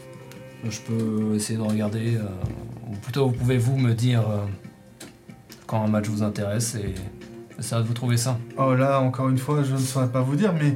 Je 0.70 0.80
peux 0.82 1.36
essayer 1.36 1.58
de 1.58 1.64
regarder. 1.64 2.18
euh, 2.18 2.24
ou 2.91 2.96
plutôt, 2.98 3.28
vous 3.28 3.34
pouvez 3.34 3.58
vous 3.58 3.78
me 3.78 3.94
dire 3.94 4.22
euh, 4.30 4.46
quand 5.68 5.84
un 5.84 5.88
match 5.88 6.08
vous 6.08 6.22
intéresse 6.24 6.76
et 6.76 6.94
ça 7.61 7.81
de 7.81 7.88
vous 7.88 7.94
trouver 7.94 8.18
ça. 8.18 8.38
Oh 8.57 8.73
là, 8.76 8.99
encore 9.02 9.30
une 9.30 9.38
fois, 9.38 9.64
je 9.64 9.73
ne 9.73 9.77
saurais 9.77 10.10
pas 10.10 10.22
vous 10.22 10.36
dire, 10.36 10.53
mais 10.53 10.76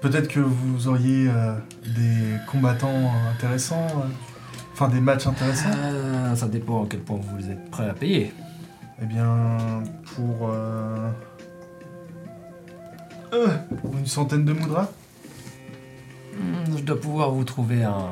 peut-être 0.00 0.28
que 0.28 0.40
vous 0.40 0.88
auriez 0.88 1.28
euh, 1.28 1.54
des 1.84 2.36
combattants 2.50 3.10
intéressants. 3.34 3.86
euh, 3.96 4.08
Enfin, 4.72 4.88
des 4.88 5.00
matchs 5.00 5.26
intéressants. 5.28 5.68
Euh, 5.76 6.34
ça 6.34 6.48
dépend 6.48 6.82
à 6.84 6.86
quel 6.90 6.98
point 7.00 7.18
vous 7.36 7.48
êtes 7.48 7.70
prêt 7.70 7.88
à 7.88 7.94
payer. 7.94 8.32
Eh 9.00 9.06
bien, 9.06 9.82
pour. 10.16 10.50
euh, 10.50 11.10
euh, 13.32 13.48
pour 13.80 13.96
une 13.96 14.06
centaine 14.06 14.44
de 14.44 14.52
moudras 14.52 14.88
Hmm, 16.36 16.76
Je 16.76 16.82
dois 16.82 17.00
pouvoir 17.00 17.30
vous 17.30 17.44
trouver 17.44 17.84
un. 17.84 18.08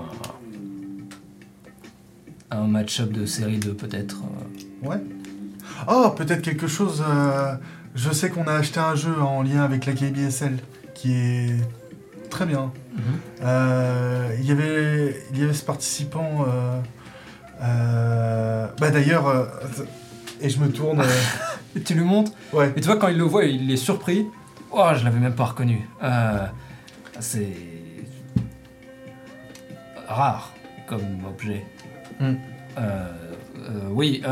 un 2.53 2.67
match-up 2.69 3.11
de 3.11 3.27
série 3.27 3.59
2 3.59 3.75
peut-être. 3.75 4.19
Ouais. 4.85 5.03
Oh, 5.91 6.11
peut-être 6.17 6.43
quelque 6.43 6.69
chose. 6.69 7.03
Je 7.95 8.11
sais 8.11 8.31
qu'on 8.31 8.45
a 8.45 8.55
acheté 8.55 8.81
un 8.81 8.95
jeu 8.95 9.21
en 9.21 9.43
lien 9.43 9.63
avec 9.63 9.87
la 9.87 9.93
KBSL 9.93 10.59
qui 10.95 11.15
est 11.15 11.57
très 12.31 12.47
bien. 12.47 12.73
Euh, 13.43 14.35
il 14.39 14.47
y 14.47 14.53
avait, 14.53 15.17
il 15.33 15.41
y 15.41 15.45
avait 15.45 15.53
ce 15.53 15.65
participant. 15.65 16.47
euh, 16.49 16.81
euh, 17.63 18.67
bah 18.79 18.91
d'ailleurs, 18.91 19.51
et 20.41 20.49
je 20.49 20.59
me 20.59 20.71
tourne. 20.71 21.03
tu 21.85 21.95
lui 21.95 22.05
montres 22.05 22.33
ouais. 22.53 22.73
Et 22.77 22.81
tu 22.81 22.87
vois, 22.87 22.97
quand 22.97 23.09
il 23.09 23.19
le 23.19 23.25
voit, 23.25 23.45
il 23.45 23.71
est 23.71 23.77
surpris. 23.77 24.27
Oh, 24.71 24.89
je 24.97 25.05
l'avais 25.05 25.21
même 25.21 25.35
pas 25.35 25.45
reconnu. 25.45 25.87
C'est. 27.21 27.53
rare 30.09 30.53
comme 30.87 31.25
objet. 31.27 31.65
Hmm. 32.19 32.35
Oui, 33.91 34.23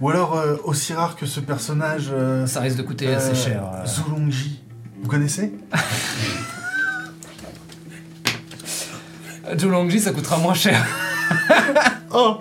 Ou 0.00 0.10
alors 0.10 0.36
euh, 0.36 0.56
aussi 0.64 0.92
rare 0.94 1.16
que 1.16 1.26
ce 1.26 1.40
personnage. 1.40 2.08
euh, 2.12 2.46
ça 2.46 2.60
risque 2.60 2.76
de 2.78 2.82
coûter 2.82 3.14
assez 3.14 3.30
euh, 3.30 3.34
cher. 3.34 3.62
euh. 3.74 3.86
Zulongji. 3.86 4.62
Vous 5.02 5.08
connaissez? 5.08 5.52
Julongji, 9.58 10.00
ça 10.00 10.12
coûtera 10.12 10.38
moins 10.38 10.54
cher. 10.54 10.84
Oh 12.12 12.38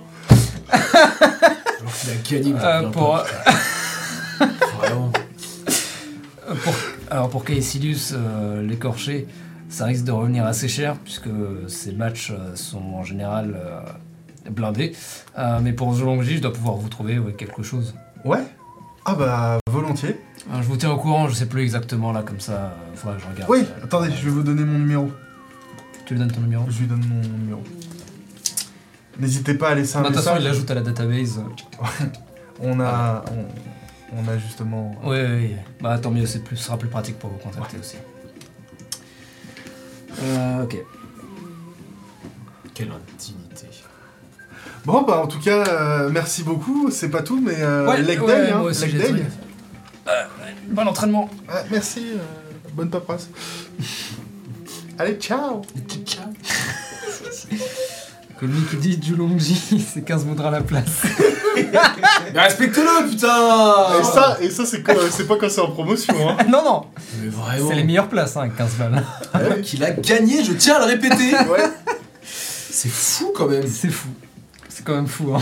Alors 0.72 1.94
qu'il 2.24 2.38
a 2.38 2.40
gagné, 2.40 2.54
mais 2.54 2.60
Euh, 2.64 2.82
il 2.84 2.92
pour, 2.92 3.18
Vraiment. 4.80 5.12
pour- 6.64 6.74
alors 7.12 7.30
pour 7.30 7.46
Caecilius, 7.46 8.14
euh, 8.16 8.62
l'écorché, 8.64 9.28
ça 9.70 9.86
risque 9.86 10.04
de 10.06 10.12
revenir 10.12 10.46
assez 10.46 10.68
cher 10.68 10.96
puisque 11.04 11.30
ces 11.68 11.92
matchs 11.94 12.32
euh, 12.32 12.56
sont 12.56 12.82
en 12.96 13.04
général 13.04 13.56
euh, 13.56 13.80
blindés. 14.50 14.94
Euh, 15.38 15.60
mais 15.62 15.74
pour 15.74 15.94
Julongji, 15.96 16.38
je 16.38 16.42
dois 16.42 16.54
pouvoir 16.54 16.76
vous 16.76 16.90
trouver 16.90 17.20
ouais, 17.20 17.34
quelque 17.34 17.64
chose. 17.64 17.96
Ouais 18.24 18.44
Ah 19.06 19.16
bah, 19.16 19.60
volontiers. 19.70 20.20
Alors, 20.50 20.62
je 20.64 20.68
vous 20.68 20.78
tiens 20.78 20.92
au 20.92 20.98
courant, 20.98 21.28
je 21.28 21.34
sais 21.34 21.48
plus 21.48 21.62
exactement 21.64 22.12
là, 22.12 22.22
comme 22.22 22.40
ça, 22.40 22.54
euh, 22.54 22.96
faudra 22.96 23.16
que 23.18 23.24
je 23.24 23.28
regarde. 23.28 23.50
Oui, 23.50 23.64
attendez, 23.84 24.12
je 24.12 24.24
vais 24.26 24.32
vous 24.32 24.44
donner 24.44 24.64
mon 24.64 24.78
numéro. 24.80 25.12
Tu 26.06 26.14
lui 26.14 26.20
donnes 26.20 26.32
ton 26.32 26.42
numéro? 26.42 26.66
Je 26.70 26.80
lui 26.80 26.88
donne 26.88 27.06
mon 27.06 27.22
numéro. 27.38 27.64
N'hésitez 29.20 29.56
pas 29.56 29.70
à 29.70 29.76
laisser 29.76 29.98
un 29.98 30.02
Bah, 30.02 30.10
De 30.10 30.16
toute 30.16 30.24
façon, 30.24 30.38
il 30.38 30.44
l'ajoute 30.44 30.70
à 30.70 30.76
la 30.76 30.82
database. 30.82 31.42
On 32.62 32.80
a, 32.80 33.26
on, 33.32 34.18
on 34.18 34.28
a 34.30 34.38
justement. 34.38 34.96
Oui, 35.04 35.18
oui, 35.20 35.36
oui. 35.36 35.56
Bah 35.82 36.00
tant 36.00 36.10
mieux, 36.10 36.26
c'est 36.26 36.42
plus, 36.42 36.56
ce 36.56 36.64
sera 36.64 36.78
plus 36.78 36.88
pratique 36.88 37.20
pour 37.20 37.30
vous 37.30 37.38
contacter 37.38 37.78
aussi. 37.78 37.98
Euh, 40.22 40.64
ok. 40.64 40.78
Quelle 42.74 42.92
intimité. 42.92 43.45
Bon 44.86 45.02
bah 45.02 45.18
en 45.24 45.28
tout 45.28 45.40
cas, 45.40 45.64
euh, 45.68 46.10
merci 46.12 46.44
beaucoup. 46.44 46.90
C'est 46.92 47.10
pas 47.10 47.24
tout, 47.24 47.40
mais 47.42 47.56
euh, 47.60 47.88
Ouais, 47.88 48.02
leg 48.02 48.22
ouais, 48.22 48.28
day, 48.28 48.52
hein, 48.52 48.58
moi 48.60 48.70
aussi, 48.70 48.82
leg 48.86 48.92
j'ai 48.92 48.98
day. 49.00 49.04
trouvé. 49.06 49.24
Bon 50.70 50.88
entraînement 50.88 51.30
Ah, 51.50 51.64
merci. 51.72 52.06
euh, 52.14 52.18
bonne 52.74 52.90
paperasse. 52.90 53.30
Allez, 55.00 55.16
ciao. 55.16 55.62
Que 58.40 58.46
lui 58.46 58.62
qui 58.70 58.78
dit 58.78 59.00
Julongji, 59.04 59.84
c'est 59.94 60.04
15 60.04 60.26
moudras 60.26 60.52
la 60.52 60.62
place. 60.62 61.04
Mais 62.34 62.40
respecte-le, 62.40 63.10
putain 63.10 64.00
Et 64.00 64.04
ça, 64.04 64.38
et 64.42 64.50
ça 64.50 64.66
c'est 64.66 64.84
quoi 64.84 64.94
C'est 65.10 65.26
pas 65.26 65.38
quand 65.38 65.50
c'est 65.50 65.62
en 65.62 65.72
promotion, 65.72 66.14
hein. 66.30 66.38
non, 66.50 66.64
non 66.64 66.86
Mais 67.22 67.30
vraiment. 67.30 67.70
C'est 67.70 67.76
les 67.76 67.84
meilleures 67.84 68.10
places, 68.10 68.38
hein, 68.38 68.50
15 68.50 68.74
balles. 68.76 69.04
Ouais. 69.34 69.62
Qu'il 69.62 69.84
a 69.84 69.92
gagné, 69.92 70.44
je 70.44 70.54
tiens 70.54 70.76
à 70.76 70.80
le 70.80 70.86
répéter 70.86 71.32
Ouais. 71.34 71.64
C'est 72.22 72.90
fou 72.92 73.32
quand 73.36 73.48
même 73.48 73.66
C'est 73.68 73.90
fou. 73.90 74.10
C'est 74.86 74.92
quand 74.92 74.98
même 74.98 75.08
fou, 75.08 75.34
hein. 75.36 75.42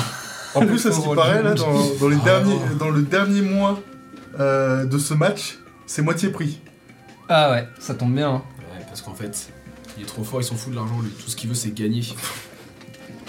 En 0.56 0.66
plus, 0.66 0.86
à 0.86 0.92
ce 0.94 1.02
qui 1.02 1.16
paraît, 1.16 1.44
là, 1.44 1.54
dans, 1.54 1.74
dans 2.00 2.08
les 2.08 2.16
Oh. 2.16 2.24
derniers, 2.24 2.60
dans 2.80 2.90
le 2.92 3.02
dernier 3.02 3.42
mois 3.42 3.82
euh, 4.40 4.86
de 4.86 4.98
ce 4.98 5.14
match, 5.14 5.58
c'est 5.86 6.02
moitié 6.02 6.30
prix. 6.30 6.62
Ah 7.28 7.52
ouais, 7.52 7.68
ça 7.78 7.94
tombe 7.94 8.14
bien. 8.16 8.30
hein. 8.36 8.42
Ouais, 8.60 8.86
parce 8.88 9.02
qu'en 9.02 9.14
fait, 9.14 9.50
il 9.98 10.04
est 10.04 10.06
trop 10.06 10.24
fort, 10.24 10.40
il 10.40 10.46
s'en 10.46 10.56
fout 10.56 10.72
de 10.72 10.78
l'argent, 10.78 10.98
lui. 11.02 11.10
Tout 11.12 11.30
ce 11.30 11.36
qu'il 11.36 11.50
veut, 11.50 11.56
c'est 11.56 11.72
gagner. 11.74 12.04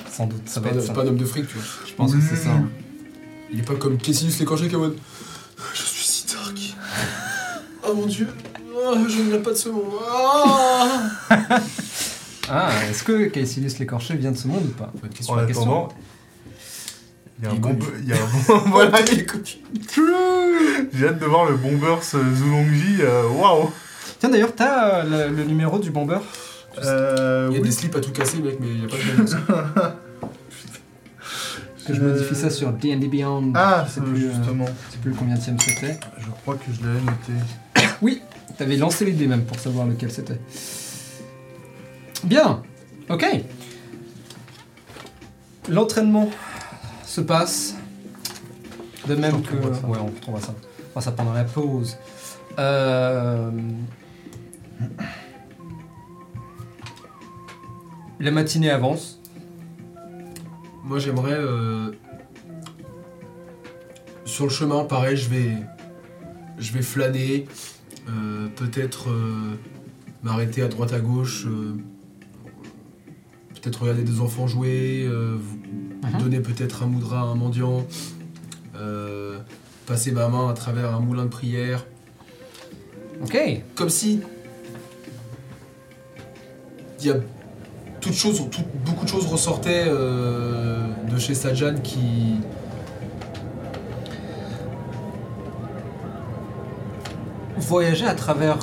Sans 0.08 0.26
doute, 0.26 0.42
ça 0.46 0.54
C'est 0.54 0.60
va 0.60 0.68
pas, 0.68 0.76
être 0.76 0.82
c'est 0.86 0.92
pas 0.92 1.02
un 1.02 1.06
homme 1.08 1.16
de 1.16 1.24
fric, 1.24 1.48
tu 1.48 1.54
vois. 1.56 1.64
Je 1.84 1.92
pense 1.94 2.12
que 2.14 2.20
c'est 2.20 2.36
ça. 2.36 2.50
hein. 2.50 2.68
Il 3.52 3.58
est 3.58 3.62
pas 3.64 3.74
comme 3.74 3.98
Cassius 3.98 4.38
l'écorché 4.38 4.68
qui 4.68 4.74
est 4.76 4.78
mode 4.78 4.96
Je 5.74 5.82
suis 5.82 6.04
si 6.04 6.26
dark. 6.32 6.76
Oh 7.88 7.94
mon 7.94 8.06
dieu. 8.06 8.28
Oh, 8.76 8.94
je 9.08 9.22
ne 9.22 9.38
pas 9.38 9.50
de 9.50 9.56
ce 9.56 9.68
monde. 9.68 9.84
Ah 10.08 11.10
Ah, 12.50 12.70
est-ce 12.90 13.02
que 13.02 13.26
Caecilius 13.26 13.78
l'écorché 13.78 14.14
vient 14.16 14.32
de 14.32 14.36
ce 14.36 14.46
monde 14.48 14.64
ou 14.66 14.72
pas? 14.72 14.92
Bonne 15.00 15.10
question. 15.10 15.34
En 15.34 15.36
la 15.36 15.46
question. 15.46 15.62
attendant, 15.86 15.88
il 17.40 17.44
y 17.44 17.48
a 17.48 17.50
un 17.50 17.54
bon, 17.54 17.76
il 18.00 18.08
y 18.08 18.12
a 18.12 18.16
un 18.16 18.18
bon, 18.48 18.58
voilà, 18.70 19.00
il 19.00 19.18
est 19.20 19.24
connu. 19.26 19.44
J'ai 20.92 21.08
hâte 21.08 21.18
de 21.18 21.24
voir 21.26 21.46
le 21.46 21.56
Bombers 21.56 22.02
Zulongji. 22.02 22.96
euh, 23.00 23.28
Waouh. 23.28 23.70
Tiens 24.18 24.28
d'ailleurs, 24.28 24.54
t'as 24.54 25.04
euh, 25.04 25.28
le, 25.30 25.36
le 25.36 25.44
numéro 25.44 25.78
du 25.78 25.90
bomber 25.90 26.18
Euh, 26.82 27.46
Il 27.50 27.54
y 27.54 27.58
a 27.58 27.60
oui. 27.60 27.68
des 27.68 27.72
slips 27.74 27.94
à 27.96 28.00
tout 28.00 28.12
casser, 28.12 28.38
mec, 28.38 28.58
mais 28.60 28.66
il 28.68 28.82
y 28.82 28.84
a 28.84 28.88
pas 28.88 28.96
de 28.96 29.16
bonus. 29.16 29.34
Que 31.86 31.92
je 31.94 32.00
modifie 32.00 32.34
ça 32.34 32.48
sur 32.50 32.72
D&D 32.72 33.08
Beyond. 33.08 33.52
Ah, 33.54 33.84
euh, 33.98 34.00
plus, 34.00 34.20
justement. 34.32 34.64
je 34.66 34.92
sais 34.92 34.98
plus 35.02 35.10
le 35.10 35.16
combien 35.16 35.36
c'était. 35.36 35.98
Je 36.18 36.26
crois 36.42 36.54
que 36.54 36.64
je 36.72 36.80
l'avais 36.86 37.00
noté. 37.00 37.88
Oui, 38.00 38.22
t'avais 38.56 38.76
lancé 38.76 39.04
l'idée 39.04 39.26
même 39.26 39.44
pour 39.44 39.58
savoir 39.58 39.86
lequel 39.86 40.10
c'était. 40.10 40.38
Bien, 42.22 42.62
ok. 43.10 43.24
L'entraînement 45.68 46.30
se 47.04 47.20
passe 47.20 47.74
de 49.08 49.14
même 49.14 49.42
que. 49.42 49.54
Ouais, 49.56 49.98
on 50.00 50.06
retrouvera 50.06 50.40
ça. 50.40 50.54
Ça 51.00 51.10
pendant 51.12 51.32
la 51.32 51.44
pause. 51.44 51.96
Euh... 52.58 53.50
La 58.20 58.30
matinée 58.30 58.70
avance. 58.70 59.20
Moi, 60.84 60.98
j'aimerais. 60.98 61.32
euh, 61.34 61.90
Sur 64.24 64.44
le 64.44 64.50
chemin, 64.50 64.84
pareil, 64.84 65.16
je 65.16 65.28
vais. 65.28 65.52
Je 66.58 66.72
vais 66.72 66.82
flâner. 66.82 67.46
euh, 68.08 68.48
Peut-être 68.56 69.10
euh, 69.10 69.56
m'arrêter 70.22 70.62
à 70.62 70.68
droite 70.68 70.92
à 70.92 71.00
gauche. 71.00 71.46
euh, 71.46 71.76
Peut-être 73.64 73.80
regarder 73.80 74.02
des 74.02 74.20
enfants 74.20 74.46
jouer. 74.46 75.06
euh, 75.08 75.38
Mhm. 76.02 76.20
Donner 76.20 76.40
peut-être 76.40 76.82
un 76.82 76.86
moudra 76.86 77.20
à 77.20 77.22
un 77.22 77.34
mendiant. 77.34 77.86
euh, 78.76 79.38
passer 79.86 80.10
ma 80.12 80.28
main 80.28 80.50
à 80.50 80.52
travers 80.52 80.92
un 80.94 80.98
moulin 81.00 81.22
de 81.24 81.28
prière. 81.28 81.86
Ok. 83.22 83.38
Comme 83.76 83.88
si. 83.88 84.20
Il 87.00 87.06
y 87.06 87.10
a 87.10 87.14
toute 88.02 88.12
chose, 88.14 88.42
tout- 88.50 88.64
beaucoup 88.84 89.04
de 89.04 89.10
choses 89.10 89.26
ressortaient 89.26 89.84
euh, 89.86 90.88
de 91.10 91.18
chez 91.18 91.34
Sajan 91.34 91.76
qui. 91.82 92.40
Voyager 97.56 98.06
à 98.06 98.14
travers 98.14 98.58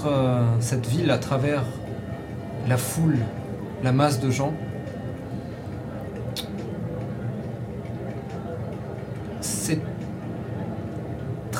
cette 0.60 0.86
ville, 0.86 1.11
à 1.11 1.18
travers 1.18 1.64
la 2.68 2.78
foule, 2.78 3.18
la 3.84 3.91
masse 3.91 4.19
de 4.19 4.30
gens, 4.30 4.53
c'est 9.40 9.80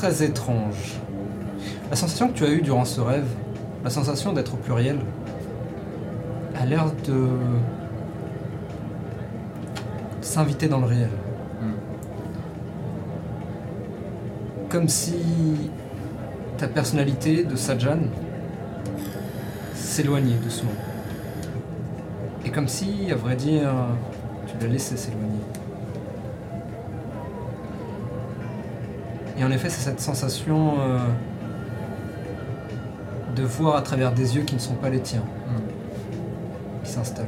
très 0.02 0.24
étrange. 0.24 1.00
La 1.92 1.96
sensation 1.96 2.30
que 2.30 2.34
tu 2.34 2.44
as 2.44 2.50
eue 2.50 2.64
durant 2.64 2.86
ce 2.86 3.00
rêve, 3.02 3.28
la 3.84 3.92
sensation 3.92 4.34
d'être 4.34 4.56
au 4.56 4.58
pluriel, 4.58 4.98
a 6.60 6.66
l'air 6.66 6.86
de 7.06 7.28
s'inviter 10.22 10.68
dans 10.68 10.80
le 10.80 10.88
réel. 10.88 11.12
Comme 14.70 14.88
si 14.88 15.14
ta 16.58 16.68
personnalité 16.68 17.44
de 17.44 17.56
Sajan 17.56 18.00
s'éloignait 19.76 20.40
doucement. 20.44 20.72
Et 22.44 22.50
comme 22.50 22.68
si, 22.68 23.12
à 23.12 23.16
vrai 23.16 23.36
dire, 23.36 23.70
tu 24.48 24.66
la 24.66 24.72
laissais 24.72 24.98
s'éloigner. 24.98 25.41
Et 29.42 29.44
en 29.44 29.50
effet, 29.50 29.70
c'est 29.70 29.82
cette 29.82 30.00
sensation 30.00 30.76
euh, 30.80 31.00
de 33.36 33.42
voir 33.42 33.76
à 33.76 33.82
travers 33.82 34.12
des 34.12 34.36
yeux 34.36 34.44
qui 34.44 34.54
ne 34.54 34.60
sont 34.60 34.76
pas 34.76 34.90
les 34.90 35.00
tiens 35.00 35.24
qui 36.84 36.92
s'installe. 36.92 37.26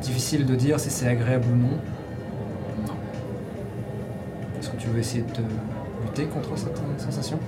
Difficile 0.00 0.46
de 0.46 0.54
dire 0.54 0.78
si 0.78 0.88
c'est 0.88 1.08
agréable 1.08 1.48
ou 1.52 1.56
non. 1.56 1.78
Non. 2.86 2.94
Est-ce 4.60 4.70
que 4.70 4.76
tu 4.76 4.86
veux 4.86 5.00
essayer 5.00 5.24
de 5.24 5.32
te 5.32 5.40
lutter 6.04 6.26
contre 6.26 6.56
cette 6.56 6.78
sensation? 6.96 7.40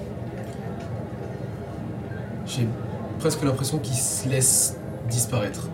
J'ai 2.46 2.66
presque 3.20 3.44
l'impression 3.44 3.78
qu'il 3.78 3.94
se 3.94 4.28
laisse 4.28 4.76
disparaître. 5.08 5.68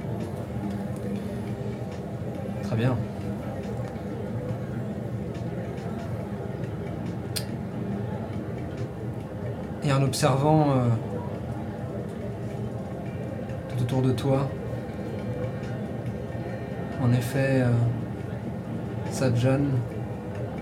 Très 2.72 2.80
bien. 2.80 2.96
Et 9.84 9.92
en 9.92 10.02
observant 10.02 10.70
euh, 10.70 10.88
tout 13.68 13.82
autour 13.82 14.00
de 14.00 14.12
toi, 14.12 14.48
en 17.02 17.12
effet, 17.12 17.60
euh, 17.60 17.68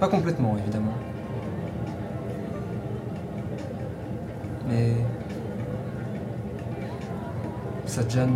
pas 0.01 0.09
complètement 0.09 0.57
évidemment, 0.59 0.95
mais 4.69 4.95
Sajan 7.87 8.31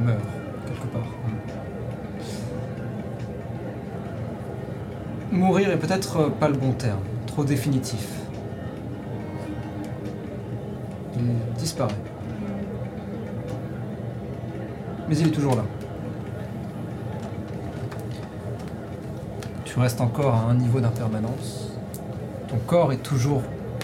meurt 0.00 0.20
quelque 0.66 0.86
part. 0.86 1.06
Mourir 5.32 5.70
est 5.70 5.78
peut-être 5.78 6.30
pas 6.30 6.48
le 6.48 6.56
bon 6.56 6.72
terme, 6.72 7.00
trop 7.26 7.44
définitif. 7.44 8.08
Il 11.16 11.54
disparaît. 11.56 11.94
Mais 15.08 15.16
il 15.16 15.28
est 15.28 15.30
toujours 15.30 15.54
là. 15.54 15.64
Tu 19.64 19.78
restes 19.78 20.00
encore 20.00 20.34
à 20.34 20.50
un 20.50 20.54
niveau 20.54 20.80
d'impermanence. 20.80 21.72
Ton 22.48 22.58
corps 22.66 22.92
est 22.92 23.02
toujours 23.02 23.42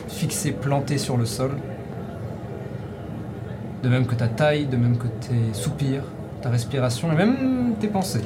fixé, 0.09 0.51
planté 0.51 0.99
sur 0.99 1.17
le 1.17 1.27
sol. 1.27 1.53
De 3.87 3.91
même 3.93 4.05
que 4.05 4.17
ta 4.17 4.27
taille, 4.27 4.67
de 4.67 4.77
même 4.77 4.99
que 4.99 5.07
tes 5.07 5.53
soupirs, 5.55 6.03
ta 6.43 6.51
respiration 6.51 7.13
et 7.13 7.15
même 7.15 7.75
tes 7.79 7.87
pensées. 7.87 8.25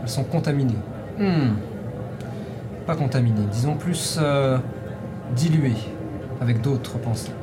Elles 0.00 0.08
sont 0.08 0.24
contaminées. 0.24 0.78
Hmm. 1.18 1.50
Pas 2.86 2.96
contaminées, 2.96 3.44
disons 3.52 3.74
plus 3.74 4.18
euh, 4.18 4.56
diluées 5.36 5.76
avec 6.40 6.62
d'autres 6.62 6.96
pensées. 6.96 7.34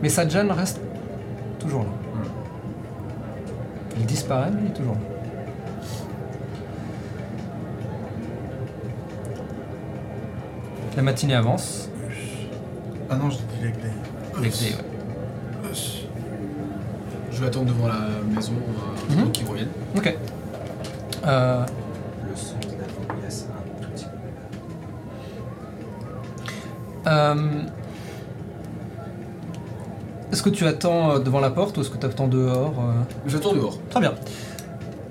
Mais 0.00 0.08
Sajan 0.08 0.48
reste 0.54 0.80
toujours 1.58 1.82
là. 1.82 1.90
Il 3.98 4.06
disparaît, 4.06 4.50
mais 4.50 4.62
il 4.62 4.68
est 4.68 4.74
toujours 4.74 4.94
là. 4.94 5.00
La 10.96 11.02
matinée 11.02 11.34
avance. 11.34 11.90
Ah 13.10 13.16
non, 13.16 13.28
je 13.28 13.36
dis 13.36 13.64
les 13.64 13.72
clés. 13.72 13.90
Les 14.40 14.48
clés, 14.48 14.70
ouais. 14.70 14.87
Je 17.38 17.42
vais 17.44 17.50
attendre 17.50 17.66
devant 17.66 17.86
la 17.86 18.00
maison 18.34 18.50
euh, 18.52 19.14
Mhm. 19.14 19.22
pour 19.22 19.30
qu'ils 19.32 19.46
reviennent. 19.46 19.68
Ok. 19.96 20.16
Euh, 21.24 21.64
Le 22.28 22.34
son 22.36 22.56
de 22.56 22.62
la 22.64 23.28
un 23.28 23.80
tout 23.80 23.88
petit 23.94 24.04
peu. 27.04 27.08
euh, 27.10 27.62
est-ce 30.32 30.42
que 30.42 30.50
tu 30.50 30.66
attends 30.66 31.12
euh, 31.12 31.18
devant 31.20 31.38
la 31.38 31.50
porte 31.50 31.78
ou 31.78 31.82
est-ce 31.82 31.90
que 31.90 31.96
tu 31.98 32.06
attends 32.06 32.26
dehors 32.26 32.74
euh 32.80 32.92
J'attends 33.28 33.52
dehors. 33.54 33.78
Très 33.88 34.00
bien. 34.00 34.14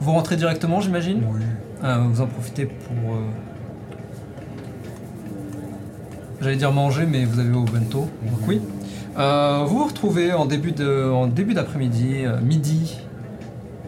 Vous 0.02 0.12
rentrez 0.12 0.36
directement, 0.36 0.82
j'imagine 0.82 1.24
Oui. 1.32 1.40
Euh, 1.86 2.04
Vous 2.12 2.20
en 2.20 2.28
profitez 2.28 2.66
pour. 2.66 3.14
euh, 3.14 3.20
J'allais 6.41 6.58
dire 6.58 6.74
manger, 6.74 7.06
mais 7.06 7.24
vous 7.24 7.40
avez 7.40 7.54
au 7.56 7.64
bento. 7.64 7.99
Donc 8.02 8.40
oui. 8.49 8.62
Euh, 9.18 9.64
vous 9.65 9.80
vous 9.80 9.85
retrouvez 9.85 10.31
en 10.34 10.45
début 10.45 10.72
de, 10.72 11.10
en 11.10 11.27
début 11.27 11.53
d'après-midi, 11.53 12.23
euh, 12.26 12.39
midi, 12.39 12.98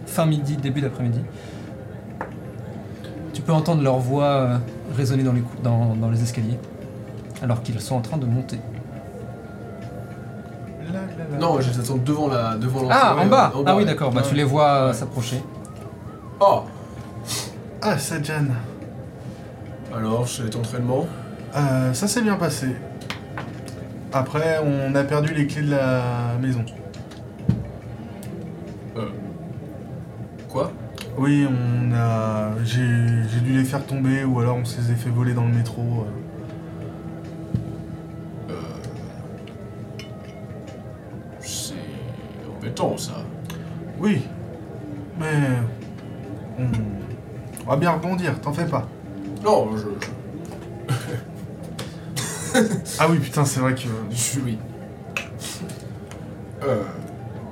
fin 0.07 0.26
midi, 0.26 0.57
début 0.57 0.81
d'après-midi. 0.81 1.22
Tu 3.34 3.41
peux 3.41 3.51
entendre 3.53 3.84
leur 3.84 3.99
voix 3.99 4.23
euh, 4.26 4.57
résonner 4.95 5.23
dans 5.23 5.34
les, 5.34 5.41
cou- 5.41 5.61
dans, 5.64 5.95
dans 5.95 6.10
les 6.10 6.22
escaliers, 6.23 6.57
alors 7.43 7.61
qu'ils 7.61 7.80
sont 7.80 7.95
en 7.95 8.01
train 8.01 8.18
de 8.18 8.26
monter. 8.26 8.60
Non, 11.39 11.61
je 11.61 11.69
les 11.69 11.80
attends 11.80 11.97
devant 12.03 12.27
la 12.27 12.56
devant 12.57 12.81
l'entrée. 12.81 12.97
Ah, 12.99 13.15
en 13.15 13.19
ouais, 13.19 13.26
bas 13.27 13.51
Ah 13.53 13.76
oui, 13.76 13.84
ouais. 13.84 13.85
d'accord. 13.85 14.11
Bah, 14.11 14.23
tu 14.27 14.34
les 14.34 14.43
vois 14.43 14.68
euh, 14.68 14.88
Ouais. 14.88 14.93
s'approcher. 14.93 15.43
Oh 16.39 16.64
Ah, 17.84 17.97
Sajan. 17.99 18.45
Alors, 19.95 20.27
cet 20.27 20.56
entraînement 20.56 21.06
Euh, 21.56 21.93
ça 21.93 22.07
s'est 22.07 22.22
bien 22.23 22.35
passé. 22.35 22.76
Après, 24.11 24.60
on 24.64 24.95
a 24.95 25.03
perdu 25.03 25.34
les 25.34 25.45
clés 25.45 25.61
de 25.61 25.72
la 25.72 26.36
maison. 26.41 26.65
Euh. 28.98 29.10
Quoi? 30.48 30.72
Oui, 31.18 31.45
on 31.48 31.94
a. 31.94 32.53
J'ai 32.64 32.81
j'ai 33.31 33.40
dû 33.41 33.53
les 33.53 33.64
faire 33.64 33.86
tomber 33.86 34.23
ou 34.23 34.40
alors 34.40 34.57
on 34.57 34.65
se 34.65 34.81
les 34.81 34.91
a 34.91 34.95
fait 34.95 35.11
voler 35.11 35.34
dans 35.34 35.45
le 35.45 35.53
métro. 35.53 36.06
euh. 38.49 38.53
C'est 41.40 41.76
embêtant 42.57 42.98
ça. 42.98 43.18
Oui, 43.99 44.23
mais. 45.19 45.60
On... 46.57 46.64
on 47.65 47.69
va 47.69 47.76
bien 47.76 47.91
rebondir, 47.91 48.41
t'en 48.41 48.53
fais 48.53 48.65
pas. 48.65 48.88
Non, 49.44 49.77
je. 49.77 49.89
Ah 52.99 53.07
oui, 53.10 53.19
putain, 53.19 53.45
c'est 53.45 53.60
vrai 53.60 53.73
que. 53.76 53.81
je 54.11 54.15
suis. 54.15 54.41
Oui. 54.41 54.57
Euh. 56.64 56.81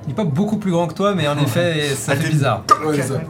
Il 0.04 0.08
n'est 0.08 0.14
pas 0.14 0.24
beaucoup 0.24 0.56
plus 0.56 0.70
grand 0.70 0.86
que 0.86 0.94
toi, 0.94 1.14
mais 1.14 1.28
en 1.28 1.36
effet, 1.38 1.88
ça 1.94 2.12
Ah, 2.12 2.16
fait 2.16 2.28
bizarre. 2.30 2.64
Ouais, 2.84 3.00
ça. 3.02 3.20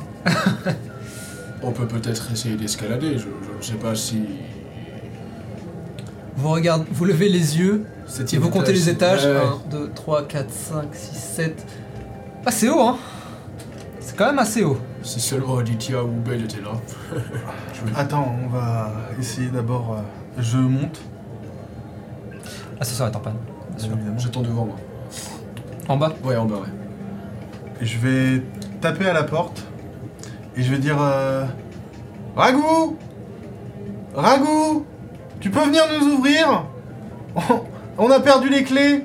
On 1.63 1.73
peut 1.73 1.87
peut-être 1.87 2.31
essayer 2.33 2.57
d'escalader, 2.57 3.19
je, 3.19 3.25
je 3.25 3.57
ne 3.59 3.63
sais 3.63 3.75
pas 3.75 3.95
si. 3.97 4.23
Vous 6.37 6.51
regardez, 6.51 6.85
vous 6.93 7.05
levez 7.05 7.29
les 7.29 7.59
yeux 7.59 7.85
et 8.33 8.37
vous 8.39 8.49
comptez 8.51 8.73
les 8.73 8.89
étages. 8.89 9.25
Ouais. 9.25 9.37
1, 9.37 9.71
2, 9.71 9.91
3, 9.93 10.29
4, 10.29 10.51
5, 10.51 10.85
6, 10.93 11.17
7. 11.19 11.67
Ah, 12.47 12.51
c'est 12.53 12.69
haut, 12.69 12.81
hein 12.81 12.97
C'est 13.99 14.17
quand 14.17 14.27
même 14.27 14.39
assez 14.39 14.63
haut. 14.63 14.79
Si 15.03 15.19
seulement 15.21 15.59
Aditya 15.59 16.05
ou 16.05 16.09
Belle 16.25 16.45
étaient 16.45 16.61
là. 16.61 16.73
Attends, 17.97 18.37
on 18.45 18.49
va 18.49 18.93
essayer 19.19 19.49
d'abord. 19.49 19.97
euh, 19.99 20.41
Je 20.43 20.59
monte. 20.59 21.01
L'ascenseur 22.79 23.09
est 23.09 23.17
en 23.17 23.21
panne. 23.21 23.35
bien 23.71 23.79
sûr. 23.79 23.93
évidemment. 23.95 24.19
J'attends 24.19 24.43
devant 24.43 24.65
moi. 24.67 24.77
En 25.89 25.97
bas 25.97 26.13
Ouais, 26.23 26.37
en 26.37 26.45
bas, 26.45 26.57
ouais. 26.57 26.69
Et 27.81 27.87
je 27.87 27.99
vais 27.99 28.43
taper 28.81 29.07
à 29.07 29.13
la 29.13 29.25
porte. 29.25 29.65
Et 30.57 30.63
je 30.63 30.71
vais 30.71 30.79
dire. 30.79 30.97
Euh... 31.01 31.45
Ragout 32.37 32.97
Ragout 34.15 34.87
Tu 35.41 35.51
peux 35.51 35.61
venir 35.65 35.83
nous 36.01 36.15
ouvrir? 36.15 36.65
On 37.99 38.11
a 38.11 38.21
perdu 38.21 38.49
les 38.49 38.63
clés 38.63 39.05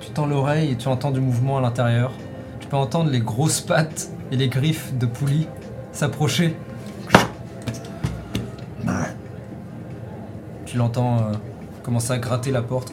Tu 0.00 0.10
tends 0.10 0.26
l'oreille 0.26 0.72
et 0.72 0.76
tu 0.76 0.88
entends 0.88 1.10
du 1.10 1.20
mouvement 1.20 1.58
à 1.58 1.60
l'intérieur. 1.60 2.12
Tu 2.60 2.66
peux 2.66 2.76
entendre 2.76 3.10
les 3.10 3.20
grosses 3.20 3.60
pattes 3.60 4.08
et 4.32 4.36
les 4.36 4.48
griffes 4.48 4.96
de 4.96 5.06
Pouli 5.06 5.46
s'approcher. 5.92 6.56
Tu 10.68 10.76
l'entends 10.76 11.16
euh, 11.16 11.32
commencer 11.82 12.12
à 12.12 12.18
gratter 12.18 12.50
la 12.50 12.62
porte. 12.62 12.92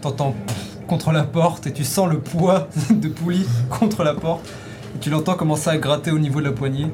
T'entends 0.00 0.34
contre 0.86 1.12
la 1.12 1.24
porte 1.24 1.66
et 1.66 1.72
tu 1.72 1.84
sens 1.84 2.08
le 2.08 2.20
poids 2.20 2.68
de 2.90 3.08
Pouli 3.08 3.46
contre 3.68 4.04
la 4.04 4.14
porte. 4.14 4.46
Et 4.94 4.98
tu 4.98 5.10
l'entends 5.10 5.34
commencer 5.34 5.70
à 5.70 5.76
gratter 5.76 6.10
au 6.10 6.18
niveau 6.18 6.40
de 6.40 6.46
la 6.46 6.52
poignée. 6.52 6.86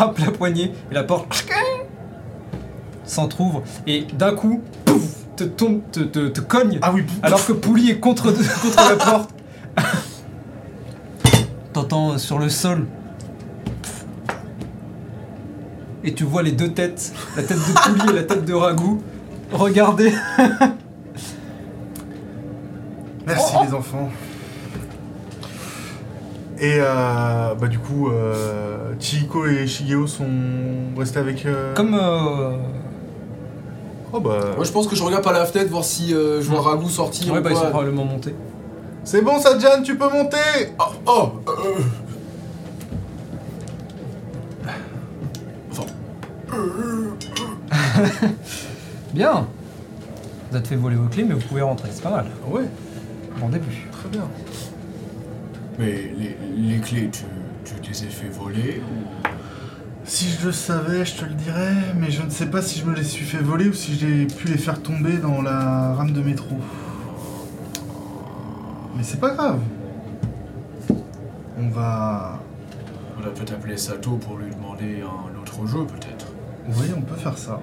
Frappe 0.00 0.18
la 0.18 0.30
poignée 0.30 0.72
et 0.90 0.94
la 0.94 1.02
porte 1.02 1.46
s'entrouvre 3.04 3.62
et 3.86 4.06
d'un 4.14 4.34
coup 4.34 4.62
pouf, 4.86 5.02
te, 5.36 5.44
tombe, 5.44 5.82
te, 5.92 6.00
te, 6.00 6.28
te 6.28 6.40
cogne 6.40 6.78
Ah 6.80 6.90
oui, 6.90 7.04
alors 7.22 7.44
que 7.44 7.52
Pouli 7.52 7.90
est 7.90 8.00
contre, 8.00 8.32
contre 8.62 8.88
la 8.88 8.96
porte. 8.96 9.30
T'entends 11.74 12.16
sur 12.16 12.38
le 12.38 12.48
sol. 12.48 12.86
Et 16.02 16.14
tu 16.14 16.24
vois 16.24 16.42
les 16.42 16.52
deux 16.52 16.72
têtes, 16.72 17.12
la 17.36 17.42
tête 17.42 17.58
de 17.58 17.90
Pouli 17.90 18.10
et 18.10 18.14
la 18.14 18.22
tête 18.22 18.46
de 18.46 18.54
Ragout, 18.54 19.02
regarder. 19.52 20.14
Merci 23.26 23.54
les 23.66 23.74
enfants. 23.74 24.08
Et 26.62 26.76
euh, 26.78 27.54
bah 27.54 27.68
du 27.68 27.78
coup, 27.78 28.10
euh, 28.10 28.92
Chihiko 29.00 29.46
et 29.46 29.66
Shigeo 29.66 30.06
sont 30.06 30.26
restés 30.96 31.18
avec... 31.18 31.46
euh, 31.46 31.74
Comme. 31.74 31.94
euh, 31.94 32.52
Oh 34.12 34.20
bah... 34.20 34.40
Moi 34.56 34.64
je 34.64 34.72
pense 34.72 34.86
que 34.88 34.94
je 34.96 35.02
regarde 35.02 35.22
par 35.24 35.32
la 35.32 35.46
fenêtre 35.46 35.70
voir 35.70 35.84
si 35.84 36.12
euh, 36.12 36.42
je 36.42 36.50
vois 36.50 36.60
Ragout 36.60 36.88
sortir 36.90 37.32
Ouais, 37.32 37.38
ou 37.38 37.42
bah 37.42 37.50
ils 37.50 37.54
sont 37.54 37.60
quoi. 37.62 37.70
probablement 37.70 38.04
montés. 38.04 38.34
C'est 39.04 39.22
bon 39.22 39.38
Sajan, 39.40 39.82
tu 39.84 39.96
peux 39.96 40.10
monter 40.10 40.36
Oh, 40.78 40.84
oh 41.06 41.28
euh, 41.48 41.80
Enfin, 45.70 45.84
Bien 49.14 49.46
Vous 50.50 50.56
êtes 50.58 50.66
fait 50.66 50.76
voler 50.76 50.96
vos 50.96 51.08
clés, 51.08 51.24
mais 51.24 51.34
vous 51.34 51.40
pouvez 51.46 51.62
rentrer, 51.62 51.88
c'est 51.92 52.02
pas 52.02 52.10
mal. 52.10 52.26
Ouais, 52.50 52.64
Bon 53.38 53.48
début. 53.48 53.86
très 53.92 54.08
bien. 54.08 54.22
Mais 55.80 56.12
les, 56.18 56.36
les 56.56 56.78
clés, 56.78 57.10
tu, 57.10 57.24
tu 57.82 57.90
les 57.90 58.06
as 58.06 58.10
fait 58.10 58.28
voler 58.28 58.82
ou... 58.86 59.26
Si 60.04 60.28
je 60.28 60.46
le 60.46 60.52
savais, 60.52 61.04
je 61.04 61.14
te 61.14 61.24
le 61.24 61.34
dirais, 61.34 61.94
mais 61.96 62.10
je 62.10 62.22
ne 62.22 62.30
sais 62.30 62.46
pas 62.46 62.62
si 62.62 62.80
je 62.80 62.84
me 62.84 62.94
les 62.94 63.04
suis 63.04 63.24
fait 63.24 63.38
voler 63.38 63.68
ou 63.68 63.72
si 63.72 63.96
j'ai 63.96 64.26
pu 64.26 64.48
les 64.48 64.58
faire 64.58 64.82
tomber 64.82 65.18
dans 65.18 65.40
la 65.40 65.94
rame 65.94 66.12
de 66.12 66.20
métro. 66.20 66.56
Mais 68.96 69.02
c'est 69.02 69.20
pas 69.20 69.30
grave. 69.30 69.60
On 71.58 71.68
va... 71.68 72.40
On 73.18 73.26
a 73.26 73.30
peut-être 73.30 73.52
appelé 73.52 73.76
Sato 73.76 74.16
pour 74.16 74.36
lui 74.38 74.50
demander 74.50 75.02
un 75.02 75.40
autre 75.40 75.66
jeu 75.66 75.84
peut-être. 75.84 76.26
Oui, 76.68 76.88
on 76.96 77.02
peut 77.02 77.16
faire 77.16 77.38
ça. 77.38 77.60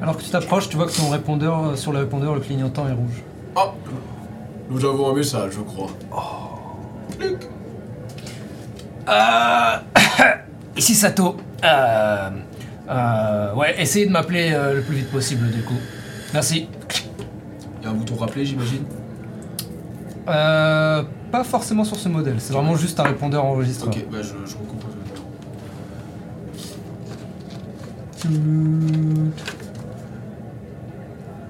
Alors 0.00 0.16
que 0.16 0.22
tu 0.22 0.30
t'approches, 0.30 0.68
tu 0.68 0.76
vois 0.76 0.86
que 0.86 0.96
ton 0.96 1.10
répondeur, 1.10 1.78
sur 1.78 1.92
le 1.92 2.00
répondeur, 2.00 2.34
le 2.34 2.40
clignotant 2.40 2.88
est 2.88 2.92
rouge. 2.92 3.22
Ah 3.54 3.72
Nous 4.70 4.84
avons 4.84 5.10
un 5.10 5.14
message, 5.14 5.52
je 5.52 5.60
crois. 5.60 5.90
Clic. 7.18 7.36
Euh... 9.08 9.76
Ici 10.76 10.94
Sato. 10.94 11.36
Euh... 11.64 12.30
euh, 12.88 13.54
Ouais, 13.54 13.80
essayez 13.80 14.06
de 14.06 14.12
m'appeler 14.12 14.52
euh, 14.52 14.74
le 14.76 14.82
plus 14.82 14.96
vite 14.96 15.10
possible 15.10 15.50
du 15.50 15.62
coup. 15.62 15.76
Merci. 16.32 16.68
Il 17.80 17.84
y 17.84 17.86
a 17.86 17.90
un 17.90 17.94
bouton 17.94 18.14
rappeler, 18.16 18.44
j'imagine 18.44 18.84
Euh, 20.28 21.02
pas 21.30 21.44
forcément 21.44 21.84
sur 21.84 21.96
ce 21.96 22.08
modèle, 22.08 22.36
c'est 22.38 22.52
vraiment 22.52 22.76
juste 22.76 22.98
un 23.00 23.04
répondeur 23.04 23.44
enregistreur. 23.44 23.92
Ok, 23.94 24.06
bah 24.10 24.18
je, 24.22 24.28
je 24.50 24.54
bouton. 24.56 24.76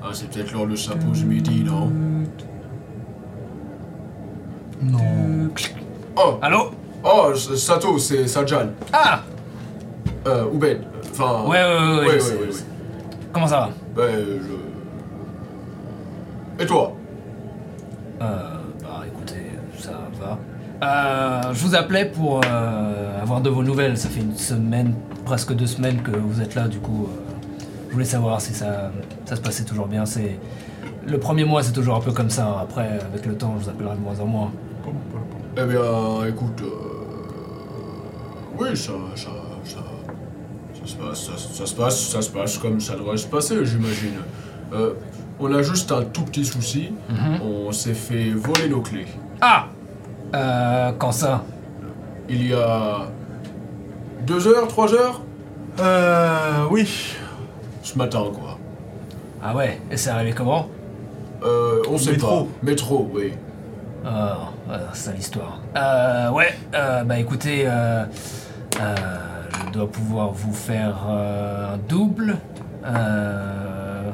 Ah, 0.03 0.11
c'est 0.13 0.29
peut-être 0.31 0.53
l'heure 0.53 0.67
le 0.67 0.77
chapeau 0.77 1.11
du 1.13 1.25
midi, 1.25 1.63
non? 1.65 1.93
Non. 4.83 5.51
Oh 6.17 6.39
Allô? 6.43 6.71
Oh, 7.05 7.33
Sato, 7.35 7.99
c'est 7.99 8.27
Sajan. 8.27 8.69
Ah 8.93 9.21
Euh, 10.27 10.45
ou 10.53 10.59
Ben. 10.59 10.79
Enfin. 11.13 11.45
Ouais, 11.49 11.59
ouais, 11.63 12.07
ouais, 12.07 12.17
ouais. 12.17 12.49
Comment 13.33 13.47
ça 13.47 13.57
va? 13.61 13.71
Ben, 13.97 14.25
je. 16.59 16.63
Et 16.63 16.67
toi? 16.67 16.93
Euh, 18.21 18.57
bah 18.83 19.03
écoutez, 19.07 19.43
ça 19.79 19.91
va. 20.21 20.39
Euh, 20.87 21.53
je 21.53 21.65
vous 21.65 21.75
appelais 21.75 22.05
pour 22.07 22.41
euh, 22.45 23.21
avoir 23.23 23.41
de 23.41 23.49
vos 23.51 23.63
nouvelles. 23.63 23.97
Ça 23.97 24.09
fait 24.09 24.21
une 24.21 24.37
semaine, 24.37 24.95
presque 25.25 25.53
deux 25.55 25.67
semaines 25.67 26.03
que 26.03 26.11
vous 26.17 26.41
êtes 26.41 26.55
là, 26.55 26.69
du 26.69 26.79
coup. 26.79 27.09
euh, 27.11 27.17
je 27.89 27.95
voulais 27.95 28.05
savoir 28.05 28.41
si 28.41 28.55
ça, 28.55 28.91
ça 29.27 29.37
se 29.37 29.41
passait 29.41 29.65
toujours 29.65 29.87
bien. 29.87 30.07
C'est 30.07 30.39
le 31.07 31.19
premier 31.19 31.45
mois, 31.45 31.63
c'est 31.63 31.73
toujours 31.73 31.97
un 31.97 32.01
peu 32.01 32.13
comme 32.13 32.31
ça. 32.31 32.59
Après, 32.63 32.87
avec 33.13 33.27
le 33.27 33.35
temps, 33.37 33.55
je 33.59 33.65
vous 33.65 33.71
appellerai 33.71 33.97
de 33.97 34.01
moins 34.01 34.21
en 34.21 34.27
moins. 34.27 34.51
Eh 35.57 35.65
bien, 35.65 36.27
écoute. 36.29 36.63
euh, 36.63 38.59
Oui, 38.59 38.77
ça. 38.77 38.93
ça. 39.17 39.31
ça. 39.65 39.79
Ça 40.75 40.87
se 40.87 40.97
passe, 40.97 41.21
ça, 41.27 41.33
ça 41.37 41.67
se 41.67 41.75
passe, 41.75 42.01
ça 42.01 42.23
se 42.23 42.31
passe 42.31 42.59
comme 42.59 42.81
ça 42.81 42.95
devrait 42.97 43.17
se 43.17 43.27
passer, 43.29 43.65
j'imagine. 43.65 44.17
Euh, 44.73 44.95
on 45.39 45.53
a 45.55 45.63
juste 45.63 45.93
un 45.93 46.03
tout 46.03 46.23
petit 46.25 46.45
souci. 46.45 46.93
Mhm. 47.09 47.41
On 47.43 47.71
s'est 47.73 47.95
fait 47.95 48.31
voler 48.31 48.69
nos 48.69 48.81
clés. 48.81 49.07
Ah 49.41 49.67
euh, 50.35 50.91
Quand 50.99 51.13
ça? 51.13 51.45
Il 52.29 52.49
y 52.49 52.55
a. 52.55 53.07
Deux 54.27 54.47
heures, 54.49 54.67
trois 54.69 54.93
heures? 54.95 55.21
Euh... 55.81 56.67
Oui. 56.71 57.15
Ce 57.83 57.97
matin, 57.99 58.25
quoi. 58.33 58.59
Ah 59.43 59.55
ouais, 59.55 59.81
et 59.91 59.97
c'est 59.97 60.11
arrivé 60.11 60.33
comment? 60.33 60.69
Euh, 61.45 61.83
on 61.91 61.99
sait 61.99 62.13
Métro. 62.13 62.45
pas. 62.45 62.47
Métro, 62.63 63.11
oui. 63.13 63.33
Ah, 64.05 64.51
euh, 64.71 64.79
sale 64.93 65.19
histoire. 65.19 65.61
Euh, 65.77 66.31
ouais, 66.31 66.55
euh, 66.75 67.05
bah 67.05 67.19
écoutez, 67.19 67.65
euh, 67.67 68.05
euh, 68.81 68.95
je 69.67 69.73
dois 69.73 69.91
pouvoir 69.91 70.31
vous 70.33 70.53
faire 70.53 71.07
euh, 71.09 71.75
un 71.75 71.79
double. 71.89 72.37
Euh, 72.85 74.11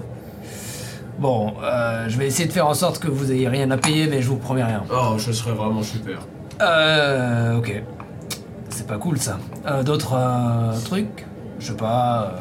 bon, 1.19 1.55
euh, 1.62 2.09
je 2.09 2.19
vais 2.19 2.27
essayer 2.27 2.47
de 2.49 2.53
faire 2.53 2.66
en 2.66 2.75
sorte 2.75 2.99
que 2.99 3.09
vous 3.09 3.31
ayez 3.33 3.49
rien 3.49 3.70
à 3.70 3.77
payer, 3.77 4.07
mais 4.09 4.23
je 4.23 4.29
vous 4.29 4.37
promets 4.37 4.65
rien. 4.65 4.83
Oh, 4.93 5.16
ce 5.19 5.33
serait 5.33 5.53
vraiment 5.53 5.83
super. 5.83 6.19
Euh, 6.61 7.57
ok. 7.59 7.83
C'est 8.70 8.87
pas 8.87 8.99
cool 8.99 9.19
ça. 9.19 9.39
Euh, 9.66 9.83
D'autres 9.83 10.16
trucs? 10.85 11.27
Je 11.59 11.66
sais 11.69 11.77
pas. 11.77 12.33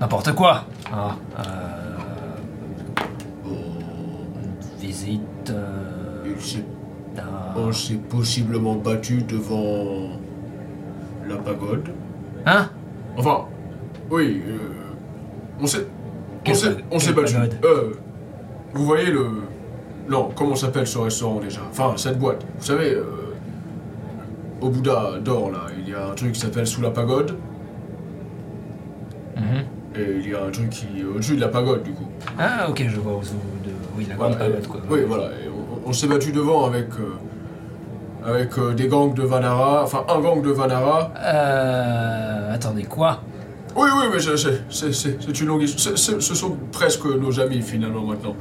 N'importe 0.00 0.32
quoi. 0.32 0.64
une 3.44 4.78
visite. 4.80 5.52
On 7.56 7.72
s'est 7.72 7.94
possiblement 7.94 8.74
battu 8.76 9.22
devant. 9.22 10.10
la 11.28 11.36
pagode. 11.36 11.88
Hein? 12.46 12.68
Enfin, 13.16 13.44
oui, 14.10 14.42
euh, 14.48 14.56
on 15.60 15.66
s'est. 15.66 15.86
On 16.48 16.54
s'est, 16.54 16.76
on 16.90 16.98
s'est 16.98 17.12
battu. 17.12 17.34
Euh, 17.64 17.92
vous 18.74 18.84
voyez 18.84 19.10
le. 19.10 19.26
Non, 20.08 20.30
comment 20.34 20.56
s'appelle 20.56 20.86
ce 20.86 20.98
restaurant 20.98 21.38
déjà? 21.40 21.60
Enfin, 21.70 21.92
cette 21.96 22.18
boîte. 22.18 22.44
Vous 22.58 22.64
savez, 22.64 22.94
euh, 22.94 23.04
au 24.60 24.70
Bouddha 24.70 25.18
d'or 25.24 25.50
là, 25.52 25.66
il 25.78 25.88
y 25.88 25.94
a 25.94 26.08
un 26.08 26.14
truc 26.14 26.32
qui 26.32 26.40
s'appelle 26.40 26.66
Sous 26.66 26.80
la 26.80 26.90
pagode. 26.90 27.36
Mhm. 29.36 29.64
Et 29.96 30.16
il 30.24 30.30
y 30.30 30.34
a 30.34 30.44
un 30.44 30.50
truc 30.50 30.70
qui 30.70 30.86
est 31.00 31.04
au-dessus 31.04 31.36
de 31.36 31.40
la 31.40 31.48
pagode 31.48 31.82
du 31.82 31.92
coup. 31.92 32.06
Ah, 32.38 32.68
ok, 32.68 32.84
je 32.88 33.00
vois 33.00 33.12
où 33.14 33.20
vous- 33.20 33.34
de... 33.64 33.70
Oui, 33.96 34.06
la 34.08 34.14
grande 34.14 34.32
Voilà, 34.32 34.46
et- 34.46 34.50
pagode, 34.52 34.66
quoi. 34.68 34.80
Oui, 34.90 35.00
voilà. 35.06 35.24
et 35.26 35.48
on 35.48 35.88
on 35.88 35.92
s'est 35.92 36.06
battu 36.08 36.30
devant 36.32 36.66
avec. 36.66 36.86
euh, 37.00 37.14
avec 38.24 38.56
euh, 38.58 38.72
des 38.74 38.88
gangs 38.88 39.14
de 39.14 39.22
Vanara. 39.22 39.82
Enfin, 39.84 40.04
un 40.08 40.20
gang 40.20 40.42
de 40.42 40.50
Vanara. 40.50 41.12
Euh... 41.18 42.54
Attendez, 42.54 42.84
quoi? 42.84 43.20
Oui, 43.76 43.88
oui, 43.96 44.04
mais 44.12 44.18
je- 44.18 44.34
je- 44.36 44.48
c'est 44.68 44.92
c'est- 44.92 45.16
c'est 45.20 45.40
une 45.40 45.46
longue 45.46 45.62
histoire. 45.62 45.96
C'est- 45.96 46.12
c'est- 46.12 46.20
Ce 46.20 46.34
sont 46.34 46.56
presque 46.72 47.04
nos 47.06 47.38
amis 47.40 47.62
finalement 47.62 48.02
maintenant. 48.02 48.34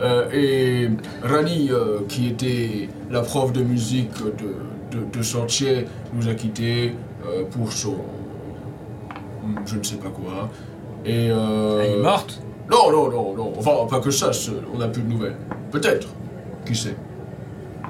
Euh, 0.00 0.28
et 0.32 0.88
Rani, 1.22 1.70
euh, 1.70 1.98
qui 2.08 2.28
était 2.28 2.88
la 3.10 3.20
prof 3.20 3.52
de 3.52 3.62
musique 3.62 4.10
de, 4.22 4.96
de, 4.98 5.04
de 5.18 5.22
Chantier, 5.22 5.86
nous 6.14 6.28
a 6.28 6.34
quittés 6.34 6.94
euh, 7.26 7.44
pour 7.50 7.70
son. 7.72 7.96
je 9.66 9.76
ne 9.76 9.82
sais 9.82 9.96
pas 9.96 10.08
quoi. 10.08 10.48
Et. 11.04 11.28
euh, 11.30 11.82
Elle 11.84 11.98
est 11.98 12.02
morte? 12.02 12.40
Non, 12.70 12.90
non, 12.90 13.10
non, 13.10 13.34
non. 13.36 13.52
Enfin, 13.58 13.72
pas 13.88 14.00
que 14.00 14.10
sache, 14.10 14.48
on 14.72 14.78
n'a 14.78 14.88
plus 14.88 15.02
de 15.02 15.08
nouvelles. 15.12 15.36
Peut-être. 15.72 16.08
Qui 16.64 16.74
sait? 16.74 16.94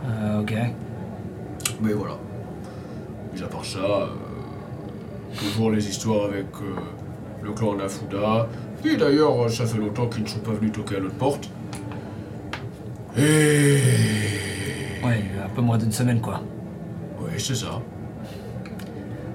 Euh, 0.05 0.41
ok. 0.41 0.55
Mais 1.83 1.93
voilà. 1.93 2.15
Mis 3.35 3.43
à 3.43 3.47
part 3.47 3.65
ça, 3.65 3.79
euh, 3.79 4.07
toujours 5.39 5.71
les 5.71 5.89
histoires 5.89 6.27
avec 6.27 6.47
euh, 6.63 6.75
le 7.43 7.53
clan 7.53 7.75
Nafuda. 7.77 8.49
Et 8.85 8.97
d'ailleurs, 8.97 9.45
euh, 9.45 9.49
ça 9.49 9.67
fait 9.67 9.79
longtemps 9.79 10.07
qu'ils 10.07 10.25
ne 10.25 10.29
sont 10.29 10.41
pas 10.41 10.53
venus 10.53 10.73
toquer 10.73 10.97
à 10.97 11.01
notre 11.01 11.15
porte. 11.17 11.49
Et. 13.17 13.79
Ouais, 15.05 15.25
un 15.45 15.49
peu 15.55 15.63
moins 15.63 15.79
d'une 15.79 15.93
semaine, 15.93 16.21
quoi. 16.21 16.41
Oui, 17.21 17.31
c'est 17.39 17.55
ça. 17.55 17.81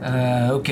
Euh, 0.04 0.56
ok. 0.56 0.72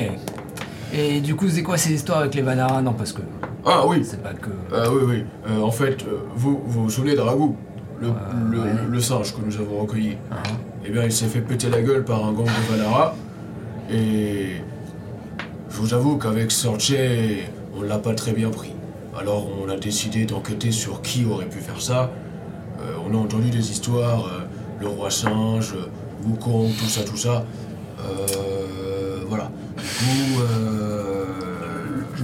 Et 0.92 1.20
du 1.20 1.34
coup, 1.34 1.48
c'est 1.48 1.62
quoi 1.62 1.76
ces 1.76 1.92
histoires 1.92 2.18
avec 2.20 2.34
les 2.34 2.42
Vanara? 2.42 2.80
Non, 2.82 2.92
parce 2.92 3.12
que 3.12 3.22
Ah 3.66 3.84
oui, 3.86 4.04
c'est 4.04 4.22
pas 4.22 4.32
que. 4.32 4.50
ah, 4.72 4.84
oui, 4.92 5.02
oui. 5.06 5.24
Euh, 5.48 5.60
en 5.62 5.70
fait, 5.70 6.04
vous, 6.36 6.60
vous 6.64 6.84
vous 6.84 6.90
souvenez 6.90 7.14
de 7.16 7.20
Ragout 7.20 7.56
le, 8.00 8.08
le, 8.50 8.60
ouais. 8.60 8.70
le 8.88 9.00
singe 9.00 9.34
que 9.34 9.40
nous 9.44 9.56
avons 9.56 9.80
recueilli. 9.82 10.16
Hein 10.30 10.36
Eh 10.86 10.90
bien, 10.90 11.04
il 11.04 11.12
s'est 11.12 11.26
fait 11.26 11.40
péter 11.40 11.70
la 11.70 11.80
gueule 11.80 12.04
par 12.04 12.24
un 12.24 12.32
gang 12.32 12.46
de 12.46 12.70
Valara. 12.70 13.14
Et 13.90 14.56
je 15.70 15.76
vous 15.76 15.94
avoue 15.94 16.18
qu'avec 16.18 16.50
Sorche, 16.50 16.92
on 17.76 17.82
l'a 17.82 17.98
pas 17.98 18.14
très 18.14 18.32
bien 18.32 18.50
pris. 18.50 18.72
Alors, 19.18 19.48
on 19.62 19.68
a 19.68 19.76
décidé 19.76 20.26
d'enquêter 20.26 20.72
sur 20.72 21.00
qui 21.00 21.24
aurait 21.24 21.46
pu 21.46 21.60
faire 21.60 21.80
ça. 21.80 22.10
Euh, 22.80 22.96
on 23.08 23.14
a 23.16 23.18
entendu 23.18 23.50
des 23.50 23.70
histoires, 23.70 24.26
euh, 24.26 24.40
le 24.80 24.88
roi 24.88 25.10
singe, 25.10 25.74
euh, 25.74 25.88
Wukong, 26.26 26.70
tout 26.78 26.86
ça, 26.86 27.02
tout 27.04 27.16
ça. 27.16 27.44
Euh, 28.00 29.24
voilà. 29.28 29.50
Du 29.76 29.84
coup, 29.84 30.42
euh, 30.42 31.24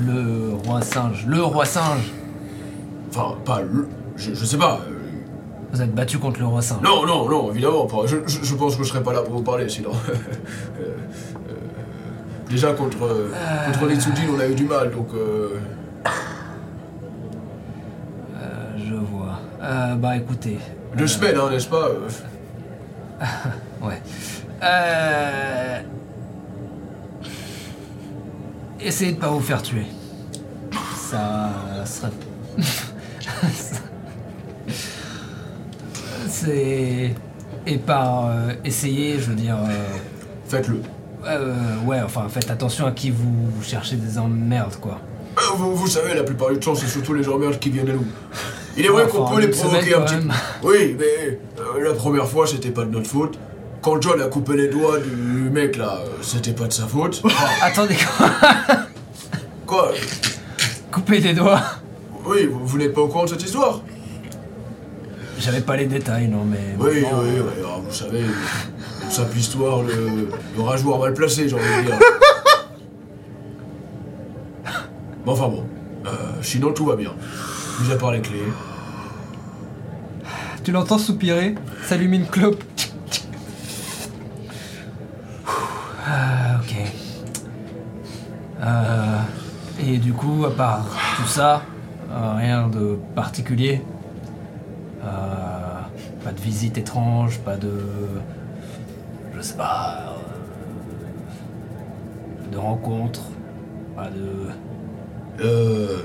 Le 0.06 0.54
roi 0.66 0.82
singe. 0.82 1.24
Le 1.26 1.42
roi 1.42 1.64
singe 1.64 2.12
enfin, 3.10 3.36
pas 3.44 3.60
le. 3.62 3.88
Je, 4.16 4.34
je 4.34 4.44
sais 4.44 4.56
pas. 4.56 4.80
Vous 5.72 5.80
êtes 5.82 5.94
battu 5.94 6.18
contre 6.18 6.40
le 6.40 6.46
roi 6.46 6.62
singe 6.62 6.82
Non, 6.82 7.06
non, 7.06 7.28
non, 7.28 7.50
évidemment 7.52 7.86
pas. 7.86 8.06
Je, 8.06 8.16
je- 8.26 8.42
je 8.44 8.54
pense 8.56 8.76
que 8.76 8.82
je 8.82 8.88
serais 8.88 9.02
pas 9.02 9.12
là 9.12 9.22
pour 9.22 9.34
vous 9.36 9.42
parler, 9.42 9.68
sinon. 9.68 9.90
Euh, 10.80 10.96
euh, 11.48 11.54
déjà, 12.48 12.72
contre, 12.72 13.02
euh, 13.04 13.30
contre 13.66 13.86
les 13.86 13.96
Tsujin, 13.96 14.28
on 14.34 14.40
a 14.40 14.46
eu 14.48 14.54
du 14.54 14.64
mal, 14.64 14.90
donc. 14.90 15.08
je 18.78 18.94
vois. 18.94 19.38
Bah 19.96 20.16
écoutez. 20.16 20.58
deux 20.96 21.06
semaines, 21.06 21.36
hein, 21.36 21.50
n'est-ce 21.50 21.68
pas 21.68 21.88
Ouais. 23.82 24.00
Euh... 24.62 25.80
Essayez 28.80 29.12
de 29.12 29.18
pas 29.18 29.28
vous 29.28 29.40
faire 29.40 29.62
tuer. 29.62 29.84
Ça 30.96 31.50
serait. 31.84 32.10
Et 36.48 37.76
par 37.86 38.26
euh, 38.26 38.52
essayer, 38.64 39.18
je 39.18 39.30
veux 39.30 39.34
dire. 39.34 39.56
euh, 39.56 39.68
Faites-le. 40.48 40.80
euh, 41.26 41.54
ouais, 41.84 42.00
enfin, 42.04 42.26
faites 42.28 42.50
attention 42.50 42.86
à 42.86 42.92
qui 42.92 43.10
vous 43.10 43.50
cherchez 43.62 43.96
des 43.96 44.18
emmerdes, 44.18 44.76
quoi. 44.80 44.98
Vous, 45.56 45.74
vous 45.76 45.86
savez, 45.86 46.14
la 46.14 46.22
plupart 46.24 46.50
du 46.50 46.58
temps, 46.58 46.74
c'est 46.74 46.86
surtout 46.88 47.14
les 47.14 47.22
gens 47.22 47.38
merdes 47.38 47.58
qui 47.58 47.70
viennent 47.70 47.88
à 47.88 47.92
nous. 47.92 48.06
Il 48.76 48.84
est 48.84 48.88
vrai 48.88 49.06
qu'on 49.08 49.24
peut 49.26 49.40
les 49.40 49.48
provoquer 49.48 49.94
un 49.94 50.00
petit 50.02 50.16
peu. 50.16 50.28
Oui, 50.62 50.96
mais 50.98 51.38
la 51.82 51.92
première 51.92 52.26
fois, 52.26 52.46
c'était 52.46 52.70
pas 52.70 52.84
de 52.84 52.90
notre 52.90 53.08
faute. 53.08 53.38
Quand 53.82 54.00
John 54.02 54.20
a 54.20 54.26
coupé 54.26 54.56
les 54.56 54.68
doigts 54.68 54.98
du 54.98 55.50
mec 55.50 55.76
là, 55.76 55.98
c'était 56.22 56.52
pas 56.52 56.66
de 56.66 56.72
sa 56.72 56.86
faute. 56.86 57.22
Attendez, 57.62 57.96
quoi 58.16 58.30
Quoi? 59.66 59.92
Couper 60.92 61.20
des 61.20 61.32
doigts 61.32 61.60
Oui, 62.26 62.46
vous, 62.50 62.66
vous 62.66 62.78
n'êtes 62.78 62.92
pas 62.92 63.00
au 63.02 63.08
courant 63.08 63.24
de 63.24 63.30
cette 63.30 63.42
histoire? 63.44 63.80
J'avais 65.40 65.62
pas 65.62 65.76
les 65.76 65.86
détails, 65.86 66.28
non, 66.28 66.44
mais. 66.44 66.76
Oui, 66.78 66.90
oui, 66.92 67.04
oui, 67.04 67.52
alors, 67.58 67.80
vous 67.80 67.92
savez, 67.92 68.20
une 68.20 69.10
simple 69.10 69.38
histoire, 69.38 69.82
le, 69.82 70.28
le 70.54 70.62
rageoir 70.62 70.98
mal 70.98 71.14
placé, 71.14 71.48
j'ai 71.48 71.54
envie 71.54 71.64
de 71.64 71.86
dire. 71.86 71.98
Bon, 75.24 75.32
enfin 75.32 75.48
bon, 75.48 75.64
euh, 76.06 76.10
sinon 76.42 76.72
tout 76.72 76.84
va 76.84 76.96
bien. 76.96 77.12
Mis 77.80 77.90
à 77.90 77.96
part 77.96 78.12
les 78.12 78.20
clés. 78.20 78.52
Tu 80.62 80.72
l'entends 80.72 80.98
soupirer, 80.98 81.54
s'allume 81.86 82.12
une 82.12 82.26
clope. 82.26 82.62
Ah, 86.06 86.60
ok. 86.62 86.76
Euh, 88.62 89.18
et 89.82 89.96
du 89.96 90.12
coup, 90.12 90.44
à 90.46 90.50
part 90.50 90.84
tout 91.16 91.28
ça, 91.28 91.62
euh, 92.10 92.34
rien 92.36 92.68
de 92.68 92.98
particulier? 93.14 93.82
Euh, 95.02 95.06
pas 96.24 96.32
de 96.32 96.40
visite 96.40 96.76
étrange, 96.78 97.38
pas 97.40 97.56
de. 97.56 97.72
Je 99.36 99.40
sais 99.40 99.54
pas. 99.56 100.14
euh, 102.48 102.52
de 102.52 102.58
rencontre, 102.58 103.22
pas 103.96 104.08
de. 104.10 105.44
Euh, 105.44 105.98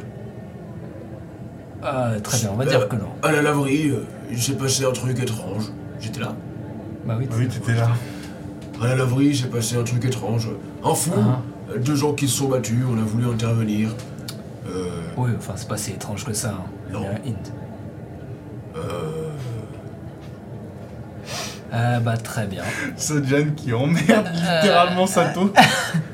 Ah, 1.84 2.12
très 2.24 2.38
bien, 2.40 2.50
on 2.54 2.56
va 2.56 2.66
dire 2.66 2.88
que 2.88 2.96
non. 2.96 3.10
à 3.22 3.32
la 3.32 3.42
laverie, 3.42 3.90
euh, 3.90 4.06
il 4.32 4.42
s'est 4.42 4.54
passé 4.56 4.86
un 4.86 4.92
truc 4.92 5.20
étrange. 5.20 5.72
J'étais 6.00 6.20
là. 6.22 6.34
Bah 7.06 7.16
oui, 7.20 7.28
Oui, 7.38 7.48
t'étais 7.48 7.74
là. 7.76 7.90
À 8.82 8.88
la 8.88 8.96
laverie, 8.96 9.28
il 9.28 9.36
s'est 9.38 9.48
passé 9.50 9.76
un 9.78 9.84
truc 9.84 10.04
étrange. 10.06 10.50
Un 10.84 10.94
fou, 10.96 11.12
Ah. 11.18 11.42
euh, 11.72 11.78
deux 11.80 11.96
gens 11.96 12.14
qui 12.14 12.28
se 12.28 12.38
sont 12.38 12.48
battus, 12.50 12.84
on 12.90 12.98
a 12.98 13.04
voulu 13.04 13.28
intervenir. 13.28 13.90
Euh, 14.68 14.88
Oui, 15.18 15.30
enfin, 15.38 15.54
c'est 15.56 15.68
pas 15.68 15.78
si 15.78 15.92
étrange 15.92 16.26
que 16.26 16.34
ça. 16.34 16.50
hein. 16.50 16.64
Non. 16.92 17.00
Il 17.02 17.04
y 17.04 17.08
a 17.08 17.12
un 17.12 17.14
hint. 17.16 17.52
Euh, 18.76 19.30
Euh, 21.74 22.00
bah, 22.00 22.16
très 22.16 22.48
bien. 22.48 22.64
Ce 22.98 23.22
Jan 23.24 23.48
qui 23.56 23.74
emmerde 23.74 24.28
littéralement 24.34 25.08
Sato. 25.08 25.52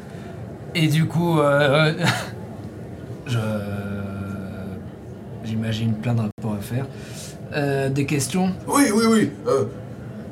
Et 0.76 0.88
du 0.88 1.06
coup, 1.06 1.40
euh, 1.40 1.94
je. 3.28 3.38
J'imagine 5.44 5.94
plein 5.94 6.14
de 6.14 6.22
rapports 6.22 6.56
à 6.58 6.62
faire. 6.62 6.86
Euh, 7.54 7.90
des 7.90 8.06
questions? 8.06 8.54
Oui, 8.68 8.84
oui, 8.96 9.04
oui. 9.10 9.32
euh, 9.48 9.66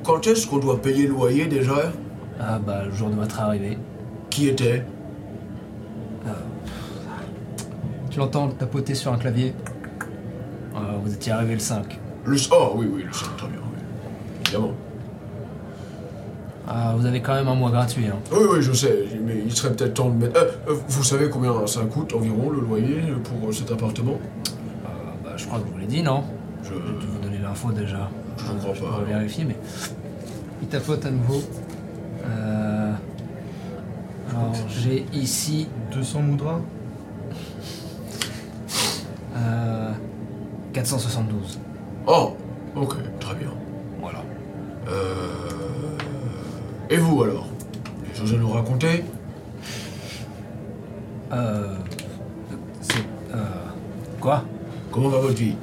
quand 0.04 0.26
est-ce 0.28 0.48
qu'on 0.48 0.58
doit 0.60 0.82
payer 0.82 1.08
le 1.08 1.14
loyer 1.14 1.46
déjà? 1.48 1.92
Ah, 2.40 2.58
bah, 2.66 2.84
le 2.86 2.92
jour 2.94 3.10
de 3.10 3.16
votre 3.16 3.40
arrivée. 3.42 3.78
Qui 4.30 4.48
était? 4.48 4.84
Tu 8.10 8.18
l'entends 8.20 8.48
tapoter 8.48 8.96
sur 8.96 9.14
un 9.14 9.18
clavier? 9.18 9.54
Euh, 10.76 10.80
vous 11.04 11.14
étiez 11.14 11.32
arrivé 11.32 11.54
le 11.54 11.60
5. 11.60 12.00
Le... 12.26 12.38
Oh 12.52 12.74
oui, 12.76 12.88
oui, 12.94 13.04
le 13.04 13.14
sang, 13.14 13.28
très 13.38 13.48
bien, 13.48 13.60
oui. 13.74 13.82
Évidemment. 14.46 14.74
Ah, 16.68 16.94
vous 16.96 17.06
avez 17.06 17.22
quand 17.22 17.34
même 17.34 17.48
un 17.48 17.56
mois 17.56 17.72
gratuit. 17.72 18.06
Hein. 18.08 18.18
Oui, 18.32 18.46
oui, 18.52 18.62
je 18.62 18.72
sais, 18.74 19.06
mais 19.26 19.42
il 19.44 19.52
serait 19.52 19.74
peut-être 19.74 19.96
temps 19.96 20.10
de 20.10 20.16
mettre... 20.26 20.40
Euh, 20.40 20.52
euh, 20.70 20.76
vous 20.88 21.04
savez 21.04 21.30
combien 21.30 21.66
ça 21.66 21.82
coûte 21.82 22.14
environ 22.14 22.52
le 22.52 22.60
loyer 22.62 23.02
pour 23.24 23.50
euh, 23.50 23.52
cet 23.52 23.72
appartement? 23.72 24.20
Euh, 24.86 24.88
bah, 25.24 25.32
je 25.36 25.46
crois 25.48 25.60
que 25.60 25.66
je 25.68 25.72
vous 25.74 25.80
l'ai 25.80 25.88
dit, 25.88 26.04
non? 26.04 26.24
Je... 26.64 26.70
Je 26.70 26.74
vais 26.74 27.12
vous 27.12 27.20
donner 27.24 27.40
l'info 27.40 27.72
déjà. 27.72 28.10
Je 28.38 28.52
ne 28.54 28.60
crois 28.60 28.74
Je 28.76 28.82
pas. 28.82 28.98
peux 29.00 29.06
vérifier, 29.06 29.46
mais. 29.46 29.56
Il 30.62 30.68
tapote 30.68 31.04
à 31.06 31.10
nouveau. 31.12 31.42
Euh, 32.26 32.94
alors, 34.30 34.54
j'ai 34.68 35.06
ici 35.14 35.68
200 35.92 36.22
moudras? 36.22 36.60
Euh, 39.36 39.92
472. 40.74 41.60
Oh, 42.08 42.36
ok, 42.76 42.96
très 43.20 43.36
bien. 43.36 43.50
Voilà. 44.02 44.20
Euh... 44.88 45.28
Et 46.90 46.98
vous 46.98 47.24
alors? 47.24 47.48
Des 48.12 48.20
choses 48.20 48.34
à 48.34 48.38
nous 48.38 48.50
raconter? 48.50 49.04
Euh. 51.32 51.76
C'est. 52.82 53.04
Euh. 53.34 53.44
Quoi? 54.20 54.44
Comment 54.92 55.10
va 55.10 55.20
votre 55.20 55.36
vie? 55.38 55.56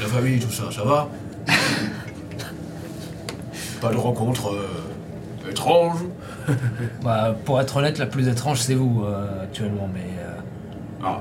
La 0.00 0.06
famille, 0.06 0.38
tout 0.38 0.50
ça, 0.52 0.70
ça 0.70 0.84
va? 0.84 1.08
Pas 3.80 3.90
de 3.92 3.96
rencontres 3.96 4.50
euh, 4.54 5.50
étranges 5.50 5.98
Bah, 7.02 7.34
pour 7.44 7.60
être 7.60 7.76
honnête, 7.76 7.98
la 7.98 8.06
plus 8.06 8.28
étrange, 8.28 8.60
c'est 8.60 8.74
vous, 8.74 9.02
euh, 9.04 9.42
actuellement, 9.42 9.88
mais. 9.92 10.00
euh, 10.20 10.40
Ah. 11.04 11.20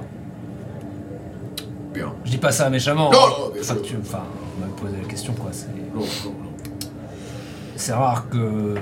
Bien. 1.93 2.13
je 2.25 2.31
dis 2.31 2.37
pas 2.37 2.51
ça 2.51 2.69
méchamment. 2.69 3.11
Non, 3.11 3.17
hein. 3.17 3.29
non, 3.55 3.59
Enfin, 3.59 3.75
tu- 3.83 3.95
Enfin, 4.01 4.23
on 4.57 4.61
m'a 4.65 4.71
posé 4.75 4.95
la 5.01 5.07
question, 5.07 5.33
quoi. 5.33 5.49
C'est. 5.51 5.67
Non, 5.67 6.01
non, 6.01 6.31
non. 6.43 6.49
C'est 7.75 7.93
rare 7.93 8.29
que 8.29 8.75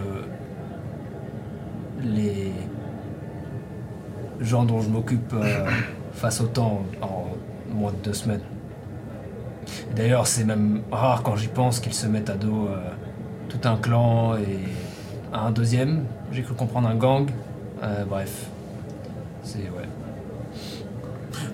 les 2.04 2.52
gens 4.40 4.64
dont 4.64 4.82
je 4.82 4.90
m'occupe 4.90 5.34
euh, 5.34 5.68
face 6.14 6.42
au 6.42 6.46
temps 6.48 6.82
en 7.02 7.26
moins 7.74 7.92
de 7.92 7.98
deux 7.98 8.14
semaines. 8.14 8.42
D'ailleurs, 9.96 10.28
c'est 10.28 10.44
même 10.44 10.82
rare 10.92 11.22
quand 11.24 11.36
j'y 11.36 11.48
pense 11.48 11.80
qu'ils 11.80 11.94
se 11.94 12.08
mettent 12.08 12.30
à 12.30 12.36
dos 12.36 12.68
euh, 12.70 12.78
tout 13.50 13.60
un 13.68 13.76
clan 13.78 14.36
et 14.38 14.60
un 15.34 15.52
deuxième. 15.52 16.06
J'ai 16.32 16.42
cru 16.44 16.54
comprendre 16.56 16.88
un 16.90 16.96
gang. 16.96 17.30
Euh, 17.84 18.04
bref, 18.06 18.48
c'est 19.44 19.60
ouais. 19.60 19.88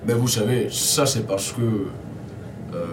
Mais 0.07 0.13
vous 0.13 0.27
savez, 0.27 0.69
ça 0.71 1.05
c'est 1.05 1.27
parce 1.27 1.51
que. 1.51 1.61
euh, 2.73 2.85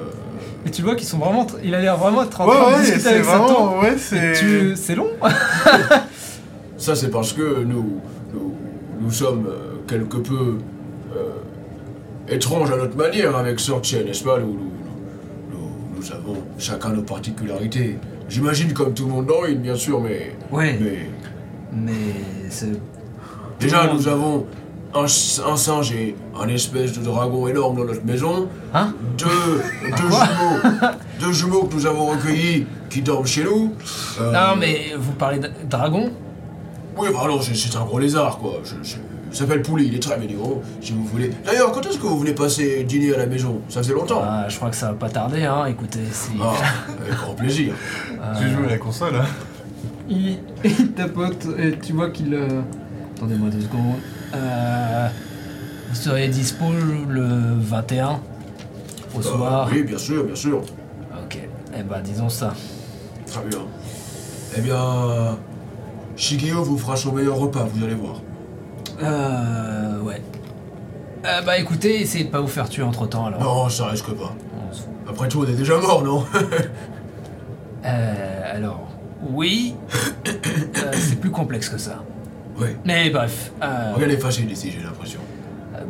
Mais 0.65 0.71
tu 0.73 0.83
vois 0.83 0.97
qu'ils 0.97 1.07
sont 1.07 1.19
vraiment. 1.19 1.47
Il 1.63 1.75
a 1.75 1.81
l'air 1.81 1.97
vraiment 1.97 2.25
être 2.25 2.41
en 2.41 2.49
Ouais, 2.49 2.55
train 2.57 2.71
de 2.71 2.75
ouais, 2.75 2.81
discuter 2.81 3.01
c'est 3.01 3.09
avec 3.11 3.23
vraiment. 3.25 3.81
Ouais, 3.81 3.95
c'est. 3.99 4.33
tu- 4.35 4.77
C'est 4.77 4.95
long 4.97 5.09
Ça, 6.77 6.95
c'est 6.97 7.11
parce 7.11 7.33
que 7.33 7.63
nous, 7.65 8.01
nous, 8.35 8.55
nous 9.01 9.11
sommes 9.11 9.47
euh, 9.47 9.77
quelque 9.87 10.17
peu 10.19 10.57
euh, 11.17 11.31
étranges 12.29 12.71
à 12.73 12.77
notre 12.77 12.97
manière 12.97 13.37
avec 13.37 13.59
Sortier, 13.61 14.05
n'est-ce 14.05 14.25
pas? 14.25 14.39
Nous, 14.41 14.59
nous, 15.97 16.13
avons 16.13 16.37
chacun 16.59 16.91
nos 16.91 17.03
particularités. 17.03 17.97
J'imagine 18.29 18.73
comme 18.75 18.93
tout 18.93 19.07
le 19.07 19.13
monde 19.13 19.27
dans 19.27 19.41
Wynn, 19.43 19.59
bien 19.59 19.77
sûr, 19.77 20.01
mais, 20.01 20.35
Ouais, 20.51 20.79
mais 20.81 21.09
mais 21.73 21.93
déjà 23.61 23.91
nous 23.93 24.07
avons 24.09 24.47
un, 24.95 25.05
un 25.05 25.57
singe 25.57 25.93
et 25.93 26.15
un 26.41 26.49
espèce 26.49 26.93
de 26.99 27.03
dragon 27.05 27.49
énorme 27.49 27.77
dans 27.77 27.85
notre 27.85 28.05
maison. 28.05 28.49
Hein 28.73 28.93
Deux, 29.19 29.27
deux 29.91 29.97
jumeaux, 29.97 30.91
deux 31.21 31.33
jumeaux 31.33 31.63
que 31.65 31.75
nous 31.75 31.87
avons 31.87 32.07
recueillis 32.07 32.67
qui 32.91 33.03
dorment 33.03 33.27
chez 33.27 33.45
nous. 33.45 33.73
Euh, 34.21 34.33
Non, 34.33 34.57
mais 34.59 34.93
vous 34.99 35.13
parlez 35.13 35.39
de 35.41 35.51
dragon? 35.69 36.11
Oui, 36.97 37.09
bah 37.13 37.21
alors, 37.25 37.43
c'est- 37.43 37.55
c'est 37.57 37.77
un 37.77 37.85
gros 37.85 37.99
lézard, 37.99 38.39
quoi. 38.39 38.55
Je, 38.65 38.75
je- 38.89 38.97
il 39.33 39.37
s'appelle 39.37 39.63
Pouli, 39.63 39.87
il 39.89 39.97
est 39.97 39.99
très 40.03 40.17
mignon, 40.17 40.63
si 40.81 40.93
vous 40.93 41.05
voulez. 41.05 41.33
D'ailleurs, 41.45 41.73
quand 41.73 41.85
est-ce 41.85 41.99
que 41.99 42.07
vous 42.07 42.21
venez 42.21 42.35
passer 42.35 42.85
dîner 42.85 43.15
à 43.15 43.19
la 43.19 43.27
maison? 43.27 43.61
Ça 43.69 43.83
faisait 43.83 43.93
longtemps. 43.95 44.23
Ah, 44.25 44.45
je 44.49 44.55
crois 44.57 44.71
que 44.71 44.77
ça 44.77 44.87
va 44.89 44.93
pas 44.95 45.09
tarder, 45.11 45.43
hein. 45.45 45.67
Écoutez, 45.67 45.99
si. 46.13 46.31
Ah, 46.41 46.53
avec 47.05 47.17
grand 47.19 47.35
plaisir. 47.35 47.75
euh, 48.13 48.33
Tu 48.41 48.49
joues 48.49 48.63
à 48.65 48.71
la 48.71 48.79
console, 48.79 49.17
hein 49.17 49.25
il, 50.09 50.39
il 50.63 50.93
tapote 50.93 51.47
et 51.59 51.73
tu 51.85 51.95
vois 51.95 52.11
qu'il. 52.11 52.33
euh, 52.33 52.61
Attendez-moi 53.17 53.49
deux 53.51 53.63
secondes. 53.63 53.97
Euh, 54.35 55.09
vous 55.89 55.95
serez 55.95 56.29
dispo 56.29 56.65
le 57.09 57.27
21 57.59 58.21
au 59.15 59.19
Euh, 59.19 59.23
soir 59.23 59.69
oui, 59.73 59.83
bien 59.83 59.99
sûr, 59.99 60.25
bien 60.25 60.35
sûr. 60.35 60.61
Ok. 61.25 61.39
Eh 61.77 61.83
ben, 61.83 62.01
disons 62.03 62.29
ça. 62.29 62.53
Très 63.27 63.45
bien. 63.45 63.61
Eh 64.57 64.61
bien, 64.61 65.37
Shigeo 66.17 66.63
vous 66.63 66.79
fera 66.79 66.97
son 66.97 67.13
meilleur 67.13 67.37
repas, 67.37 67.65
vous 67.73 67.85
allez 67.85 67.95
voir. 67.95 68.21
Euh. 69.03 70.01
Ouais. 70.01 70.23
Euh, 71.27 71.41
bah 71.43 71.59
écoutez, 71.59 72.03
essayez 72.03 72.25
de 72.25 72.31
pas 72.31 72.41
vous 72.41 72.47
faire 72.49 72.69
tuer 72.69 72.83
entre 72.83 73.07
temps 73.09 73.27
alors. 73.27 73.41
Non, 73.43 73.69
ça 73.69 73.87
risque 73.87 74.13
pas. 74.13 74.35
Après 75.09 75.29
tout, 75.29 75.43
on 75.43 75.47
est 75.49 75.57
déjà 75.57 75.79
mort, 75.79 76.03
non? 76.05 76.25
Euh. 77.85 78.57
Alors. 78.57 78.89
Oui. 79.31 79.75
Euh, 80.77 80.91
c'est 80.93 81.17
plus 81.21 81.31
complexe 81.31 81.69
que 81.69 81.79
ça. 81.79 82.03
Oui. 82.59 82.69
Mais 82.85 83.11
bref. 83.11 83.53
Euh, 83.63 83.93
Regardez 83.95 84.17
facile 84.17 84.51
ici, 84.51 84.71
j'ai 84.71 84.83
l'impression? 84.83 85.21
euh, 85.75 85.81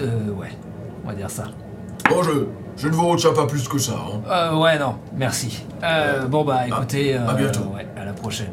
euh, 0.00 0.30
ouais. 0.32 0.50
On 1.04 1.08
va 1.08 1.14
dire 1.14 1.30
ça. 1.30 1.44
Bon, 2.10 2.22
je, 2.22 2.30
je 2.76 2.88
ne 2.88 2.92
vous 2.92 3.08
retiens 3.08 3.32
pas 3.32 3.46
plus 3.46 3.66
que 3.68 3.78
ça. 3.78 3.92
Hein. 3.94 4.20
Euh, 4.30 4.56
ouais, 4.58 4.78
non, 4.78 4.96
merci. 5.14 5.64
Euh, 5.82 6.26
bon, 6.26 6.44
bah 6.44 6.66
écoutez. 6.66 7.14
à 7.16 7.30
euh, 7.30 7.34
bientôt. 7.34 7.64
Ouais, 7.74 7.86
à 7.96 8.04
la 8.04 8.12
prochaine. 8.12 8.52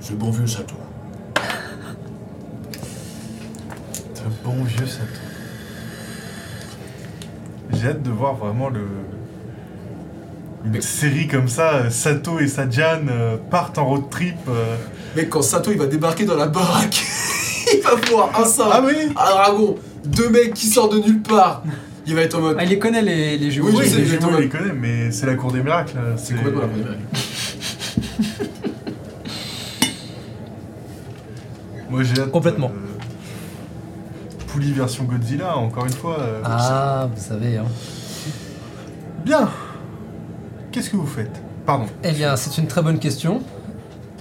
Ce 0.00 0.12
bon 0.12 0.30
vieux 0.30 0.46
Sato. 0.46 0.74
C'est 4.14 4.22
un 4.22 4.30
bon 4.44 4.62
vieux 4.64 4.86
Sato. 4.86 5.06
J'ai 7.72 7.88
hâte 7.88 8.02
de 8.02 8.10
voir 8.10 8.34
vraiment 8.34 8.68
le. 8.68 8.86
Une 10.66 10.72
Mais- 10.72 10.80
série 10.80 11.28
comme 11.28 11.48
ça, 11.48 11.74
euh, 11.74 11.90
Sato 11.90 12.38
et 12.40 12.48
Sajan 12.48 13.06
euh, 13.08 13.36
partent 13.50 13.78
en 13.78 13.86
road 13.86 14.10
trip. 14.10 14.36
euh. 14.48 14.76
Mec, 15.14 15.30
quand 15.30 15.42
Sato 15.42 15.70
il 15.70 15.78
va 15.78 15.86
débarquer 15.86 16.24
dans 16.24 16.34
la 16.36 16.46
baraque, 16.48 17.02
il 17.74 17.80
va 17.82 17.94
voir 18.10 18.30
un 18.38 18.44
singe, 18.44 18.68
Ah 18.72 18.82
oui 18.84 18.94
un 19.16 19.30
dragon, 19.30 19.76
deux 20.04 20.28
mecs 20.28 20.54
qui 20.54 20.66
sortent 20.66 20.92
de 20.94 20.98
nulle 21.00 21.22
part. 21.22 21.62
Il 22.06 22.14
va 22.14 22.22
être 22.22 22.36
en 22.36 22.40
mode. 22.40 22.56
Ah, 22.58 22.64
il 22.64 22.70
les 22.70 22.78
connaît 22.78 23.02
les, 23.02 23.38
les 23.38 23.50
jumeaux. 23.50 23.68
Oui, 23.70 23.76
Oui, 23.78 23.88
les 23.90 23.98
mais 24.02 24.06
jumeaux, 24.06 24.30
il 24.38 24.42
les 24.42 24.48
connaît, 24.48 24.72
mais 24.72 25.10
c'est 25.10 25.26
la 25.26 25.34
cour 25.34 25.50
des 25.52 25.62
miracles. 25.62 25.96
C'est 26.16 26.34
complètement 26.34 26.62
la 26.62 26.68
première. 26.68 26.86
Moi 31.90 32.02
j'ai 32.02 32.20
hâte. 32.20 32.30
Complètement. 32.30 32.70
euh, 32.74 34.38
Pouli 34.48 34.72
version 34.72 35.04
Godzilla, 35.04 35.56
encore 35.56 35.86
une 35.86 35.92
fois. 35.92 36.18
euh, 36.20 36.40
Ah, 36.44 37.08
vous 37.14 37.22
savez. 37.22 37.56
Hein. 37.56 37.66
Bien 39.24 39.48
Qu'est-ce 40.76 40.90
que 40.90 40.96
vous 40.96 41.06
faites? 41.06 41.40
Pardon. 41.64 41.86
Eh 42.04 42.12
bien, 42.12 42.36
c'est 42.36 42.60
une 42.60 42.66
très 42.66 42.82
bonne 42.82 42.98
question 42.98 43.40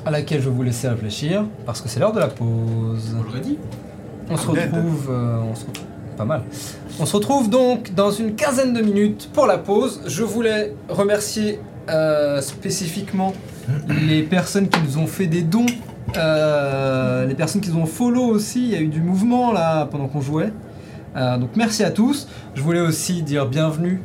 à 0.05 0.11
laquelle 0.11 0.39
je 0.41 0.47
vais 0.47 0.55
vous 0.55 0.63
laisser 0.63 0.87
réfléchir 0.87 1.43
parce 1.65 1.81
que 1.81 1.89
c'est 1.89 1.99
l'heure 1.99 2.13
de 2.13 2.19
la 2.21 2.29
pause. 2.29 3.13
On 3.19 3.23
l'aurait 3.23 3.41
dit. 3.41 3.57
On 4.29 4.37
se 4.37 4.47
retrouve. 4.47 5.09
euh, 5.09 5.39
on 5.51 5.53
se 5.53 5.65
retrouve- 5.65 5.85
Pas 6.15 6.23
mal. 6.23 6.43
On 6.97 7.05
se 7.05 7.13
retrouve 7.13 7.49
donc 7.49 7.93
dans 7.93 8.09
une 8.09 8.35
quinzaine 8.35 8.71
de 8.71 8.79
minutes 8.81 9.29
pour 9.33 9.47
la 9.47 9.57
pause. 9.57 9.99
Je 10.05 10.23
voulais 10.23 10.73
remercier 10.87 11.59
euh, 11.89 12.39
spécifiquement 12.39 13.33
les 14.07 14.23
personnes 14.23 14.69
qui 14.69 14.79
nous 14.81 14.97
ont 14.97 15.07
fait 15.07 15.27
des 15.27 15.41
dons, 15.41 15.65
euh, 16.15 17.25
les 17.25 17.35
personnes 17.35 17.59
qui 17.59 17.69
nous 17.69 17.79
ont 17.81 17.85
follow 17.85 18.23
aussi. 18.27 18.63
Il 18.63 18.71
y 18.71 18.75
a 18.75 18.79
eu 18.79 18.87
du 18.87 19.01
mouvement 19.01 19.51
là 19.51 19.87
pendant 19.87 20.07
qu'on 20.07 20.21
jouait. 20.21 20.53
Euh, 21.17 21.37
donc 21.37 21.49
merci 21.57 21.83
à 21.83 21.91
tous. 21.91 22.29
Je 22.55 22.61
voulais 22.61 22.79
aussi 22.79 23.23
dire 23.23 23.45
bienvenue 23.45 24.01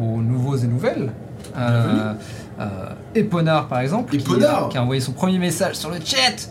aux 0.00 0.20
nouveaux 0.20 0.56
et 0.56 0.66
nouvelles. 0.66 1.12
Euh, 1.56 2.12
euh, 2.60 2.64
Eponard 3.14 3.68
par 3.68 3.80
exemple, 3.80 4.10
qui- 4.16 4.22
Eponard 4.22 4.68
qui, 4.70 4.78
a 4.78 4.82
envoyé 4.82 5.00
son 5.00 5.12
premier 5.12 5.38
message 5.38 5.74
sur 5.76 5.90
le 5.90 5.96
chat. 6.04 6.48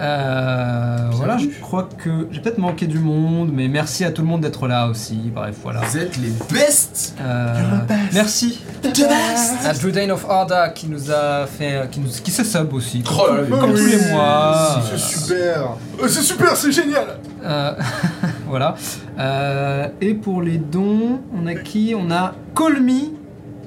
Euh, 0.00 1.08
voilà, 1.12 1.36
je 1.36 1.46
crois 1.60 1.86
que 2.02 2.26
j'ai 2.30 2.40
peut-être 2.40 2.56
manqué 2.58 2.86
du 2.86 2.98
monde, 2.98 3.50
mais 3.52 3.68
merci 3.68 4.04
à 4.06 4.10
tout 4.10 4.22
le 4.22 4.28
monde 4.28 4.40
d'être 4.40 4.66
là 4.66 4.88
aussi. 4.88 5.30
Bref, 5.34 5.54
voilà. 5.62 5.80
Vous 5.80 5.98
êtes 5.98 6.16
les 6.16 6.30
best 6.52 7.14
Euh, 7.20 7.54
You're 7.58 7.82
the 7.84 7.88
best. 7.88 8.12
merci 8.14 8.60
The 8.82 8.86
best 8.86 9.66
à 9.66 9.72
Drudane 9.74 10.10
of 10.10 10.24
Arda 10.28 10.70
qui 10.70 10.88
nous 10.88 11.10
a 11.10 11.46
fait, 11.46 11.88
qui 11.90 12.00
nous, 12.00 12.08
qui 12.08 12.30
se 12.30 12.42
sub 12.42 12.72
aussi, 12.72 13.02
comme, 13.02 13.16
Oh 13.52 13.56
comme 13.58 13.70
oui, 13.72 13.76
tous 13.80 13.86
les 14.06 14.10
mois. 14.12 14.80
C'est 14.90 14.98
super 14.98 15.76
Euh, 16.02 16.08
C'est 16.08 16.22
super, 16.22 16.56
c'est 16.56 16.72
génial 16.72 17.18
Euh, 17.44 17.72
voilà. 18.52 18.74
Euh, 19.18 19.88
et 20.02 20.12
pour 20.12 20.42
les 20.42 20.58
dons, 20.58 21.22
on 21.34 21.46
a 21.46 21.54
qui 21.54 21.94
On 21.96 22.10
a 22.10 22.34
Colmy 22.52 23.14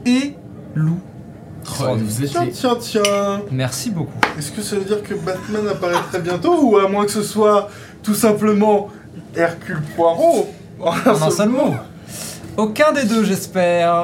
et 0.06 0.36
Lou. 0.76 1.00
Oh, 1.82 1.96
Vous 1.98 2.24
êtes 2.24 2.30
Tiens, 2.30 2.46
les... 2.46 2.52
tiens, 2.52 2.76
tiens 2.80 3.42
Merci 3.50 3.90
beaucoup. 3.90 4.20
Est-ce 4.38 4.52
que 4.52 4.62
ça 4.62 4.76
veut 4.76 4.84
dire 4.86 5.02
que 5.02 5.16
Batman 5.16 5.68
apparaîtrait 5.68 6.22
bientôt 6.22 6.62
ou 6.62 6.78
à 6.78 6.88
moins 6.88 7.04
que 7.06 7.12
ce 7.12 7.24
soit 7.24 7.68
tout 8.04 8.14
simplement 8.14 8.90
Hercule 9.36 9.82
Poirot? 9.96 10.54
En 10.80 10.92
un 10.94 11.32
seul 11.32 11.50
mot. 11.50 11.74
Aucun 12.56 12.92
des 12.92 13.06
deux, 13.06 13.24
j'espère. 13.24 14.04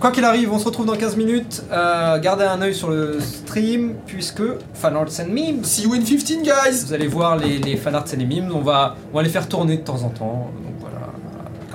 Quoi 0.00 0.10
qu'il 0.10 0.24
arrive, 0.24 0.52
on 0.52 0.58
se 0.58 0.66
retrouve 0.66 0.84
dans 0.84 0.96
15 0.96 1.16
minutes. 1.16 1.64
Euh, 1.72 2.18
gardez 2.18 2.44
un 2.44 2.60
œil 2.60 2.74
sur 2.74 2.90
le 2.90 3.18
stream, 3.18 3.94
puisque 4.06 4.42
fanarts 4.74 5.20
and 5.20 5.28
memes. 5.28 5.64
See 5.64 5.84
you 5.84 5.94
in 5.94 6.02
15, 6.02 6.42
guys 6.42 6.84
Vous 6.84 6.92
allez 6.92 7.06
voir 7.06 7.36
les, 7.36 7.58
les 7.58 7.76
fanarts 7.76 8.04
et 8.12 8.16
les 8.16 8.26
memes. 8.26 8.52
On 8.54 8.60
va, 8.60 8.94
on 9.12 9.16
va 9.16 9.22
les 9.22 9.30
faire 9.30 9.48
tourner 9.48 9.78
de 9.78 9.82
temps 9.82 10.02
en 10.02 10.10
temps. 10.10 10.50
Donc 10.62 10.74
voilà. 10.80 10.96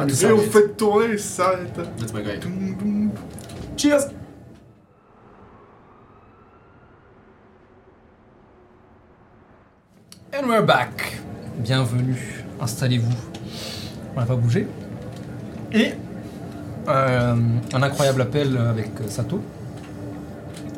Et 0.07 0.31
on 0.31 0.37
fait 0.37 0.77
tourner, 0.77 1.17
ça 1.17 1.45
s'arrête. 1.45 1.73
That's 1.73 2.13
my 2.13 2.21
guy. 2.21 2.37
Doum, 2.39 2.75
doum. 2.77 3.11
Cheers 3.75 4.09
And 10.33 10.47
we're 10.47 10.63
back. 10.63 11.19
Bienvenue. 11.57 12.45
Installez-vous. 12.59 13.11
On 14.15 14.19
n'a 14.19 14.25
pas 14.27 14.35
bougé. 14.35 14.67
Et 15.73 15.93
euh, 16.87 17.35
un 17.73 17.83
incroyable 17.83 18.21
appel 18.21 18.57
avec 18.57 18.91
euh, 19.01 19.07
Sato. 19.07 19.41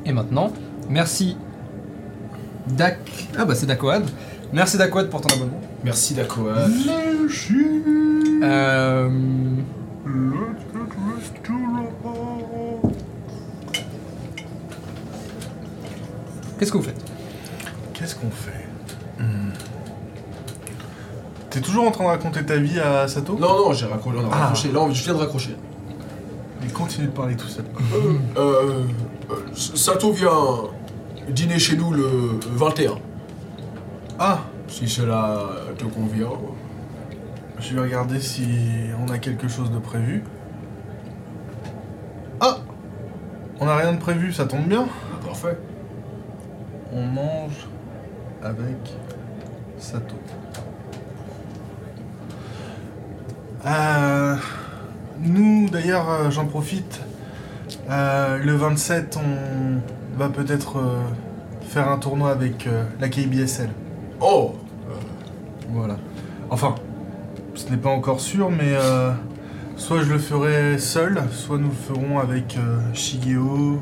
Et 0.06 0.12
maintenant, 0.12 0.52
merci 0.90 1.38
Dak. 2.68 2.98
Ah 3.38 3.46
bah 3.46 3.56
c'est 3.56 3.66
Dakoad. 3.66 4.04
Merci 4.52 4.78
Dakoad 4.78 5.10
pour 5.10 5.22
ton 5.22 5.30
abonnement. 5.34 5.62
Merci 5.84 6.14
Dakoa. 6.14 6.56
Euh. 8.44 9.10
Qu'est-ce 16.60 16.72
que 16.72 16.78
vous 16.78 16.84
faites? 16.84 17.02
Qu'est-ce 17.94 18.16
qu'on 18.16 18.30
fait? 18.30 18.68
Hmm. 19.20 19.52
T'es 21.50 21.60
toujours 21.62 21.88
en 21.88 21.92
train 21.92 22.04
de 22.06 22.10
raconter 22.10 22.44
ta 22.46 22.58
vie 22.58 22.80
à 22.80 23.08
Sato? 23.08 23.38
Non, 23.40 23.68
non, 23.68 23.74
j'ai 23.74 23.86
raccroché. 23.86 24.18
On 24.20 24.26
a 24.26 24.30
Ah. 24.32 24.38
raccroché. 24.38 24.72
Là, 24.72 24.82
je 24.92 25.04
viens 25.04 25.14
de 25.14 25.20
raccrocher. 25.20 25.56
Il 26.64 26.72
continue 26.72 27.08
de 27.08 27.12
parler 27.12 27.36
tout 27.36 27.48
seul. 27.48 27.66
Euh, 28.38 28.84
euh, 29.30 29.36
Sato 29.54 30.12
vient 30.12 30.70
dîner 31.30 31.60
chez 31.60 31.76
nous 31.78 31.92
le 31.92 32.40
21. 32.56 32.96
Ah, 34.20 34.40
Si 34.68 34.88
cela 34.88 35.50
te 35.78 35.84
convient. 35.86 36.32
je 37.60 37.76
vais 37.76 37.82
regarder 37.82 38.20
si 38.20 38.48
on 39.06 39.12
a 39.12 39.18
quelque 39.20 39.48
chose 39.48 39.72
de 39.72 39.80
prévu. 39.80 40.24
Ah 42.40 42.58
On 43.60 43.66
n'a 43.66 43.76
rien 43.78 43.94
de 43.94 44.00
prévu, 44.00 44.34
ça 44.34 44.46
tombe 44.46 44.66
bien. 44.68 44.86
Ah, 44.90 45.26
parfait. 45.26 45.58
On 46.92 47.04
mange 47.06 47.68
avec 48.42 48.78
Sato. 49.78 50.16
Euh, 53.66 54.36
nous, 55.22 55.70
d'ailleurs, 55.70 56.10
euh, 56.10 56.30
j'en 56.32 56.46
profite. 56.46 57.02
euh, 57.90 58.38
le 58.38 58.54
27, 58.56 59.18
on 59.18 60.18
va 60.20 60.30
peut-être 60.30 60.78
euh, 60.78 61.00
faire 61.68 61.90
un 61.90 61.98
tournoi 61.98 62.32
avec 62.32 62.68
euh, 62.68 62.84
la 63.00 63.10
KBSL. 63.10 63.70
Oh 64.22 64.56
Voilà. 65.70 65.98
Enfin, 66.50 66.76
ce 67.56 67.70
n'est 67.70 67.78
pas 67.78 67.90
encore 67.90 68.20
sûr, 68.20 68.50
mais 68.52 68.74
soit 69.76 70.02
je 70.04 70.12
le 70.14 70.20
ferai 70.20 70.78
seul, 70.78 71.22
soit 71.32 71.58
nous 71.58 71.68
le 71.70 71.74
ferons 71.74 72.20
avec 72.20 72.58
Shigeo, 72.94 73.80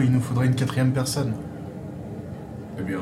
et 0.00 0.04
il 0.04 0.10
nous 0.12 0.20
faudrait 0.20 0.46
une 0.46 0.54
quatrième 0.56 0.92
personne. 0.92 1.34
Eh 2.78 2.82
bien. 2.82 2.98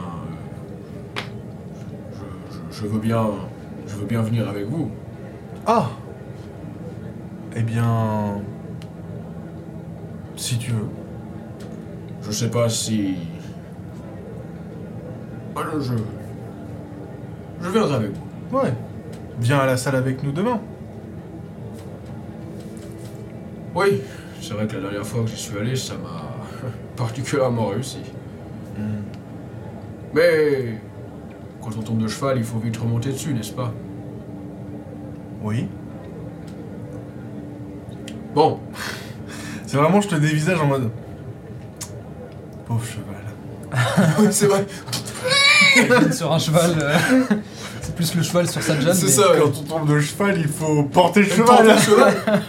je, 2.12 2.54
je- 2.76 2.82
je 2.82 2.86
veux 2.86 2.98
bien. 3.00 3.26
Je 3.86 3.94
veux 3.96 4.06
bien 4.06 4.20
venir 4.22 4.48
avec 4.48 4.66
vous. 4.68 4.90
Ah 5.66 5.86
Eh 7.56 7.62
bien... 7.62 8.40
Si 10.36 10.58
tu 10.58 10.70
veux. 10.72 10.88
Je 12.22 12.30
sais 12.32 12.50
pas 12.50 12.68
si. 12.68 13.14
Ah, 15.54 15.60
je- 15.74 15.80
je. 15.80 15.94
Je 17.62 17.68
viendrai 17.68 17.94
avec 17.94 18.10
vous. 18.12 18.58
Ouais. 18.58 18.72
Viens 19.38 19.58
à 19.58 19.66
la 19.66 19.76
salle 19.76 19.96
avec 19.96 20.22
nous 20.22 20.32
demain. 20.32 20.60
Oui, 23.74 24.00
c'est 24.40 24.54
vrai 24.54 24.66
que 24.66 24.74
la 24.76 24.80
dernière 24.82 25.06
fois 25.06 25.22
que 25.22 25.28
j'y 25.30 25.36
suis 25.36 25.56
allé, 25.58 25.76
ça 25.76 25.94
m'a 25.94 26.68
particulièrement 26.96 27.68
réussi. 27.68 27.98
Mais. 30.14 30.78
Quand 31.62 31.70
on 31.78 31.82
tombe 31.82 31.98
de 31.98 32.08
cheval, 32.08 32.38
il 32.38 32.44
faut 32.44 32.58
vite 32.58 32.76
remonter 32.78 33.10
dessus, 33.10 33.32
n'est-ce 33.32 33.52
pas? 33.52 33.72
Oui. 35.44 35.68
Bon, 38.34 38.60
C'est 39.66 39.76
vraiment, 39.76 40.00
je 40.00 40.08
te 40.08 40.14
dévisage 40.14 40.60
en 40.60 40.66
mode... 40.66 40.90
Pauvre 42.66 42.82
cheval. 42.84 44.14
oui, 44.20 44.26
c'est 44.30 44.46
vrai. 44.46 44.66
sur 46.12 46.32
un 46.32 46.38
cheval. 46.38 46.74
euh, 46.78 46.98
c'est 47.80 47.94
plus 47.94 48.14
le 48.14 48.22
cheval 48.22 48.48
sur 48.48 48.62
sa 48.62 48.78
jambe. 48.80 48.92
C'est 48.94 49.06
mais- 49.06 49.12
ça, 49.12 49.24
Quand 49.38 49.48
on 49.48 49.62
tombe 49.62 49.88
de 49.94 50.00
cheval, 50.00 50.38
il 50.38 50.48
faut 50.48 50.84
porter 50.84 51.22
le 51.22 51.28
Porter 51.44 51.78
cheval. 51.80 52.14
le 52.14 52.20
cheval. 52.22 52.42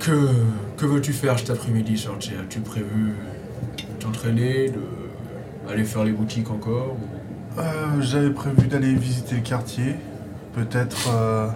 que 0.00 0.28
que 0.76 0.84
veux-tu 0.86 1.12
faire 1.14 1.38
cet 1.38 1.50
après-midi, 1.50 1.96
Sorti 1.98 2.30
As-tu 2.40 2.60
prévu 2.60 3.14
t'entraîner, 3.98 4.68
de 4.70 5.72
aller 5.72 5.84
faire 5.84 6.04
les 6.04 6.12
boutiques 6.12 6.50
encore 6.50 6.92
ou- 7.00 7.60
Euh, 7.60 8.00
J'avais 8.02 8.30
prévu 8.30 8.66
d'aller 8.68 8.92
visiter 8.94 9.36
le 9.36 9.40
quartier. 9.40 9.96
Peut-être 10.54 11.08
euh, 11.14 11.48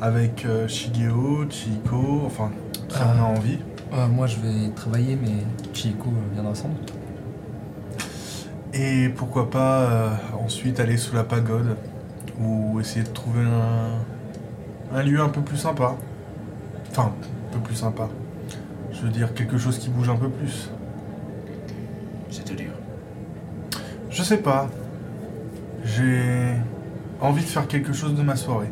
avec 0.00 0.44
euh, 0.44 0.66
Shigeo, 0.68 1.44
Chihiko, 1.50 2.22
enfin, 2.26 2.50
si 2.88 2.96
Ah. 3.00 3.14
on 3.16 3.18
a 3.22 3.38
envie. 3.38 3.58
Euh, 3.92 4.06
moi, 4.08 4.26
je 4.26 4.36
vais 4.36 4.70
travailler, 4.70 5.16
mais 5.20 5.32
Chieko 5.74 6.10
viendra 6.32 6.54
sans 6.54 6.68
doute. 6.68 6.92
Et 8.72 9.08
pourquoi 9.10 9.50
pas 9.50 9.80
euh, 9.80 10.10
ensuite 10.44 10.78
aller 10.78 10.96
sous 10.96 11.14
la 11.14 11.24
pagode 11.24 11.76
ou 12.40 12.78
essayer 12.80 13.02
de 13.04 13.08
trouver 13.10 13.42
un, 13.42 14.96
un 14.96 15.02
lieu 15.02 15.20
un 15.20 15.28
peu 15.28 15.40
plus 15.40 15.56
sympa. 15.56 15.96
Enfin, 16.90 17.12
un 17.50 17.52
peu 17.52 17.58
plus 17.60 17.74
sympa. 17.74 18.08
Je 18.92 19.00
veux 19.02 19.08
dire 19.10 19.34
quelque 19.34 19.58
chose 19.58 19.78
qui 19.78 19.90
bouge 19.90 20.08
un 20.08 20.16
peu 20.16 20.28
plus. 20.28 20.70
C'est-à-dire? 22.30 22.70
Je 24.08 24.22
sais 24.22 24.36
pas. 24.38 24.68
J'ai 25.84 26.54
envie 27.20 27.42
de 27.42 27.48
faire 27.48 27.66
quelque 27.66 27.92
chose 27.92 28.14
de 28.14 28.22
ma 28.22 28.36
soirée. 28.36 28.70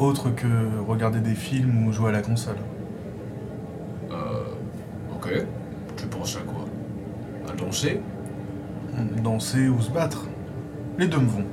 Autre 0.00 0.30
que 0.30 0.46
regarder 0.88 1.20
des 1.20 1.34
films 1.34 1.86
ou 1.86 1.92
jouer 1.92 2.08
à 2.08 2.12
la 2.12 2.22
console. 2.22 2.56
Euh. 4.10 4.14
Ok. 5.14 5.30
Tu 5.94 6.06
penses 6.06 6.36
à 6.36 6.40
quoi? 6.40 6.64
À 7.46 7.52
danser? 7.54 8.00
Danser 9.22 9.68
ou 9.68 9.78
se 9.82 9.90
battre. 9.90 10.24
Les 10.98 11.06
deux 11.06 11.18
me 11.18 11.28
vont. 11.28 11.44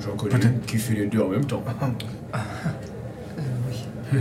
J'en 0.00 0.16
connais 0.16 0.38
Peut-être. 0.38 0.64
qui 0.66 0.78
fait 0.78 0.94
les 0.94 1.06
deux 1.06 1.20
en 1.20 1.28
même 1.28 1.44
temps. 1.44 1.62
Oui. 3.68 4.18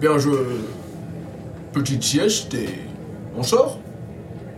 Bien, 0.00 0.18
je. 0.18 0.30
Petite 1.72 2.02
sieste 2.02 2.54
et. 2.54 2.68
On 3.36 3.42
sort? 3.42 3.80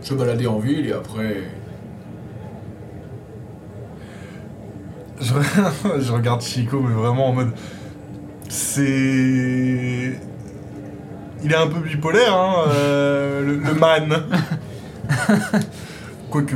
Se 0.09 0.15
balader 0.15 0.47
en 0.47 0.57
ville 0.57 0.87
et 0.87 0.91
après. 0.91 1.43
Je, 5.21 5.33
je 5.99 6.11
regarde 6.11 6.41
Chico, 6.41 6.81
mais 6.81 6.95
vraiment 6.95 7.27
en 7.27 7.33
mode. 7.33 7.51
C'est. 8.49 10.19
Il 11.43 11.51
est 11.51 11.55
un 11.55 11.67
peu 11.67 11.79
bipolaire, 11.81 12.33
hein, 12.33 12.55
euh, 12.69 13.45
le, 13.45 13.57
le 13.57 13.73
man. 13.75 14.23
Quoique. 16.31 16.55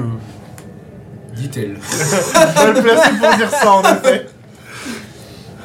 Dit-elle. 1.35 1.73
Mal 2.55 2.81
placé 2.81 3.09
pour 3.19 3.37
dire 3.37 3.51
ça, 3.51 3.71
en 3.71 3.83
effet. 3.83 4.25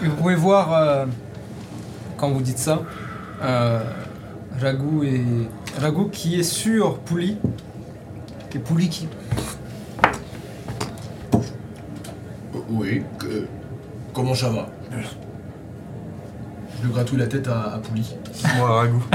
Et 0.02 0.08
Vous 0.08 0.16
pouvez 0.16 0.34
voir, 0.34 0.74
euh, 0.74 1.06
quand 2.18 2.28
vous 2.32 2.42
dites 2.42 2.58
ça, 2.58 2.82
euh, 3.42 3.80
Ragou, 4.60 5.04
et... 5.04 5.24
Ragou 5.80 6.10
qui 6.10 6.38
est 6.38 6.42
sur 6.42 6.98
Pouli. 6.98 7.38
Et 8.54 8.58
Pouli 8.58 8.88
qui. 8.88 9.08
Oui, 12.70 13.02
que- 13.18 13.46
comment 14.12 14.34
ça 14.34 14.50
va? 14.50 14.66
Je 14.92 16.86
lui 16.86 16.92
gratouille 16.92 17.18
la 17.18 17.26
tête 17.26 17.46
à, 17.48 17.74
à 17.74 17.78
Pouli. 17.78 18.14
Moi, 18.56 18.68
Ragout. 18.68 19.04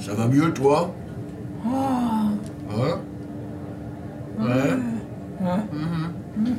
Ça 0.00 0.14
va 0.14 0.26
mieux, 0.26 0.52
toi? 0.52 0.92
Hein? 1.64 2.32
Ouais 4.38 4.76
Mhm. 5.40 6.56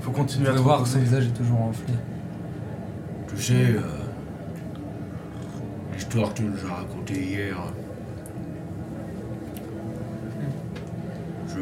Faut 0.00 0.10
continuer 0.10 0.48
à 0.48 0.52
te 0.54 0.58
voir 0.58 0.82
que 0.82 0.88
son 0.88 0.98
visage 0.98 1.26
est 1.26 1.36
toujours 1.36 1.60
enflé. 1.62 1.94
Tu 3.28 3.42
sais, 3.42 3.54
euh, 3.54 3.80
l'histoire 6.08 6.32
que 6.32 6.38
tu 6.38 6.44
nous 6.44 6.66
as 6.66 6.74
racontée 6.74 7.22
hier, 7.22 7.56
je. 11.48 11.60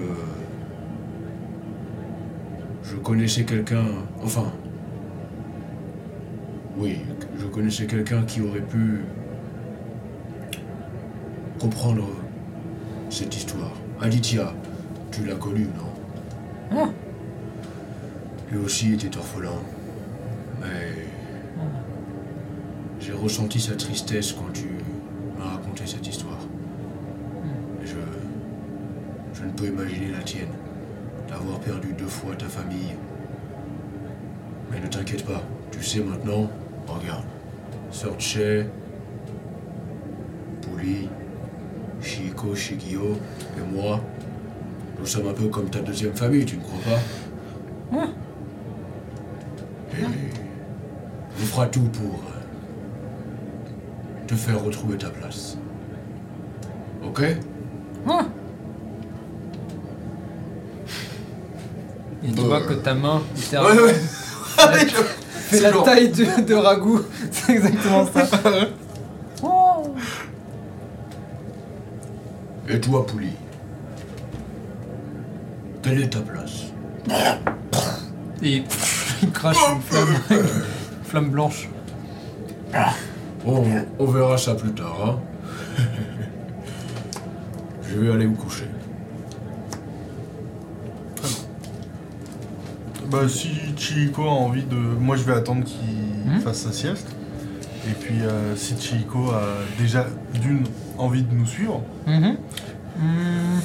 Je 2.85 2.97
connaissais 2.97 3.45
quelqu'un. 3.45 3.87
Enfin. 4.23 4.53
Oui, 6.77 7.01
je 7.41 7.47
connaissais 7.47 7.87
quelqu'un 7.87 8.23
qui 8.23 8.41
aurait 8.41 8.61
pu. 8.61 9.01
comprendre 11.59 12.07
cette 13.11 13.35
histoire. 13.35 13.73
Aditya, 14.01 14.53
tu 15.11 15.25
l'as 15.25 15.35
connu, 15.35 15.67
non? 16.71 16.93
Lui 18.53 18.59
aussi 18.59 18.93
était 18.93 19.17
orphelin. 19.17 19.59
Ressenti 23.23 23.61
sa 23.61 23.75
tristesse 23.75 24.33
quand 24.33 24.53
tu 24.53 24.69
m'as 25.39 25.51
raconté 25.51 25.87
cette 25.87 26.07
histoire. 26.07 26.41
Et 27.83 27.87
je. 27.87 27.97
Je 29.35 29.45
ne 29.45 29.51
peux 29.51 29.67
imaginer 29.67 30.13
la 30.13 30.23
tienne. 30.23 30.49
D'avoir 31.29 31.59
perdu 31.61 31.93
deux 31.93 32.07
fois 32.07 32.35
ta 32.37 32.47
famille. 32.47 32.95
Mais 34.71 34.81
ne 34.81 34.87
t'inquiète 34.87 35.25
pas, 35.27 35.43
tu 35.71 35.83
sais 35.83 36.01
maintenant, 36.01 36.49
regarde. 36.87 37.25
Sorche, 37.91 38.39
Pouli, 40.63 41.09
Shiko, 42.01 42.55
Shigio 42.55 43.19
et 43.57 43.75
moi, 43.75 44.01
nous 44.99 45.07
sommes 45.07 45.29
un 45.29 45.33
peu 45.33 45.49
comme 45.49 45.69
ta 45.69 45.81
deuxième 45.81 46.15
famille, 46.15 46.45
tu 46.45 46.57
ne 46.57 46.63
crois 46.63 46.79
pas? 46.85 47.01
Et 49.99 50.05
on 51.43 51.45
fera 51.45 51.67
tout 51.67 51.89
pour 51.93 52.23
euh, 52.29 52.36
te 54.37 54.41
faire 54.41 54.63
retrouver 54.63 54.99
ta 54.99 55.09
place. 55.09 55.57
Ok? 57.05 57.23
Et 57.23 57.37
tu 62.33 62.41
Euh. 62.41 62.45
vois 62.45 62.61
que 62.63 62.75
ta 62.75 62.95
main, 62.95 63.17
Ouais, 63.17 63.23
littéralement, 63.37 63.83
ouais. 63.83 63.95
fait 65.49 65.61
la 65.61 65.73
genre- 65.73 65.85
taille 65.85 66.09
de, 66.11 66.41
de 66.43 66.55
ragoût. 66.55 67.01
C'est 67.31 67.53
exactement 67.53 68.07
ça. 68.07 68.27
Oh. 69.43 69.95
Et 72.69 72.81
toi, 72.81 73.07
Pouli 73.07 73.31
Quelle 75.83 76.03
est 76.03 76.09
ta 76.11 76.21
place? 76.21 76.65
Et 78.43 78.65
il 79.23 79.31
crache 79.31 79.57
une 79.73 79.81
flamme, 79.81 80.15
une 80.31 80.45
flamme 81.05 81.31
blanche. 81.31 81.69
On, 83.47 83.63
on 83.99 84.07
verra 84.07 84.37
ça 84.39 84.55
plus 84.55 84.73
tard, 84.73 84.97
hein. 85.07 85.19
Je 87.89 87.99
vais 87.99 88.13
aller 88.13 88.27
me 88.27 88.35
coucher. 88.37 88.67
Bah 93.11 93.29
si 93.29 93.49
Chiiko 93.77 94.23
a 94.25 94.31
envie 94.33 94.65
de... 94.65 94.75
Moi 94.77 95.17
je 95.17 95.23
vais 95.23 95.35
attendre 95.35 95.65
qu'il 95.65 95.79
Hmm? 96.27 96.41
fasse 96.41 96.63
sa 96.63 96.73
sieste. 96.73 97.07
Et 97.89 97.93
puis 97.93 98.21
euh, 98.23 98.57
si 98.57 98.75
Chiiko 98.77 99.31
a 99.31 99.43
déjà 99.79 100.07
d'une 100.43 100.65
envie 100.99 101.23
de 101.23 101.33
nous 101.33 101.47
suivre, 101.47 101.83
Mhm. 102.07 102.37
Hmm, 102.99 103.61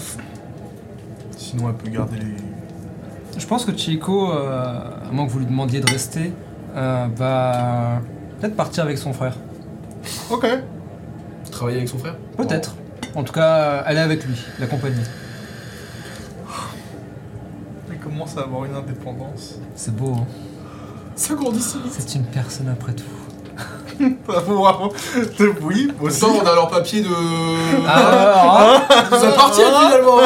sinon 1.38 1.70
elle 1.70 1.76
peut 1.76 1.90
garder 1.90 2.18
les... 2.18 3.40
Je 3.40 3.48
pense 3.48 3.66
que 3.66 3.76
Chico, 3.76 4.32
euh, 4.32 4.82
à 5.10 5.12
moins 5.12 5.26
que 5.26 5.32
vous 5.32 5.40
lui 5.40 5.46
demandiez 5.48 5.80
de 5.80 5.90
rester, 5.90 6.34
euh, 6.76 7.08
va 7.16 8.02
peut-être 8.40 8.56
partir 8.56 8.84
avec 8.84 8.98
son 9.00 9.14
frère. 9.14 9.36
Ok. 10.32 10.48
Travailler 11.52 11.78
avec 11.78 11.90
son 11.90 11.98
frère 11.98 12.16
Peut-être. 12.38 12.76
En 13.16 13.24
tout 13.24 13.34
cas, 13.34 13.80
aller 13.80 14.00
avec 14.00 14.24
lui, 14.26 14.38
l'accompagner. 14.60 15.04
Elle 17.92 17.98
commence 18.00 18.38
à 18.38 18.42
avoir 18.42 18.64
une 18.64 18.74
indépendance. 18.74 19.56
C'est 19.76 19.94
beau, 19.94 20.14
hein 20.14 20.26
Ça 21.16 21.34
grandit 21.36 21.62
si 21.62 21.78
vite. 21.82 21.92
C'est 21.92 22.16
une 22.16 22.24
personne 22.24 22.70
après 22.70 22.94
tout. 22.94 23.04
Pas 24.28 24.42
pour 24.42 24.68
avoir- 24.68 24.90
Oui, 25.62 25.92
aussi. 26.02 26.20
Pourtant, 26.22 26.40
on 26.44 26.48
a 26.48 26.56
leur 26.56 26.70
papier 26.70 27.02
de. 27.02 27.08
Ah, 27.88 28.82
Ça 29.12 29.30
appartient 29.30 29.62
finalement 29.62 30.20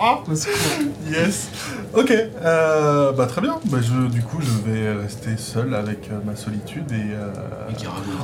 hein. 0.00 0.18
Yes. 1.10 1.48
Ok. 1.96 2.12
Euh, 2.12 3.12
bah 3.12 3.26
très 3.26 3.40
bien. 3.40 3.56
Bah, 3.66 3.78
je, 3.80 4.08
du 4.08 4.22
coup, 4.22 4.38
je 4.40 4.70
vais 4.70 4.92
rester 5.02 5.36
seul 5.36 5.74
avec 5.74 6.08
euh, 6.10 6.18
ma 6.24 6.36
solitude 6.36 6.90
et. 6.92 7.14
Euh... 7.14 7.30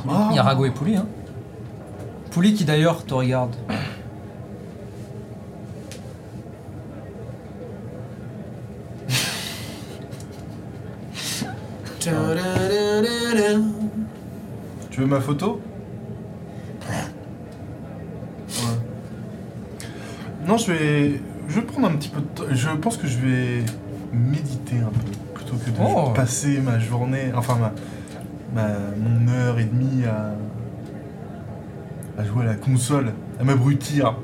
Ah. 0.09 0.27
Il 0.31 0.35
y 0.35 0.39
a 0.39 0.43
Rago 0.43 0.65
et 0.65 0.71
Pouli, 0.71 0.95
hein 0.95 1.05
Pouli 2.31 2.53
qui 2.53 2.65
d'ailleurs 2.65 3.03
te 3.05 3.13
regarde. 3.13 3.55
Tu 14.97 15.01
veux 15.03 15.07
ma 15.09 15.21
photo 15.21 15.61
Ouais. 16.89 16.95
Non, 20.47 20.57
je 20.57 20.71
vais. 20.71 21.21
Je 21.47 21.59
vais 21.59 21.61
prendre 21.61 21.87
un 21.87 21.91
petit 21.91 22.09
peu 22.09 22.19
de 22.19 22.25
temps. 22.25 22.43
Je 22.49 22.69
pense 22.69 22.97
que 22.97 23.05
je 23.05 23.19
vais 23.19 23.63
méditer 24.11 24.77
un 24.77 24.89
peu 24.89 25.11
plutôt 25.35 25.55
que 25.57 25.69
de 25.69 25.75
Oh. 25.79 26.09
passer 26.15 26.59
ma 26.61 26.79
journée, 26.79 27.31
enfin 27.35 27.57
ma, 27.59 27.73
ma 28.55 28.69
mon 28.97 29.27
heure 29.31 29.59
et 29.59 29.65
demie 29.65 30.03
à 30.05 30.33
à 32.19 32.25
jouer 32.25 32.45
à 32.45 32.47
la 32.47 32.55
console, 32.55 33.13
à 33.39 33.43
m'abrutir. 33.43 34.15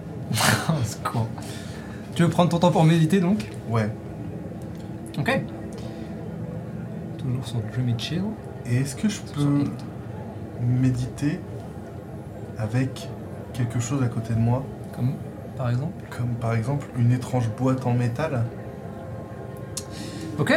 Ah, 0.67 0.73
c'est 0.83 1.03
con. 1.03 1.27
Tu 2.15 2.23
veux 2.23 2.29
prendre 2.29 2.49
ton 2.49 2.57
temps 2.57 2.71
pour 2.71 2.83
méditer 2.83 3.19
donc? 3.19 3.47
Ouais. 3.69 3.91
Ok. 5.19 5.39
Toujours 7.19 7.45
sur 7.45 7.59
Dreamy 7.71 7.93
Chill. 7.99 8.23
Et 8.65 8.77
est-ce 8.77 8.95
que 8.95 9.07
je 9.07 9.19
peux 9.35 9.65
méditer 10.63 11.39
avec 12.57 13.07
quelque 13.53 13.79
chose 13.79 14.01
à 14.03 14.07
côté 14.07 14.33
de 14.33 14.39
moi, 14.39 14.63
Comme 14.95 15.13
par 15.57 15.69
exemple? 15.69 15.93
comme 16.09 16.33
par 16.35 16.53
exemple 16.55 16.87
une 16.97 17.11
étrange 17.11 17.49
boîte 17.57 17.85
en 17.85 17.93
métal 17.93 18.43
Ok. 20.39 20.51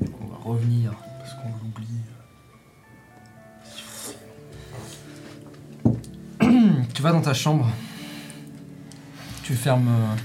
Donc 0.00 0.10
on 0.22 0.26
va 0.26 0.36
revenir. 0.44 0.92
Parce 1.18 1.34
qu'on 1.34 1.48
l'oublie. 6.40 6.84
Tu 6.94 7.02
vas 7.02 7.12
dans 7.12 7.20
ta 7.20 7.34
chambre. 7.34 7.68
Tu 9.42 9.54
fermes 9.54 9.88
euh, 9.88 10.16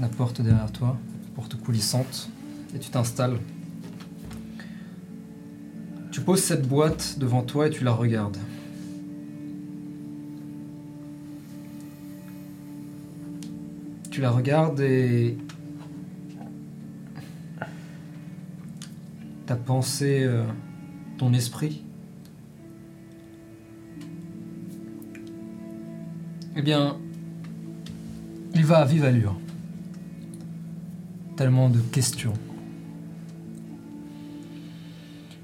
la 0.00 0.08
porte 0.08 0.40
derrière 0.42 0.70
toi, 0.70 0.96
coulissante, 1.64 2.28
et 2.74 2.78
tu 2.78 2.90
t'installes. 2.90 3.38
Tu 6.10 6.20
poses 6.20 6.42
cette 6.42 6.68
boîte 6.68 7.18
devant 7.18 7.42
toi 7.42 7.68
et 7.68 7.70
tu 7.70 7.84
la 7.84 7.92
regardes. 7.92 8.36
Tu 14.10 14.20
la 14.20 14.30
regardes 14.30 14.80
et 14.80 15.38
ta 19.46 19.56
pensée, 19.56 20.22
euh, 20.22 20.44
ton 21.16 21.32
esprit 21.32 21.82
Eh 26.54 26.60
bien, 26.60 26.98
il 28.54 28.64
va 28.66 28.78
à 28.78 28.84
vive 28.84 29.04
allure. 29.04 29.34
Tellement 31.36 31.70
de 31.70 31.80
questions. 31.80 32.34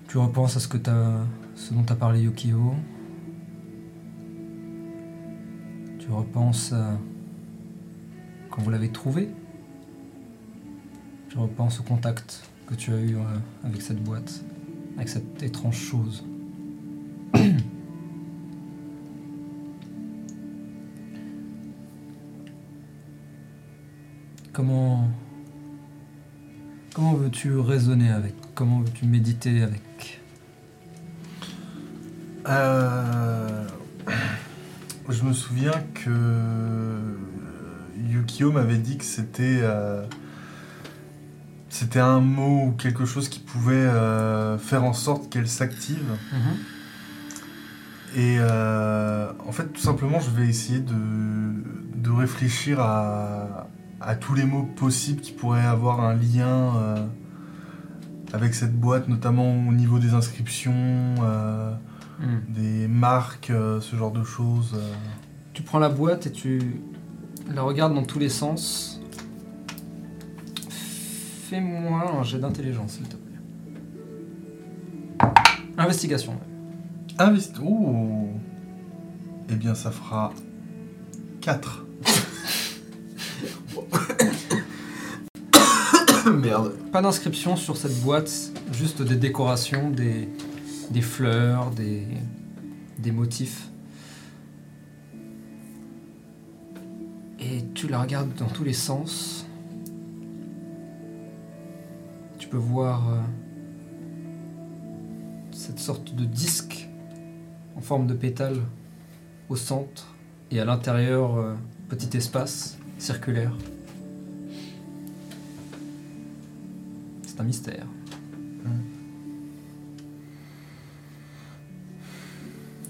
Tu 0.08 0.18
repenses 0.18 0.56
à 0.56 0.60
ce, 0.60 0.68
que 0.68 0.76
t'as, 0.76 1.24
ce 1.54 1.72
dont 1.74 1.82
t'a 1.82 1.94
parlé 1.94 2.22
Yukio. 2.22 2.74
Tu 5.98 6.10
repenses 6.10 6.72
à 6.72 6.98
quand 8.50 8.62
vous 8.62 8.70
l'avez 8.70 8.88
trouvé. 8.90 9.28
Tu 11.28 11.38
repenses 11.38 11.80
au 11.80 11.82
contact 11.82 12.42
que 12.66 12.74
tu 12.74 12.92
as 12.92 13.00
eu 13.00 13.16
euh, 13.16 13.20
avec 13.64 13.80
cette 13.80 14.02
boîte, 14.02 14.44
avec 14.96 15.08
cette 15.08 15.42
étrange 15.42 15.76
chose. 15.76 16.24
Comment. 24.52 25.08
Comment 26.94 27.14
veux-tu 27.14 27.56
raisonner 27.58 28.10
avec 28.10 28.34
Comment 28.54 28.80
veux-tu 28.80 29.06
méditer 29.06 29.62
avec? 29.62 30.20
Euh, 32.46 33.66
je 35.08 35.22
me 35.22 35.32
souviens 35.32 35.84
que 35.94 37.16
Yukio 37.96 38.52
m'avait 38.52 38.78
dit 38.78 38.96
que 38.96 39.04
c'était 39.04 39.60
euh, 39.62 40.02
c'était 41.68 42.00
un 42.00 42.20
mot 42.20 42.68
ou 42.68 42.72
quelque 42.72 43.04
chose 43.04 43.28
qui 43.28 43.40
pouvait 43.40 43.74
euh, 43.74 44.58
faire 44.58 44.84
en 44.84 44.92
sorte 44.92 45.30
qu'elle 45.30 45.48
s'active. 45.48 46.16
Et 48.16 48.38
euh, 48.38 49.30
en 49.46 49.52
fait, 49.52 49.66
tout 49.72 49.80
simplement, 49.80 50.18
je 50.18 50.30
vais 50.30 50.48
essayer 50.48 50.80
de, 50.80 50.94
de 51.94 52.10
réfléchir 52.10 52.80
à, 52.80 53.68
à 54.00 54.14
tous 54.14 54.34
les 54.34 54.44
mots 54.44 54.62
possibles 54.76 55.20
qui 55.20 55.32
pourraient 55.32 55.64
avoir 55.64 56.00
un 56.00 56.14
lien 56.14 56.76
euh, 56.76 57.06
avec 58.32 58.54
cette 58.54 58.78
boîte, 58.78 59.08
notamment 59.08 59.50
au 59.68 59.72
niveau 59.72 59.98
des 59.98 60.14
inscriptions. 60.14 60.72
euh, 61.22 61.72
Hmm. 62.20 62.52
des 62.52 62.88
marques, 62.88 63.50
euh, 63.50 63.80
ce 63.80 63.94
genre 63.94 64.10
de 64.10 64.24
choses. 64.24 64.76
Tu 65.52 65.62
prends 65.62 65.78
la 65.78 65.88
boîte 65.88 66.26
et 66.26 66.32
tu 66.32 66.80
la 67.48 67.62
regardes 67.62 67.94
dans 67.94 68.02
tous 68.02 68.18
les 68.18 68.28
sens. 68.28 69.00
Fais-moi 70.68 72.10
un 72.18 72.24
jet 72.24 72.40
d'intelligence, 72.40 72.94
s'il 72.94 73.06
te 73.08 73.14
plaît. 73.14 73.38
Investigation. 75.78 76.34
Invest... 77.18 77.56
Oh 77.64 78.30
Eh 79.48 79.54
bien, 79.54 79.76
ça 79.76 79.92
fera 79.92 80.32
4. 81.40 81.86
Pas 86.92 87.02
d'inscription 87.02 87.56
sur 87.56 87.76
cette 87.76 88.00
boîte, 88.00 88.52
juste 88.72 89.02
des 89.02 89.16
décorations, 89.16 89.90
des, 89.90 90.28
fleurs, 91.00 91.70
des, 91.70 92.06
des 92.98 93.12
motifs. 93.12 93.68
Et 97.38 97.64
tu 97.74 97.88
la 97.88 98.00
regardes 98.00 98.34
dans 98.34 98.48
tous 98.48 98.64
les 98.64 98.72
sens. 98.72 99.46
Tu 102.38 102.48
peux 102.48 102.56
voir 102.56 103.10
euh, 103.10 103.20
cette 105.52 105.78
sorte 105.78 106.14
de 106.14 106.24
disque 106.24 106.88
en 107.76 107.80
forme 107.80 108.06
de 108.06 108.14
pétale 108.14 108.56
au 109.48 109.56
centre 109.56 110.14
et 110.50 110.60
à 110.60 110.64
l'intérieur, 110.64 111.36
euh, 111.36 111.54
petit 111.88 112.16
espace 112.16 112.78
circulaire. 112.98 113.52
C'est 117.38 117.42
un 117.44 117.46
mystère. 117.46 117.86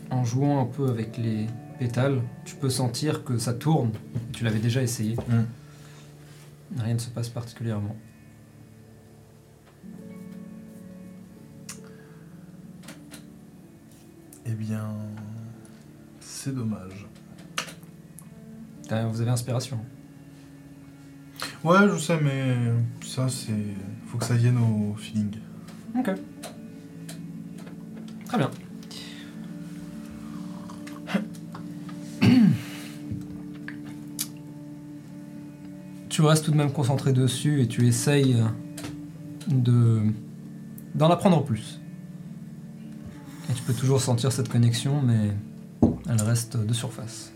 En 0.08 0.24
jouant 0.24 0.62
un 0.62 0.64
peu 0.64 0.88
avec 0.88 1.18
les 1.18 1.46
pétales, 1.78 2.22
tu 2.46 2.54
peux 2.54 2.70
sentir 2.70 3.24
que 3.24 3.36
ça 3.36 3.52
tourne. 3.52 3.90
Tu 4.32 4.44
l'avais 4.44 4.58
déjà 4.58 4.82
essayé. 4.82 5.16
Rien 6.78 6.94
ne 6.94 6.98
se 6.98 7.10
passe 7.10 7.28
particulièrement. 7.28 7.94
Eh 14.46 14.54
bien, 14.54 14.94
c'est 16.20 16.54
dommage. 16.54 17.06
Vous 18.88 19.20
avez 19.20 19.30
inspiration. 19.30 19.78
Ouais, 21.69 21.86
je 21.86 21.99
sais, 21.99 22.19
mais 22.23 22.57
ça, 23.05 23.28
c'est. 23.28 23.53
Faut 24.07 24.16
que 24.16 24.24
ça 24.24 24.35
vienne 24.35 24.57
au 24.57 24.95
feeling. 24.95 25.36
Ok. 25.99 26.12
Très 28.24 28.39
bien. 28.39 28.51
Tu 36.09 36.23
restes 36.23 36.47
tout 36.47 36.53
de 36.53 36.57
même 36.57 36.73
concentré 36.73 37.12
dessus 37.12 37.61
et 37.61 37.69
tu 37.69 37.86
essayes 37.86 38.43
de 39.47 40.05
d'en 40.95 41.11
apprendre 41.11 41.45
plus. 41.45 41.81
Et 43.51 43.53
tu 43.53 43.62
peux 43.62 43.74
toujours 43.74 44.01
sentir 44.01 44.32
cette 44.32 44.49
connexion, 44.49 45.03
mais 45.03 45.36
elle 46.09 46.23
reste 46.23 46.57
de 46.57 46.73
surface. 46.73 47.31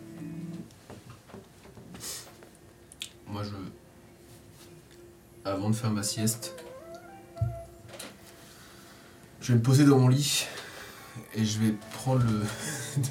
Moi, 3.31 3.43
je. 3.45 3.51
Avant 5.44 5.70
de 5.70 5.74
faire 5.74 5.90
ma 5.90 6.02
sieste, 6.05 6.55
je 9.40 9.48
vais 9.48 9.59
me 9.59 9.62
poser 9.62 9.85
dans 9.85 9.98
mon 9.98 10.06
lit 10.09 10.47
et 11.35 11.44
je 11.44 11.59
vais 11.59 11.74
prendre 11.94 12.23
le. 12.24 12.43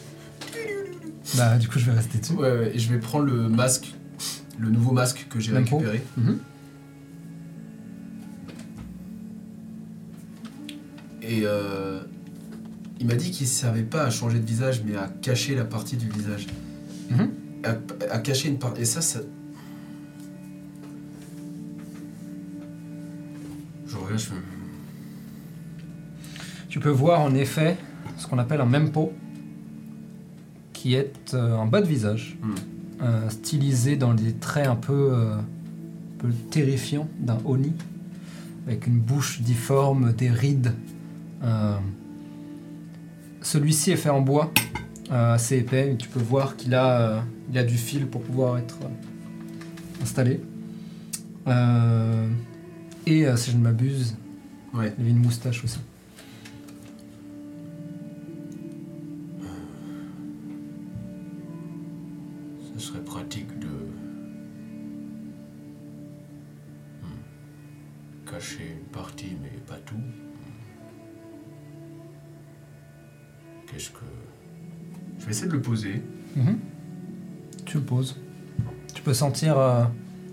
Bah 1.37 1.57
du 1.57 1.69
coup 1.69 1.79
je 1.79 1.85
vais 1.85 1.95
rester 1.95 2.17
dessus. 2.17 2.33
Ouais, 2.33 2.51
ouais, 2.51 2.71
et 2.75 2.79
je 2.79 2.91
vais 2.91 2.99
prendre 2.99 3.23
le 3.25 3.47
masque, 3.47 3.93
le 4.59 4.69
nouveau 4.69 4.91
masque 4.91 5.27
que 5.29 5.39
j'ai 5.39 5.53
récupéré. 5.53 6.03
Mhm. 6.17 6.39
Et 11.21 11.43
euh, 11.45 12.01
il 12.99 13.07
m'a 13.07 13.15
dit 13.15 13.31
qu'il 13.31 13.47
servait 13.47 13.83
pas 13.83 14.03
à 14.03 14.09
changer 14.09 14.39
de 14.39 14.45
visage, 14.45 14.81
mais 14.85 14.97
à 14.97 15.07
cacher 15.21 15.55
la 15.55 15.63
partie 15.63 15.95
du 15.95 16.09
visage. 16.09 16.47
Mhm. 17.09 17.29
À, 17.63 17.75
à 18.13 18.19
cacher 18.19 18.49
une 18.49 18.59
partie. 18.59 18.81
Et 18.81 18.85
ça, 18.85 19.01
ça. 19.01 19.19
Je. 24.17 24.29
Tu 26.69 26.79
peux 26.79 26.89
voir 26.89 27.21
en 27.21 27.33
effet 27.35 27.77
ce 28.17 28.27
qu'on 28.27 28.38
appelle 28.38 28.61
un 28.61 28.65
mempo, 28.65 29.11
qui 30.73 30.95
est 30.95 31.33
euh, 31.33 31.57
un 31.57 31.65
bas 31.65 31.81
de 31.81 31.88
visage, 31.88 32.38
Hmm. 32.41 32.53
euh, 33.03 33.29
stylisé 33.29 33.95
dans 33.97 34.13
des 34.13 34.33
traits 34.33 34.67
un 34.67 34.75
peu, 34.75 35.09
euh, 35.11 35.35
un 35.35 35.43
peu 36.19 36.29
terrifiants 36.49 37.07
d'un 37.19 37.38
Oni, 37.45 37.73
avec 38.67 38.88
une 38.88 38.99
bouche 38.99 39.41
difforme, 39.41 40.13
des 40.13 40.29
rides. 40.29 40.73
Euh, 41.43 41.75
Celui-ci 43.41 43.91
est 43.91 43.95
fait 43.97 44.09
en 44.11 44.21
bois, 44.21 44.51
assez 45.09 45.57
épais, 45.57 45.91
et 45.93 45.97
tu 45.97 46.07
peux 46.07 46.21
voir 46.21 46.55
qu'il 46.55 46.73
a, 46.75 47.23
il 47.51 47.57
a 47.57 47.63
du 47.63 47.75
fil 47.75 48.05
pour 48.05 48.21
pouvoir 48.21 48.57
être 48.59 48.77
installé. 50.01 50.39
Et 53.07 53.25
euh, 53.25 53.35
si 53.35 53.51
je 53.51 53.57
ne 53.57 53.61
m'abuse, 53.63 54.15
Ouais. 54.73 54.93
il 54.97 55.01
avait 55.01 55.09
une 55.11 55.19
moustache 55.19 55.63
aussi. 55.63 55.79
Ce 62.73 62.79
serait 62.79 63.01
pratique 63.03 63.47
de. 63.59 63.67
Hmm. 67.01 68.25
Cacher 68.29 68.77
une 68.79 68.87
partie, 68.91 69.37
mais 69.41 69.49
pas 69.67 69.77
tout. 69.85 69.95
Hmm. 69.95 70.01
Qu'est-ce 73.67 73.89
que. 73.91 73.99
Je 75.19 75.25
vais 75.25 75.31
essayer 75.31 75.47
de 75.47 75.53
le 75.53 75.61
poser. 75.61 76.01
Mhm. 76.35 76.57
Tu 77.65 77.77
le 77.77 77.83
poses. 77.83 78.17
Tu 78.93 79.01
peux 79.03 79.13
sentir 79.13 79.57
euh, 79.59 79.83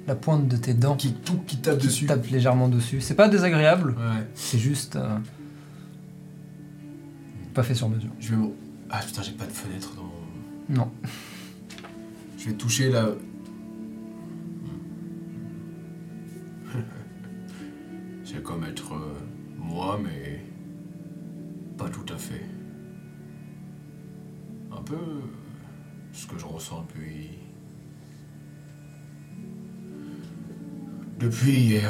la 0.09 0.15
pointe 0.17 0.49
de 0.49 0.57
tes 0.57 0.75
dents 0.75 0.97
Qui, 0.97 1.13
tout 1.13 1.39
qui 1.47 1.59
tape 1.59 1.79
qui 1.79 1.87
dessus. 1.87 2.07
tape 2.07 2.27
légèrement 2.29 2.69
dessus. 2.69 3.01
C'est 3.01 3.15
pas 3.15 3.29
désagréable, 3.29 3.91
Ouais. 3.91 4.27
c'est 4.35 4.59
juste 4.59 4.97
euh, 4.97 5.17
pas 7.55 7.63
fait 7.63 7.75
sur 7.75 7.89
mesure. 7.89 8.11
Je 8.19 8.35
vais. 8.35 8.43
Ah 8.91 9.01
putain, 9.07 9.23
j'ai 9.23 9.33
pas 9.33 9.45
de 9.47 9.53
fenêtre 9.53 9.91
dans. 9.95 10.75
Non. 10.75 10.91
Je 12.39 12.47
vais 12.47 12.53
toucher 12.55 12.91
la. 12.91 13.09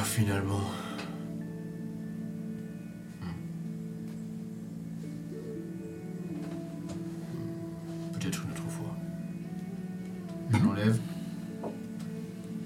Finalement. 0.09 0.62
Peut-être 8.18 8.43
une 8.44 8.51
autre 8.52 8.68
fois. 8.68 8.97
Je 10.52 10.59
l'enlève. 10.59 10.98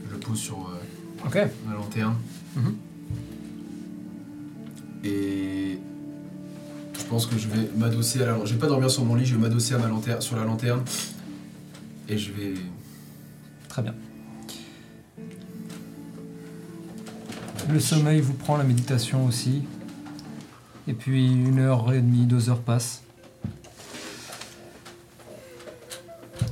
Je 0.06 0.12
le 0.12 0.19
pose 0.19 0.39
sur 0.39 0.56
euh, 0.59 1.27
Ok. 1.27 1.39
ma 1.66 1.74
lanterne. 1.74 2.14
Mhm. 2.56 2.74
Et 5.05 5.78
je 6.97 7.05
pense 7.09 7.27
que 7.27 7.36
je 7.36 7.48
vais 7.48 7.69
m'adosser 7.77 8.23
à 8.23 8.27
la. 8.27 8.44
Je 8.44 8.52
vais 8.55 8.59
pas 8.60 8.69
dormir 8.69 8.90
sur 8.90 9.05
mon 9.05 9.14
lit, 9.16 9.27
je 9.27 9.35
vais 9.35 9.40
m'adosser 9.40 9.74
à 9.74 9.78
ma 9.78 9.89
lanterne, 9.89 10.20
sur 10.20 10.36
la 10.36 10.44
lanterne. 10.44 10.82
Et 12.09 12.16
je 12.19 12.32
vais. 12.32 12.55
Le 17.73 17.81
sommeil 17.81 18.20
vous 18.20 18.35
prend, 18.35 18.59
la 18.59 18.65
méditation 18.65 19.24
aussi. 19.24 19.62
Et 20.86 20.93
puis 20.93 21.32
une 21.32 21.59
heure 21.59 21.90
et 21.94 22.03
demie, 22.03 22.27
deux 22.27 22.51
heures 22.51 22.61
passent. 22.61 23.03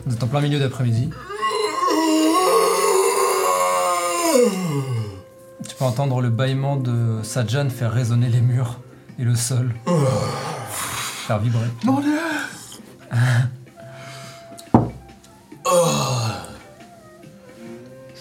Vous 0.06 0.14
êtes 0.14 0.22
en 0.22 0.26
plein 0.28 0.40
milieu 0.40 0.58
d'après-midi. 0.58 1.10
Tu 5.68 5.74
peux 5.78 5.84
entendre 5.84 6.22
le 6.22 6.30
bâillement 6.30 6.76
de 6.76 7.20
Sajan 7.22 7.68
faire 7.68 7.92
résonner 7.92 8.30
les 8.30 8.40
murs 8.40 8.80
et 9.18 9.24
le 9.24 9.34
sol. 9.34 9.74
Faire 11.26 11.38
vibrer. 11.38 11.68
Mon 11.84 12.00
dieu 12.00 12.18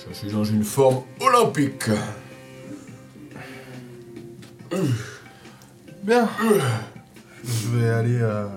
Je 0.09 0.13
suis 0.13 0.31
dans 0.33 0.43
une 0.43 0.65
forme 0.65 1.01
olympique. 1.21 1.89
Bien. 6.03 6.27
Je 7.43 7.67
vais 7.69 7.89
aller. 7.89 8.19
Euh... 8.21 8.47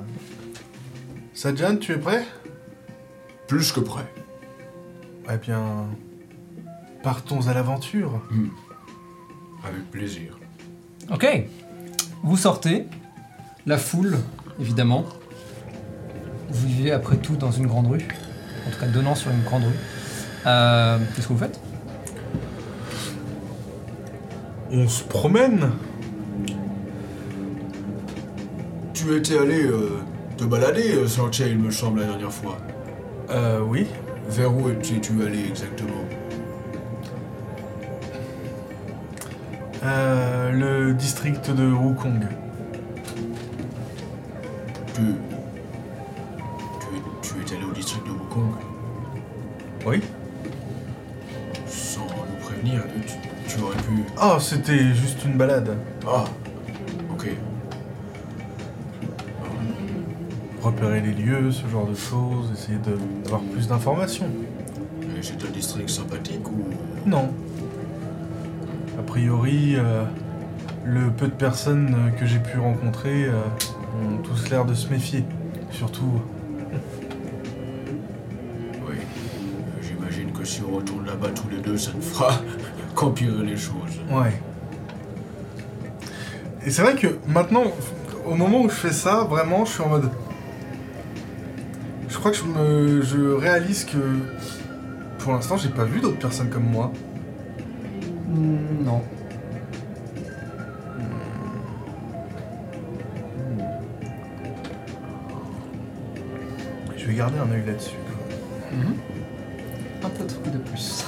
Sajan, 1.35 1.77
tu 1.77 1.93
es 1.93 1.99
prêt? 1.99 2.25
Plus 3.49 3.73
que 3.73 3.81
prêt. 3.81 4.07
Eh 5.33 5.37
bien. 5.37 5.87
Partons 7.03 7.49
à 7.49 7.55
l'aventure. 7.55 8.21
Avec 9.65 9.91
plaisir. 9.91 10.39
Ok. 11.11 11.27
Vous 12.23 12.37
sortez. 12.37 12.87
La 13.67 13.79
foule, 13.79 14.19
évidemment. 14.61 15.05
Vous 16.51 16.67
vivez 16.67 16.93
après 16.93 17.17
tout 17.17 17.37
dans 17.37 17.53
une 17.53 17.67
grande 17.67 17.87
rue. 17.87 18.07
En 18.67 18.71
tout 18.71 18.79
cas, 18.79 18.87
donnant 18.87 19.15
sur 19.15 19.31
une 19.31 19.43
grande 19.43 19.65
rue. 19.65 19.79
Euh, 20.47 20.99
Qu'est-ce 21.15 21.29
que 21.29 21.33
vous 21.33 21.39
faites? 21.39 21.61
On 24.71 24.89
se 24.89 25.05
promène 25.05 25.71
Tu 29.03 29.17
étais 29.17 29.37
allé 29.37 29.65
euh, 29.65 29.99
te 30.37 30.45
balader, 30.45 30.95
euh, 30.95 31.09
Sorcha, 31.09 31.49
il 31.49 31.59
me 31.59 31.73
semble, 31.73 32.01
la 32.01 32.07
dernière 32.07 32.31
fois. 32.31 32.57
Euh, 33.31 33.59
oui. 33.61 33.89
Vers 34.29 34.55
où 34.55 34.71
étais-tu 34.71 35.21
allé 35.27 35.41
exactement? 35.49 36.05
Euh, 39.83 40.53
le 40.53 40.95
district 40.95 41.51
de 41.51 41.65
Wukong. 41.65 42.29
tu, 44.95 45.01
tu. 46.81 47.35
Tu 47.45 47.55
est 47.55 47.57
allé 47.57 47.65
au 47.69 47.73
district 47.73 48.07
de 48.07 48.13
Wukong? 48.13 48.53
Oui. 49.85 50.01
sans 51.67 52.03
nous 52.03 52.47
prévenir. 52.47 52.85
Tu, 53.05 53.57
tu 53.57 53.63
aurais 53.63 53.77
pu. 53.79 54.05
Oh, 54.23 54.39
c'était 54.39 54.95
juste 54.95 55.25
une 55.25 55.37
balade. 55.37 55.77
Ah, 56.07 56.25
Repérer 60.83 61.01
les 61.01 61.13
lieux, 61.13 61.53
ce 61.53 61.69
genre 61.69 61.87
de 61.87 61.95
choses, 61.95 62.51
essayer 62.53 62.79
d'avoir 63.23 63.41
plus 63.43 63.69
d'informations. 63.69 64.27
C'est 65.21 65.45
un 65.45 65.51
district 65.51 65.89
sympathique 65.89 66.49
ou. 66.51 66.65
Non. 67.09 67.31
A 68.99 69.03
priori, 69.03 69.77
euh, 69.77 70.03
le 70.85 71.11
peu 71.11 71.27
de 71.29 71.33
personnes 71.35 71.95
euh, 71.95 72.11
que 72.19 72.27
j'ai 72.27 72.41
pu 72.41 72.59
rencontrer 72.59 73.27
euh, 73.27 73.43
ont 74.05 74.17
tous 74.25 74.51
l'air 74.51 74.65
de 74.65 74.75
se 74.75 74.89
méfier. 74.89 75.25
Surtout, 75.71 76.21
Oui. 78.85 78.97
J'imagine 79.83 80.33
que 80.33 80.45
si 80.45 80.63
on 80.69 80.75
retourne 80.77 81.07
là-bas 81.07 81.29
tous 81.29 81.49
les 81.49 81.63
deux, 81.63 81.79
ça 81.79 81.93
ne 81.95 82.01
fera 82.01 82.33
qu'empirer 82.97 83.47
les 83.47 83.57
choses. 83.57 84.01
ouais. 84.11 84.33
Et 86.67 86.71
c'est 86.71 86.83
vrai 86.83 86.97
que 86.97 87.07
maintenant, 87.29 87.65
au 88.27 88.35
moment 88.35 88.63
où 88.63 88.69
je 88.69 88.75
fais 88.75 88.93
ça, 88.93 89.23
vraiment, 89.31 89.65
je 89.65 89.71
suis 89.73 89.83
en 89.83 89.89
mode. 89.89 90.11
Je 92.23 92.29
crois 92.29 92.39
que 92.39 92.47
je 92.47 92.53
me, 92.57 93.03
je 93.03 93.33
réalise 93.35 93.85
que 93.85 93.99
pour 95.19 95.33
l'instant, 95.33 95.57
j'ai 95.57 95.71
pas 95.71 95.83
vu 95.83 95.99
d'autres 95.99 96.21
personnes 96.21 96.51
comme 96.51 96.71
moi. 96.71 96.93
Non. 98.29 99.03
Je 106.97 107.07
vais 107.09 107.15
garder 107.15 107.39
un 107.41 107.51
œil 107.51 107.65
là-dessus. 107.67 107.97
quoi. 108.07 108.79
Mhm. 108.79 108.95
Un 110.05 110.09
peu 110.09 110.23
de 110.23 110.59
de 110.59 110.63
plus. 110.63 111.05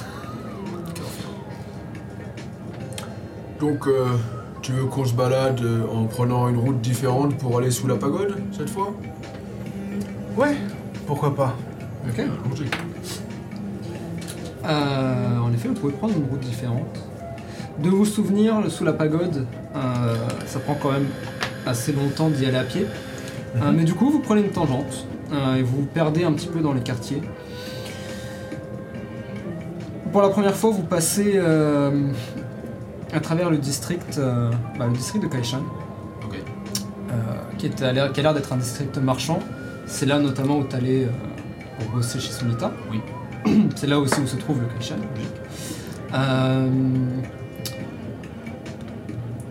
Donc, 3.61 3.87
euh, 3.87 4.07
tu 4.61 4.73
veux 4.73 4.83
qu'on 4.83 5.05
se 5.05 5.13
balade 5.13 5.61
euh, 5.61 5.87
en 5.87 6.07
prenant 6.07 6.49
une 6.49 6.57
route 6.57 6.81
différente 6.81 7.37
pour 7.37 7.57
aller 7.57 7.71
sous 7.71 7.87
la 7.87 7.95
pagode, 7.95 8.35
cette 8.51 8.69
fois? 8.69 8.93
Ouais, 10.35 10.57
pourquoi 11.07 11.35
pas. 11.35 11.55
Ok. 12.07 12.23
Euh, 14.65 15.39
en 15.39 15.53
effet, 15.53 15.67
vous 15.67 15.73
pouvez 15.75 15.93
prendre 15.93 16.15
une 16.17 16.25
route 16.29 16.39
différente. 16.39 16.99
De 17.79 17.89
vous 17.89 18.05
souvenir, 18.05 18.55
sous 18.69 18.83
la 18.85 18.93
pagode, 18.93 19.45
euh, 19.75 20.15
ça 20.47 20.59
prend 20.59 20.75
quand 20.75 20.91
même 20.91 21.07
assez 21.65 21.91
longtemps 21.91 22.29
d'y 22.29 22.45
aller 22.45 22.57
à 22.57 22.63
pied. 22.63 22.85
Euh, 23.57 23.71
mais 23.73 23.83
du 23.83 23.93
coup, 23.93 24.09
vous 24.09 24.19
prenez 24.19 24.41
une 24.41 24.49
tangente 24.51 25.05
euh, 25.33 25.55
et 25.55 25.61
vous 25.61 25.77
vous 25.81 25.85
perdez 25.85 26.23
un 26.23 26.31
petit 26.33 26.47
peu 26.47 26.61
dans 26.61 26.73
les 26.73 26.81
quartiers. 26.81 27.21
Pour 30.11 30.21
la 30.21 30.29
première 30.29 30.55
fois, 30.55 30.71
vous 30.71 30.83
passez 30.83 31.33
euh, 31.35 32.07
à 33.13 33.19
travers 33.19 33.49
le 33.49 33.57
district, 33.57 34.17
euh, 34.17 34.49
bah, 34.79 34.85
le 34.87 34.93
district 34.93 35.21
de 35.23 35.27
Kaishan, 35.27 35.59
Ok. 36.25 36.35
euh, 37.11 37.13
qui, 37.57 37.65
est 37.65 37.81
à 37.83 37.91
l'air- 37.91 38.11
qui 38.13 38.21
a 38.21 38.23
l'air 38.23 38.33
d'être 38.33 38.51
un 38.53 38.57
district 38.57 38.97
marchand. 38.97 39.39
C'est 39.85 40.05
là 40.05 40.19
notamment 40.19 40.57
où 40.57 40.63
tu 40.63 40.75
allais 40.75 41.07
pour 41.79 41.89
bosser 41.97 42.19
chez 42.19 42.31
Sunita. 42.31 42.71
Oui. 42.91 42.99
C'est 43.75 43.87
là 43.87 43.99
aussi 43.99 44.19
où 44.19 44.27
se 44.27 44.35
trouve 44.37 44.59
le 44.61 44.67
Kaishan. 44.77 44.95
logique. 44.95 45.31
Euh, 46.13 46.69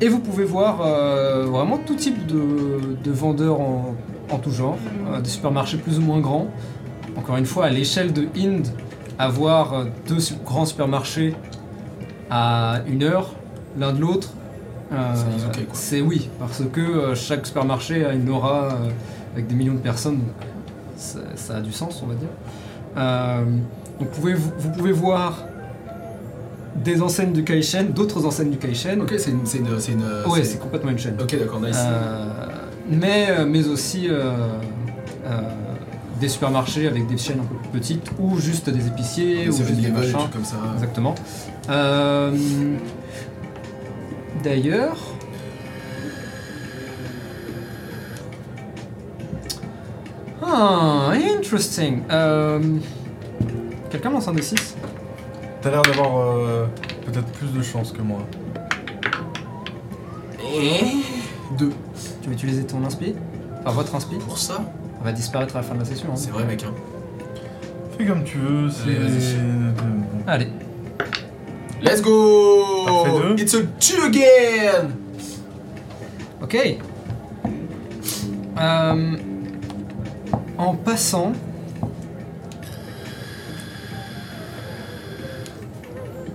et 0.00 0.08
vous 0.08 0.18
pouvez 0.18 0.44
voir 0.44 0.80
euh, 0.84 1.44
vraiment 1.46 1.78
tout 1.78 1.94
type 1.94 2.26
de, 2.26 2.96
de 3.02 3.10
vendeurs 3.10 3.60
en, 3.60 3.94
en 4.30 4.38
tout 4.38 4.50
genre, 4.50 4.76
euh, 5.08 5.20
des 5.20 5.28
supermarchés 5.28 5.76
plus 5.78 5.98
ou 5.98 6.02
moins 6.02 6.20
grands. 6.20 6.48
Encore 7.16 7.36
une 7.36 7.46
fois, 7.46 7.66
à 7.66 7.70
l'échelle 7.70 8.12
de 8.12 8.26
Inde, 8.36 8.66
avoir 9.18 9.72
euh, 9.74 9.84
deux 10.08 10.18
su- 10.18 10.34
grands 10.44 10.66
supermarchés 10.66 11.34
à 12.30 12.80
une 12.88 13.02
heure 13.04 13.34
l'un 13.78 13.92
de 13.92 14.00
l'autre, 14.00 14.30
euh, 14.92 14.96
C'est 15.72 16.00
oui, 16.00 16.28
parce 16.38 16.62
que 16.72 16.80
euh, 16.80 17.14
chaque 17.14 17.46
supermarché 17.46 18.04
a 18.04 18.12
une 18.14 18.28
aura 18.28 18.64
euh, 18.72 18.90
avec 19.34 19.46
des 19.46 19.54
millions 19.54 19.74
de 19.74 19.78
personnes, 19.80 20.16
donc 20.18 20.34
ça, 20.96 21.18
ça 21.36 21.56
a 21.56 21.60
du 21.60 21.72
sens, 21.72 22.00
on 22.02 22.06
va 22.06 22.14
dire. 22.14 22.28
Euh, 22.96 23.44
donc 23.98 24.08
vous 24.12 24.20
pouvez, 24.20 24.34
vous 24.34 24.70
pouvez 24.70 24.92
voir 24.92 25.44
des 26.76 27.02
enseignes 27.02 27.32
du 27.32 27.44
Kaishen, 27.44 27.88
d'autres 27.92 28.24
enseignes 28.26 28.50
du 28.50 28.58
Kaishen. 28.58 29.00
Ok, 29.02 29.14
c'est 29.18 29.30
une. 29.30 29.44
C'est 29.46 29.58
une, 29.58 29.78
c'est 29.80 29.92
une 29.92 30.04
Ouais, 30.26 30.42
c'est 30.44 30.58
complètement 30.58 30.90
une 30.90 30.98
chaîne. 30.98 31.16
Ok, 31.20 31.38
d'accord, 31.38 31.60
nice. 31.60 31.76
Euh, 31.78 32.26
mais, 32.90 33.26
euh, 33.30 33.46
mais 33.46 33.66
aussi 33.68 34.08
des 36.20 36.28
supermarchés 36.28 36.86
avec 36.86 37.06
des 37.06 37.18
chaînes 37.18 37.40
un 37.40 37.44
peu 37.44 37.56
plus 37.56 37.80
petites 37.80 38.10
ou 38.20 38.38
juste 38.38 38.70
des 38.70 38.86
épiciers 38.86 39.48
ou 39.48 39.52
juste 39.52 39.72
des 39.72 39.88
7-Eleven, 39.88 40.00
des 40.00 40.12
machins. 40.12 40.30
comme 40.32 40.44
ça. 40.44 40.56
Exactement. 40.74 41.14
Euh, 41.70 42.30
D'ailleurs. 44.42 44.96
Ah, 50.56 51.12
interesting. 51.36 52.02
Euh, 52.10 52.60
Quelqu'un 53.90 54.10
lance 54.10 54.28
un 54.28 54.32
des 54.34 54.42
6 54.42 54.76
T'as 55.60 55.70
l'air 55.70 55.82
d'avoir 55.82 56.16
euh, 56.18 56.66
peut-être 57.06 57.26
plus 57.32 57.48
de 57.52 57.62
chance 57.62 57.90
que 57.92 58.02
moi. 58.02 58.20
Deux. 61.58 61.72
Tu 62.22 62.28
veux 62.28 62.34
utiliser 62.34 62.64
ton 62.64 62.84
inspi? 62.84 63.14
Enfin, 63.60 63.72
votre 63.72 63.94
inspi? 63.94 64.16
Pour 64.16 64.38
ça 64.38 64.54
Ça 64.54 65.04
va 65.04 65.12
disparaître 65.12 65.56
à 65.56 65.60
la 65.60 65.64
fin 65.64 65.74
de 65.74 65.80
la 65.80 65.84
session. 65.84 66.08
hein. 66.12 66.16
C'est 66.16 66.30
vrai, 66.30 66.44
mec. 66.44 66.64
Hein. 66.64 66.72
Fais 67.98 68.06
comme 68.06 68.24
tu 68.24 68.38
veux, 68.38 68.70
c'est. 68.70 68.96
Allez. 70.26 70.46
Allez. 70.46 70.48
Let's 71.82 72.00
go 72.00 72.62
T'as 72.86 73.04
fait 73.04 73.28
deux 73.36 73.42
It's 73.42 73.54
a 73.54 73.58
two 73.80 74.04
again 74.06 74.90
Ok. 76.42 76.78
Euh, 78.58 79.16
en 80.58 80.74
passant. 80.74 81.32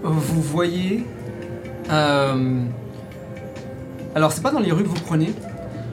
Vous 0.01 0.41
voyez. 0.41 1.05
euh, 1.91 2.63
alors, 4.15 4.31
c'est 4.31 4.41
pas 4.41 4.51
dans 4.51 4.59
les 4.59 4.71
rues 4.71 4.83
que 4.83 4.89
vous 4.89 5.01
prenez, 5.05 5.33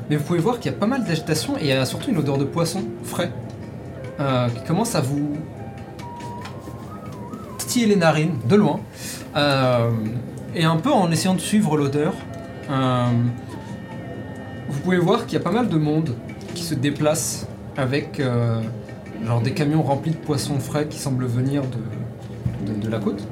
mais 0.08 0.16
vous 0.16 0.24
pouvez 0.24 0.38
voir 0.38 0.58
qu'il 0.58 0.72
y 0.72 0.74
a 0.74 0.78
pas 0.78 0.86
mal 0.86 1.04
d'agitation 1.04 1.56
et 1.58 1.62
il 1.62 1.66
y 1.66 1.72
a 1.72 1.84
surtout 1.84 2.10
une 2.10 2.18
odeur 2.18 2.38
de 2.38 2.44
poisson 2.44 2.84
frais 3.04 3.30
euh, 4.20 4.48
qui 4.48 4.64
commence 4.64 4.94
à 4.94 5.00
vous 5.00 5.36
titiller 7.58 7.86
les 7.86 7.96
narines 7.96 8.38
de 8.48 8.56
loin. 8.56 8.80
Euh, 9.36 9.90
et 10.54 10.64
un 10.64 10.76
peu 10.76 10.90
en 10.90 11.10
essayant 11.10 11.34
de 11.34 11.40
suivre 11.40 11.76
l'odeur, 11.76 12.14
vous 14.68 14.80
pouvez 14.82 14.98
voir 14.98 15.26
qu'il 15.26 15.38
y 15.38 15.40
a 15.40 15.44
pas 15.44 15.50
mal 15.50 15.68
de 15.68 15.76
monde 15.76 16.14
qui 16.54 16.62
se 16.62 16.74
déplace 16.74 17.46
avec 17.76 18.20
euh, 18.20 18.60
genre 19.26 19.40
des 19.40 19.52
camions 19.52 19.82
remplis 19.82 20.12
de 20.12 20.16
poissons 20.16 20.58
frais 20.58 20.86
qui 20.88 20.98
semblent 20.98 21.26
venir 21.26 21.62
de, 21.62 22.72
de, 22.72 22.78
de 22.80 22.88
la 22.88 22.98
côte. 22.98 23.26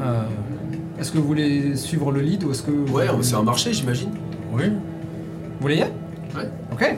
Euh, 0.00 0.22
est-ce 0.98 1.12
que 1.12 1.18
vous 1.18 1.26
voulez 1.26 1.76
suivre 1.76 2.10
le 2.10 2.20
lead 2.20 2.44
ou 2.44 2.50
est-ce 2.50 2.62
que... 2.62 2.70
Ouais, 2.90 3.06
vous, 3.08 3.22
c'est 3.22 3.34
un 3.34 3.42
marché, 3.42 3.72
j'imagine. 3.72 4.10
Oui. 4.52 4.64
Vous 4.70 5.60
voulez 5.60 5.76
y 5.76 5.82
aller? 5.82 5.92
Ouais. 6.34 6.48
Ok. 6.72 6.96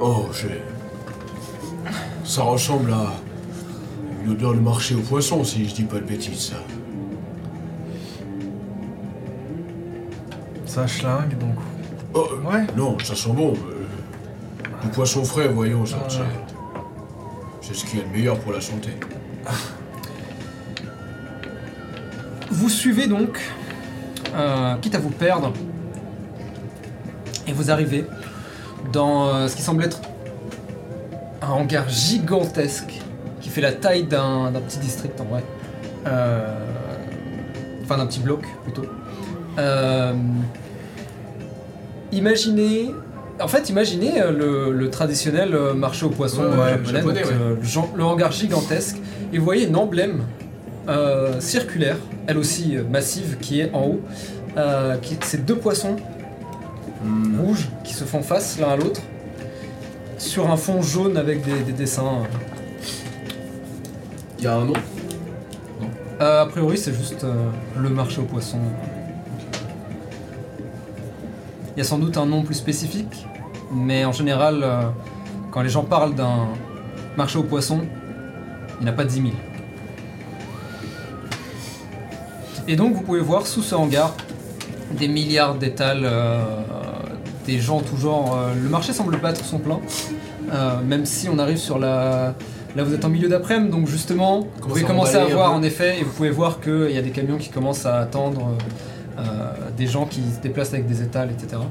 Oh, 0.00 0.26
j'ai. 0.32 0.62
Ça 2.24 2.42
ressemble 2.42 2.92
à 2.92 3.12
une 4.24 4.32
odeur 4.32 4.54
de 4.54 4.60
marché 4.60 4.94
au 4.94 5.00
poisson, 5.00 5.42
si 5.44 5.68
je 5.68 5.74
dis 5.74 5.84
pas 5.84 5.96
de 5.96 6.04
bêtises, 6.04 6.50
ça. 6.50 6.56
Ça 10.66 10.86
schlingue 10.86 11.36
donc. 11.38 11.54
Oh, 12.14 12.26
euh, 12.32 12.50
Ouais. 12.52 12.66
non, 12.76 12.98
ça 13.00 13.14
sent 13.14 13.30
bon. 13.34 13.54
Du 14.88 14.94
poisson 14.94 15.22
frais, 15.24 15.48
voyons, 15.48 15.84
ça. 15.84 15.96
Ah. 16.02 16.08
c'est- 17.60 17.74
ce 17.74 17.84
qu'il 17.84 17.98
y 17.98 18.02
a 18.02 18.06
de 18.06 18.10
meilleur 18.10 18.38
pour 18.38 18.52
la 18.52 18.60
santé. 18.62 18.88
Vous 22.50 22.70
suivez 22.70 23.06
donc, 23.06 23.38
euh, 24.34 24.74
quitte 24.80 24.94
à 24.94 24.98
vous 24.98 25.10
perdre, 25.10 25.52
et 27.46 27.52
vous 27.52 27.70
arrivez 27.70 28.06
dans 28.92 29.28
euh, 29.28 29.48
ce 29.48 29.56
qui 29.56 29.60
semble 29.62 29.84
être 29.84 30.00
un 31.42 31.48
hangar 31.50 31.88
gigantesque 31.90 33.00
qui 33.42 33.50
fait 33.50 33.60
la 33.60 33.72
taille 33.72 34.04
d'un 34.04 34.50
petit 34.66 34.78
district 34.78 35.20
en 35.20 35.24
vrai. 35.24 35.44
Euh, 36.06 36.64
Enfin 37.84 37.96
d'un 37.96 38.06
petit 38.06 38.20
bloc 38.20 38.42
plutôt. 38.64 38.84
Imaginez. 42.12 42.94
En 43.40 43.48
fait, 43.48 43.68
imaginez 43.70 44.20
euh, 44.20 44.32
le, 44.32 44.72
le 44.72 44.90
traditionnel 44.90 45.54
euh, 45.54 45.72
marché 45.74 46.04
aux 46.06 46.10
poissons 46.10 46.42
Ouais, 46.42 46.48
euh, 46.58 46.84
japonais, 46.84 46.98
japonais, 46.98 47.22
donc, 47.22 47.84
ouais. 47.84 47.88
le, 47.96 48.04
hangar 48.04 48.32
gigantesque, 48.32 48.96
et 49.32 49.38
vous 49.38 49.44
voyez 49.44 49.66
une 49.66 49.76
emblème 49.76 50.22
euh, 50.88 51.38
circulaire, 51.40 51.96
elle 52.26 52.38
aussi 52.38 52.76
massive, 52.90 53.36
qui 53.40 53.60
est 53.60 53.70
en 53.72 53.82
haut. 53.86 54.00
Euh, 54.56 54.96
c'est 55.22 55.44
deux 55.44 55.56
poissons 55.56 55.96
Hmm. 57.00 57.40
rouges 57.40 57.68
qui 57.84 57.94
se 57.94 58.02
font 58.02 58.22
face 58.22 58.58
l'un 58.58 58.70
à 58.70 58.76
l'autre. 58.76 59.00
sur 60.18 60.50
un 60.50 60.56
fond 60.56 60.82
jaune 60.82 61.16
avec 61.16 61.44
des, 61.44 61.60
des 61.60 61.70
dessins. 61.70 62.24
Il 64.38 64.44
y 64.44 64.48
a 64.48 64.54
un 64.56 64.64
nom? 64.64 64.72
Euh, 66.20 66.42
a 66.42 66.46
priori, 66.46 66.76
c'est 66.76 66.92
juste 66.92 67.22
euh, 67.22 67.32
le 67.80 67.88
marché 67.88 68.20
aux 68.20 68.24
poissons. 68.24 68.58
Il 71.78 71.82
y 71.82 71.84
a 71.84 71.84
sans 71.84 71.98
doute 71.98 72.16
un 72.16 72.26
nom 72.26 72.42
plus 72.42 72.56
spécifique, 72.56 73.24
mais 73.72 74.04
en 74.04 74.10
général, 74.10 74.62
euh, 74.64 74.80
quand 75.52 75.60
les 75.60 75.68
gens 75.68 75.84
parlent 75.84 76.16
d'un 76.16 76.48
marché 77.16 77.38
aux 77.38 77.44
poissons, 77.44 77.82
il 78.80 78.82
n'y 78.82 78.90
en 78.90 78.92
a 78.92 78.96
pas 78.96 79.04
10 79.04 79.14
000. 79.14 79.26
Et 82.66 82.74
donc, 82.74 82.94
vous 82.94 83.02
pouvez 83.02 83.20
voir 83.20 83.46
sous 83.46 83.62
ce 83.62 83.76
hangar 83.76 84.12
des 84.90 85.06
milliards 85.06 85.54
d'étals, 85.54 86.00
euh, 86.02 86.42
des 87.46 87.60
gens 87.60 87.78
tout 87.78 87.96
genre. 87.96 88.36
euh, 88.36 88.54
le 88.60 88.68
marché 88.68 88.92
semble 88.92 89.16
battre 89.20 89.44
son 89.44 89.60
plein, 89.60 89.78
euh, 90.52 90.82
même 90.82 91.06
si 91.06 91.28
on 91.28 91.38
arrive 91.38 91.58
sur 91.58 91.78
la. 91.78 92.34
Là, 92.74 92.82
vous 92.82 92.92
êtes 92.92 93.04
en 93.04 93.08
milieu 93.08 93.28
d'après-midi, 93.28 93.70
donc 93.70 93.86
justement, 93.86 94.48
vous 94.62 94.68
pouvez 94.68 94.82
commencer 94.82 95.14
à 95.14 95.26
voir 95.26 95.52
en 95.52 95.62
effet, 95.62 96.00
et 96.00 96.02
vous 96.02 96.10
pouvez 96.10 96.30
voir 96.30 96.58
qu'il 96.58 96.90
y 96.90 96.98
a 96.98 97.02
des 97.02 97.12
camions 97.12 97.38
qui 97.38 97.50
commencent 97.50 97.86
à 97.86 98.00
attendre, 98.00 98.56
des 99.76 99.86
gens 99.86 100.06
qui 100.06 100.20
se 100.34 100.40
déplacent 100.40 100.72
avec 100.74 100.86
des 100.86 101.02
étals, 101.02 101.30
etc. 101.30 101.62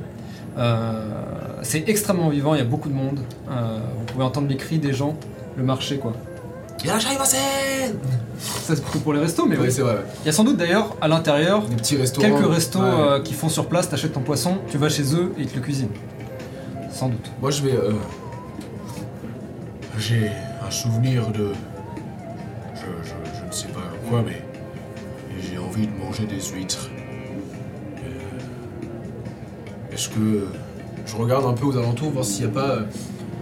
Euh, 0.58 1.02
c'est 1.62 1.88
extrêmement 1.88 2.30
vivant, 2.30 2.56
il 2.56 2.58
y 2.58 2.62
a 2.62 2.66
beaucoup 2.66 2.90
de 2.90 2.94
monde. 2.96 3.20
Euh, 3.50 3.80
vous 4.00 4.06
pouvez 4.06 4.24
entendre 4.24 4.48
les 4.48 4.58
cris 4.58 4.80
des 4.80 4.94
gens, 4.94 5.16
le 5.56 5.64
marché 5.64 5.98
quoi. 5.98 6.14
Yarashaimasen 6.86 7.96
Ça 8.38 8.76
c'est 8.76 8.84
plutôt 8.84 9.00
pour 9.00 9.14
les 9.14 9.20
restos, 9.20 9.46
mais 9.48 9.56
Ouais, 9.58 9.66
oui. 9.68 9.72
c'est 9.72 9.82
vrai. 9.82 9.94
ouais. 9.96 10.04
Il 10.24 10.28
y 10.28 10.30
a 10.30 10.32
sans 10.32 10.44
doute 10.44 10.58
d'ailleurs 10.58 10.96
à 11.02 11.08
l'intérieur 11.08 11.64
Des 11.64 11.76
petits 11.76 11.98
quelques 12.20 12.48
restos 12.52 12.80
Ouais. 12.80 12.86
euh, 12.88 13.20
qui 13.22 13.34
font 13.34 13.50
sur 13.50 13.68
place, 13.68 13.90
t'achètes 13.90 14.14
ton 14.14 14.22
poisson, 14.22 14.58
tu 14.70 14.78
vas 14.78 14.90
chez 14.90 15.16
eux 15.16 15.34
et 15.38 15.42
ils 15.42 15.48
te 15.48 15.56
le 15.56 15.62
cuisinent. 15.62 15.90
Sans 16.92 17.10
doute. 17.10 17.32
Moi, 17.42 17.50
je 17.52 17.62
vais. 17.64 17.74
euh, 17.74 17.94
J'ai 19.98 20.30
un 20.66 20.72
souvenir 20.72 21.28
de. 21.32 21.52
Je, 22.76 22.82
je, 23.04 23.40
je 23.42 23.46
ne 23.48 23.52
sais 23.52 23.68
pas 23.68 23.82
quoi, 24.10 24.24
mais. 24.26 24.42
J'ai 25.42 25.58
envie 25.60 25.86
de 25.88 25.94
manger 26.04 26.26
des 26.26 26.42
huîtres. 26.42 26.90
Est-ce 29.98 30.10
que. 30.10 30.48
Je 31.06 31.16
regarde 31.16 31.46
un 31.46 31.54
peu 31.54 31.66
aux 31.66 31.78
alentours, 31.78 32.12
voir 32.12 32.26
s'il 32.26 32.46
n'y 32.46 32.52
a 32.52 32.54
pas. 32.54 32.70
euh, 32.70 32.82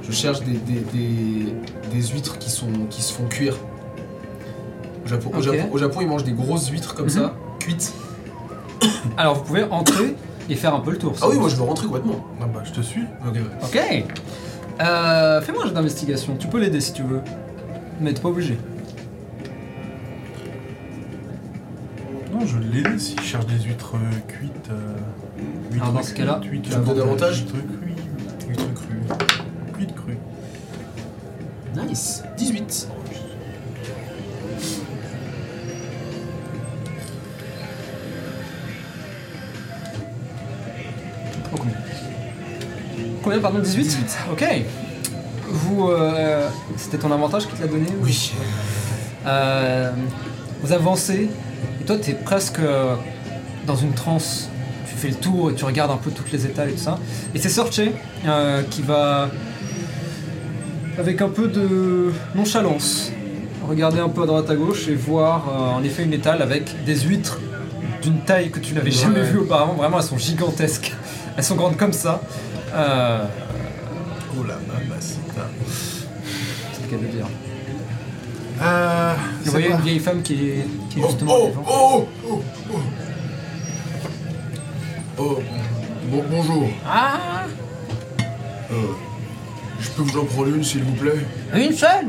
Je 0.03 0.11
cherche 0.11 0.41
des, 0.41 0.53
des, 0.53 0.82
des, 0.94 1.53
des 1.91 2.07
huîtres 2.07 2.38
qui, 2.38 2.49
sont, 2.52 2.68
qui 2.90 3.02
se 3.02 3.11
font 3.14 3.26
cuire. 3.27 3.56
Au 5.03 5.07
Japon, 5.07 5.32
au 5.34 5.38
Ok. 5.38 5.44
Japon, 5.44 5.69
au 5.72 5.77
Japon, 5.77 5.99
ils 6.02 6.07
mangent 6.07 6.23
des 6.23 6.32
grosses 6.34 6.69
huîtres 6.69 6.94
comme 6.95 7.06
Mhm. 7.06 7.11
ça, 7.11 7.36
cuites. 7.60 7.94
Alors 9.18 9.36
vous 9.36 9.44
pouvez 9.44 9.64
entrer 9.64 10.15
et 10.49 10.56
faire 10.56 10.73
un 10.76 10.80
peu 10.80 10.91
le 10.91 10.98
tour. 10.98 11.14
Ah 11.22 11.26
oui, 11.30 11.38
moi 11.40 11.49
je 11.49 11.56
veux 11.56 11.64
rentrer 11.64 11.88
complètement. 11.88 12.23
Ah 12.41 12.45
bah, 12.45 12.61
je 12.64 12.72
te 12.72 12.82
suis. 12.82 13.02
Ok. 13.64 13.80
Euh, 14.82 15.41
Fais-moi 15.41 15.64
un 15.64 15.68
jeu 15.68 15.73
d'investigation. 15.73 16.36
Tu 16.38 16.48
peux 16.48 16.60
l'aider 16.60 16.82
si 16.82 16.94
tu 16.94 17.02
veux, 17.02 17.22
mais 17.99 18.14
t'es 18.14 18.22
pas 18.22 18.30
obligé. 18.30 18.57
Non, 22.32 22.45
je 22.45 22.57
l'ai 22.60 22.99
s'il 22.99 23.19
cherche 23.22 23.45
des 23.48 23.60
huîtres 23.64 23.95
euh, 23.95 24.19
cuites. 24.27 24.69
euh, 24.69 24.95
Alors, 25.81 25.93
dans 25.93 26.03
ce 26.03 26.14
cas-là, 26.14 26.39
tu 26.41 26.49
me 26.49 26.57
donnes 26.57 26.84
cuites, 26.84 26.99
avantage 27.03 27.39
Huîtres 27.39 27.53
cuites, 27.81 28.47
huîtres 28.47 28.73
crues. 28.73 29.73
Cuites 29.73 29.95
crues. 29.95 30.18
Nice. 31.89 32.23
18. 32.38 32.88
Oh, 41.53 41.57
combien 41.57 41.76
Combien, 43.23 43.39
pardon 43.39 43.60
18 43.60 44.18
Ok. 44.31 44.45
Vous. 45.47 45.89
euh, 45.89 46.47
C'était 46.77 46.97
ton 46.97 47.11
avantage 47.11 47.47
qui 47.47 47.53
te 47.56 47.61
l'a 47.61 47.68
donné 47.68 47.88
ou- 47.89 48.03
Oui. 48.06 48.34
Euh, 49.26 49.91
vous 50.61 50.72
avancez, 50.73 51.30
et 51.81 51.84
toi, 51.85 51.97
tu 51.97 52.11
es 52.11 52.14
presque 52.14 52.60
euh, 52.60 52.95
dans 53.65 53.76
une 53.76 53.93
transe. 53.93 54.49
Tu 54.96 55.02
fais 55.02 55.10
le 55.10 55.16
tour 55.16 55.52
et 55.52 55.56
tu 55.56 55.66
regardes 55.66 55.92
un 55.92 55.98
peu 55.98 56.10
toutes 56.10 56.32
les 56.32 56.46
étals 56.46 56.70
et 56.70 56.74
tout 56.74 56.80
ça. 56.84 56.98
Et 57.34 57.40
c'est 57.40 57.50
Sorche 57.50 57.82
euh, 58.26 58.64
qui 58.70 58.82
va, 58.82 59.30
avec 60.98 61.22
un 61.22 61.28
peu 61.30 61.48
de 61.50 62.12
nonchalance, 62.34 63.12
regarder 63.68 64.00
un 64.00 64.08
peu 64.10 64.24
à 64.24 64.26
droite 64.26 64.50
à 64.50 64.56
gauche 64.56 64.88
et 64.88 64.96
voir 64.96 65.48
euh, 65.50 65.78
en 65.80 65.84
effet 65.84 66.04
une 66.04 66.14
étale 66.14 66.42
avec 66.42 66.86
des 66.86 66.96
huîtres 67.02 67.40
d'une 68.02 68.20
taille 68.20 68.52
que 68.52 68.60
tu 68.60 68.74
n'avais 68.74 68.92
jamais 68.92 69.24
vue 69.24 69.40
auparavant. 69.40 69.74
Vraiment, 69.74 69.98
elles 69.98 70.06
sont 70.06 70.18
gigantesques. 70.18 70.94
Elles 71.38 71.44
sont 71.44 71.56
grandes 71.56 71.76
comme 71.76 71.94
ça. 71.94 72.22
Euh, 72.74 73.26
Oh 74.38 74.44
la 74.44 74.56
mamacita. 74.56 75.50
c'est 75.66 76.84
le 76.84 76.98
cas 76.98 77.04
de 77.04 77.12
dire. 77.12 77.26
Euh. 78.62 79.14
Vous 79.44 79.52
voyez 79.52 79.70
une 79.72 79.82
vieille 79.82 80.00
femme 80.00 80.22
qui 80.22 80.34
est, 80.34 80.68
qui 80.90 81.00
est 81.00 81.04
Oh, 81.04 81.08
justement 81.10 81.36
oh, 81.38 81.48
devant. 81.50 81.64
oh, 81.70 82.08
oh, 82.30 82.42
oh. 85.18 85.40
Bon, 86.12 86.24
bonjour. 86.30 86.70
Ah 86.88 87.46
Euh, 88.72 88.76
je 89.80 89.90
peux 89.92 90.04
vous 90.04 90.20
en 90.20 90.26
prendre 90.26 90.48
une, 90.56 90.64
s'il 90.64 90.84
vous 90.84 90.94
plaît 90.94 91.26
Une 91.54 91.74
seule 91.74 92.08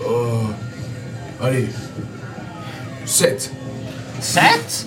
Euh, 0.00 0.42
allez. 1.42 1.68
7. 3.04 3.52
Sept 4.20 4.86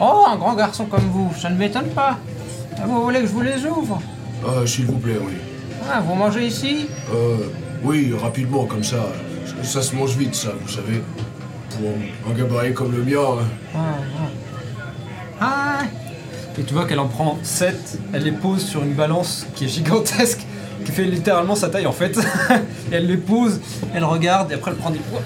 Oh, 0.00 0.24
un 0.30 0.36
grand 0.36 0.54
garçon 0.54 0.84
comme 0.86 1.08
vous, 1.10 1.32
ça 1.40 1.48
ne 1.48 1.56
m'étonne 1.56 1.88
pas. 1.88 2.18
Ah, 2.78 2.82
Vous 2.86 3.02
voulez 3.02 3.20
que 3.20 3.26
je 3.26 3.32
vous 3.32 3.40
les 3.42 3.64
ouvre 3.64 4.00
Euh, 4.46 4.66
s'il 4.66 4.84
vous 4.86 4.98
plaît, 4.98 5.16
oui. 5.20 5.32
Ah, 5.90 6.00
vous 6.00 6.14
mangez 6.14 6.46
ici 6.46 6.86
Euh, 7.14 7.36
oui, 7.82 8.12
rapidement, 8.20 8.64
comme 8.66 8.84
ça. 8.84 9.06
Ça 9.62 9.80
se 9.80 9.94
mange 9.96 10.16
vite, 10.16 10.34
ça, 10.34 10.50
vous 10.60 10.68
savez. 10.68 11.02
Pour 12.22 12.32
un 12.32 12.34
gabarit 12.36 12.72
comme 12.74 12.92
le 12.92 13.02
mien. 13.02 13.20
hein. 13.74 13.78
Ah, 15.40 15.80
Et 16.58 16.62
tu 16.62 16.72
vois 16.74 16.86
qu'elle 16.86 16.98
en 16.98 17.08
prend 17.08 17.38
7, 17.42 17.98
elle 18.14 18.22
les 18.22 18.32
pose 18.32 18.64
sur 18.64 18.82
une 18.82 18.94
balance 18.94 19.46
qui 19.54 19.64
est 19.66 19.68
gigantesque, 19.68 20.40
qui 20.84 20.92
fait 20.92 21.04
littéralement 21.04 21.54
sa 21.54 21.68
taille 21.68 21.86
en 21.86 21.92
fait. 21.92 22.16
et 22.16 22.20
elle 22.94 23.06
les 23.06 23.18
pose, 23.18 23.60
elle 23.94 24.04
regarde, 24.04 24.50
et 24.52 24.54
après 24.54 24.70
elle 24.70 24.76
prend 24.78 24.90
des 24.90 24.98
poids. 25.00 25.20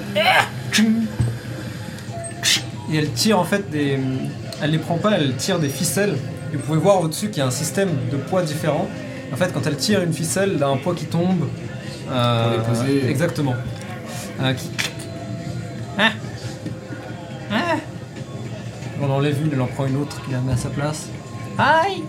Et 2.92 2.96
elle 2.96 3.10
tire 3.12 3.38
en 3.38 3.44
fait 3.44 3.70
des. 3.70 3.98
Elle 4.62 4.70
les 4.72 4.78
prend 4.78 4.96
pas, 4.98 5.12
elle 5.12 5.34
tire 5.36 5.58
des 5.58 5.68
ficelles. 5.68 6.16
Et 6.52 6.56
vous 6.56 6.62
pouvez 6.62 6.78
voir 6.78 7.00
au-dessus 7.00 7.28
qu'il 7.28 7.38
y 7.38 7.42
a 7.42 7.46
un 7.46 7.50
système 7.52 7.90
de 8.10 8.16
poids 8.16 8.42
différents. 8.42 8.88
En 9.32 9.36
fait, 9.36 9.52
quand 9.54 9.64
elle 9.66 9.76
tire 9.76 10.02
une 10.02 10.12
ficelle, 10.12 10.50
il 10.54 10.60
y 10.60 10.62
a 10.64 10.68
un 10.68 10.76
poids 10.76 10.94
qui 10.96 11.04
tombe. 11.04 11.46
euh, 12.10 12.58
Pour 12.58 12.72
les 12.74 12.80
poser. 12.80 13.08
Exactement. 13.08 13.54
Euh, 14.42 14.52
qui- 14.54 14.70
On 19.10 19.14
enlève 19.14 19.44
une, 19.44 19.52
elle 19.52 19.60
en 19.60 19.66
prend 19.66 19.86
une 19.86 19.96
autre 19.96 20.24
qui 20.24 20.30
la 20.30 20.40
met 20.40 20.52
à 20.52 20.56
sa 20.56 20.70
place. 20.70 21.08
aïe 21.58 22.04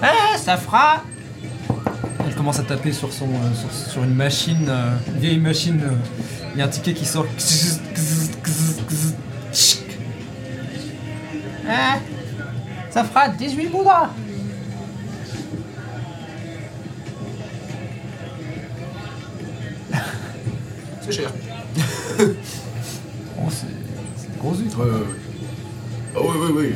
Ah, 0.00 0.38
ça 0.38 0.56
fera 0.56 1.04
Elle 2.26 2.34
commence 2.34 2.58
à 2.58 2.62
taper 2.62 2.94
sur, 2.94 3.12
son, 3.12 3.26
euh, 3.28 3.90
sur, 3.92 4.02
une 4.02 4.14
machine, 4.14 4.66
euh, 4.70 4.96
une 5.08 5.20
vieille 5.20 5.38
machine. 5.38 5.82
Il 6.54 6.58
y 6.58 6.62
a 6.62 6.64
un 6.64 6.68
ticket 6.68 6.94
qui 6.94 7.04
sort. 7.04 7.26
Ah, 11.68 11.98
ça 12.90 13.04
fera 13.04 13.28
18 13.28 13.66
bouddhas 13.66 14.08
C'est 21.02 21.12
cher. 21.12 21.30
Oh, 23.42 23.48
c'est 23.50 23.66
c'est 24.20 24.26
une 24.26 24.36
grosse 24.38 24.58
huître. 24.58 24.59
Ouais, 24.76 24.84
ouais, 24.84 24.90
ouais. 24.90 24.96
Ah 26.16 26.18
oui, 26.22 26.36
oui, 26.40 26.52
oui. 26.56 26.74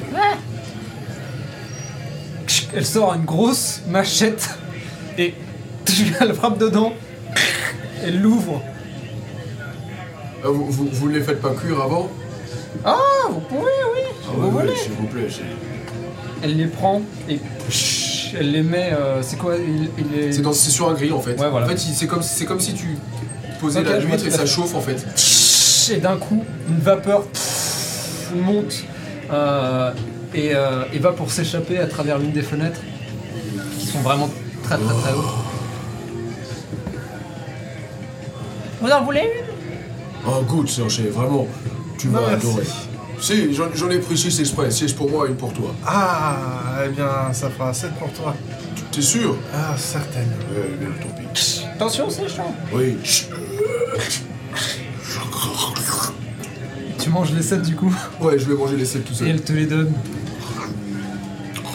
Elle 2.77 2.85
sort 2.87 3.15
une 3.15 3.25
grosse 3.25 3.83
machette 3.89 4.49
et 5.19 5.35
elle 6.21 6.35
frappe 6.35 6.59
dedans. 6.59 6.93
Elle 8.05 8.21
l'ouvre. 8.21 8.61
Ah, 10.45 10.49
vous, 10.49 10.67
vous, 10.71 11.09
les 11.09 11.21
faites 11.23 11.41
pas 11.41 11.55
cuire 11.55 11.81
avant? 11.81 12.11
Ah, 12.85 12.99
vous 13.31 13.41
pouvez, 13.41 13.61
oui, 13.95 14.01
Ah 14.27 14.31
vous 14.37 14.51
voulez. 14.51 14.77
s'il 14.77 14.93
vous 14.93 15.07
plaît. 15.07 15.29
c'est- 15.31 15.43
Elle 16.43 16.57
les 16.57 16.67
prend 16.67 17.01
et 17.29 17.39
elle 18.39 18.51
les 18.51 18.63
met. 18.63 18.91
euh, 18.93 19.23
c'est 19.23 19.39
quoi 19.39 19.55
il, 19.57 19.89
il 19.99 20.19
est- 20.19 20.33
C'est 20.33 20.43
dans- 20.43 20.53
c'est 20.53 20.71
sur 20.71 20.91
un 20.91 20.95
grill 20.95 21.13
en 21.15 21.21
fait. 21.21 21.41
Ouais, 21.41 21.49
voilà. 21.49 21.65
En 21.65 21.69
fait, 21.69 21.83
il- 21.87 21.95
c'est 21.95 22.07
comme, 22.07 22.23
c'est 22.23 22.45
comme 22.45 22.61
si 22.61 22.75
tu 22.75 22.99
posais 23.61 23.81
Ok, 23.81 23.87
la 23.87 24.01
je 24.01 24.07
vois 24.07 24.17
huître 24.17 24.25
tout 24.25 24.31
et 24.31 24.35
à 24.35 24.37
ça 24.37 24.43
fait. 24.43 24.47
chauffe 24.49 24.75
en 24.75 24.81
fait. 24.83 25.95
Et 25.95 25.99
d'un 26.01 26.17
coup, 26.17 26.45
une 26.69 26.79
vapeur 26.81 27.25
monte 28.35 28.85
euh, 29.33 29.93
et, 30.35 30.55
euh, 30.55 30.85
et 30.93 30.99
va 30.99 31.13
pour 31.13 31.31
s'échapper 31.31 31.79
à 31.79 31.87
travers 31.87 32.19
l'une 32.19 32.33
des 32.33 32.43
fenêtres 32.43 32.81
qui 33.79 33.87
sont 33.87 34.01
vraiment 34.01 34.29
très 34.63 34.77
très 34.77 34.95
très 34.95 35.13
hautes. 35.13 35.35
Vous 38.81 38.91
en 38.91 39.05
voulez 39.05 39.21
une? 39.21 39.45
Oh, 40.27 40.43
good, 40.47 40.69
Serge, 40.69 41.01
vraiment. 41.03 41.47
Tu 41.99 42.09
vas 42.09 42.21
merci. 42.29 42.47
adorer. 42.47 42.67
Si, 43.21 43.55
j'en 43.55 43.73
j'en 43.75 43.91
ai 43.91 43.99
pris 43.99 44.17
6 44.19 44.41
exprès. 44.41 44.71
6 44.71 44.93
pour 44.93 45.11
moi, 45.11 45.27
une 45.29 45.37
pour 45.37 45.53
toi. 45.53 45.75
Ah, 45.87 46.37
eh 46.85 46.89
bien, 46.91 47.33
ça 47.33 47.49
fera 47.51 47.73
7 47.73 47.93
pour 47.95 48.13
toi. 48.13 48.35
T'es 48.91 49.01
sûr? 49.03 49.37
Ah, 49.55 49.75
certaine. 49.79 50.31
Eh 50.51 50.77
bien, 50.77 50.89
tant 51.01 51.15
pis. 51.33 51.65
Attention, 51.75 52.11
c'est 52.11 52.29
chaud. 52.29 52.43
Oui. 52.73 52.97
Tu 57.05 57.11
manges 57.11 57.35
les 57.35 57.43
7 57.43 57.61
du 57.61 57.77
coup 57.77 57.95
Ouais, 58.19 58.39
je 58.39 58.47
vais 58.47 58.55
manger 58.55 58.79
les 58.79 58.87
7 58.87 59.05
tout 59.05 59.13
et 59.13 59.17
seul. 59.17 59.29
elle 59.29 59.43
te 59.43 59.53
les 59.53 59.67
donne. 59.67 59.93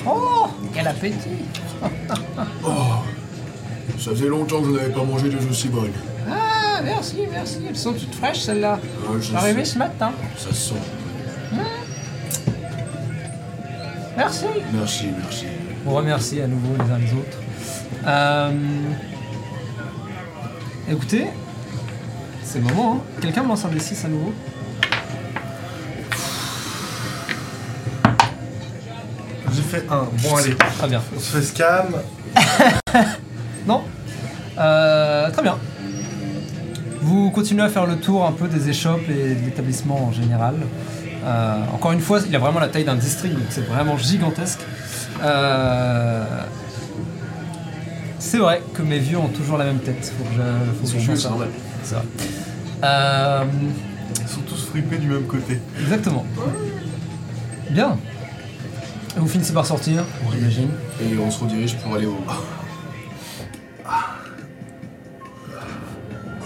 Oh, 0.08 0.48
quel 0.74 0.88
appétit. 0.88 1.46
Oh, 2.66 2.72
ça 4.00 4.10
faisait 4.10 4.28
longtemps 4.28 4.60
que 4.62 4.70
je 4.70 4.72
n'avais 4.72 4.90
pas 4.90 5.04
mangé 5.04 5.30
de 5.30 5.38
choses 5.38 5.48
aussi 5.52 5.68
bonnes. 5.70 5.92
Ah, 6.28 6.82
merci, 6.84 7.18
merci. 7.32 7.60
Elles 7.70 7.76
sont 7.78 7.94
toutes 7.94 8.16
fraîches, 8.16 8.40
celles-là. 8.40 8.80
Ah, 8.82 9.12
je 9.22 9.36
Arrivé 9.36 9.64
ce 9.66 9.78
matin. 9.78 10.12
Ça 10.36 10.50
se 10.50 10.56
sent. 10.56 10.76
Merci. 14.18 14.46
Merci, 14.74 15.06
merci. 15.22 15.46
On 15.86 15.92
remercie 15.94 16.42
à 16.42 16.48
nouveau 16.48 16.74
les 16.74 16.92
uns 16.92 16.98
les 16.98 17.14
autres. 17.14 17.38
Euh, 18.08 18.52
Écoutez, 20.92 21.28
c'est 22.44 22.58
le 22.60 22.66
moment. 22.66 22.96
Hein. 22.96 23.22
Quelqu'un 23.22 23.44
me 23.44 23.50
lance 23.50 23.64
un 23.64 23.70
D6 23.70 24.06
à 24.06 24.10
nouveau 24.10 24.34
J'ai 29.60 29.78
fait 29.80 29.86
un. 29.92 30.08
Bon, 30.24 30.36
allez, 30.38 30.56
Très 30.56 30.88
bien. 30.88 31.02
on 31.16 31.20
se 31.20 31.38
fait 31.38 31.42
scam. 31.44 31.88
Non 33.68 33.84
Euh, 34.58 35.30
Très 35.32 35.42
bien. 35.42 35.58
Vous 37.02 37.30
continuez 37.32 37.64
à 37.64 37.70
faire 37.70 37.86
le 37.86 37.98
tour 37.98 38.26
un 38.26 38.32
peu 38.32 38.48
des 38.48 38.70
échoppes 38.70 39.10
et 39.10 39.36
de 39.36 39.46
l'établissement 39.46 40.06
en 40.08 40.12
général. 40.14 40.56
Euh, 41.26 41.58
encore 41.74 41.92
une 41.92 42.00
fois, 42.00 42.20
il 42.28 42.34
a 42.36 42.40
vraiment 42.40 42.60
la 42.60 42.68
taille 42.70 42.86
d'un 42.86 42.96
district, 42.96 43.34
donc 43.34 43.44
c'est 43.50 43.66
vraiment 43.68 43.98
gigantesque. 43.98 44.60
Euh, 45.24 46.24
C'est 48.20 48.38
vrai 48.38 48.62
que 48.74 48.82
mes 48.82 49.00
vieux 49.00 49.18
ont 49.18 49.28
toujours 49.30 49.58
la 49.58 49.66
même 49.66 49.80
tête. 49.80 50.14
Faut 50.18 50.24
que 50.24 50.30
je, 50.36 50.42
faut 50.42 50.98
Ils 50.98 51.04
que 51.06 51.06
sont 51.06 51.14
je 51.16 51.20
ça. 51.20 51.30
C'est 51.84 51.96
vrai. 51.96 52.04
Euh, 52.84 53.44
Ils 54.22 54.28
sont 54.30 54.42
tous 54.42 54.66
fripés 54.68 54.98
du 54.98 55.08
même 55.08 55.24
côté. 55.26 55.60
exactement. 55.82 56.26
Bien. 57.72 57.98
Et 59.20 59.22
vous 59.22 59.28
finissez 59.28 59.52
par 59.52 59.66
sortir, 59.66 60.06
j'imagine. 60.32 60.70
Et 61.02 61.18
on 61.18 61.30
se 61.30 61.44
redirige 61.44 61.76
pour 61.80 61.94
aller 61.94 62.06
au. 62.06 62.16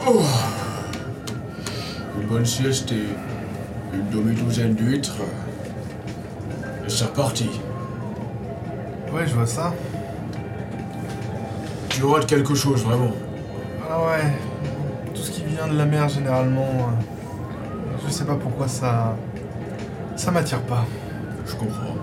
Oh. 0.07 0.21
Une 2.19 2.27
bonne 2.27 2.45
sieste 2.47 2.91
et 2.91 3.05
une 3.93 4.09
demi-douzaine 4.09 4.73
d'huîtres. 4.73 5.17
Et 6.87 6.89
c'est 6.89 7.05
reparti. 7.05 7.47
Ouais, 9.13 9.27
je 9.27 9.35
vois 9.35 9.45
ça. 9.45 9.71
Tu 11.89 12.03
rates 12.05 12.25
quelque 12.25 12.55
chose, 12.55 12.83
vraiment. 12.83 13.11
Ah 13.87 13.99
ouais. 13.99 14.33
Tout 15.13 15.21
ce 15.21 15.29
qui 15.29 15.43
vient 15.43 15.67
de 15.67 15.77
la 15.77 15.85
mer, 15.85 16.09
généralement. 16.09 16.63
euh, 16.63 17.97
Je 18.07 18.11
sais 18.11 18.25
pas 18.25 18.33
pourquoi 18.35 18.67
ça. 18.67 19.15
Ça 20.15 20.31
m'attire 20.31 20.61
pas. 20.61 20.87
Je 21.45 21.53
comprends. 21.53 21.97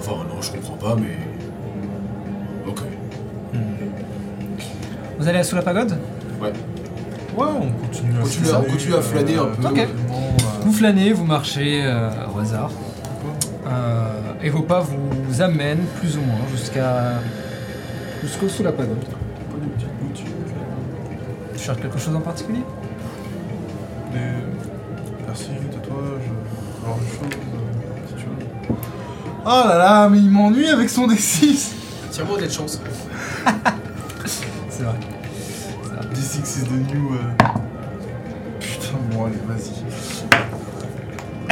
Enfin, 0.00 0.12
non, 0.28 0.40
je 0.40 0.50
comprends 0.52 0.76
pas, 0.76 0.96
mais. 0.96 1.16
Ok. 2.66 2.80
Vous 5.18 5.28
allez 5.28 5.42
sous 5.42 5.56
la 5.56 5.62
pagode? 5.62 5.98
Ouais. 6.40 6.52
Ouais, 7.36 7.46
on 7.60 7.70
continue 7.86 8.16
à 8.18 8.22
Continue 8.22 8.46
se 8.46 8.50
à- 8.50 8.54
balader, 8.58 8.72
continue 8.72 8.94
à 8.94 9.00
flâner 9.02 9.36
un 9.36 9.44
peu. 9.46 9.68
Ok. 9.68 9.78
euh, 9.78 9.86
Vous 10.64 10.72
flânez, 10.72 11.12
vous 11.12 11.24
marchez 11.24 11.82
euh, 11.84 12.10
au 12.34 12.38
hasard. 12.40 12.70
Euh, 13.66 14.08
et 14.42 14.48
vos 14.50 14.62
pas 14.62 14.80
vous 14.80 15.42
amènent 15.42 15.84
plus 16.00 16.16
ou 16.16 16.22
moins 16.22 16.40
jusqu'à 16.50 17.20
jusqu'au 18.22 18.48
sous 18.48 18.62
la 18.62 18.72
pagode. 18.72 18.96
Tu 21.54 21.58
cherches 21.62 21.80
quelque 21.80 21.98
chose 21.98 22.16
en 22.16 22.20
particulier? 22.20 22.62
Des 24.12 24.18
piercings, 25.24 25.68
tatouages, 25.70 26.26
genre 26.84 26.96
de 26.98 27.06
choses, 27.06 27.38
Oh 29.44 29.62
là 29.66 29.78
là, 29.78 30.08
mais 30.08 30.18
il 30.18 30.30
m'ennuie 30.30 30.68
avec 30.68 30.88
son 30.90 31.06
D6 31.06 31.72
Tiens-moi 32.10 32.38
d'être 32.38 32.52
chance. 32.52 32.80
C'est 34.68 34.82
vrai. 34.82 34.94
D6 36.14 36.38
is 36.40 36.64
the 36.64 36.72
new. 36.92 37.14
euh, 37.14 37.18
Putain, 38.60 38.98
bon, 39.12 39.26
allez, 39.26 39.36
vas-y. 39.46 39.70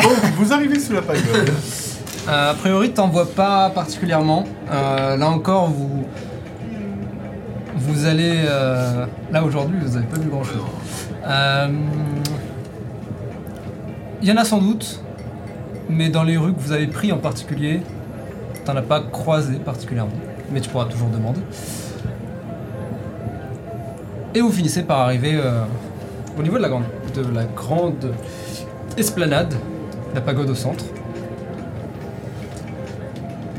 Donc, 0.03 0.17
vous 0.37 0.53
arrivez 0.53 0.79
sous 0.79 0.93
la 0.93 1.03
pagode. 1.03 1.51
Euh, 2.29 2.51
a 2.51 2.55
priori, 2.55 2.91
t'en 2.91 3.09
vois 3.09 3.31
pas 3.31 3.71
particulièrement. 3.71 4.45
Euh, 4.71 5.17
là 5.17 5.29
encore, 5.31 5.69
vous 5.71 6.05
vous 7.75 8.05
allez 8.07 8.45
euh, 8.45 9.07
là 9.33 9.43
aujourd'hui, 9.45 9.79
vous 9.81 9.97
avez 9.97 10.07
pas 10.07 10.19
vu 10.19 10.29
grand 10.29 10.45
chose. 10.45 10.61
Il 14.21 14.29
y 14.29 14.33
en 14.33 14.37
a 14.37 14.45
sans 14.45 14.59
doute, 14.59 15.01
mais 15.89 16.09
dans 16.09 16.23
les 16.23 16.37
rues 16.37 16.55
que 16.55 16.61
vous 16.61 16.73
avez 16.73 16.87
pris 16.87 17.13
en 17.13 17.19
particulier, 17.19 17.81
t'en 18.65 18.77
as 18.77 18.83
pas 18.83 19.01
croisé 19.01 19.59
particulièrement. 19.59 20.13
Mais 20.51 20.61
tu 20.61 20.69
pourras 20.69 20.87
toujours 20.87 21.09
demander. 21.09 21.41
Et 24.35 24.41
vous 24.41 24.53
finissez 24.53 24.83
par 24.83 25.01
arriver 25.01 25.35
euh, 25.35 25.65
au 26.39 26.43
niveau 26.43 26.57
de 26.57 26.63
la 26.63 26.69
grande, 26.69 26.85
de 27.15 27.35
la 27.35 27.45
grande 27.45 28.15
esplanade, 28.97 29.55
la 30.15 30.21
pagode 30.21 30.51
au 30.51 30.55
centre. 30.55 30.85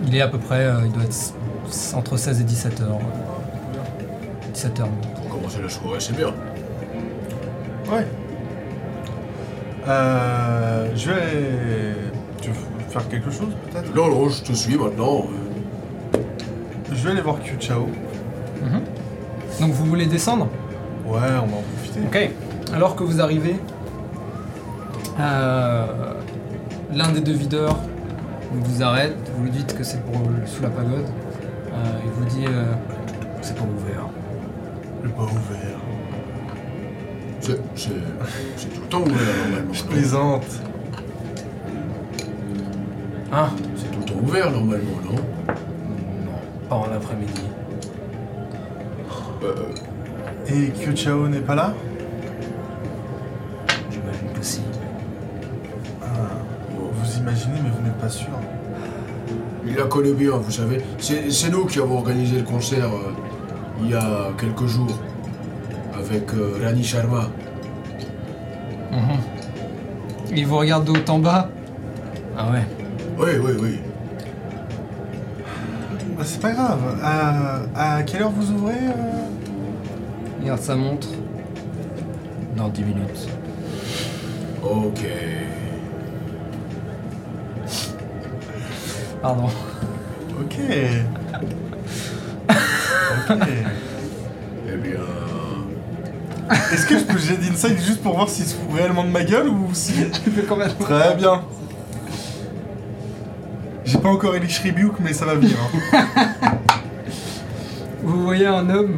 Il 0.07 0.15
est 0.15 0.21
à 0.21 0.27
peu 0.27 0.37
près, 0.37 0.65
euh, 0.65 0.81
il 0.85 0.91
doit 0.91 1.03
être 1.03 1.95
entre 1.95 2.17
16 2.17 2.41
et 2.41 2.43
17 2.43 2.81
heures. 2.81 2.99
17 4.53 4.79
heures. 4.79 4.87
Pour 5.15 5.29
commencer 5.29 5.61
la 5.61 5.69
soirée, 5.69 5.99
c'est 5.99 6.15
bien. 6.15 6.33
Ouais. 7.91 8.05
Euh. 9.87 10.91
Je 10.95 11.11
vais. 11.11 12.08
Faire 12.89 13.07
quelque 13.07 13.29
chose 13.29 13.49
peut-être 13.71 13.93
Non, 13.95 14.07
non, 14.09 14.29
je 14.29 14.41
te 14.43 14.53
suis 14.53 14.77
maintenant. 14.77 15.25
Je 16.91 16.95
vais 17.03 17.11
aller 17.11 17.21
voir 17.21 17.39
Q 17.41 17.55
Chao. 17.59 17.87
Donc 19.59 19.71
vous 19.71 19.85
voulez 19.85 20.05
descendre? 20.05 20.47
Ouais, 21.05 21.19
on 21.43 21.47
va 21.47 21.57
en 21.57 21.63
profiter. 21.75 21.99
Ok. 22.07 22.73
Alors 22.73 22.95
que 22.95 23.03
vous 23.03 23.19
arrivez, 23.21 23.55
euh, 25.19 26.13
l'un 26.93 27.11
des 27.11 27.21
deux 27.21 27.33
videurs 27.33 27.77
vous 28.51 28.83
arrête, 28.83 29.15
vous 29.35 29.43
lui 29.43 29.51
dites 29.51 29.75
que 29.77 29.83
c'est 29.83 30.01
pour 30.03 30.15
sous 30.45 30.63
la 30.63 30.69
pagode. 30.69 31.05
Euh, 31.71 31.99
il 32.05 32.11
vous 32.11 32.25
dit 32.25 32.45
euh, 32.47 32.73
c'est 33.41 33.55
pas 33.55 33.63
ouvert. 33.63 34.05
Le 35.03 35.09
pas 35.09 35.23
ouvert. 35.23 35.79
C'est 37.41 37.59
c'est- 37.75 37.89
c'est 38.55 38.73
tout 38.73 38.81
le 38.81 38.87
temps 38.87 39.01
ouvert 39.01 39.15
normalement. 39.49 39.73
Je 39.73 39.83
non 39.83 39.89
plaisante. 39.89 40.45
Hein 43.31 43.49
C'est 43.75 43.91
tout 43.91 43.99
le 43.99 44.05
temps 44.05 44.19
ouvert 44.23 44.51
normalement, 44.51 44.99
non? 45.05 45.15
Non, 46.25 46.39
pas 46.69 46.75
en 46.75 46.83
après-midi. 46.95 47.41
Euh, 49.43 49.53
Et 50.47 50.69
Q 50.71 50.95
Chao 50.95 51.27
n'est 51.27 51.39
pas 51.39 51.55
là? 51.55 51.73
J'imagine 53.91 54.29
que 54.37 54.43
si. 54.43 54.61
Ah, 56.01 56.05
Vous 56.71 57.17
imaginez, 57.19 57.59
mais 57.63 57.69
vous 57.69 57.83
n'êtes 57.83 57.97
pas 57.97 58.09
sûr. 58.09 58.27
Il 59.65 59.75
la 59.75 59.83
connaît 59.85 60.13
bien, 60.13 60.31
vous 60.31 60.51
savez. 60.51 60.81
C'est 60.97 61.51
nous 61.51 61.65
qui 61.65 61.79
avons 61.79 61.97
organisé 61.99 62.37
le 62.37 62.43
concert 62.43 62.85
euh, 62.87 63.13
il 63.81 63.91
y 63.91 63.93
a 63.93 64.31
quelques 64.37 64.65
jours 64.65 64.99
avec 65.93 66.33
euh, 66.33 66.57
Rani 66.63 66.83
Sharma. 66.83 67.29
Mhm. 68.91 69.19
Il 70.35 70.47
vous 70.47 70.57
regarde 70.57 70.85
de 70.85 70.91
haut 70.91 71.09
en 71.11 71.19
bas? 71.19 71.49
Ah 72.37 72.51
ouais. 72.51 72.63
Oui, 73.19 73.31
oui, 73.43 73.51
oui. 73.61 73.79
Bah, 76.17 76.23
c'est 76.25 76.41
pas 76.41 76.51
grave. 76.51 76.79
À, 77.03 77.97
à 77.97 78.03
quelle 78.03 78.21
heure 78.23 78.31
vous 78.31 78.51
ouvrez 78.51 78.75
euh? 78.75 80.39
Regarde 80.41 80.61
sa 80.61 80.75
montre. 80.75 81.09
Dans 82.55 82.69
10 82.69 82.83
minutes. 82.83 83.27
Ok. 84.63 85.05
Pardon. 89.21 89.49
Ok. 90.39 90.55
ok. 93.29 93.35
Eh 94.71 94.77
bien. 94.77 94.99
Est-ce 96.71 96.85
que 96.85 96.97
je 96.97 97.03
peux 97.03 97.17
j'ai 97.17 97.37
d'insight 97.37 97.79
juste 97.79 98.01
pour 98.01 98.15
voir 98.15 98.29
s'il 98.29 98.45
se 98.45 98.55
fout 98.55 98.71
réellement 98.75 99.03
de 99.03 99.09
ma 99.09 99.23
gueule 99.23 99.49
ou 99.49 99.69
si. 99.73 99.93
Tu 100.23 100.29
fais 100.31 100.43
combien 100.43 100.67
de 100.67 100.73
Très 100.73 101.15
bien. 101.15 101.43
J'ai 103.91 103.97
pas 103.97 104.09
encore 104.09 104.35
Elish 104.35 104.59
Rebuke, 104.63 104.99
mais 104.99 105.13
ça 105.13 105.25
va 105.25 105.33
venir. 105.33 105.55
hein. 105.93 106.51
Vous 108.03 108.23
voyez 108.23 108.45
un 108.45 108.69
homme, 108.69 108.97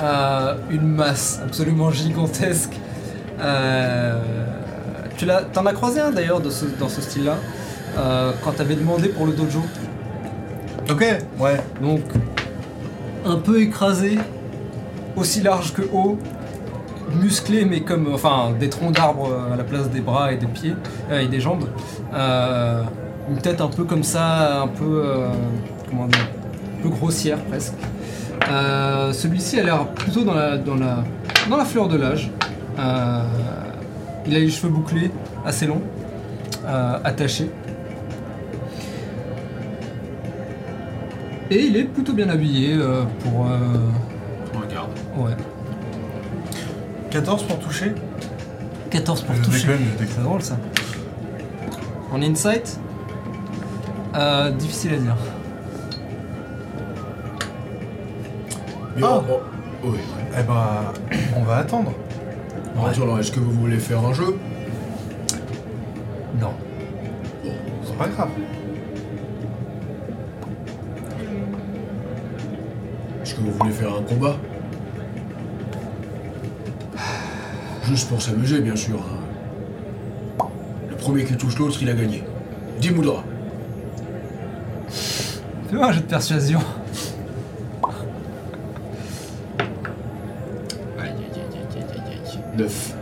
euh, 0.00 0.54
une 0.70 0.86
masse 0.86 1.40
absolument 1.44 1.90
gigantesque. 1.90 2.72
Euh, 3.40 4.20
tu 5.16 5.26
l'as, 5.26 5.42
t'en 5.42 5.66
as 5.66 5.72
croisé 5.72 6.00
un 6.00 6.10
d'ailleurs 6.12 6.40
de 6.40 6.50
ce- 6.50 6.66
dans 6.78 6.88
ce 6.88 7.00
style-là, 7.00 7.34
euh, 7.98 8.30
quand 8.44 8.52
t'avais 8.52 8.76
demandé 8.76 9.08
pour 9.08 9.26
le 9.26 9.32
dojo. 9.32 9.62
Ok, 10.88 11.04
ouais. 11.40 11.60
Donc, 11.82 12.02
un 13.26 13.36
peu 13.38 13.60
écrasé, 13.60 14.18
aussi 15.16 15.42
large 15.42 15.74
que 15.74 15.82
haut, 15.92 16.16
musclé, 17.20 17.64
mais 17.64 17.80
comme. 17.80 18.08
Enfin, 18.14 18.52
des 18.58 18.68
troncs 18.70 18.94
d'arbres 18.94 19.30
à 19.52 19.56
la 19.56 19.64
place 19.64 19.90
des 19.90 20.00
bras 20.00 20.32
et 20.32 20.36
des 20.36 20.46
pieds, 20.46 20.76
euh, 21.10 21.20
et 21.20 21.26
des 21.26 21.40
jambes. 21.40 21.64
Euh, 22.14 22.82
une 23.30 23.38
tête 23.38 23.60
un 23.60 23.68
peu 23.68 23.84
comme 23.84 24.02
ça, 24.04 24.62
un 24.62 24.68
peu. 24.68 25.02
euh, 25.04 25.28
comment 25.88 26.06
dire 26.06 26.26
Un 26.78 26.82
peu 26.82 26.88
grossière 26.90 27.38
presque. 27.44 27.74
Euh, 28.50 29.12
Celui-ci 29.12 29.58
a 29.60 29.62
l'air 29.64 29.86
plutôt 29.88 30.24
dans 30.24 30.34
la, 30.34 30.56
dans, 30.56 30.76
la, 30.76 31.04
dans 31.50 31.56
la 31.56 31.64
fleur 31.64 31.88
de 31.88 31.96
l'âge. 31.96 32.30
Euh, 32.78 33.22
il 34.26 34.34
a 34.36 34.38
les 34.38 34.48
cheveux 34.50 34.72
bouclés, 34.72 35.10
assez 35.44 35.66
longs, 35.66 35.82
euh, 36.66 36.98
attachés. 37.04 37.50
Et 41.50 41.64
il 41.64 41.76
est 41.76 41.84
plutôt 41.84 42.12
bien 42.12 42.28
habillé 42.28 42.74
euh, 42.74 43.04
pour. 43.20 43.46
euh, 43.46 43.58
Regarde. 44.54 44.90
ouais. 45.16 45.32
14 47.10 47.44
pour 47.44 47.58
toucher 47.58 47.94
14 48.90 49.22
pour 49.22 49.34
Je 49.34 49.42
toucher. 49.42 49.68
C'est 49.98 50.22
drôle 50.22 50.42
ça. 50.42 50.58
En 52.12 52.20
insight 52.22 52.78
euh, 54.18 54.50
Difficile 54.52 54.94
à 54.94 54.96
dire. 54.98 55.16
Mais 58.96 59.02
Ah. 59.04 59.22
oh, 59.28 59.40
oh, 59.84 59.88
oui. 59.92 59.98
Eh 60.38 60.42
bah, 60.42 60.92
on 61.36 61.42
va 61.42 61.56
attendre. 61.56 61.92
Alors, 62.76 63.18
est-ce 63.18 63.32
que 63.32 63.40
vous 63.40 63.52
voulez 63.52 63.78
faire 63.78 64.04
un 64.04 64.12
jeu? 64.12 64.38
Non. 66.40 66.52
C'est 67.84 67.96
pas 67.96 68.08
grave. 68.08 68.28
Est-ce 73.22 73.34
que 73.34 73.40
vous 73.40 73.52
voulez 73.52 73.72
faire 73.72 73.94
un 73.94 74.02
combat? 74.02 74.36
Juste 77.84 78.08
pour 78.08 78.20
s'amuser, 78.22 78.60
bien 78.60 78.76
sûr. 78.76 78.98
hein. 78.98 80.46
Le 80.90 80.96
premier 80.96 81.24
qui 81.24 81.36
touche 81.36 81.58
l'autre, 81.58 81.78
il 81.82 81.88
a 81.90 81.94
gagné. 81.94 82.22
10 82.80 82.90
moudras. 82.92 83.24
Fais-moi 85.68 85.88
un 85.88 85.92
jeu 85.92 86.00
de 86.00 86.06
persuasion. 86.06 86.60
Aïe, 90.98 91.10
aïe, 91.10 91.12
aïe, 91.34 91.42
aïe, 91.44 91.66
aïe, 91.76 91.84
aïe, 91.94 92.22
aïe. 92.24 92.38
9. 92.56 92.94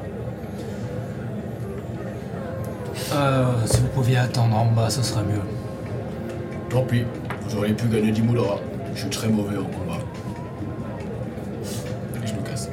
Euh, 3.13 3.45
si 3.67 3.81
vous 3.81 3.87
pouviez 3.89 4.17
attendre 4.17 4.57
en 4.57 4.67
bas, 4.67 4.91
ce 4.91 5.01
serait 5.05 5.23
mieux. 5.23 5.43
Tant 6.69 6.83
pis, 6.83 7.05
vous 7.49 7.57
auriez 7.57 7.73
pu 7.73 7.87
gagner 7.87 8.11
10 8.11 8.23
moudras. 8.23 8.59
Je 8.95 9.01
suis 9.03 9.11
très 9.11 9.29
mauvais 9.29 9.59
en 9.59 9.65
combat. 9.67 10.01
Et 12.21 12.27
je 12.27 12.35
me 12.35 12.41
casse. 12.41 12.69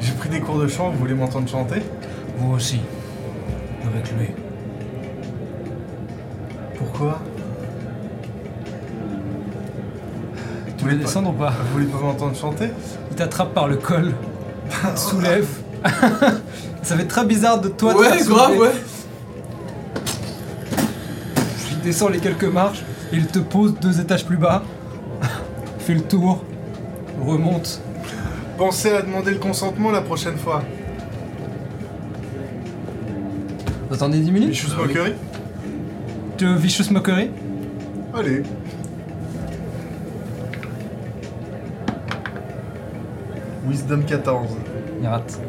J'ai 0.00 0.12
pris 0.14 0.30
des 0.30 0.40
cours 0.40 0.58
de 0.58 0.66
chant, 0.66 0.90
vous 0.90 0.98
voulez 0.98 1.14
m'entendre 1.14 1.48
chanter? 1.48 1.80
Vous 2.38 2.54
aussi. 2.54 2.80
Avec 3.86 4.10
lui. 4.10 4.45
Veux 10.86 10.94
descendre 10.96 11.30
ou 11.30 11.32
pas 11.32 11.50
Vous 11.50 11.72
voulez 11.72 11.86
pas 11.86 11.98
m'entendre 11.98 12.36
chanter 12.36 12.68
Il 13.10 13.16
t'attrape 13.16 13.52
par 13.52 13.66
le 13.66 13.76
col, 13.76 14.14
te 14.94 14.98
soulève. 14.98 15.48
ça 16.82 16.96
fait 16.96 17.04
très 17.06 17.24
bizarre 17.24 17.60
de 17.60 17.68
toi 17.68 17.92
de 17.94 17.98
ouais, 17.98 18.22
grave, 18.24 18.56
ouais. 18.58 18.70
Il 21.72 21.80
descend 21.80 22.12
les 22.12 22.18
quelques 22.20 22.44
marches, 22.44 22.82
et 23.12 23.16
il 23.16 23.26
te 23.26 23.38
pose 23.40 23.74
deux 23.80 24.00
étages 24.00 24.24
plus 24.24 24.36
bas, 24.36 24.62
fait 25.78 25.94
le 25.94 26.02
tour, 26.02 26.44
remonte. 27.20 27.80
Pensez 28.56 28.92
à 28.92 29.02
demander 29.02 29.32
le 29.32 29.38
consentement 29.38 29.90
la 29.90 30.00
prochaine 30.02 30.36
fois. 30.36 30.62
Vous 33.88 33.94
attendez 33.94 34.18
10 34.18 34.30
minutes 34.32 34.48
Vicious. 34.50 34.76
Mockery 34.76 35.12
Tu 36.36 36.46
veux 36.46 36.56
Vicious 36.56 36.90
Mockery? 36.92 37.30
Allez. 38.14 38.42
Wisdom 43.68 44.02
14. 44.02 44.48
Il 45.00 45.06
rate. 45.06 45.40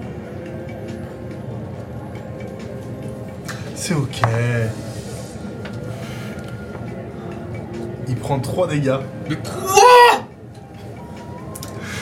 C'est 3.76 3.94
ok. 3.94 4.22
Il 8.08 8.16
prend 8.16 8.40
3 8.40 8.68
dégâts. 8.68 8.98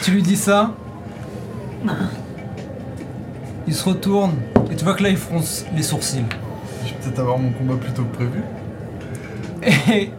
Tu 0.01 0.11
lui 0.11 0.21
dis 0.21 0.37
ça? 0.37 0.73
Il 3.67 3.73
se 3.73 3.89
retourne, 3.89 4.33
et 4.71 4.75
tu 4.75 4.83
vois 4.83 4.93
que 4.93 5.01
là 5.01 5.09
il 5.09 5.17
fronce 5.17 5.65
les 5.75 5.81
sourcils. 5.81 6.23
Je 6.85 6.89
vais 6.89 6.99
peut-être 7.01 7.19
avoir 7.19 7.39
mon 7.39 7.51
combat 7.51 7.75
plus 7.75 7.91
tôt 7.91 8.03
que 8.03 8.15
prévu. 8.15 8.43
Et. 9.91 10.11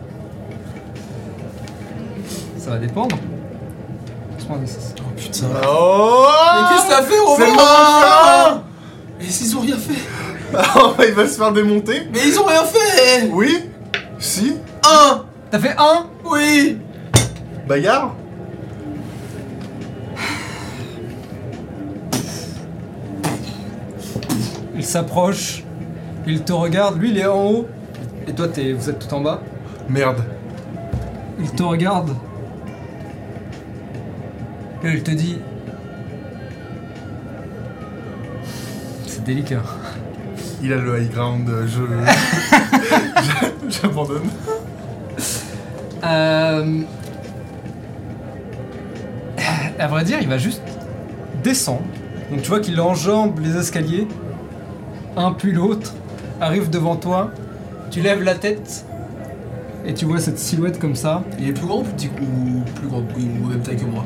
Ça 2.58 2.70
va 2.70 2.78
dépendre. 2.78 3.16
Laisse-moi 4.36 4.58
un 4.58 4.62
D6. 4.62 4.97
Putain. 5.17 5.47
Oh 5.67 6.27
Mais 6.55 6.69
qu'est-ce 6.69 6.86
que 6.86 6.91
t'as 6.91 7.03
fait, 7.03 7.19
Romain 7.19 7.47
moment 7.47 8.62
Mais 9.19 9.25
ils 9.27 9.57
ont 9.57 9.61
rien 9.61 9.77
fait. 9.77 10.59
Oh, 10.78 10.95
il 11.09 11.15
va 11.15 11.27
se 11.27 11.36
faire 11.36 11.53
démonter. 11.53 12.03
Mais 12.12 12.20
ils 12.27 12.39
ont 12.39 12.45
rien 12.45 12.65
fait. 12.65 13.28
Oui 13.33 13.65
Si. 14.19 14.57
Un. 14.85 15.25
T'as 15.51 15.59
fait 15.59 15.75
un 15.78 16.07
Oui. 16.25 16.78
Bagarre. 17.67 18.15
Il 24.77 24.85
s'approche, 24.85 25.65
il 26.27 26.43
te 26.43 26.53
regarde, 26.53 27.01
lui 27.01 27.11
il 27.11 27.19
est 27.19 27.27
en 27.27 27.45
haut, 27.47 27.67
et 28.28 28.33
toi 28.33 28.47
t'es, 28.47 28.73
vous 28.73 28.91
êtes 28.91 28.99
tout 28.99 29.15
en 29.15 29.20
bas. 29.20 29.41
Merde. 29.89 30.23
Il 31.41 31.51
te 31.51 31.62
regarde. 31.62 32.11
Il 34.94 35.02
te 35.02 35.10
dit. 35.10 35.39
C'est 39.06 39.24
délicat. 39.24 39.62
Il 40.62 40.73
a 40.73 40.76
le 40.76 41.00
high 41.00 41.10
ground, 41.12 41.48
euh, 41.48 41.66
je... 41.66 41.82
je- 43.23 43.47
J'abandonne. 43.82 44.28
Euh... 46.05 46.81
À 49.78 49.86
vrai 49.89 50.05
dire, 50.05 50.18
il 50.23 50.28
va 50.28 50.39
juste 50.39 50.62
descendre. 51.44 51.82
Donc 52.31 52.42
tu 52.42 52.48
vois 52.48 52.60
qu'il 52.60 52.81
enjambe 52.81 53.39
les 53.40 53.56
escaliers, 53.56 54.08
un 55.16 55.32
puis 55.32 55.52
l'autre, 55.52 55.94
arrive 56.40 56.70
devant 56.70 56.97
toi, 56.97 57.31
tu 57.90 58.00
lèves 58.00 58.23
la 58.23 58.34
tête, 58.34 58.84
et 59.84 59.94
tu 59.94 60.06
vois 60.06 60.18
cette 60.18 60.39
silhouette 60.39 60.78
comme 60.81 60.97
ça. 60.97 61.23
Il 61.39 61.48
est 61.48 61.52
plus 61.52 61.66
grand 61.66 61.81
ou 61.81 61.82
plus 61.82 61.94
petit 61.94 62.10
ou 62.20 62.60
plus 62.74 62.89
grand 62.89 62.98
ou 63.00 63.47
même 63.48 63.60
taille 63.60 63.76
que 63.76 63.84
moi? 63.84 64.05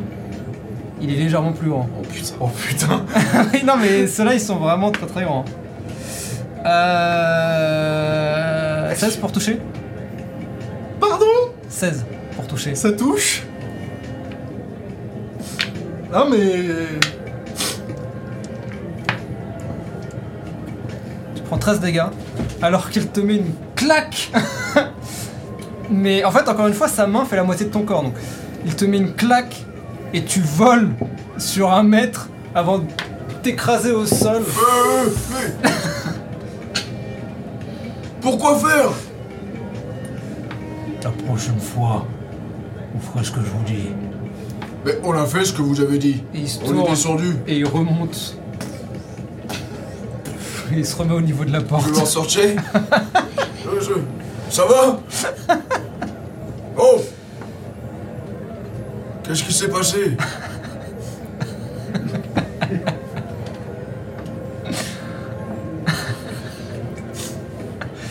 Il 1.00 1.10
est 1.10 1.16
légèrement 1.16 1.52
plus 1.52 1.70
grand. 1.70 1.88
Oh 1.98 2.02
putain. 2.02 2.34
Oh 2.40 2.48
putain. 2.48 3.04
Non, 3.66 3.76
mais 3.80 4.06
ceux-là, 4.06 4.34
ils 4.34 4.40
sont 4.40 4.56
vraiment 4.56 4.90
très 4.90 5.06
très 5.06 5.24
grands. 5.24 5.44
Euh... 6.66 8.00
16 8.94 9.16
pour 9.16 9.32
toucher 9.32 9.58
Pardon? 11.00 11.24
16 11.68 12.04
pour 12.36 12.46
toucher. 12.46 12.74
Ça 12.74 12.92
touche? 12.92 13.44
Non 16.12 16.28
mais... 16.28 16.66
Tu 21.34 21.42
prends 21.42 21.56
13 21.56 21.80
dégâts, 21.80 22.02
alors 22.60 22.90
qu'il 22.90 23.06
te 23.08 23.20
met 23.20 23.36
une 23.36 23.54
claque 23.74 24.30
Mais 25.90 26.24
en 26.24 26.30
fait, 26.30 26.48
encore 26.48 26.66
une 26.68 26.74
fois, 26.74 26.88
sa 26.88 27.06
main 27.06 27.24
fait 27.24 27.36
la 27.36 27.42
moitié 27.42 27.66
de 27.66 27.70
ton 27.70 27.82
corps. 27.82 28.02
Donc, 28.02 28.14
il 28.64 28.76
te 28.76 28.84
met 28.84 28.98
une 28.98 29.14
claque 29.14 29.64
et 30.12 30.24
tu 30.24 30.40
voles 30.40 30.90
sur 31.38 31.72
un 31.72 31.82
mètre 31.82 32.28
avant 32.54 32.78
de 32.78 32.84
t'écraser 33.42 33.92
au 33.92 34.06
sol. 34.06 34.42
Euh, 34.42 35.08
mais... 35.32 35.70
Pourquoi 38.20 38.56
faire? 38.58 38.90
La 41.02 41.10
prochaine 41.10 41.58
fois, 41.60 42.06
vous 42.94 43.00
ferez 43.12 43.24
ce 43.24 43.30
que 43.30 43.40
je 43.40 43.46
vous 43.46 43.64
dis. 43.64 43.88
Mais 44.84 44.92
on 45.04 45.12
a 45.12 45.24
fait 45.26 45.44
ce 45.44 45.52
que 45.52 45.62
vous 45.62 45.80
avez 45.80 45.98
dit. 45.98 46.22
Et 46.34 46.38
il 46.40 46.48
se 46.48 46.58
On 46.64 46.84
est 46.84 46.90
descendu. 46.90 47.36
et 47.46 47.56
il 47.58 47.66
remonte. 47.66 48.36
Et 50.72 50.78
il 50.78 50.86
se 50.86 50.96
remet 50.96 51.14
au 51.14 51.20
niveau 51.20 51.44
de 51.44 51.52
la 51.52 51.60
Vous 51.60 51.74
m'en 51.76 51.80
porte. 51.82 52.06
sortiez 52.06 52.56
je, 53.64 53.80
je- 53.84 54.54
Ça 54.54 54.64
va? 54.66 55.00
Oh 56.78 57.00
Qu'est-ce 59.30 59.44
qui 59.44 59.52
s'est 59.52 59.68
passé 59.68 60.16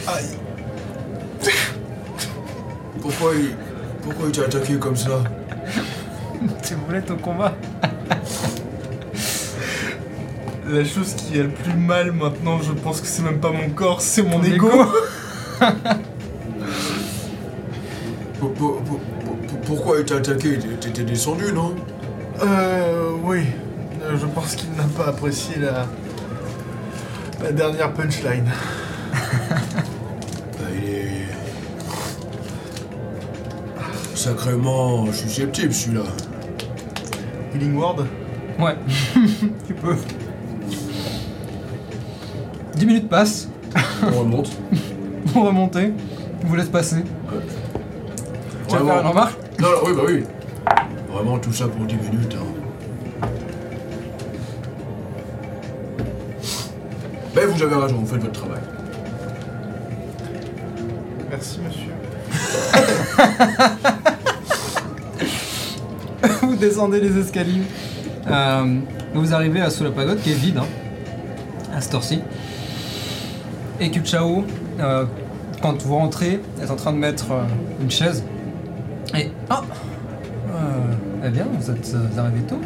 Aïe. 0.07 0.29
Pourquoi 3.01 3.33
il... 3.35 3.49
Pourquoi 4.01 4.27
il 4.27 4.31
t'a 4.31 4.43
attaqué 4.43 4.77
comme 4.77 4.95
ça 4.95 5.21
Tu 6.63 6.75
voulais 6.75 7.01
ton 7.01 7.17
combat 7.17 7.53
La 10.69 10.85
chose 10.85 11.15
qui 11.15 11.37
a 11.37 11.43
le 11.43 11.49
plus 11.49 11.73
mal 11.73 12.13
maintenant, 12.13 12.61
je 12.61 12.71
pense 12.71 13.01
que 13.01 13.07
c'est 13.07 13.23
même 13.23 13.41
pas 13.41 13.51
mon 13.51 13.71
corps, 13.71 13.99
c'est 13.99 14.23
mon, 14.23 14.41
ego. 14.41 14.71
Pourquoi 19.69 19.99
il 19.99 20.05
t'a 20.05 20.15
attaqué? 20.15 20.57
T'étais 20.81 21.03
descendu, 21.03 21.53
non? 21.53 21.75
Euh, 22.41 23.11
oui. 23.23 23.43
Euh, 24.01 24.17
Je 24.19 24.25
pense 24.25 24.55
qu'il 24.55 24.71
n'a 24.71 24.85
pas 24.97 25.09
apprécié 25.09 25.57
la. 25.59 25.85
la 27.43 27.51
dernière 27.51 27.93
punchline. 27.93 28.45
Bah, 30.57 30.65
il 30.75 30.89
est. 30.89 31.27
Sacrément 34.15 35.05
susceptible 35.13 35.71
celui-là. 35.71 36.03
Healing 37.53 37.75
Ward? 37.77 38.07
Ouais, 38.59 38.75
tu 39.67 39.73
peux. 39.75 39.95
10 42.75 42.85
minutes 42.87 43.07
passent, 43.09 43.49
On 44.01 44.19
remonte. 44.21 44.49
vous 45.27 45.43
remontez, 45.43 45.93
je 46.41 46.47
vous 46.47 46.55
laisse 46.55 46.69
passer. 46.69 47.03
Tu 48.67 48.75
vas 48.75 48.83
faire 48.83 49.01
une 49.01 49.07
remarque? 49.07 49.38
Non, 49.59 49.71
non, 49.71 49.77
oui, 49.85 49.93
bah 49.93 50.03
oui. 50.07 50.23
Vraiment 51.11 51.37
tout 51.37 51.51
ça 51.51 51.67
pour 51.67 51.85
10 51.85 51.95
minutes. 51.95 52.35
Hein. 52.39 53.27
Mais 57.35 57.45
vous 57.45 57.61
avez 57.61 57.75
raison, 57.75 57.97
vous 57.97 58.05
faites 58.05 58.21
votre 58.21 58.39
travail. 58.39 58.61
Merci, 61.29 61.59
monsieur. 61.59 61.91
vous 66.41 66.55
descendez 66.55 67.01
les 67.01 67.17
escaliers. 67.17 67.63
Euh, 68.27 68.79
vous 69.13 69.33
arrivez 69.33 69.59
à 69.59 69.69
sous 69.69 69.83
la 69.83 69.91
pagode 69.91 70.21
qui 70.21 70.31
est 70.31 70.35
vide, 70.35 70.57
hein, 70.57 70.67
à 71.75 71.81
cette 71.81 71.93
heure-ci. 71.93 72.21
Et 73.81 73.91
Kuchao, 73.91 74.45
euh, 74.79 75.05
quand 75.61 75.81
vous 75.81 75.95
rentrez, 75.95 76.39
est 76.61 76.69
en 76.69 76.75
train 76.75 76.93
de 76.93 76.97
mettre 76.97 77.31
euh, 77.31 77.43
une 77.81 77.91
chaise. 77.91 78.23
Et. 79.15 79.31
Ah 79.49 79.63
euh, 80.53 80.93
Eh 81.25 81.29
bien, 81.29 81.47
vous 81.51 81.71
êtes 81.71 81.93
euh, 81.95 82.19
arrivé 82.19 82.41
tôt. 82.41 82.61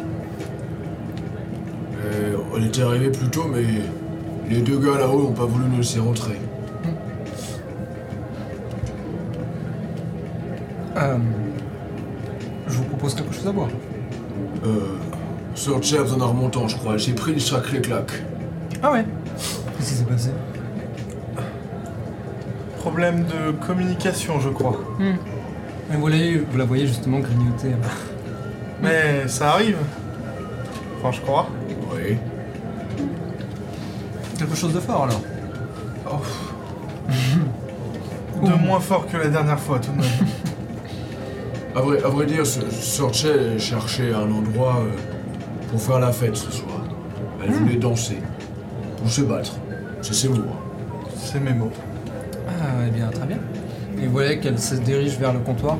Euh, 2.04 2.36
on 2.52 2.62
était 2.62 2.82
arrivé 2.82 3.10
plus 3.10 3.28
tôt, 3.28 3.46
mais 3.50 3.64
les 4.48 4.60
deux 4.60 4.78
gars 4.78 4.98
là-haut 4.98 5.22
n'ont 5.22 5.32
pas 5.32 5.46
voulu 5.46 5.64
nous 5.68 5.78
laisser 5.78 6.00
rentrer. 6.00 6.38
Euh, 10.96 11.16
je 12.68 12.76
vous 12.76 12.84
propose 12.84 13.14
quelque 13.14 13.34
chose 13.34 13.46
à 13.48 13.52
boire. 13.52 13.68
Euh, 14.64 14.96
Sir 15.54 15.82
Chaps 15.82 16.12
en 16.12 16.20
a 16.20 16.26
remontant, 16.26 16.68
je 16.68 16.76
crois. 16.76 16.96
J'ai 16.96 17.12
pris 17.14 17.32
une 17.32 17.40
sacrée 17.40 17.80
claque. 17.80 18.12
Ah 18.82 18.92
ouais 18.92 19.04
Qu'est-ce 19.76 19.88
qui 19.88 19.94
s'est 19.96 20.04
passé? 20.04 20.30
Problème 22.78 23.24
de 23.24 23.52
communication, 23.66 24.40
je 24.40 24.50
crois. 24.50 24.78
Mais 25.94 26.00
vous, 26.00 26.58
la 26.58 26.64
voyez 26.64 26.86
justement 26.88 27.20
grignoter. 27.20 27.68
Mais 28.82 29.28
ça 29.28 29.50
arrive. 29.50 29.76
Enfin, 30.98 31.12
je 31.12 31.20
crois. 31.20 31.48
Oui. 31.94 32.16
Quelque 34.36 34.56
chose 34.56 34.72
de 34.74 34.80
fort 34.80 35.04
alors. 35.04 35.20
De 38.42 38.66
moins 38.66 38.80
fort 38.80 39.06
que 39.06 39.16
la 39.16 39.28
dernière 39.28 39.60
fois, 39.60 39.78
tout 39.78 39.92
de 39.92 39.98
même. 39.98 40.06
À 41.76 41.80
vrai, 41.80 41.98
à 42.04 42.08
vrai 42.08 42.24
dire, 42.26 42.44
Che 42.44 43.58
cherchait 43.58 44.12
un 44.14 44.30
endroit 44.30 44.76
euh, 44.78 44.92
pour 45.72 45.82
faire 45.82 45.98
la 45.98 46.12
fête 46.12 46.36
ce 46.36 46.48
soir. 46.52 46.84
Elle 47.42 47.50
voulait 47.50 47.74
danser. 47.74 48.18
Ou 49.04 49.08
se 49.08 49.22
battre. 49.22 49.56
C'est 50.00 50.14
ses 50.14 50.28
mots. 50.28 50.36
hein. 50.52 51.08
C'est 51.16 51.40
mes 51.40 51.52
mots. 51.52 51.72
Voyez 54.14 54.38
qu'elle 54.38 54.60
se 54.60 54.76
dirige 54.76 55.18
vers 55.18 55.32
le 55.32 55.40
comptoir. 55.40 55.76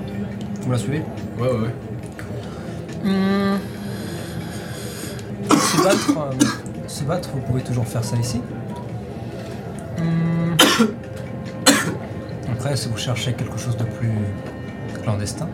Vous 0.62 0.72
la 0.72 0.78
suivez? 0.78 1.02
Ouais, 1.38 1.48
ouais, 1.48 1.60
ouais. 1.60 1.74
Hmm. 3.04 3.58
Se 5.50 5.82
battre, 5.82 6.18
euh, 6.18 6.88
se 6.88 7.04
battre, 7.04 7.28
vous 7.32 7.40
pouvez 7.42 7.62
toujours 7.62 7.86
faire 7.86 8.02
ça 8.02 8.16
ici. 8.16 8.40
Hmm. 9.98 10.56
Après, 12.52 12.76
si 12.76 12.88
vous 12.88 12.96
cherchez 12.96 13.34
quelque 13.34 13.56
chose 13.56 13.76
de 13.76 13.84
plus 13.84 14.10
clandestin, 15.02 15.48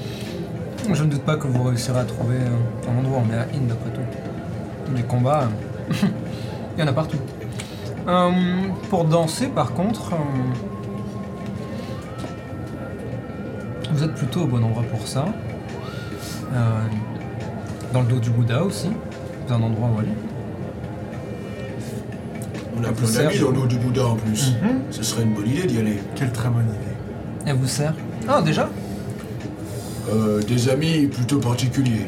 je 0.92 1.04
ne 1.04 1.10
doute 1.10 1.22
pas 1.22 1.36
que 1.36 1.48
vous 1.48 1.64
réussirez 1.64 2.00
à 2.00 2.04
trouver 2.04 2.36
euh, 2.36 2.90
un 2.90 2.98
endroit. 2.98 3.22
On 3.28 3.32
est 3.32 3.36
à 3.36 3.42
Inde 3.42 3.72
après 3.72 3.90
tout. 3.90 4.96
Les 4.96 5.02
combats, 5.02 5.42
euh, 5.42 5.94
il 6.76 6.80
y 6.80 6.82
en 6.82 6.86
a 6.86 6.94
partout. 6.94 7.18
Euh, 8.08 8.30
pour 8.88 9.04
danser, 9.04 9.48
par 9.48 9.74
contre, 9.74 10.14
euh, 10.14 10.69
vous 13.92 14.02
êtes 14.04 14.14
plutôt 14.14 14.42
au 14.42 14.46
bon 14.46 14.62
endroit 14.62 14.82
pour 14.84 15.06
ça. 15.06 15.26
Euh, 16.54 16.80
dans 17.92 18.02
le 18.02 18.06
dos 18.08 18.18
du 18.18 18.30
Bouddha 18.30 18.62
aussi. 18.62 18.90
C'est 19.46 19.52
un 19.54 19.62
endroit 19.62 19.88
où 19.94 19.98
aller. 19.98 20.08
On 22.76 22.84
a 22.84 22.92
plein 22.92 23.10
d'amis 23.10 23.38
dans 23.40 23.50
le 23.50 23.54
dos 23.56 23.66
du 23.66 23.76
Bouddha 23.76 24.06
en 24.06 24.16
plus. 24.16 24.52
Ce 24.90 25.02
serait 25.02 25.22
une 25.22 25.34
bonne 25.34 25.48
idée 25.48 25.66
d'y 25.66 25.78
aller. 25.78 25.98
Quelle 26.14 26.32
très 26.32 26.48
bonne 26.48 26.64
idée. 26.64 26.94
Elle 27.46 27.56
vous 27.56 27.66
sert 27.68 27.94
Ah, 28.28 28.40
déjà? 28.42 28.68
Euh, 30.12 30.40
des 30.42 30.68
amis 30.68 31.06
plutôt 31.06 31.38
particuliers. 31.38 32.06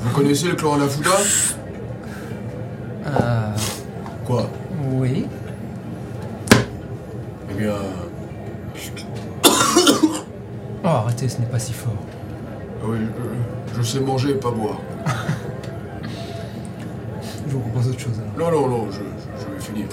Vous 0.00 0.10
connaissez 0.10 0.48
le 0.48 0.54
clan 0.54 0.74
Anafuda 0.74 1.10
Euh. 3.06 3.52
Quoi 4.24 4.48
Oui. 4.92 5.26
Eh 7.50 7.54
bien, 7.54 7.74
Oh, 10.82 10.86
arrêtez, 10.88 11.28
ce 11.28 11.38
n'est 11.40 11.46
pas 11.46 11.58
si 11.58 11.72
fort. 11.74 11.92
oui, 12.84 12.96
je, 13.74 13.76
je 13.78 13.79
sais 13.90 14.00
manger 14.00 14.30
et 14.30 14.34
pas 14.34 14.50
boire. 14.50 14.78
Je 17.48 17.52
vous 17.54 17.60
propose 17.60 17.88
autre 17.88 17.98
chose 18.00 18.20
alors. 18.36 18.52
Non, 18.52 18.60
non, 18.60 18.68
non, 18.68 18.86
je, 18.90 18.98
je- 18.98 19.40
je 19.40 19.46
vais 19.54 19.60
finir. 19.60 19.86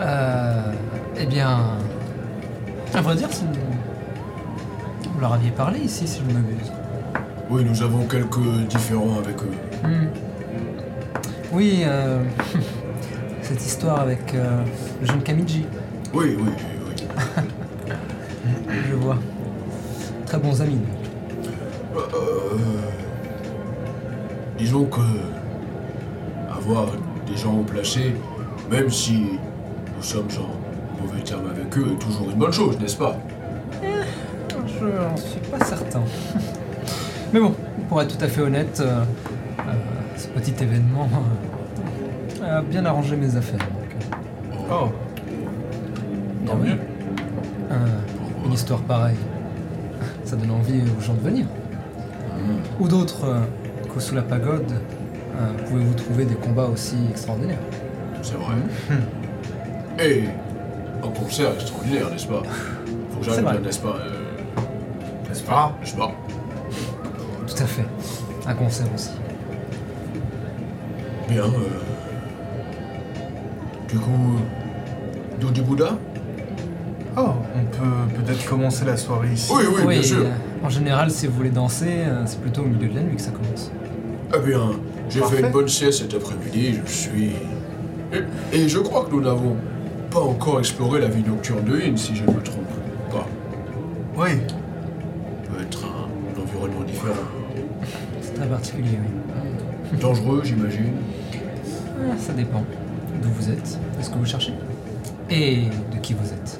Euh. 0.00 0.72
Eh 1.18 1.26
bien. 1.26 1.58
À 2.94 3.00
vrai 3.00 3.14
dire, 3.16 3.28
une- 3.42 5.10
vous 5.10 5.20
leur 5.20 5.32
aviez 5.34 5.50
parlé 5.50 5.78
ici, 5.80 6.06
si 6.06 6.20
je 6.20 6.34
m'abuse. 6.34 6.70
Oui, 7.48 7.64
nous 7.64 7.82
avons 7.82 8.04
quelques 8.06 8.38
différends 8.68 9.18
avec 9.18 9.36
eux. 9.42 9.52
Hmm. 9.88 10.06
Oui, 11.52 11.82
euh. 11.84 12.22
Cette 13.42 13.64
histoire 13.64 14.00
avec 14.00 14.34
euh, 14.34 14.62
le 15.00 15.06
jeune 15.06 15.22
Kamiji, 15.22 15.64
Oui, 16.14 16.36
oui, 16.38 16.44
oui. 16.46 16.52
oui. 17.88 17.92
je 18.90 18.94
vois. 18.94 19.16
Très 20.26 20.38
bons 20.38 20.60
amis. 20.62 20.78
Disons 24.70 24.84
que 24.84 25.00
avoir 26.56 26.86
des 27.26 27.36
gens 27.36 27.58
au 27.58 27.64
placé, 27.64 28.14
même 28.70 28.88
si 28.88 29.30
nous 29.96 30.02
sommes 30.02 30.28
en 30.38 31.02
mauvais 31.02 31.22
termes 31.22 31.48
avec 31.50 31.76
eux, 31.76 31.92
est 31.92 31.98
toujours 31.98 32.30
une 32.30 32.38
bonne 32.38 32.52
chose, 32.52 32.78
n'est-ce 32.78 32.96
pas? 32.96 33.16
Je 33.82 34.84
n'en 34.84 35.16
suis 35.16 35.40
pas 35.40 35.64
certain. 35.64 36.02
Mais 37.32 37.40
bon, 37.40 37.52
pour 37.88 38.00
être 38.00 38.16
tout 38.16 38.24
à 38.24 38.28
fait 38.28 38.42
honnête, 38.42 38.80
euh, 38.80 39.02
euh, 39.58 39.62
ce 40.16 40.28
petit 40.28 40.54
événement 40.62 41.08
euh, 42.40 42.58
a 42.58 42.62
bien 42.62 42.84
arrangé 42.84 43.16
mes 43.16 43.34
affaires. 43.34 43.58
donc, 43.58 44.62
Oh, 44.70 44.88
tant 46.46 46.52
ah 46.52 46.64
mieux. 46.64 46.78
Euh, 47.72 48.46
une 48.46 48.52
histoire 48.52 48.82
pareille, 48.82 49.18
ça 50.24 50.36
donne 50.36 50.52
envie 50.52 50.80
aux 50.96 51.02
gens 51.02 51.14
de 51.14 51.28
venir. 51.28 51.46
Ou 52.78 52.86
d'autres, 52.86 53.26
qu'au 53.92 54.00
sous 54.00 54.14
la 54.14 54.22
pagode, 54.22 54.70
euh, 54.72 55.52
pouvez-vous 55.68 55.94
trouver 55.94 56.24
des 56.24 56.34
combats 56.34 56.66
aussi 56.66 56.96
extraordinaires 57.10 57.58
C'est 58.22 58.34
vrai. 58.34 58.54
Et 60.04 60.24
un 61.04 61.08
concert 61.08 61.52
extraordinaire, 61.54 62.10
n'est-ce 62.10 62.26
pas? 62.26 62.42
Faut 63.10 63.18
que 63.20 63.24
j'arrive 63.26 63.62
n'est-ce 63.62 63.78
pas? 63.80 63.96
Euh, 64.00 65.28
N'est-ce 65.28 65.42
pas? 65.42 65.76
N'est-ce 65.80 65.96
pas 65.96 66.12
Tout 67.46 67.62
à 67.62 67.66
fait. 67.66 67.84
Un 68.46 68.54
concert 68.54 68.86
aussi. 68.94 69.10
Bien, 71.28 71.42
euh... 71.44 71.48
Du 73.88 73.98
coup, 73.98 74.36
dos 75.40 75.50
du 75.50 75.62
Bouddha? 75.62 75.96
Oh, 77.16 77.30
on 77.56 77.64
peut 77.76 78.22
peut-être 78.22 78.44
commencer 78.48 78.84
la 78.84 78.96
soirée 78.96 79.32
ici. 79.34 79.52
Oui, 79.54 79.64
oui, 79.84 79.86
bien 79.94 80.02
sûr. 80.02 80.18
euh, 80.20 80.30
en 80.64 80.68
général, 80.68 81.10
si 81.10 81.26
vous 81.26 81.34
voulez 81.34 81.50
danser, 81.50 81.88
euh, 82.06 82.22
c'est 82.24 82.40
plutôt 82.40 82.62
au 82.62 82.66
milieu 82.66 82.88
de 82.88 82.94
la 82.94 83.02
nuit 83.02 83.16
que 83.16 83.22
ça 83.22 83.30
commence. 83.32 83.70
Eh 84.34 84.38
bien, 84.46 84.70
j'ai 85.08 85.22
fait 85.22 85.40
une 85.40 85.50
bonne 85.50 85.68
sieste 85.68 86.00
cet 86.02 86.14
après-midi, 86.14 86.78
je 86.86 86.90
suis 86.92 87.30
Et, 88.12 88.56
et 88.56 88.68
je 88.68 88.78
crois 88.78 89.04
que 89.04 89.10
nous 89.10 89.20
n'avons 89.22 89.56
pas 90.10 90.20
encore 90.20 90.58
exploré 90.58 91.00
la 91.00 91.08
vie 91.08 91.22
nocturne 91.22 91.64
de 91.64 91.78
Yin, 91.80 91.96
si 91.96 92.14
je 92.14 92.22
ne 92.24 92.32
me 92.32 92.40
trompe 92.42 92.64
pas. 93.10 93.26
Oui. 94.16 94.30
Peut 95.52 95.62
être 95.62 95.84
un, 95.84 96.08
un 96.38 96.42
environnement 96.42 96.84
différent. 96.84 97.14
C'est 98.20 98.34
très 98.34 98.46
particulier, 98.46 98.98
oui. 99.00 99.98
Dangereux, 100.00 100.42
j'imagine. 100.44 100.92
Ah, 101.34 102.16
Ça 102.18 102.32
dépend 102.32 102.64
d'où 103.22 103.28
vous 103.30 103.50
êtes, 103.50 103.78
de 103.98 104.02
ce 104.02 104.10
que 104.10 104.14
vous 104.18 104.26
cherchez. 104.26 104.52
Et 105.28 105.62
de 105.92 105.98
qui 106.00 106.14
vous 106.14 106.26
êtes. 106.32 106.59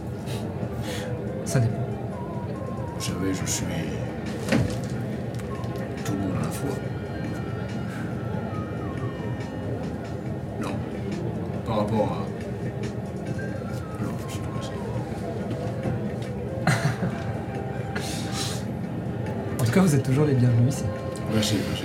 Cas, 19.80 19.86
vous 19.86 19.94
êtes 19.94 20.02
toujours 20.02 20.26
les 20.26 20.34
bienvenus 20.34 20.74
ici. 20.74 20.84
Merci, 21.32 21.56
merci. 21.68 21.84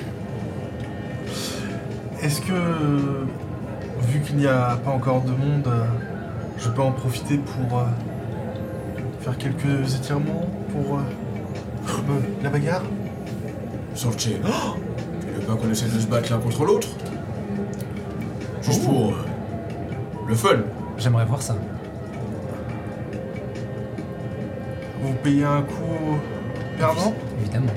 Est-ce 2.22 2.42
que, 2.42 3.26
vu 4.08 4.20
qu'il 4.22 4.38
n'y 4.38 4.48
a 4.48 4.78
pas 4.84 4.92
encore 4.92 5.22
de 5.22 5.32
monde, 5.32 5.68
euh, 5.68 5.86
je 6.58 6.70
peux 6.70 6.82
en 6.82 6.92
profiter 6.92 7.38
pour 7.38 7.80
euh, 7.80 7.84
faire 9.22 9.38
quelques 9.38 9.96
étirements 9.96 10.48
pour 10.72 10.98
euh, 10.98 12.14
la 12.44 12.50
bagarre? 12.50 12.84
Sortez. 13.94 14.38
Oh 14.46 14.76
tu 15.22 15.28
veux 15.42 15.46
pas 15.46 15.56
qu'on 15.56 15.70
essaie 15.72 15.86
de 15.88 16.00
se 16.00 16.08
battre 16.08 16.32
l'un 16.32 16.40
contre 16.40 16.66
l'autre 16.66 16.88
Juste 18.62 18.82
Oh. 18.86 18.90
pour. 18.90 19.14
le 20.28 20.36
fun. 20.36 20.58
J'aimerais 20.98 21.26
voir 21.26 21.42
ça. 21.42 21.56
Vous 25.02 25.14
payez 25.24 25.44
un 25.44 25.62
coup 25.62 26.18
perdant 26.80 27.14
Évidemment. 27.42 27.72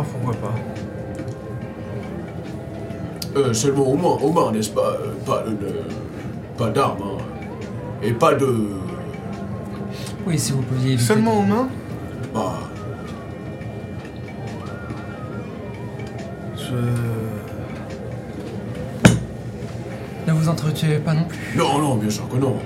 Alors 0.00 0.12
pourquoi 0.12 0.34
pas 0.34 0.54
Euh, 3.38 3.52
seulement 3.52 3.86
aux 3.86 3.96
mains, 3.96 4.18
aux 4.26 4.32
mains, 4.32 4.50
n'est-ce 4.52 4.70
pas 4.70 4.96
Euh, 5.00 5.12
Pas 5.26 5.42
de. 5.42 5.50
de- 5.50 5.82
pas 6.56 6.70
d'armes, 6.70 7.02
hein. 7.04 7.18
Et 8.02 8.12
pas 8.12 8.34
de. 8.34 8.70
Oui, 10.26 10.38
si 10.38 10.52
vous 10.52 10.62
pouviez 10.62 10.92
éviter 10.92 11.04
Seulement 11.06 11.38
aux 11.40 11.42
mains 11.42 11.68
Bah. 12.34 12.54
Je... 16.56 16.74
Ne 20.26 20.32
vous 20.32 20.48
entretuez 20.48 20.98
pas 20.98 21.12
non 21.14 21.24
plus. 21.24 21.56
Non, 21.58 21.78
non, 21.78 21.96
bien 21.96 22.08
sûr 22.10 22.26
que 22.28 22.36
non. 22.36 22.56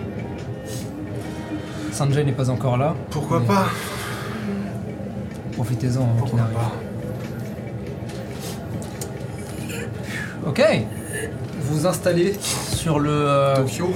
Sanjay 1.91 2.23
n'est 2.25 2.33
pas 2.33 2.49
encore 2.51 2.77
là. 2.77 2.95
Pourquoi 3.11 3.41
Mais 3.41 3.47
pas? 3.47 3.67
Profitez-en 5.53 6.03
avant 6.03 6.11
qu'il 6.13 6.19
Pourquoi 6.21 6.39
n'arrive. 6.41 6.55
pas? 6.55 6.73
Ok. 10.47 10.63
Vous 11.61 11.87
installez 11.87 12.35
sur 12.41 12.99
le. 13.01 13.11
euh, 13.11 13.57
Tokyo 13.57 13.95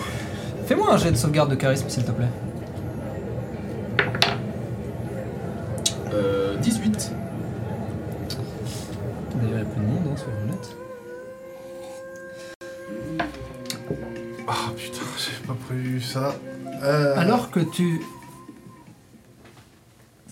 Fais-moi 0.67 0.93
un 0.93 0.97
jet 0.97 1.11
de 1.13 1.17
sauvegarde 1.17 1.51
de 1.51 1.55
charisme, 1.57 1.89
s'il 1.89 2.05
te 2.05 2.11
plaît. 2.11 2.29
Euh. 6.13 6.57
18. 6.57 7.13
D'ailleurs, 9.35 9.51
il 9.53 9.59
y 9.59 9.61
a 9.61 9.65
plus 9.65 9.81
de 9.81 9.87
monde, 9.87 10.09
hein, 10.11 10.17
soyons 10.17 10.39
honnêtes. 10.45 10.77
Ah 14.49 14.71
putain, 14.77 14.99
j'ai 15.19 15.47
pas 15.47 15.57
prévu 15.67 16.01
ça. 16.01 16.35
Euh, 16.83 17.15
Alors 17.19 17.51
que 17.51 17.61
tu 17.61 18.01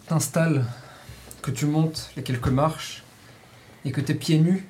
t'installes, 0.09 0.65
que 1.43 1.51
tu 1.51 1.67
montes 1.67 2.11
les 2.17 2.23
quelques 2.23 2.49
marches 2.49 3.03
et 3.85 3.91
que 3.93 4.01
tes 4.01 4.15
pieds 4.15 4.39
nus 4.39 4.67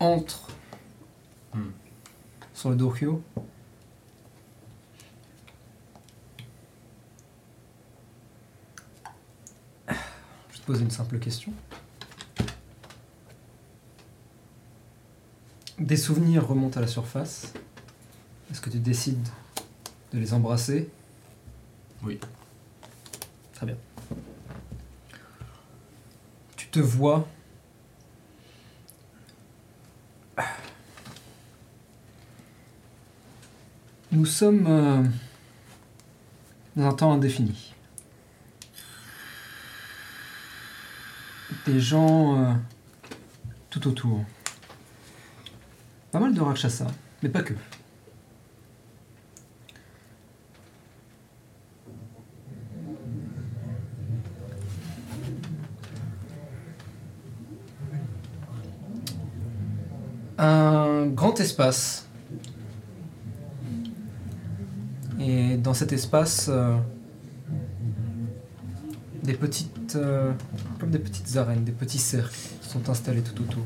entrent 0.00 0.48
Hmm. 1.54 1.70
sur 2.52 2.68
le 2.68 2.76
dohyo, 2.76 3.22
je 9.88 9.92
vais 10.54 10.58
te 10.60 10.66
poser 10.66 10.82
une 10.84 10.90
simple 10.90 11.18
question. 11.18 11.52
Des 15.78 15.96
souvenirs 15.96 16.46
remontent 16.46 16.78
à 16.78 16.80
la 16.80 16.88
surface. 16.88 17.52
Est-ce 18.50 18.60
que 18.60 18.70
tu 18.70 18.78
décides 18.78 19.28
de 20.12 20.18
les 20.18 20.34
embrasser? 20.34 20.90
Oui. 22.02 22.18
Très 23.52 23.66
bien. 23.66 23.76
Tu 26.56 26.66
te 26.68 26.80
vois. 26.80 27.26
Nous 34.10 34.24
sommes 34.24 34.66
euh, 34.66 35.02
dans 36.76 36.88
un 36.88 36.92
temps 36.92 37.12
indéfini. 37.12 37.74
Des 41.66 41.78
gens 41.78 42.38
euh, 42.38 42.52
tout 43.68 43.86
autour. 43.86 44.24
Pas 46.10 46.20
mal 46.20 46.32
de 46.32 46.40
Rakshasa, 46.40 46.86
mais 47.22 47.28
pas 47.28 47.42
que. 47.42 47.54
un 60.38 61.06
grand 61.08 61.38
espace. 61.40 62.08
Et 65.20 65.56
dans 65.68 65.74
cet 65.74 65.92
espace, 65.92 66.46
euh, 66.48 66.78
des 69.22 69.34
petites, 69.34 69.96
euh, 69.96 70.32
comme 70.80 70.90
des 70.90 70.98
petites 70.98 71.36
arènes, 71.36 71.62
des 71.62 71.72
petits 71.72 71.98
cercles 71.98 72.38
sont 72.62 72.88
installés 72.88 73.20
tout 73.20 73.42
autour. 73.42 73.64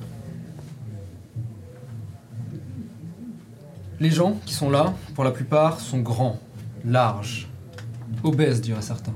Les 4.00 4.10
gens 4.10 4.36
qui 4.44 4.52
sont 4.52 4.68
là, 4.68 4.94
pour 5.14 5.22
la 5.22 5.30
plupart, 5.30 5.78
sont 5.78 6.00
grands, 6.00 6.40
larges, 6.84 7.48
obèses, 8.24 8.60
diraient 8.60 8.82
certains. 8.82 9.14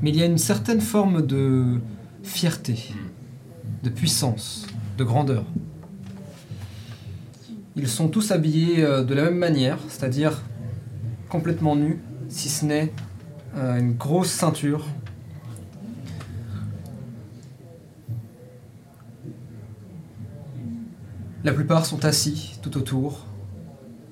Mais 0.00 0.08
il 0.08 0.16
y 0.16 0.22
a 0.22 0.26
une 0.26 0.38
certaine 0.38 0.80
forme 0.80 1.26
de 1.26 1.78
fierté, 2.22 2.94
de 3.82 3.90
puissance, 3.90 4.66
de 4.96 5.04
grandeur. 5.04 5.44
Ils 7.76 7.86
sont 7.86 8.08
tous 8.08 8.30
habillés 8.30 8.82
euh, 8.82 9.04
de 9.04 9.12
la 9.12 9.24
même 9.24 9.36
manière, 9.36 9.76
c'est-à-dire 9.90 10.42
complètement 11.30 11.76
nus, 11.76 11.98
si 12.28 12.48
ce 12.50 12.66
n'est 12.66 12.92
euh, 13.56 13.78
une 13.78 13.94
grosse 13.94 14.30
ceinture. 14.30 14.84
La 21.42 21.52
plupart 21.52 21.86
sont 21.86 22.04
assis 22.04 22.58
tout 22.60 22.76
autour, 22.76 23.24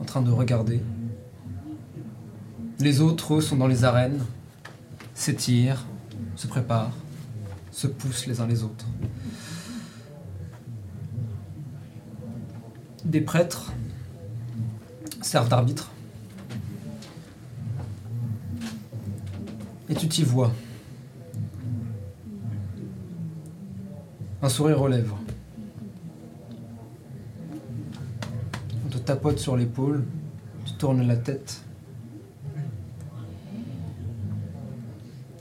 en 0.01 0.05
train 0.05 0.23
de 0.23 0.31
regarder. 0.31 0.81
Les 2.79 3.01
autres, 3.01 3.35
eux, 3.35 3.41
sont 3.41 3.57
dans 3.57 3.67
les 3.67 3.85
arènes, 3.85 4.21
s'étirent, 5.13 5.85
se 6.37 6.47
préparent, 6.47 6.97
se 7.73 7.89
poussent 7.89 8.27
les 8.27 8.41
uns 8.41 8.47
les 8.47 8.63
autres. 8.63 8.87
Des 13.05 13.21
prêtres 13.21 13.73
servent 15.21 15.49
d'arbitre. 15.49 15.91
Et 19.91 19.95
tu 20.09 20.23
t'y 20.23 20.25
vois. 20.25 20.51
Un 24.41 24.49
sourire 24.49 24.81
aux 24.81 24.89
lèvres. 24.89 25.19
On 28.87 28.89
te 28.89 28.99
tapote 28.99 29.39
sur 29.39 29.57
l'épaule, 29.57 30.05
tu 30.65 30.73
tournes 30.75 31.07
la 31.07 31.17
tête. 31.17 31.63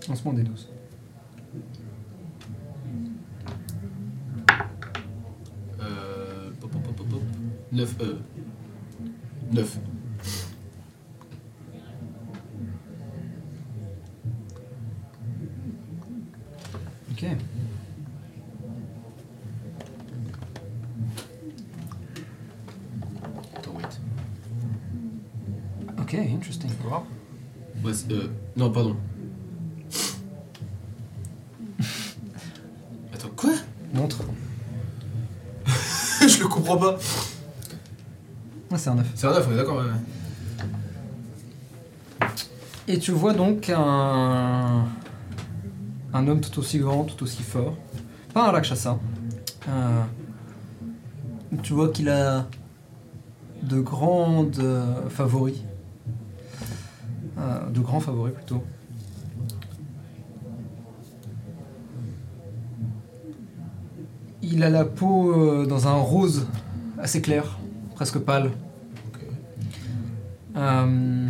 Lancement 0.09 0.33
des 0.33 0.43
12. 0.43 0.69
Euh. 5.79 6.51
Pop, 6.59 6.71
pop, 6.71 6.81
pop, 6.83 6.95
pop, 6.95 7.07
pop. 7.09 7.21
9. 7.71 7.95
Euh. 8.01 8.19
9. 9.51 9.79
Ok. 17.11 17.25
Ok, 25.99 26.13
interesting. 26.13 26.69
Ouais, 27.83 27.93
c'est- 27.93 28.11
euh, 28.11 28.29
non, 28.57 28.71
pardon. 28.71 28.95
Attends, 33.13 33.29
quoi? 33.35 33.51
Montre. 33.93 34.17
Je 36.27 36.39
le 36.39 36.47
comprends 36.47 36.77
pas. 36.77 36.97
Ah, 38.71 38.77
c'est 38.77 38.89
un 38.89 38.95
9. 38.95 39.05
C'est 39.15 39.27
un 39.27 39.31
9, 39.31 39.47
on 39.47 39.53
est 39.53 39.55
d'accord, 39.55 39.77
ouais. 39.77 39.83
ouais. 39.83 39.91
Et 42.87 42.99
tu 42.99 43.11
vois 43.11 43.33
donc 43.33 43.69
un. 43.69 44.85
Un 46.13 46.27
homme 46.27 46.41
tout 46.41 46.59
aussi 46.59 46.79
grand, 46.79 47.03
tout 47.03 47.21
aussi 47.23 47.43
fort. 47.43 47.75
Pas 48.33 48.47
un 48.47 48.51
Rakshasa. 48.51 48.97
Euh, 49.69 50.01
tu 51.61 51.73
vois 51.73 51.89
qu'il 51.89 52.09
a 52.09 52.47
de 53.61 53.79
grandes 53.79 54.57
euh, 54.59 55.09
favoris. 55.09 55.61
De 57.77 57.83
grands 57.83 57.99
favoris 57.99 58.33
plutôt. 58.33 58.63
Il 64.41 64.63
a 64.63 64.71
la 64.71 64.83
peau 64.83 65.31
euh, 65.31 65.67
dans 65.67 65.87
un 65.87 65.93
rose 65.93 66.47
assez 66.97 67.21
clair, 67.21 67.59
presque 67.93 68.17
pâle. 68.17 68.49
Euh, 70.55 71.29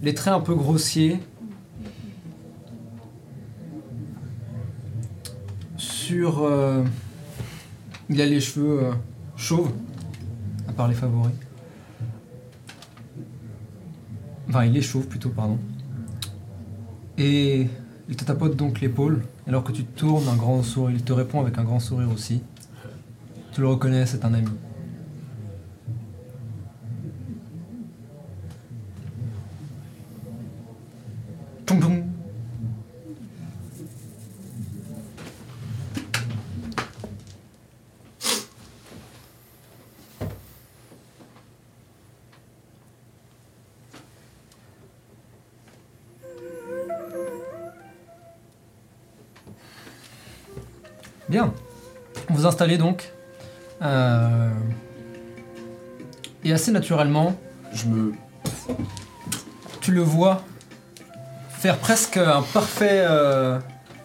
les 0.00 0.14
traits 0.14 0.32
un 0.32 0.40
peu 0.40 0.54
grossiers. 0.54 1.20
Sur. 5.76 6.42
euh, 6.42 6.84
il 8.08 8.22
a 8.22 8.24
les 8.24 8.40
cheveux 8.40 8.92
chauves, 9.36 9.72
à 10.68 10.72
part 10.72 10.88
les 10.88 10.94
favoris. 10.94 11.34
Il 14.64 14.82
chauve 14.82 15.06
plutôt, 15.06 15.30
pardon. 15.30 15.58
Et 17.18 17.66
il 18.08 18.16
te 18.16 18.24
tapote 18.24 18.56
donc 18.56 18.80
l'épaule, 18.80 19.22
alors 19.46 19.64
que 19.64 19.72
tu 19.72 19.84
tournes 19.84 20.28
un 20.28 20.36
grand 20.36 20.62
sourire. 20.62 20.96
Il 20.96 21.02
te 21.02 21.12
répond 21.12 21.40
avec 21.40 21.58
un 21.58 21.64
grand 21.64 21.80
sourire 21.80 22.10
aussi. 22.10 22.42
Tu 23.52 23.60
le 23.60 23.68
reconnais, 23.68 24.06
c'est 24.06 24.24
un 24.24 24.34
ami. 24.34 24.48
Bien. 51.36 51.52
Vous 52.30 52.46
installez 52.46 52.78
donc. 52.78 53.12
Euh, 53.82 54.48
Et 56.44 56.50
assez 56.54 56.72
naturellement, 56.72 57.36
Je 57.74 57.84
me. 57.88 58.12
tu 59.82 59.92
le 59.92 60.00
vois 60.00 60.40
faire 61.50 61.76
presque 61.76 62.16
un 62.16 62.40
parfait, 62.40 63.04
euh, 63.06 63.58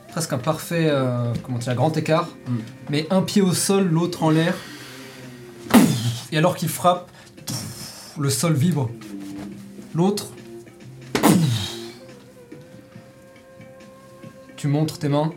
presque 0.10 0.34
un 0.34 0.40
parfait, 0.40 0.90
euh, 0.90 1.34
comment 1.42 1.58
dire, 1.58 1.74
grand 1.74 1.96
écart, 1.96 2.28
Mm. 2.48 2.58
mais 2.90 3.08
un 3.12 3.22
pied 3.22 3.42
au 3.42 3.54
sol, 3.54 3.88
l'autre 3.88 4.24
en 4.24 4.30
l'air. 4.30 4.54
Et 6.34 6.38
alors 6.38 6.58
qu'il 6.58 6.68
frappe, 6.68 7.10
le 8.20 8.30
sol 8.30 8.56
vibre. 8.56 8.90
L'autre. 9.96 10.28
Tu 14.58 14.68
montres 14.68 15.00
tes 15.00 15.08
mains. 15.08 15.32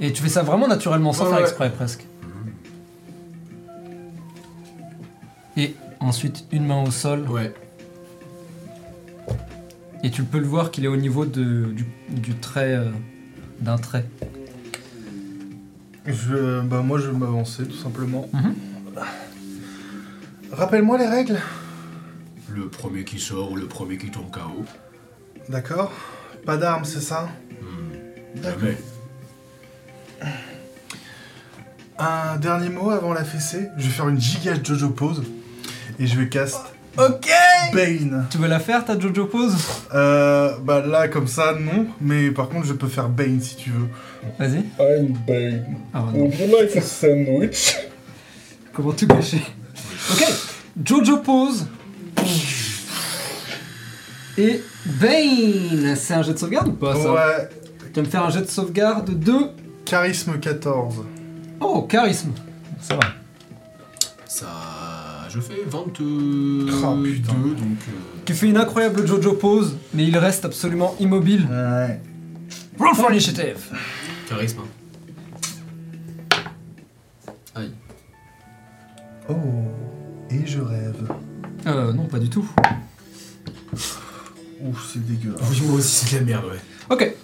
Et 0.00 0.12
tu 0.12 0.22
fais 0.22 0.28
ça 0.28 0.42
vraiment 0.42 0.66
naturellement, 0.66 1.12
sans 1.12 1.24
Ouais, 1.24 1.30
faire 1.30 1.38
ouais. 1.38 1.44
exprès 1.44 1.70
presque. 1.70 2.06
Et 5.56 5.74
ensuite 6.00 6.44
une 6.52 6.66
main 6.66 6.82
au 6.82 6.90
sol. 6.90 7.28
Ouais. 7.28 7.52
Et 10.02 10.10
tu 10.10 10.22
peux 10.22 10.38
le 10.38 10.46
voir 10.46 10.70
qu'il 10.70 10.84
est 10.84 10.88
au 10.88 10.96
niveau 10.96 11.26
de, 11.26 11.64
du, 11.66 11.86
du 12.08 12.34
trait, 12.34 12.74
euh, 12.74 12.90
d'un 13.60 13.76
trait. 13.76 14.06
Je, 16.06 16.62
bah 16.62 16.80
moi 16.80 16.98
je 16.98 17.08
vais 17.10 17.16
m'avancer 17.18 17.64
tout 17.66 17.76
simplement. 17.76 18.28
Mhm. 18.32 18.54
Rappelle-moi 20.52 20.96
les 20.98 21.06
règles. 21.06 21.38
Le 22.48 22.68
premier 22.68 23.04
qui 23.04 23.20
sort 23.20 23.52
ou 23.52 23.56
le 23.56 23.66
premier 23.66 23.98
qui 23.98 24.10
tombe 24.10 24.30
KO. 24.30 24.64
D'accord. 25.48 25.92
Pas 26.46 26.56
d'armes, 26.56 26.84
c'est 26.84 27.00
ça? 27.00 27.28
Hmm. 27.60 28.40
D'accord. 28.40 28.60
Jamais. 28.60 28.76
Un 32.00 32.36
dernier 32.38 32.70
mot 32.70 32.90
avant 32.90 33.12
la 33.12 33.24
fessée. 33.24 33.68
Je 33.76 33.84
vais 33.84 33.90
faire 33.90 34.08
une 34.08 34.20
giga 34.20 34.54
Jojo 34.62 34.88
pose. 34.90 35.22
Et 35.98 36.06
je 36.06 36.18
vais 36.18 36.28
cast 36.28 36.58
Ok 36.98 37.28
Bane. 37.74 38.26
Tu 38.30 38.38
veux 38.38 38.48
la 38.48 38.58
faire 38.58 38.84
ta 38.84 38.98
Jojo 38.98 39.26
pose 39.26 39.54
Euh, 39.94 40.56
bah 40.62 40.82
là 40.84 41.08
comme 41.08 41.28
ça 41.28 41.54
non. 41.58 41.86
Mais 42.00 42.30
par 42.30 42.48
contre 42.48 42.66
je 42.66 42.72
peux 42.72 42.88
faire 42.88 43.08
Bane 43.08 43.40
si 43.40 43.56
tu 43.56 43.70
veux. 43.70 43.88
Vas-y. 44.38 44.64
I'm 44.80 45.12
Bane. 45.26 45.76
Ah, 45.92 46.04
non. 46.12 46.24
Would 46.24 46.38
you 46.38 46.46
like 46.58 46.76
a 46.76 46.80
sandwich? 46.80 47.76
Comment 48.72 48.92
tout 48.92 49.06
gâcher 49.06 49.42
Ok, 50.12 50.24
Jojo 50.82 51.18
pose. 51.18 51.66
Et 54.38 54.62
Bane 54.86 55.94
C'est 55.96 56.14
un 56.14 56.22
jet 56.22 56.32
de 56.32 56.38
sauvegarde 56.38 56.68
ou 56.68 56.72
pas 56.72 56.94
ça 56.94 57.12
Ouais. 57.12 57.48
Tu 57.92 58.00
vas 58.00 58.06
me 58.06 58.10
faire 58.10 58.24
un 58.24 58.30
jet 58.30 58.40
de 58.40 58.46
sauvegarde 58.46 59.18
de... 59.18 59.34
Charisme 59.84 60.38
14. 60.38 61.04
Oh, 61.60 61.82
charisme 61.82 62.32
Ça 62.80 62.94
va. 62.96 63.00
Ça. 64.26 64.48
Je 65.28 65.40
fais 65.40 65.62
22. 65.66 66.66
Oh, 66.72 66.96
putain. 67.02 67.32
donc. 67.34 67.58
euh, 67.88 67.92
Tu 68.24 68.34
fais 68.34 68.48
une 68.48 68.56
incroyable 68.56 69.06
Jojo 69.06 69.34
pose, 69.34 69.76
mais 69.94 70.04
il 70.06 70.16
reste 70.18 70.44
absolument 70.44 70.94
immobile. 70.98 71.46
Ouais. 71.50 72.00
Roll 72.78 72.94
for 72.94 73.10
initiative 73.10 73.58
charisme. 74.28 74.60
hein. 74.60 76.38
Aïe. 77.56 77.70
Oh. 79.28 79.34
Et 80.30 80.46
je 80.46 80.60
rêve. 80.60 81.08
Euh, 81.66 81.92
non, 81.92 82.06
pas 82.06 82.18
du 82.20 82.30
tout. 82.30 82.48
Ouf, 84.62 84.90
c'est 84.92 85.04
dégueulasse. 85.06 85.40
Oui, 85.50 85.60
moi 85.66 85.74
aussi, 85.78 86.06
c'est 86.06 86.14
de 86.14 86.20
la 86.20 86.26
merde, 86.26 86.44
ouais. 86.46 86.60
Ok, 86.90 87.14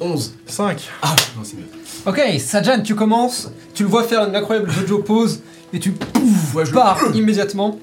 11. 0.00 0.34
5. 0.46 0.88
Ah, 1.02 1.16
non, 1.36 1.42
c'est 1.44 1.56
mieux. 1.56 1.64
ok, 2.04 2.40
Sajan, 2.40 2.82
tu 2.82 2.94
commences, 2.94 3.50
tu 3.74 3.82
le 3.82 3.88
vois 3.88 4.04
faire 4.04 4.24
une 4.28 4.36
incroyable 4.36 4.70
Jojo 4.70 4.98
pose, 4.98 5.40
et 5.72 5.78
tu 5.80 5.92
pouf, 5.92 6.54
Ouais, 6.54 6.64
je 6.66 6.70
le- 6.70 6.74
pars 6.76 7.00
immédiatement. 7.14 7.78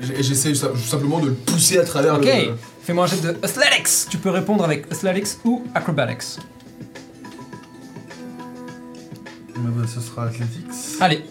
J'ai- 0.00 0.22
J'essaie 0.22 0.54
sa- 0.54 0.74
simplement 0.76 1.18
de 1.18 1.26
le 1.26 1.34
pousser 1.34 1.78
à 1.78 1.84
travers 1.84 2.14
Ok, 2.14 2.24
le. 2.24 2.54
fais-moi 2.82 3.04
un 3.04 3.06
jet 3.06 3.20
de 3.20 3.28
Athletics. 3.42 4.08
Tu 4.10 4.16
peux 4.16 4.30
répondre 4.30 4.64
avec 4.64 4.86
Athletics 4.90 5.36
ou 5.44 5.62
Acrobatics. 5.74 6.38
Mais 9.56 9.70
bah, 9.70 9.86
ce 9.94 10.00
sera 10.00 10.24
Athletics. 10.24 10.96
Allez, 11.00 11.22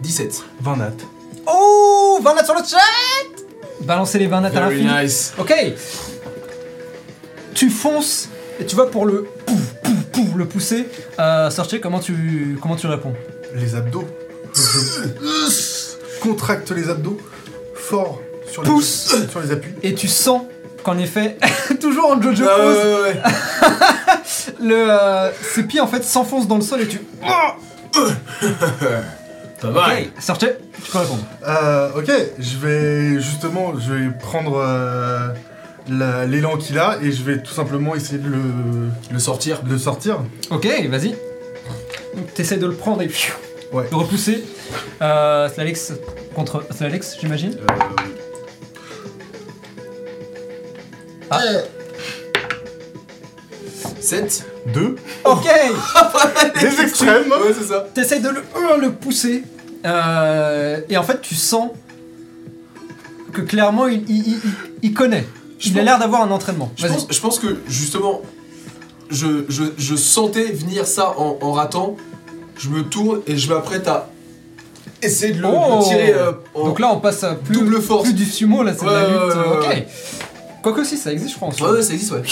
17. 0.00 0.42
20 0.60 0.76
nat. 0.76 0.92
Oh 1.46 2.18
20 2.22 2.34
nats 2.34 2.44
sur 2.44 2.54
le 2.54 2.60
chat 2.64 2.78
Balancez 3.82 4.18
les 4.18 4.26
20 4.26 4.40
nats 4.40 4.48
à 4.48 4.50
Very 4.50 4.82
l'infini. 4.82 5.04
nice. 5.04 5.32
Ok 5.38 5.54
Tu 7.54 7.70
fonces 7.70 8.28
et 8.58 8.64
tu 8.66 8.74
vas 8.76 8.86
pour 8.86 9.06
le 9.06 9.26
pouf, 9.44 9.74
pouf, 9.82 10.02
pouf, 10.12 10.34
le 10.36 10.46
pousser. 10.46 10.86
Euh, 11.18 11.50
comment 11.82 12.00
tu, 12.00 12.58
comment 12.60 12.76
tu 12.76 12.86
réponds? 12.86 13.14
Les 13.54 13.74
abdos. 13.74 14.04
Je 14.54 16.20
contracte 16.20 16.70
les 16.70 16.88
abdos 16.88 17.18
fort 17.74 18.20
sur 18.50 18.62
les, 18.62 18.68
Pousse. 18.70 19.14
sur 19.30 19.40
les 19.40 19.52
appuis. 19.52 19.72
Et 19.82 19.94
tu 19.94 20.08
sens 20.08 20.42
qu'en 20.82 20.96
effet, 20.98 21.36
toujours 21.80 22.10
en 22.12 22.20
Jojo 22.20 22.44
Ah, 22.48 22.56
pose, 22.60 22.76
ouais, 22.76 22.84
ouais, 22.84 23.00
ouais. 23.02 23.22
le, 24.60 24.86
euh, 24.90 25.30
ses 25.54 25.64
pieds 25.64 25.80
en 25.80 25.86
fait 25.86 26.02
s'enfoncent 26.04 26.48
dans 26.48 26.56
le 26.56 26.62
sol 26.62 26.80
et 26.80 26.88
tu... 26.88 27.00
Pas 29.60 29.70
mal. 29.70 30.02
Ok, 30.02 30.08
Sorcher, 30.22 30.52
tu 30.84 30.90
peux 30.90 30.98
répondre. 30.98 31.24
Euh, 31.46 31.90
ok, 31.96 32.10
je 32.38 32.56
vais 32.58 33.20
justement, 33.20 33.78
je 33.78 33.92
vais 33.92 34.10
prendre 34.18 34.56
euh, 34.58 35.28
la- 35.88 36.26
l'élan 36.26 36.56
qu'il 36.56 36.78
a 36.78 36.98
et 37.02 37.10
je 37.12 37.22
vais 37.22 37.42
tout 37.42 37.52
simplement 37.54 37.94
essayer 37.94 38.18
de 38.18 38.28
le, 38.28 38.38
Le 39.10 39.18
sortir. 39.18 39.62
de 39.62 39.70
le 39.70 39.78
sortir. 39.78 40.18
Ok, 40.50 40.66
vas-y. 40.90 41.10
Donc 42.16 42.32
t'essaies 42.34 42.56
de 42.58 42.66
le 42.66 42.74
prendre 42.74 43.00
et 43.02 43.06
pfiou, 43.08 43.34
Ouais. 43.72 43.84
le 43.90 43.96
repousser. 43.96 44.44
Euh, 45.02 45.48
Slalix 45.48 45.92
contre 46.34 46.64
Slalix, 46.70 47.16
j'imagine. 47.20 47.56
Euh, 47.58 47.72
Ah. 51.30 51.40
7. 54.00 54.44
2. 54.74 54.96
Ok 55.24 55.44
Les 56.62 56.80
extrêmes 56.80 57.28
Ouais, 57.30 57.54
c'est 57.58 57.66
ça. 57.66 57.86
T'essayes 57.94 58.20
de 58.20 58.28
le, 58.30 58.38
euh, 58.38 58.76
le 58.80 58.92
pousser. 58.92 59.42
Euh, 59.84 60.80
et 60.88 60.96
en 60.96 61.02
fait, 61.02 61.20
tu 61.20 61.34
sens 61.34 61.70
que 63.32 63.40
clairement, 63.42 63.86
il, 63.86 64.02
il- 64.08 64.28
il- 64.28 64.40
il 64.82 64.94
connaît. 64.94 65.26
Je 65.58 65.68
Il 65.68 65.72
a 65.72 65.76
pense- 65.80 65.84
l'air 65.84 65.98
d'avoir 65.98 66.22
un 66.22 66.30
entraînement. 66.30 66.70
Je 66.76 66.82
Vas-y. 66.86 66.92
pense, 66.96 67.06
je 67.10 67.20
pense 67.20 67.38
que 67.38 67.58
justement, 67.68 68.22
je, 69.10 69.44
je, 69.48 69.64
je 69.78 69.94
sentais 69.96 70.44
venir 70.52 70.86
ça 70.86 71.14
en, 71.18 71.38
en 71.40 71.52
ratant. 71.52 71.96
Je 72.58 72.68
me 72.70 72.82
tourne 72.82 73.20
et 73.26 73.36
je 73.36 73.52
m'apprête 73.52 73.86
à 73.86 74.08
essayer 75.02 75.32
de 75.34 75.42
le, 75.42 75.48
Oh. 75.48 75.78
le 75.78 75.84
tirer 75.88 76.14
euh, 76.14 76.32
en 76.54 76.64
Donc 76.68 76.80
là, 76.80 76.90
on 76.92 77.00
passe 77.00 77.22
à 77.22 77.34
plus, 77.34 77.54
double 77.54 77.80
force. 77.82 78.04
plus 78.04 78.14
du 78.14 78.24
sumo, 78.24 78.62
là, 78.62 78.72
c'est 78.76 78.84
de 78.86 78.90
la 78.90 79.02
Ouais, 79.04 79.10
lutte. 79.10 79.36
ouais, 79.36 79.68
ouais, 79.68 79.76
ok. 79.82 80.62
Quoique 80.62 80.84
si, 80.84 80.96
ça 80.96 81.12
existe, 81.12 81.34
je 81.34 81.38
soi. 81.38 81.70
Ouais, 81.70 81.76
ouais, 81.76 81.82
ça 81.82 81.92
existe, 81.92 82.12
ouais. 82.12 82.22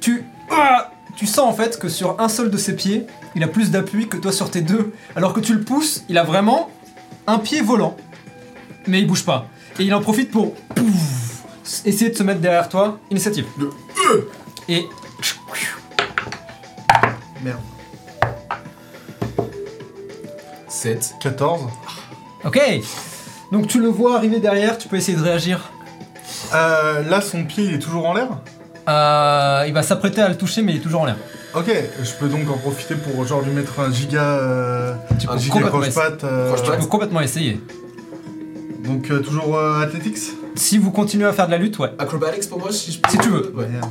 tu, 0.00 0.24
ah, 0.50 0.90
tu 1.16 1.26
sens 1.26 1.46
en 1.46 1.52
fait 1.52 1.78
que 1.78 1.88
sur 1.88 2.20
un 2.20 2.28
seul 2.28 2.50
de 2.50 2.56
ses 2.56 2.74
pieds, 2.74 3.06
il 3.34 3.42
a 3.42 3.48
plus 3.48 3.70
d'appui 3.70 4.08
que 4.08 4.16
toi 4.16 4.32
sur 4.32 4.50
tes 4.50 4.60
deux. 4.60 4.92
Alors 5.16 5.32
que 5.32 5.40
tu 5.40 5.54
le 5.54 5.60
pousses, 5.62 6.04
il 6.08 6.18
a 6.18 6.24
vraiment 6.24 6.70
un 7.26 7.38
pied 7.38 7.60
volant, 7.60 7.96
mais 8.86 9.00
il 9.00 9.06
bouge 9.06 9.24
pas. 9.24 9.46
Et 9.78 9.84
il 9.84 9.94
en 9.94 10.00
profite 10.00 10.30
pour 10.30 10.54
pouf, 10.54 11.42
essayer 11.84 12.10
de 12.10 12.16
se 12.16 12.22
mettre 12.22 12.40
derrière 12.40 12.68
toi. 12.68 12.98
Initiative. 13.10 13.46
Le 13.58 13.70
Et 14.68 14.86
Merde. 17.42 17.60
7. 20.68 21.14
14. 21.20 21.62
ok. 22.44 22.60
Donc 23.52 23.66
tu 23.66 23.80
le 23.80 23.88
vois 23.88 24.16
arriver 24.16 24.40
derrière, 24.40 24.78
tu 24.78 24.88
peux 24.88 24.96
essayer 24.96 25.16
de 25.16 25.22
réagir. 25.22 25.70
Euh, 26.54 27.02
là, 27.02 27.20
son 27.20 27.44
pied, 27.44 27.64
il 27.64 27.74
est 27.74 27.78
toujours 27.78 28.06
en 28.06 28.14
l'air? 28.14 28.28
Euh, 28.88 29.64
il 29.66 29.72
va 29.74 29.82
s'apprêter 29.82 30.20
à 30.20 30.28
le 30.28 30.36
toucher, 30.36 30.62
mais 30.62 30.72
il 30.72 30.78
est 30.78 30.80
toujours 30.82 31.02
en 31.02 31.06
l'air. 31.06 31.16
Ok, 31.54 31.70
je 32.02 32.10
peux 32.18 32.28
donc 32.28 32.50
en 32.50 32.56
profiter 32.58 32.94
pour 32.94 33.24
genre 33.26 33.42
lui 33.42 33.52
mettre 33.52 33.78
un 33.80 33.92
giga. 33.92 34.22
Euh, 34.22 34.94
Tu 35.20 35.26
peux 35.26 35.32
un 35.34 35.38
giga 35.38 35.54
complètement, 35.60 35.80
croche-patte. 35.80 36.24
euh, 36.24 36.54
tu 36.56 36.70
peux 36.80 36.86
complètement 36.86 37.20
essayer. 37.20 37.60
donc 38.84 39.10
euh, 39.10 39.20
toujours 39.20 39.56
euh, 39.56 39.82
Athletics 39.82 40.18
Si 40.56 40.78
vous 40.78 40.90
continuez 40.90 41.26
à 41.26 41.32
faire 41.32 41.46
de 41.46 41.52
la 41.52 41.58
lutte, 41.58 41.78
ouais. 41.78 41.90
Acrobatics 41.98 42.48
pour 42.48 42.58
moi, 42.58 42.72
si 42.72 42.90
je 42.92 42.98
peux. 43.00 43.10
Si 43.10 43.18
tu 43.18 43.28
veux. 43.28 43.52
Ouais. 43.54 43.66
Merde. 43.68 43.90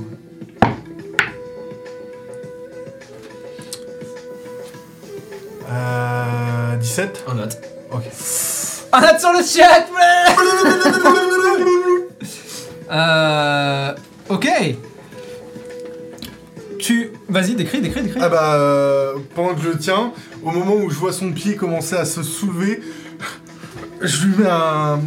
Euh, 5.69 6.75
17 6.77 7.25
Un 7.27 7.35
nat. 7.35 7.47
Ok. 7.91 8.03
Un 8.93 9.03
hâte 9.03 9.19
sur 9.19 9.31
le 9.31 9.43
chat 9.43 9.85
Euh... 12.93 13.93
Ok. 14.31 14.47
Tu... 16.79 17.11
Vas-y, 17.29 17.55
décris, 17.55 17.81
décris, 17.81 18.01
décris. 18.03 18.19
Ah 18.23 18.29
bah, 18.29 18.55
euh, 18.55 19.13
pendant 19.35 19.53
que 19.53 19.61
je 19.61 19.69
le 19.69 19.77
tiens, 19.77 20.11
au 20.43 20.51
moment 20.51 20.75
où 20.75 20.89
je 20.89 20.95
vois 20.95 21.13
son 21.13 21.31
pied 21.31 21.55
commencer 21.55 21.95
à 21.95 22.05
se 22.05 22.23
soulever, 22.23 22.81
je 24.01 24.25
lui 24.25 24.37
mets 24.37 24.49
un. 24.49 24.99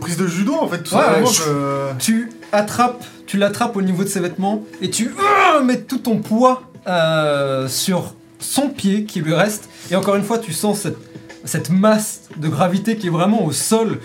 prise 0.00 0.16
de 0.18 0.26
judo 0.26 0.52
en 0.54 0.68
fait, 0.68 0.82
tout 0.82 0.94
Ouais, 0.94 1.00
simplement. 1.02 1.26
je- 1.26 1.94
Tu 1.98 2.28
attrapes, 2.52 3.02
tu 3.26 3.38
l'attrapes 3.38 3.76
au 3.76 3.82
niveau 3.82 4.04
de 4.04 4.08
ses 4.08 4.20
vêtements 4.20 4.62
et 4.82 4.90
tu 4.90 5.08
euh, 5.56 5.62
mets 5.62 5.80
tout 5.80 5.98
ton 5.98 6.18
poids 6.18 6.64
euh, 6.86 7.66
sur 7.68 8.14
son 8.38 8.68
pied 8.68 9.04
qui 9.04 9.20
lui 9.20 9.32
reste. 9.34 9.70
Et 9.90 9.96
encore 9.96 10.16
une 10.16 10.24
fois, 10.24 10.38
tu 10.38 10.52
sens 10.52 10.80
cette, 10.80 10.98
cette 11.44 11.70
masse 11.70 12.22
de 12.36 12.48
gravité 12.48 12.96
qui 12.96 13.06
est 13.06 13.10
vraiment 13.10 13.42
au 13.44 13.52
sol. 13.52 14.00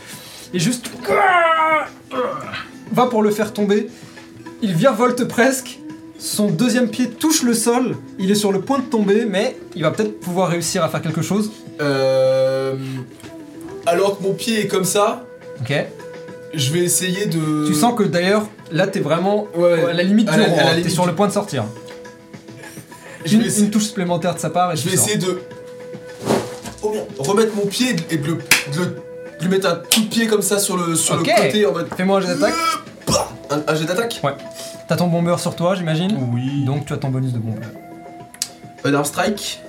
Et 0.54 0.60
juste... 0.60 0.90
Va 2.92 3.06
pour 3.08 3.22
le 3.22 3.30
faire 3.32 3.54
tomber. 3.54 3.88
Il 4.62 4.74
virevolte 4.74 5.24
presque. 5.26 5.80
Son 6.18 6.48
deuxième 6.50 6.90
pied 6.90 7.10
touche 7.10 7.44
le 7.44 7.54
sol. 7.54 7.96
Il 8.18 8.30
est 8.30 8.36
sur 8.36 8.52
le 8.52 8.60
point 8.60 8.80
de 8.80 8.84
tomber, 8.84 9.26
mais 9.26 9.58
il 9.76 9.84
va 9.84 9.92
peut-être 9.92 10.20
pouvoir 10.20 10.50
réussir 10.50 10.84
à 10.84 10.90
faire 10.90 11.02
quelque 11.02 11.22
chose. 11.22 11.52
Euh, 11.80 12.76
alors 13.86 14.18
que 14.18 14.24
mon 14.24 14.34
pied 14.34 14.60
est 14.60 14.68
comme 14.68 14.84
ça, 14.84 15.26
Ok. 15.62 15.74
je 16.54 16.74
vais 16.74 16.80
essayer 16.80 17.26
de. 17.28 17.66
Tu 17.68 17.74
sens 17.74 17.98
que 17.98 18.04
d'ailleurs, 18.04 18.48
là, 18.72 18.86
t'es 18.88 19.00
vraiment 19.00 19.48
Ouais, 19.56 19.86
à 19.92 19.94
la 19.94 20.04
limite 20.04 20.28
à 20.28 20.34
du 20.34 20.40
la- 20.40 20.46
hein. 20.72 20.82
T'es 20.84 20.90
sur 20.90 21.04
du- 21.04 21.10
le 21.10 21.16
point 21.16 21.28
de 21.28 21.32
sortir. 21.34 21.64
Je 23.26 23.36
Une, 23.36 23.42
vais 23.42 23.48
essayer, 23.48 23.66
une 23.66 23.72
touche 23.72 23.86
supplémentaire 23.86 24.36
de 24.36 24.40
sa 24.40 24.50
part 24.50 24.74
et 24.74 24.76
je 24.76 24.90
vais 24.90 24.96
sors. 24.98 25.06
essayer 25.08 25.18
de. 25.20 25.40
Oh, 26.82 26.90
bien. 26.92 27.02
Remettre 27.18 27.56
mon 27.56 27.66
pied 27.66 27.96
et 28.12 28.18
de 28.18 28.28
le, 28.28 28.34
de 28.34 28.80
le- 28.80 28.86
de 29.40 29.44
lui 29.46 29.50
mettre 29.52 29.70
un 29.70 29.76
coup 29.76 30.02
de 30.02 30.08
pied 30.10 30.28
comme 30.28 30.42
ça 30.42 30.60
sur 30.60 30.76
le, 30.76 30.96
sur 30.96 31.16
le 31.16 31.24
côté 31.24 31.66
en 31.66 31.72
mode. 31.72 31.88
Fais-moi 31.96 32.18
un 32.18 32.22
jet 32.22 32.28
d'attaque. 32.28 32.54
Un, 33.52 33.62
un 33.68 33.76
jet 33.76 33.86
d'attaque 33.86 34.22
T'as 34.88 34.96
ton 34.96 35.08
bomber 35.08 35.36
sur 35.40 35.56
toi, 35.56 35.76
j'imagine. 35.76 36.18
Oui. 36.34 36.64
Donc 36.66 36.86
tu 36.86 36.94
as 36.94 36.98
ton 36.98 37.10
bonus 37.10 37.34
de 37.34 37.40
bomber. 37.40 37.66
Un 38.84 38.94
arm 38.94 39.06
strike 39.06 39.62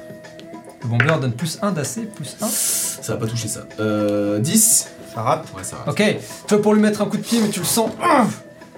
Le 0.83 0.89
bomber 0.89 1.15
donne 1.21 1.33
plus 1.33 1.59
1 1.63 1.73
d'AC, 1.73 2.07
plus 2.15 2.37
1. 2.41 2.47
Ça 2.47 3.15
va 3.15 3.19
pas 3.21 3.27
toucher 3.27 3.49
ça. 3.49 3.61
Euh. 3.81 4.39
10 4.39 4.89
Ça 5.15 5.23
rate. 5.23 5.47
Ouais, 5.57 5.65
ça 5.65 5.77
va. 5.85 5.91
Ok, 5.93 6.03
tu 6.47 6.55
vas 6.55 6.61
pour 6.61 6.75
lui 6.75 6.81
mettre 6.81 7.03
un 7.03 7.07
coup 7.07 7.17
de 7.17 7.23
pied, 7.23 7.41
mais 7.43 7.49
tu 7.49 7.61
le 7.61 7.67
sens. 7.67 7.91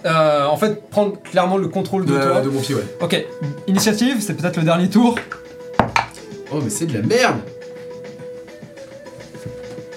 euh, 0.07 0.47
en 0.47 0.57
fait, 0.57 0.89
prendre 0.89 1.21
clairement 1.21 1.57
le 1.59 1.69
contrôle 1.69 2.07
de, 2.07 2.15
De, 2.15 2.21
toi. 2.23 2.41
de 2.41 2.49
mon 2.49 2.61
pied, 2.61 2.75
ouais. 2.75 2.85
Ok, 3.01 3.25
initiative, 3.67 4.21
c'est 4.21 4.35
peut-être 4.35 4.57
le 4.57 4.63
dernier 4.65 4.89
tour. 4.89 5.17
Oh, 6.53 6.61
mais 6.63 6.71
c'est 6.71 6.87
de 6.87 6.95
la 6.95 7.03
merde 7.03 7.37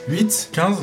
8 0.08 0.50
15 0.52 0.76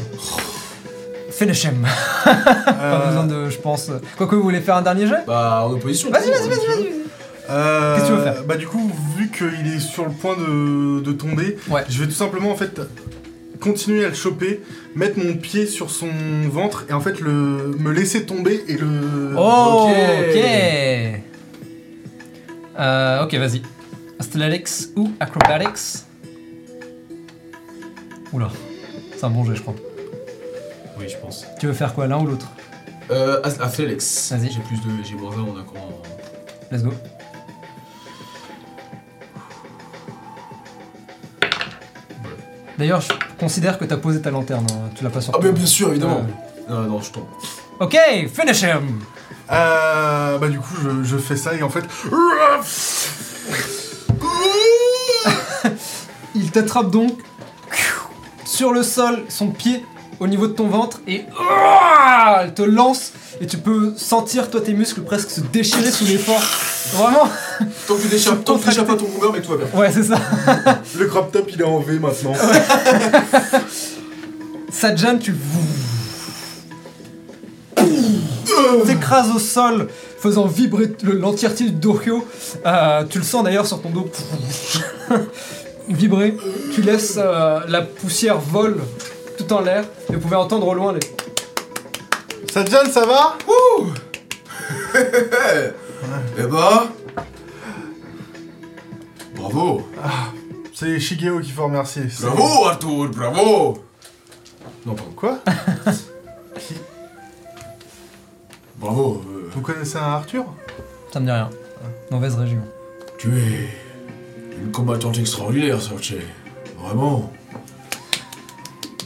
Finish 1.42 1.64
him. 1.64 1.86
Pas 2.24 3.06
besoin 3.06 3.28
euh, 3.28 3.46
de, 3.46 3.50
je 3.50 3.58
pense. 3.58 3.90
Quoique 4.16 4.34
vous 4.36 4.42
voulez 4.42 4.60
faire 4.60 4.76
un 4.76 4.82
dernier 4.82 5.06
jet? 5.08 5.24
Bah, 5.26 5.64
en 5.66 5.72
opposition. 5.72 6.10
Vas-y, 6.10 6.30
vas-y, 6.30 6.48
vas-y, 6.48 6.58
veux. 6.60 6.66
vas-y. 6.84 6.92
euh, 7.50 7.94
Qu'est-ce 7.96 8.06
que 8.06 8.10
tu 8.12 8.16
veux 8.18 8.22
faire? 8.22 8.44
Bah 8.44 8.56
du 8.56 8.66
coup, 8.68 8.90
vu 9.16 9.28
qu'il 9.30 9.66
est 9.74 9.80
sur 9.80 10.04
le 10.04 10.12
point 10.12 10.36
de, 10.36 11.00
de 11.00 11.12
tomber, 11.12 11.56
Ouais. 11.68 11.82
je 11.88 11.98
vais 12.00 12.06
tout 12.06 12.12
simplement 12.14 12.50
en 12.50 12.54
fait 12.54 12.80
continuer 13.60 14.04
à 14.04 14.08
le 14.08 14.14
choper, 14.14 14.60
mettre 14.94 15.18
mon 15.18 15.34
pied 15.34 15.66
sur 15.66 15.90
son 15.90 16.08
ventre 16.48 16.84
et 16.88 16.92
en 16.92 17.00
fait 17.00 17.20
le 17.20 17.74
me 17.78 17.90
laisser 17.92 18.24
tomber 18.24 18.62
et 18.68 18.74
le. 18.76 19.34
Oh, 19.36 19.88
Ok. 19.88 19.96
ok. 19.96 21.20
Euh, 22.78 23.24
ok, 23.24 23.34
vas-y. 23.34 23.62
Athletics 24.20 24.90
ou 24.96 25.10
acrobatics? 25.18 26.04
Oula, 28.32 28.48
c'est 29.16 29.24
un 29.24 29.30
bon 29.30 29.44
jet, 29.44 29.56
je 29.56 29.62
crois. 29.62 29.74
Oui, 31.02 31.08
je 31.08 31.16
pense. 31.18 31.44
Tu 31.58 31.66
veux 31.66 31.72
faire 31.72 31.94
quoi, 31.94 32.06
l'un 32.06 32.20
ou 32.20 32.26
l'autre 32.26 32.46
Euh, 33.10 33.40
As- 33.42 33.60
Athletics. 33.60 34.30
Vas-y. 34.30 34.52
J'ai 34.52 34.60
plus 34.60 34.76
de. 34.76 35.02
J'ai 35.04 35.14
moins 35.16 35.32
1 35.36 35.40
en 35.40 35.56
un 35.58 35.62
grand. 35.64 35.88
Let's 36.70 36.82
go. 36.82 36.92
D'ailleurs, 42.78 43.00
je 43.00 43.12
considère 43.38 43.78
que 43.78 43.84
t'as 43.84 43.96
posé 43.98 44.20
ta 44.22 44.30
lanterne, 44.30 44.66
hein, 44.72 44.90
tu 44.96 45.04
l'as 45.04 45.10
pas 45.10 45.20
sorti. 45.20 45.38
Ah, 45.40 45.44
bien, 45.44 45.52
bien 45.52 45.66
sûr, 45.66 45.90
évidemment. 45.90 46.20
Ouais. 46.20 46.74
Non, 46.74 46.80
non, 46.82 47.00
je 47.00 47.10
tombe. 47.12 47.26
Ok, 47.80 47.96
finish 48.32 48.62
him 48.62 49.00
Euh, 49.50 50.38
bah 50.38 50.48
du 50.48 50.58
coup, 50.58 50.74
je, 50.82 51.02
je 51.04 51.16
fais 51.18 51.36
ça 51.36 51.54
et 51.54 51.62
en 51.62 51.68
fait. 51.68 51.84
Il 56.34 56.50
t'attrape 56.50 56.90
donc 56.90 57.12
sur 58.44 58.72
le 58.72 58.82
sol, 58.82 59.24
son 59.28 59.48
pied 59.48 59.84
au 60.20 60.26
niveau 60.26 60.46
de 60.46 60.52
ton 60.52 60.68
ventre 60.68 61.00
et 61.08 61.22
elle 62.40 62.54
te 62.54 62.62
lance 62.62 63.12
et 63.40 63.46
tu 63.46 63.56
peux 63.58 63.92
sentir 63.96 64.50
toi 64.50 64.60
tes 64.60 64.72
muscles 64.74 65.00
presque 65.02 65.30
se 65.30 65.40
déchirer 65.40 65.90
sous 65.90 66.04
l'effort. 66.04 66.40
Vraiment 66.92 67.28
Tant 67.88 67.94
que 67.96 68.02
tu 68.02 68.08
déchires 68.08 68.42
tant 68.44 68.58
que 68.58 68.70
tu 68.70 68.82
pas 68.82 68.94
ton 68.96 69.06
bomber, 69.06 69.28
mais 69.34 69.40
tout 69.42 69.52
va 69.52 69.56
bien. 69.64 69.80
Ouais, 69.80 69.90
c'est 69.90 70.02
ça. 70.04 70.16
Le 70.98 71.06
crop 71.06 71.32
top 71.32 71.48
il 71.52 71.60
est 71.60 71.64
en 71.64 71.80
V 71.80 71.98
maintenant. 71.98 72.34
Sajan, 74.70 75.18
tu 75.18 75.34
t'écrases 78.86 79.30
au 79.34 79.38
sol, 79.38 79.88
faisant 80.18 80.46
vibrer 80.46 80.92
le- 81.02 81.12
l'entièreté 81.14 81.64
du 81.64 81.70
dorio. 81.72 82.26
Euh, 82.66 83.04
tu 83.08 83.18
le 83.18 83.24
sens 83.24 83.44
d'ailleurs 83.44 83.66
sur 83.66 83.80
ton 83.80 83.90
dos 83.90 84.08
vibrer. 85.88 86.36
Tu 86.74 86.82
laisses 86.82 87.14
euh, 87.18 87.60
la 87.68 87.82
poussière 87.82 88.38
vol 88.38 88.78
tout 89.46 89.52
en 89.54 89.60
l'air 89.60 89.84
et 90.10 90.14
vous 90.14 90.20
pouvez 90.20 90.36
entendre 90.36 90.66
au 90.68 90.74
loin 90.74 90.92
les. 90.92 91.00
Sadjan, 92.52 92.90
ça 92.90 93.06
va? 93.06 93.36
Eh 96.38 96.42
bah. 96.44 96.84
Bravo 99.36 99.82
C'est 100.74 100.98
Shigeo 100.98 101.40
qu'il 101.40 101.52
faut 101.52 101.64
remercier. 101.64 102.04
C'est- 102.10 102.26
Bravo 102.26 102.66
Arthur, 102.66 103.08
bravo 103.10 103.78
Non, 104.84 104.94
pardon. 104.94 105.12
Quoi? 105.16 105.38
Bravo. 108.78 109.22
euh, 109.28 109.50
Vous 109.54 109.60
connaissez 109.60 109.96
un 109.98 110.02
Arthur? 110.02 110.44
Ça 111.12 111.20
me 111.20 111.26
dit 111.26 111.30
rien. 111.32 111.50
Mauvaise 112.10 112.34
région. 112.34 112.60
tu 113.18 113.28
es 113.38 113.68
une 114.60 114.70
combattante 114.72 115.18
extraordinaire, 115.18 115.80
Sorche. 115.80 116.14
Vraiment. 116.78 117.32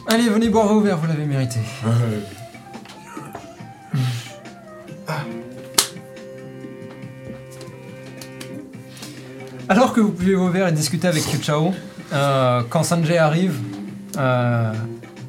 Allez, 0.08 0.28
venez 0.28 0.48
boire 0.48 0.68
vos 0.68 0.80
verres, 0.80 0.98
vous 0.98 1.06
l'avez 1.06 1.24
mérité. 1.24 1.58
Ouais. 1.84 2.22
Alors 9.68 9.92
que 9.92 10.00
vous 10.00 10.12
buvez 10.12 10.34
vos 10.34 10.48
verres 10.48 10.68
et 10.68 10.72
discutez 10.72 11.08
avec 11.08 11.22
Chao, 11.42 11.72
euh, 12.12 12.62
quand 12.70 12.82
Sanjay 12.82 13.18
arrive, 13.18 13.58
Euh, 14.18 14.72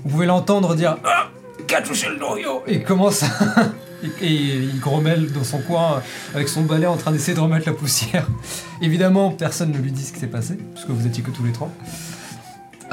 vous 0.05 0.11
pouvez 0.11 0.25
l'entendre 0.27 0.73
dire 0.73 0.95
Ah 1.03 1.27
Qui 1.67 1.75
a 1.75 1.81
touché 1.81 2.07
le 2.07 2.15
noyau 2.17 2.63
Et 2.67 2.75
il 2.75 2.83
commence 2.85 3.23
à- 3.23 3.27
et, 4.21 4.25
et 4.25 4.55
il 4.59 4.79
grommelle 4.79 5.33
dans 5.33 5.43
son 5.43 5.57
coin 5.59 6.01
avec 6.33 6.47
son 6.47 6.61
balai 6.63 6.85
en 6.87 6.95
train 6.95 7.11
d'essayer 7.11 7.33
de 7.35 7.41
remettre 7.41 7.67
la 7.67 7.73
poussière. 7.73 8.25
Évidemment, 8.81 9.31
personne 9.31 9.71
ne 9.73 9.77
lui 9.77 9.91
dit 9.91 10.03
ce 10.05 10.13
qui 10.13 10.19
s'est 10.21 10.27
passé, 10.27 10.57
puisque 10.73 10.89
vous 10.89 11.05
étiez 11.05 11.21
que 11.21 11.31
tous 11.31 11.43
les 11.43 11.51
trois. 11.51 11.69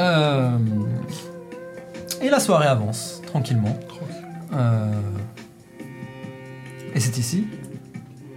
Euh, 0.01 0.49
et 2.25 2.31
la 2.31 2.41
soirée 2.41 2.67
avance, 2.67 3.21
tranquillement. 3.27 3.79
Euh, 4.55 4.87
et 6.95 7.01
c'est 7.01 7.17
ici 7.19 7.47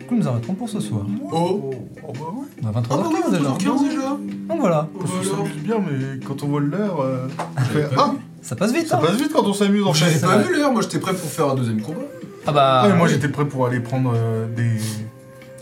que 0.09 0.14
nous 0.16 0.27
arrêterons 0.27 0.53
pour 0.53 0.69
ce 0.69 0.80
soir. 0.80 1.06
Oh 1.32 1.74
Oh 2.07 2.14
bah 2.14 2.19
ouais. 2.33 2.45
On 2.64 2.67
a 2.67 2.72
Ah 2.75 2.82
bah 2.82 2.82
23h15 2.82 3.38
déjà. 3.38 3.51
15 3.59 3.83
déjà 3.83 4.09
Donc 4.48 4.59
voilà, 4.59 4.88
On 4.95 5.03
Voilà. 5.06 5.24
s'amuse 5.30 5.64
bien, 5.64 5.75
mais 5.80 6.19
quand 6.25 6.43
on 6.43 6.48
voit 6.48 6.61
l'heure, 6.61 7.01
euh, 7.01 7.27
on 7.57 7.61
fait 7.61 7.88
Ah 7.98 8.14
ça 8.41 8.56
passe 8.56 8.72
vite. 8.72 8.88
Ça 8.88 8.98
hein. 8.98 9.01
passe 9.06 9.17
vite 9.17 9.32
quand 9.33 9.43
on 9.45 9.53
s'amuse 9.53 9.85
en 9.85 9.93
J'avais 9.93 10.11
fait. 10.14 10.25
pas 10.25 10.38
vu 10.38 10.56
l'heure, 10.56 10.72
moi 10.72 10.82
j'étais 10.82 10.99
prêt 10.99 11.14
pour 11.14 11.30
faire 11.30 11.49
un 11.49 11.56
deuxième 11.56 11.82
combat. 11.82 11.99
Ah 12.45 12.51
bah. 12.53 12.82
Ah, 12.83 12.88
mais 12.90 12.95
moi 12.95 13.07
oui. 13.07 13.14
j'étais 13.14 13.27
prêt 13.27 13.45
pour 13.45 13.66
aller 13.67 13.80
prendre 13.82 14.14
euh, 14.16 14.48
des. 14.56 14.77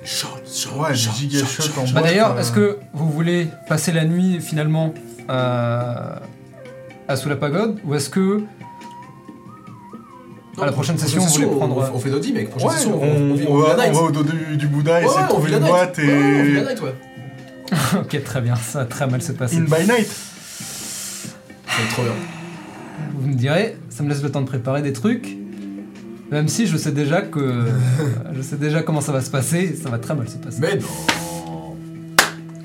Shot, 0.03 0.27
shot, 0.45 0.69
Ouais, 0.79 0.91
des 0.91 0.95
shot, 0.95 1.11
giga 1.15 1.39
shot, 1.39 1.45
shots 1.47 1.63
shot, 1.63 1.81
en 1.81 1.85
shot. 1.87 1.93
Bah 1.95 2.01
boîte, 2.01 2.11
d'ailleurs, 2.11 2.35
euh, 2.35 2.39
est-ce 2.39 2.51
que 2.51 2.77
vous 2.93 3.09
voulez 3.09 3.47
passer 3.67 3.91
la 3.91 4.05
nuit 4.05 4.39
finalement 4.39 4.93
euh, 5.31 6.15
à 7.07 7.15
sous 7.15 7.29
la 7.29 7.35
pagode 7.35 7.79
ou 7.85 7.93
est-ce 7.95 8.09
que 8.09 8.41
à 10.59 10.65
la 10.65 10.71
prochaine 10.71 10.97
session, 10.97 11.21
vous 11.21 11.27
voulez 11.33 11.45
on- 11.45 11.57
prendre- 11.57 11.91
On 11.93 11.99
fait 11.99 12.09
notre 12.09 12.31
mec, 12.33 12.49
prochaine 12.49 12.69
session, 12.71 12.95
on, 13.01 13.05
on, 13.05 13.31
on, 13.31 13.33
vit- 13.35 13.45
on 13.47 13.53
on 13.55 13.57
vit 13.75 13.91
va, 13.93 14.01
au 14.01 14.11
dos 14.11 14.23
du, 14.23 14.55
du 14.57 14.67
Bouddha, 14.67 15.01
de 15.01 15.05
on 15.07 15.27
trouver 15.27 15.51
une 15.53 15.59
boîte 15.59 15.99
et. 15.99 16.63
Ok, 17.99 18.23
très 18.23 18.41
bien, 18.41 18.55
ça 18.55 18.79
va 18.79 18.85
très 18.85 19.07
mal 19.07 19.21
se 19.21 19.31
passer. 19.33 19.57
In 19.57 19.61
by 19.63 19.81
night. 19.85 20.07
Être 21.67 21.89
trop 21.91 22.03
bien. 22.03 22.11
Vous 23.17 23.27
me 23.27 23.33
direz, 23.33 23.75
ça 23.89 24.03
me 24.03 24.09
laisse 24.09 24.21
le 24.23 24.31
temps 24.31 24.41
de 24.41 24.45
préparer 24.47 24.81
des 24.81 24.93
trucs. 24.93 25.35
Même 26.31 26.47
si 26.47 26.67
je 26.67 26.77
sais 26.77 26.91
déjà 26.91 27.21
que 27.21 27.65
je 28.33 28.41
sais 28.41 28.55
déjà 28.55 28.81
comment 28.81 29.01
ça 29.01 29.11
va 29.11 29.21
se 29.21 29.29
passer, 29.29 29.75
ça 29.75 29.89
va 29.89 29.97
très 29.97 30.15
mal 30.15 30.29
se 30.29 30.37
passer. 30.37 30.59
Mais 30.61 30.75
non 30.77 31.75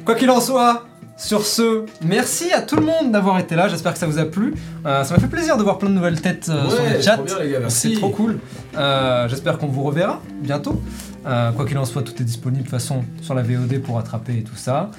Quoi 0.05 0.15
qu'il 0.15 0.31
en 0.31 0.41
soit, 0.41 0.87
sur 1.21 1.45
ce, 1.45 1.85
merci 2.03 2.51
à 2.51 2.63
tout 2.63 2.77
le 2.77 2.83
monde 2.83 3.13
d'avoir 3.13 3.39
été 3.39 3.55
là. 3.55 3.69
J'espère 3.69 3.93
que 3.93 3.99
ça 3.99 4.07
vous 4.07 4.19
a 4.19 4.25
plu. 4.25 4.55
Euh, 4.87 5.05
ça 5.05 5.15
m'a 5.15 5.21
fait 5.21 5.29
plaisir 5.29 5.59
de 5.59 5.63
voir 5.63 5.79
plein 5.79 5.91
de 5.91 5.95
nouvelles 5.95 6.21
têtes 6.21 6.49
euh, 6.49 6.69
sur 6.71 6.83
le 6.83 7.03
chat. 7.03 7.21
C'est 7.69 7.93
trop 7.93 8.09
cool. 8.09 8.39
Euh, 8.77 9.29
J'espère 9.29 9.59
qu'on 9.59 9.67
vous 9.67 9.83
reverra 9.83 10.23
bientôt. 10.43 10.81
Quoi 11.23 11.67
qu'il 11.67 11.77
en 11.77 11.85
soit, 11.85 12.03
tout 12.03 12.15
est 12.21 12.25
disponible 12.25 12.63
de 12.63 12.69
toute 12.69 12.79
façon 12.79 13.05
sur 13.21 13.35
la 13.35 13.43
VOD 13.43 13.83
pour 13.83 13.97
rattraper 13.97 14.39
et 14.39 14.43
tout 14.43 14.57
ça. 14.57 14.91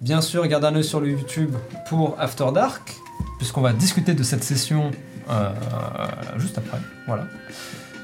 Bien 0.00 0.20
sûr, 0.20 0.46
gardez 0.46 0.66
un 0.66 0.74
œil 0.74 0.84
sur 0.84 1.00
le 1.00 1.10
YouTube 1.10 1.54
pour 1.88 2.16
After 2.18 2.46
Dark, 2.52 2.96
puisqu'on 3.38 3.60
va 3.60 3.72
discuter 3.72 4.14
de 4.14 4.22
cette 4.24 4.42
session 4.42 4.90
juste 6.38 6.58
après. 6.58 6.78
Voilà. 7.06 7.24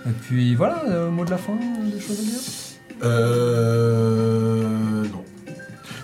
Et 0.06 0.12
puis 0.23 0.55
voilà, 0.55 0.84
mot 1.10 1.24
de 1.24 1.31
la 1.31 1.39
fin, 1.39 1.55
des 1.92 2.00
choses 2.00 2.20
à 2.20 2.23
dire? 2.23 2.40
Euh. 3.02 5.02
Non. 5.05 5.24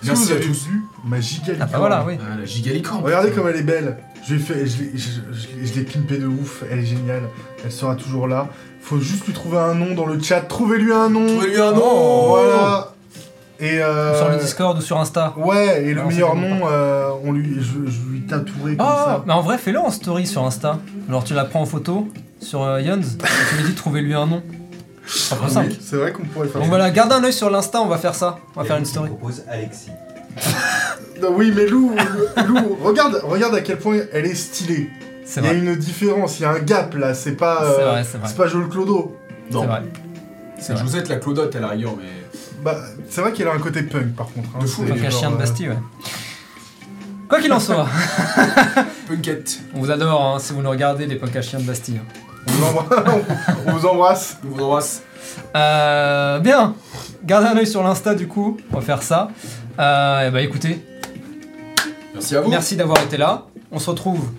Merci 0.03 0.25
vous 0.25 0.31
à 0.31 0.35
avez 0.35 0.45
tous. 0.45 0.65
vu 0.67 0.81
ma 1.05 1.19
giga 1.19 1.53
Ah 1.59 1.65
bah 1.65 1.77
voilà, 1.79 2.03
oui. 2.07 2.17
Ah, 2.21 2.37
la 2.39 2.45
gigalicorne. 2.45 3.03
Regardez 3.03 3.31
comme 3.31 3.47
elle 3.47 3.57
est 3.57 3.63
belle. 3.63 3.97
Je 4.27 4.35
l'ai 4.35 4.39
fait, 4.39 4.65
je 4.67 4.83
l'ai, 4.83 4.91
je, 4.95 5.09
je- 5.31 5.65
je 5.65 5.73
l'ai 5.73 5.83
pimpée 5.83 6.17
de 6.17 6.27
ouf. 6.27 6.63
Elle 6.71 6.79
est 6.79 6.85
géniale. 6.85 7.23
Elle 7.63 7.71
sera 7.71 7.95
toujours 7.95 8.27
là. 8.27 8.47
Faut 8.81 8.99
juste 8.99 9.25
lui 9.27 9.33
trouver 9.33 9.57
un 9.59 9.73
nom 9.75 9.93
dans 9.95 10.05
le 10.05 10.21
chat. 10.21 10.41
Trouvez-lui 10.41 10.91
un 10.93 11.09
nom. 11.09 11.25
Trouvez-lui 11.27 11.59
un 11.59 11.71
nom 11.71 11.81
Oh. 11.83 12.27
Voilà. 12.29 12.93
Et 13.59 13.79
euh, 13.79 14.17
Sur 14.17 14.29
le 14.29 14.37
Discord 14.37 14.75
ou 14.77 14.81
sur 14.81 14.97
Insta. 14.99 15.35
Ouais, 15.37 15.83
et 15.85 15.93
le 15.93 16.01
Non, 16.01 16.07
meilleur 16.07 16.35
nom, 16.35 16.61
euh, 16.67 17.09
on 17.23 17.31
lui, 17.31 17.57
je, 17.59 17.91
je 17.91 18.09
lui 18.09 18.21
tatouerai 18.21 18.75
comme 18.75 18.87
Oh, 18.89 19.05
ça. 19.05 19.23
mais 19.27 19.33
en 19.33 19.41
vrai, 19.41 19.59
fais-le 19.59 19.77
en 19.79 19.91
story 19.91 20.25
sur 20.25 20.43
Insta. 20.43 20.79
Genre, 21.07 21.23
tu 21.23 21.35
la 21.35 21.45
prends 21.45 21.61
en 21.61 21.67
photo 21.67 22.07
sur 22.41 22.63
euh, 22.63 22.81
Yons, 22.81 23.01
et 23.01 23.49
tu 23.49 23.55
lui 23.57 23.63
dis 23.69 23.75
trouvez-lui 23.75 24.15
un 24.15 24.25
nom. 24.25 24.41
C'est 25.05 25.95
vrai 25.95 26.11
qu'on 26.13 26.23
pourrait 26.23 26.47
faire 26.47 26.55
Donc 26.61 26.63
ça. 26.65 26.69
voilà, 26.69 26.91
garde 26.91 27.11
un 27.11 27.23
œil 27.23 27.33
sur 27.33 27.49
l'Insta, 27.49 27.81
on 27.81 27.87
va 27.87 27.97
faire 27.97 28.15
ça. 28.15 28.37
On 28.55 28.61
va 28.61 28.65
faire 28.67 28.77
une 28.77 28.85
story. 28.85 29.09
Je 29.09 29.15
propose 29.15 29.43
Alexis. 29.49 29.89
Non, 31.21 31.33
oui, 31.35 31.51
mais 31.55 31.67
Lou, 31.67 31.91
Lou, 32.47 32.77
regarde, 32.83 33.21
regarde 33.23 33.53
à 33.53 33.61
quel 33.61 33.77
point 33.77 33.97
elle 34.11 34.25
est 34.25 34.33
stylée. 34.33 34.89
C'est 35.23 35.39
Il 35.41 35.45
y 35.45 35.49
a 35.49 35.53
vrai. 35.53 35.59
une 35.61 35.75
différence, 35.75 36.39
il 36.39 36.43
y 36.43 36.45
a 36.45 36.49
un 36.51 36.57
gap 36.59 36.95
là. 36.95 37.13
C'est 37.13 37.33
pas, 37.33 37.59
C'est 37.75 37.81
euh, 37.83 37.91
vrai, 37.91 38.03
c'est 38.03 38.17
vrai. 38.17 38.27
c'est 38.27 38.37
pas 38.37 38.47
Joel 38.47 38.67
Clodo. 38.67 39.15
Non. 39.51 39.67
C'est. 40.57 40.75
Josette 40.77 41.09
la 41.09 41.17
Claudotte 41.17 41.55
à 41.55 41.59
la 41.59 41.67
rigueur, 41.67 41.93
mais. 41.95 42.05
Bah, 42.63 42.75
c'est 43.07 43.21
vrai 43.21 43.33
qu'elle 43.33 43.47
a 43.49 43.53
un 43.53 43.59
côté 43.59 43.83
punk 43.83 44.15
par 44.15 44.27
contre. 44.31 44.49
hein. 44.55 44.59
De 44.61 44.65
fou, 44.65 44.83
un 44.83 45.09
chien 45.11 45.29
de 45.29 45.35
euh, 45.35 45.37
Bastille, 45.37 45.69
ouais. 45.69 45.77
Quoi 47.29 47.39
qu'il 47.39 47.53
en 47.53 47.59
soit, 47.59 47.85
Punkette. 49.07 49.59
on 49.75 49.79
vous 49.79 49.91
adore 49.91 50.25
hein, 50.25 50.39
si 50.39 50.53
vous 50.53 50.61
nous 50.63 50.69
regardez, 50.71 51.05
les 51.05 51.17
punks 51.17 51.35
à 51.35 51.41
chiens 51.43 51.59
de 51.59 51.65
Bastille. 51.65 52.01
On 52.47 52.51
vous 52.51 52.65
embrasse. 52.65 53.17
on 53.67 53.71
vous 53.71 53.85
embrasse. 53.85 54.37
On 54.43 54.55
vous 54.55 54.63
embrasse. 54.63 55.01
Euh, 55.55 56.39
bien, 56.39 56.75
gardez 57.23 57.47
un 57.47 57.57
œil 57.57 57.67
sur 57.67 57.83
l'Insta 57.83 58.15
du 58.15 58.27
coup, 58.27 58.57
on 58.71 58.75
va 58.75 58.81
faire 58.81 59.03
ça. 59.03 59.29
Euh, 59.79 60.27
et 60.27 60.31
bah 60.31 60.41
écoutez, 60.41 60.85
Merci 62.13 62.35
à 62.35 62.41
vous. 62.41 62.49
merci 62.49 62.75
d'avoir 62.75 63.01
été 63.01 63.17
là. 63.17 63.45
On 63.71 63.79
se 63.79 63.89
retrouve 63.89 64.29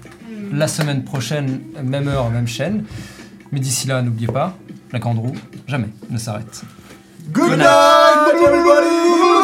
la 0.53 0.69
semaine 0.69 1.05
prochaine, 1.05 1.61
même 1.83 2.09
heure, 2.09 2.31
même 2.31 2.47
chaîne. 2.47 2.85
Mais 3.51 3.61
d'ici 3.61 3.89
là, 3.89 4.03
n'oubliez 4.03 4.27
pas, 4.29 4.55
la 4.93 4.99
grande 4.99 5.19
roue, 5.19 5.35
jamais 5.67 5.89
ne 6.11 6.19
s'arrête. 6.19 6.63
Good 7.33 7.51
Good 7.51 7.59
night 7.59 9.42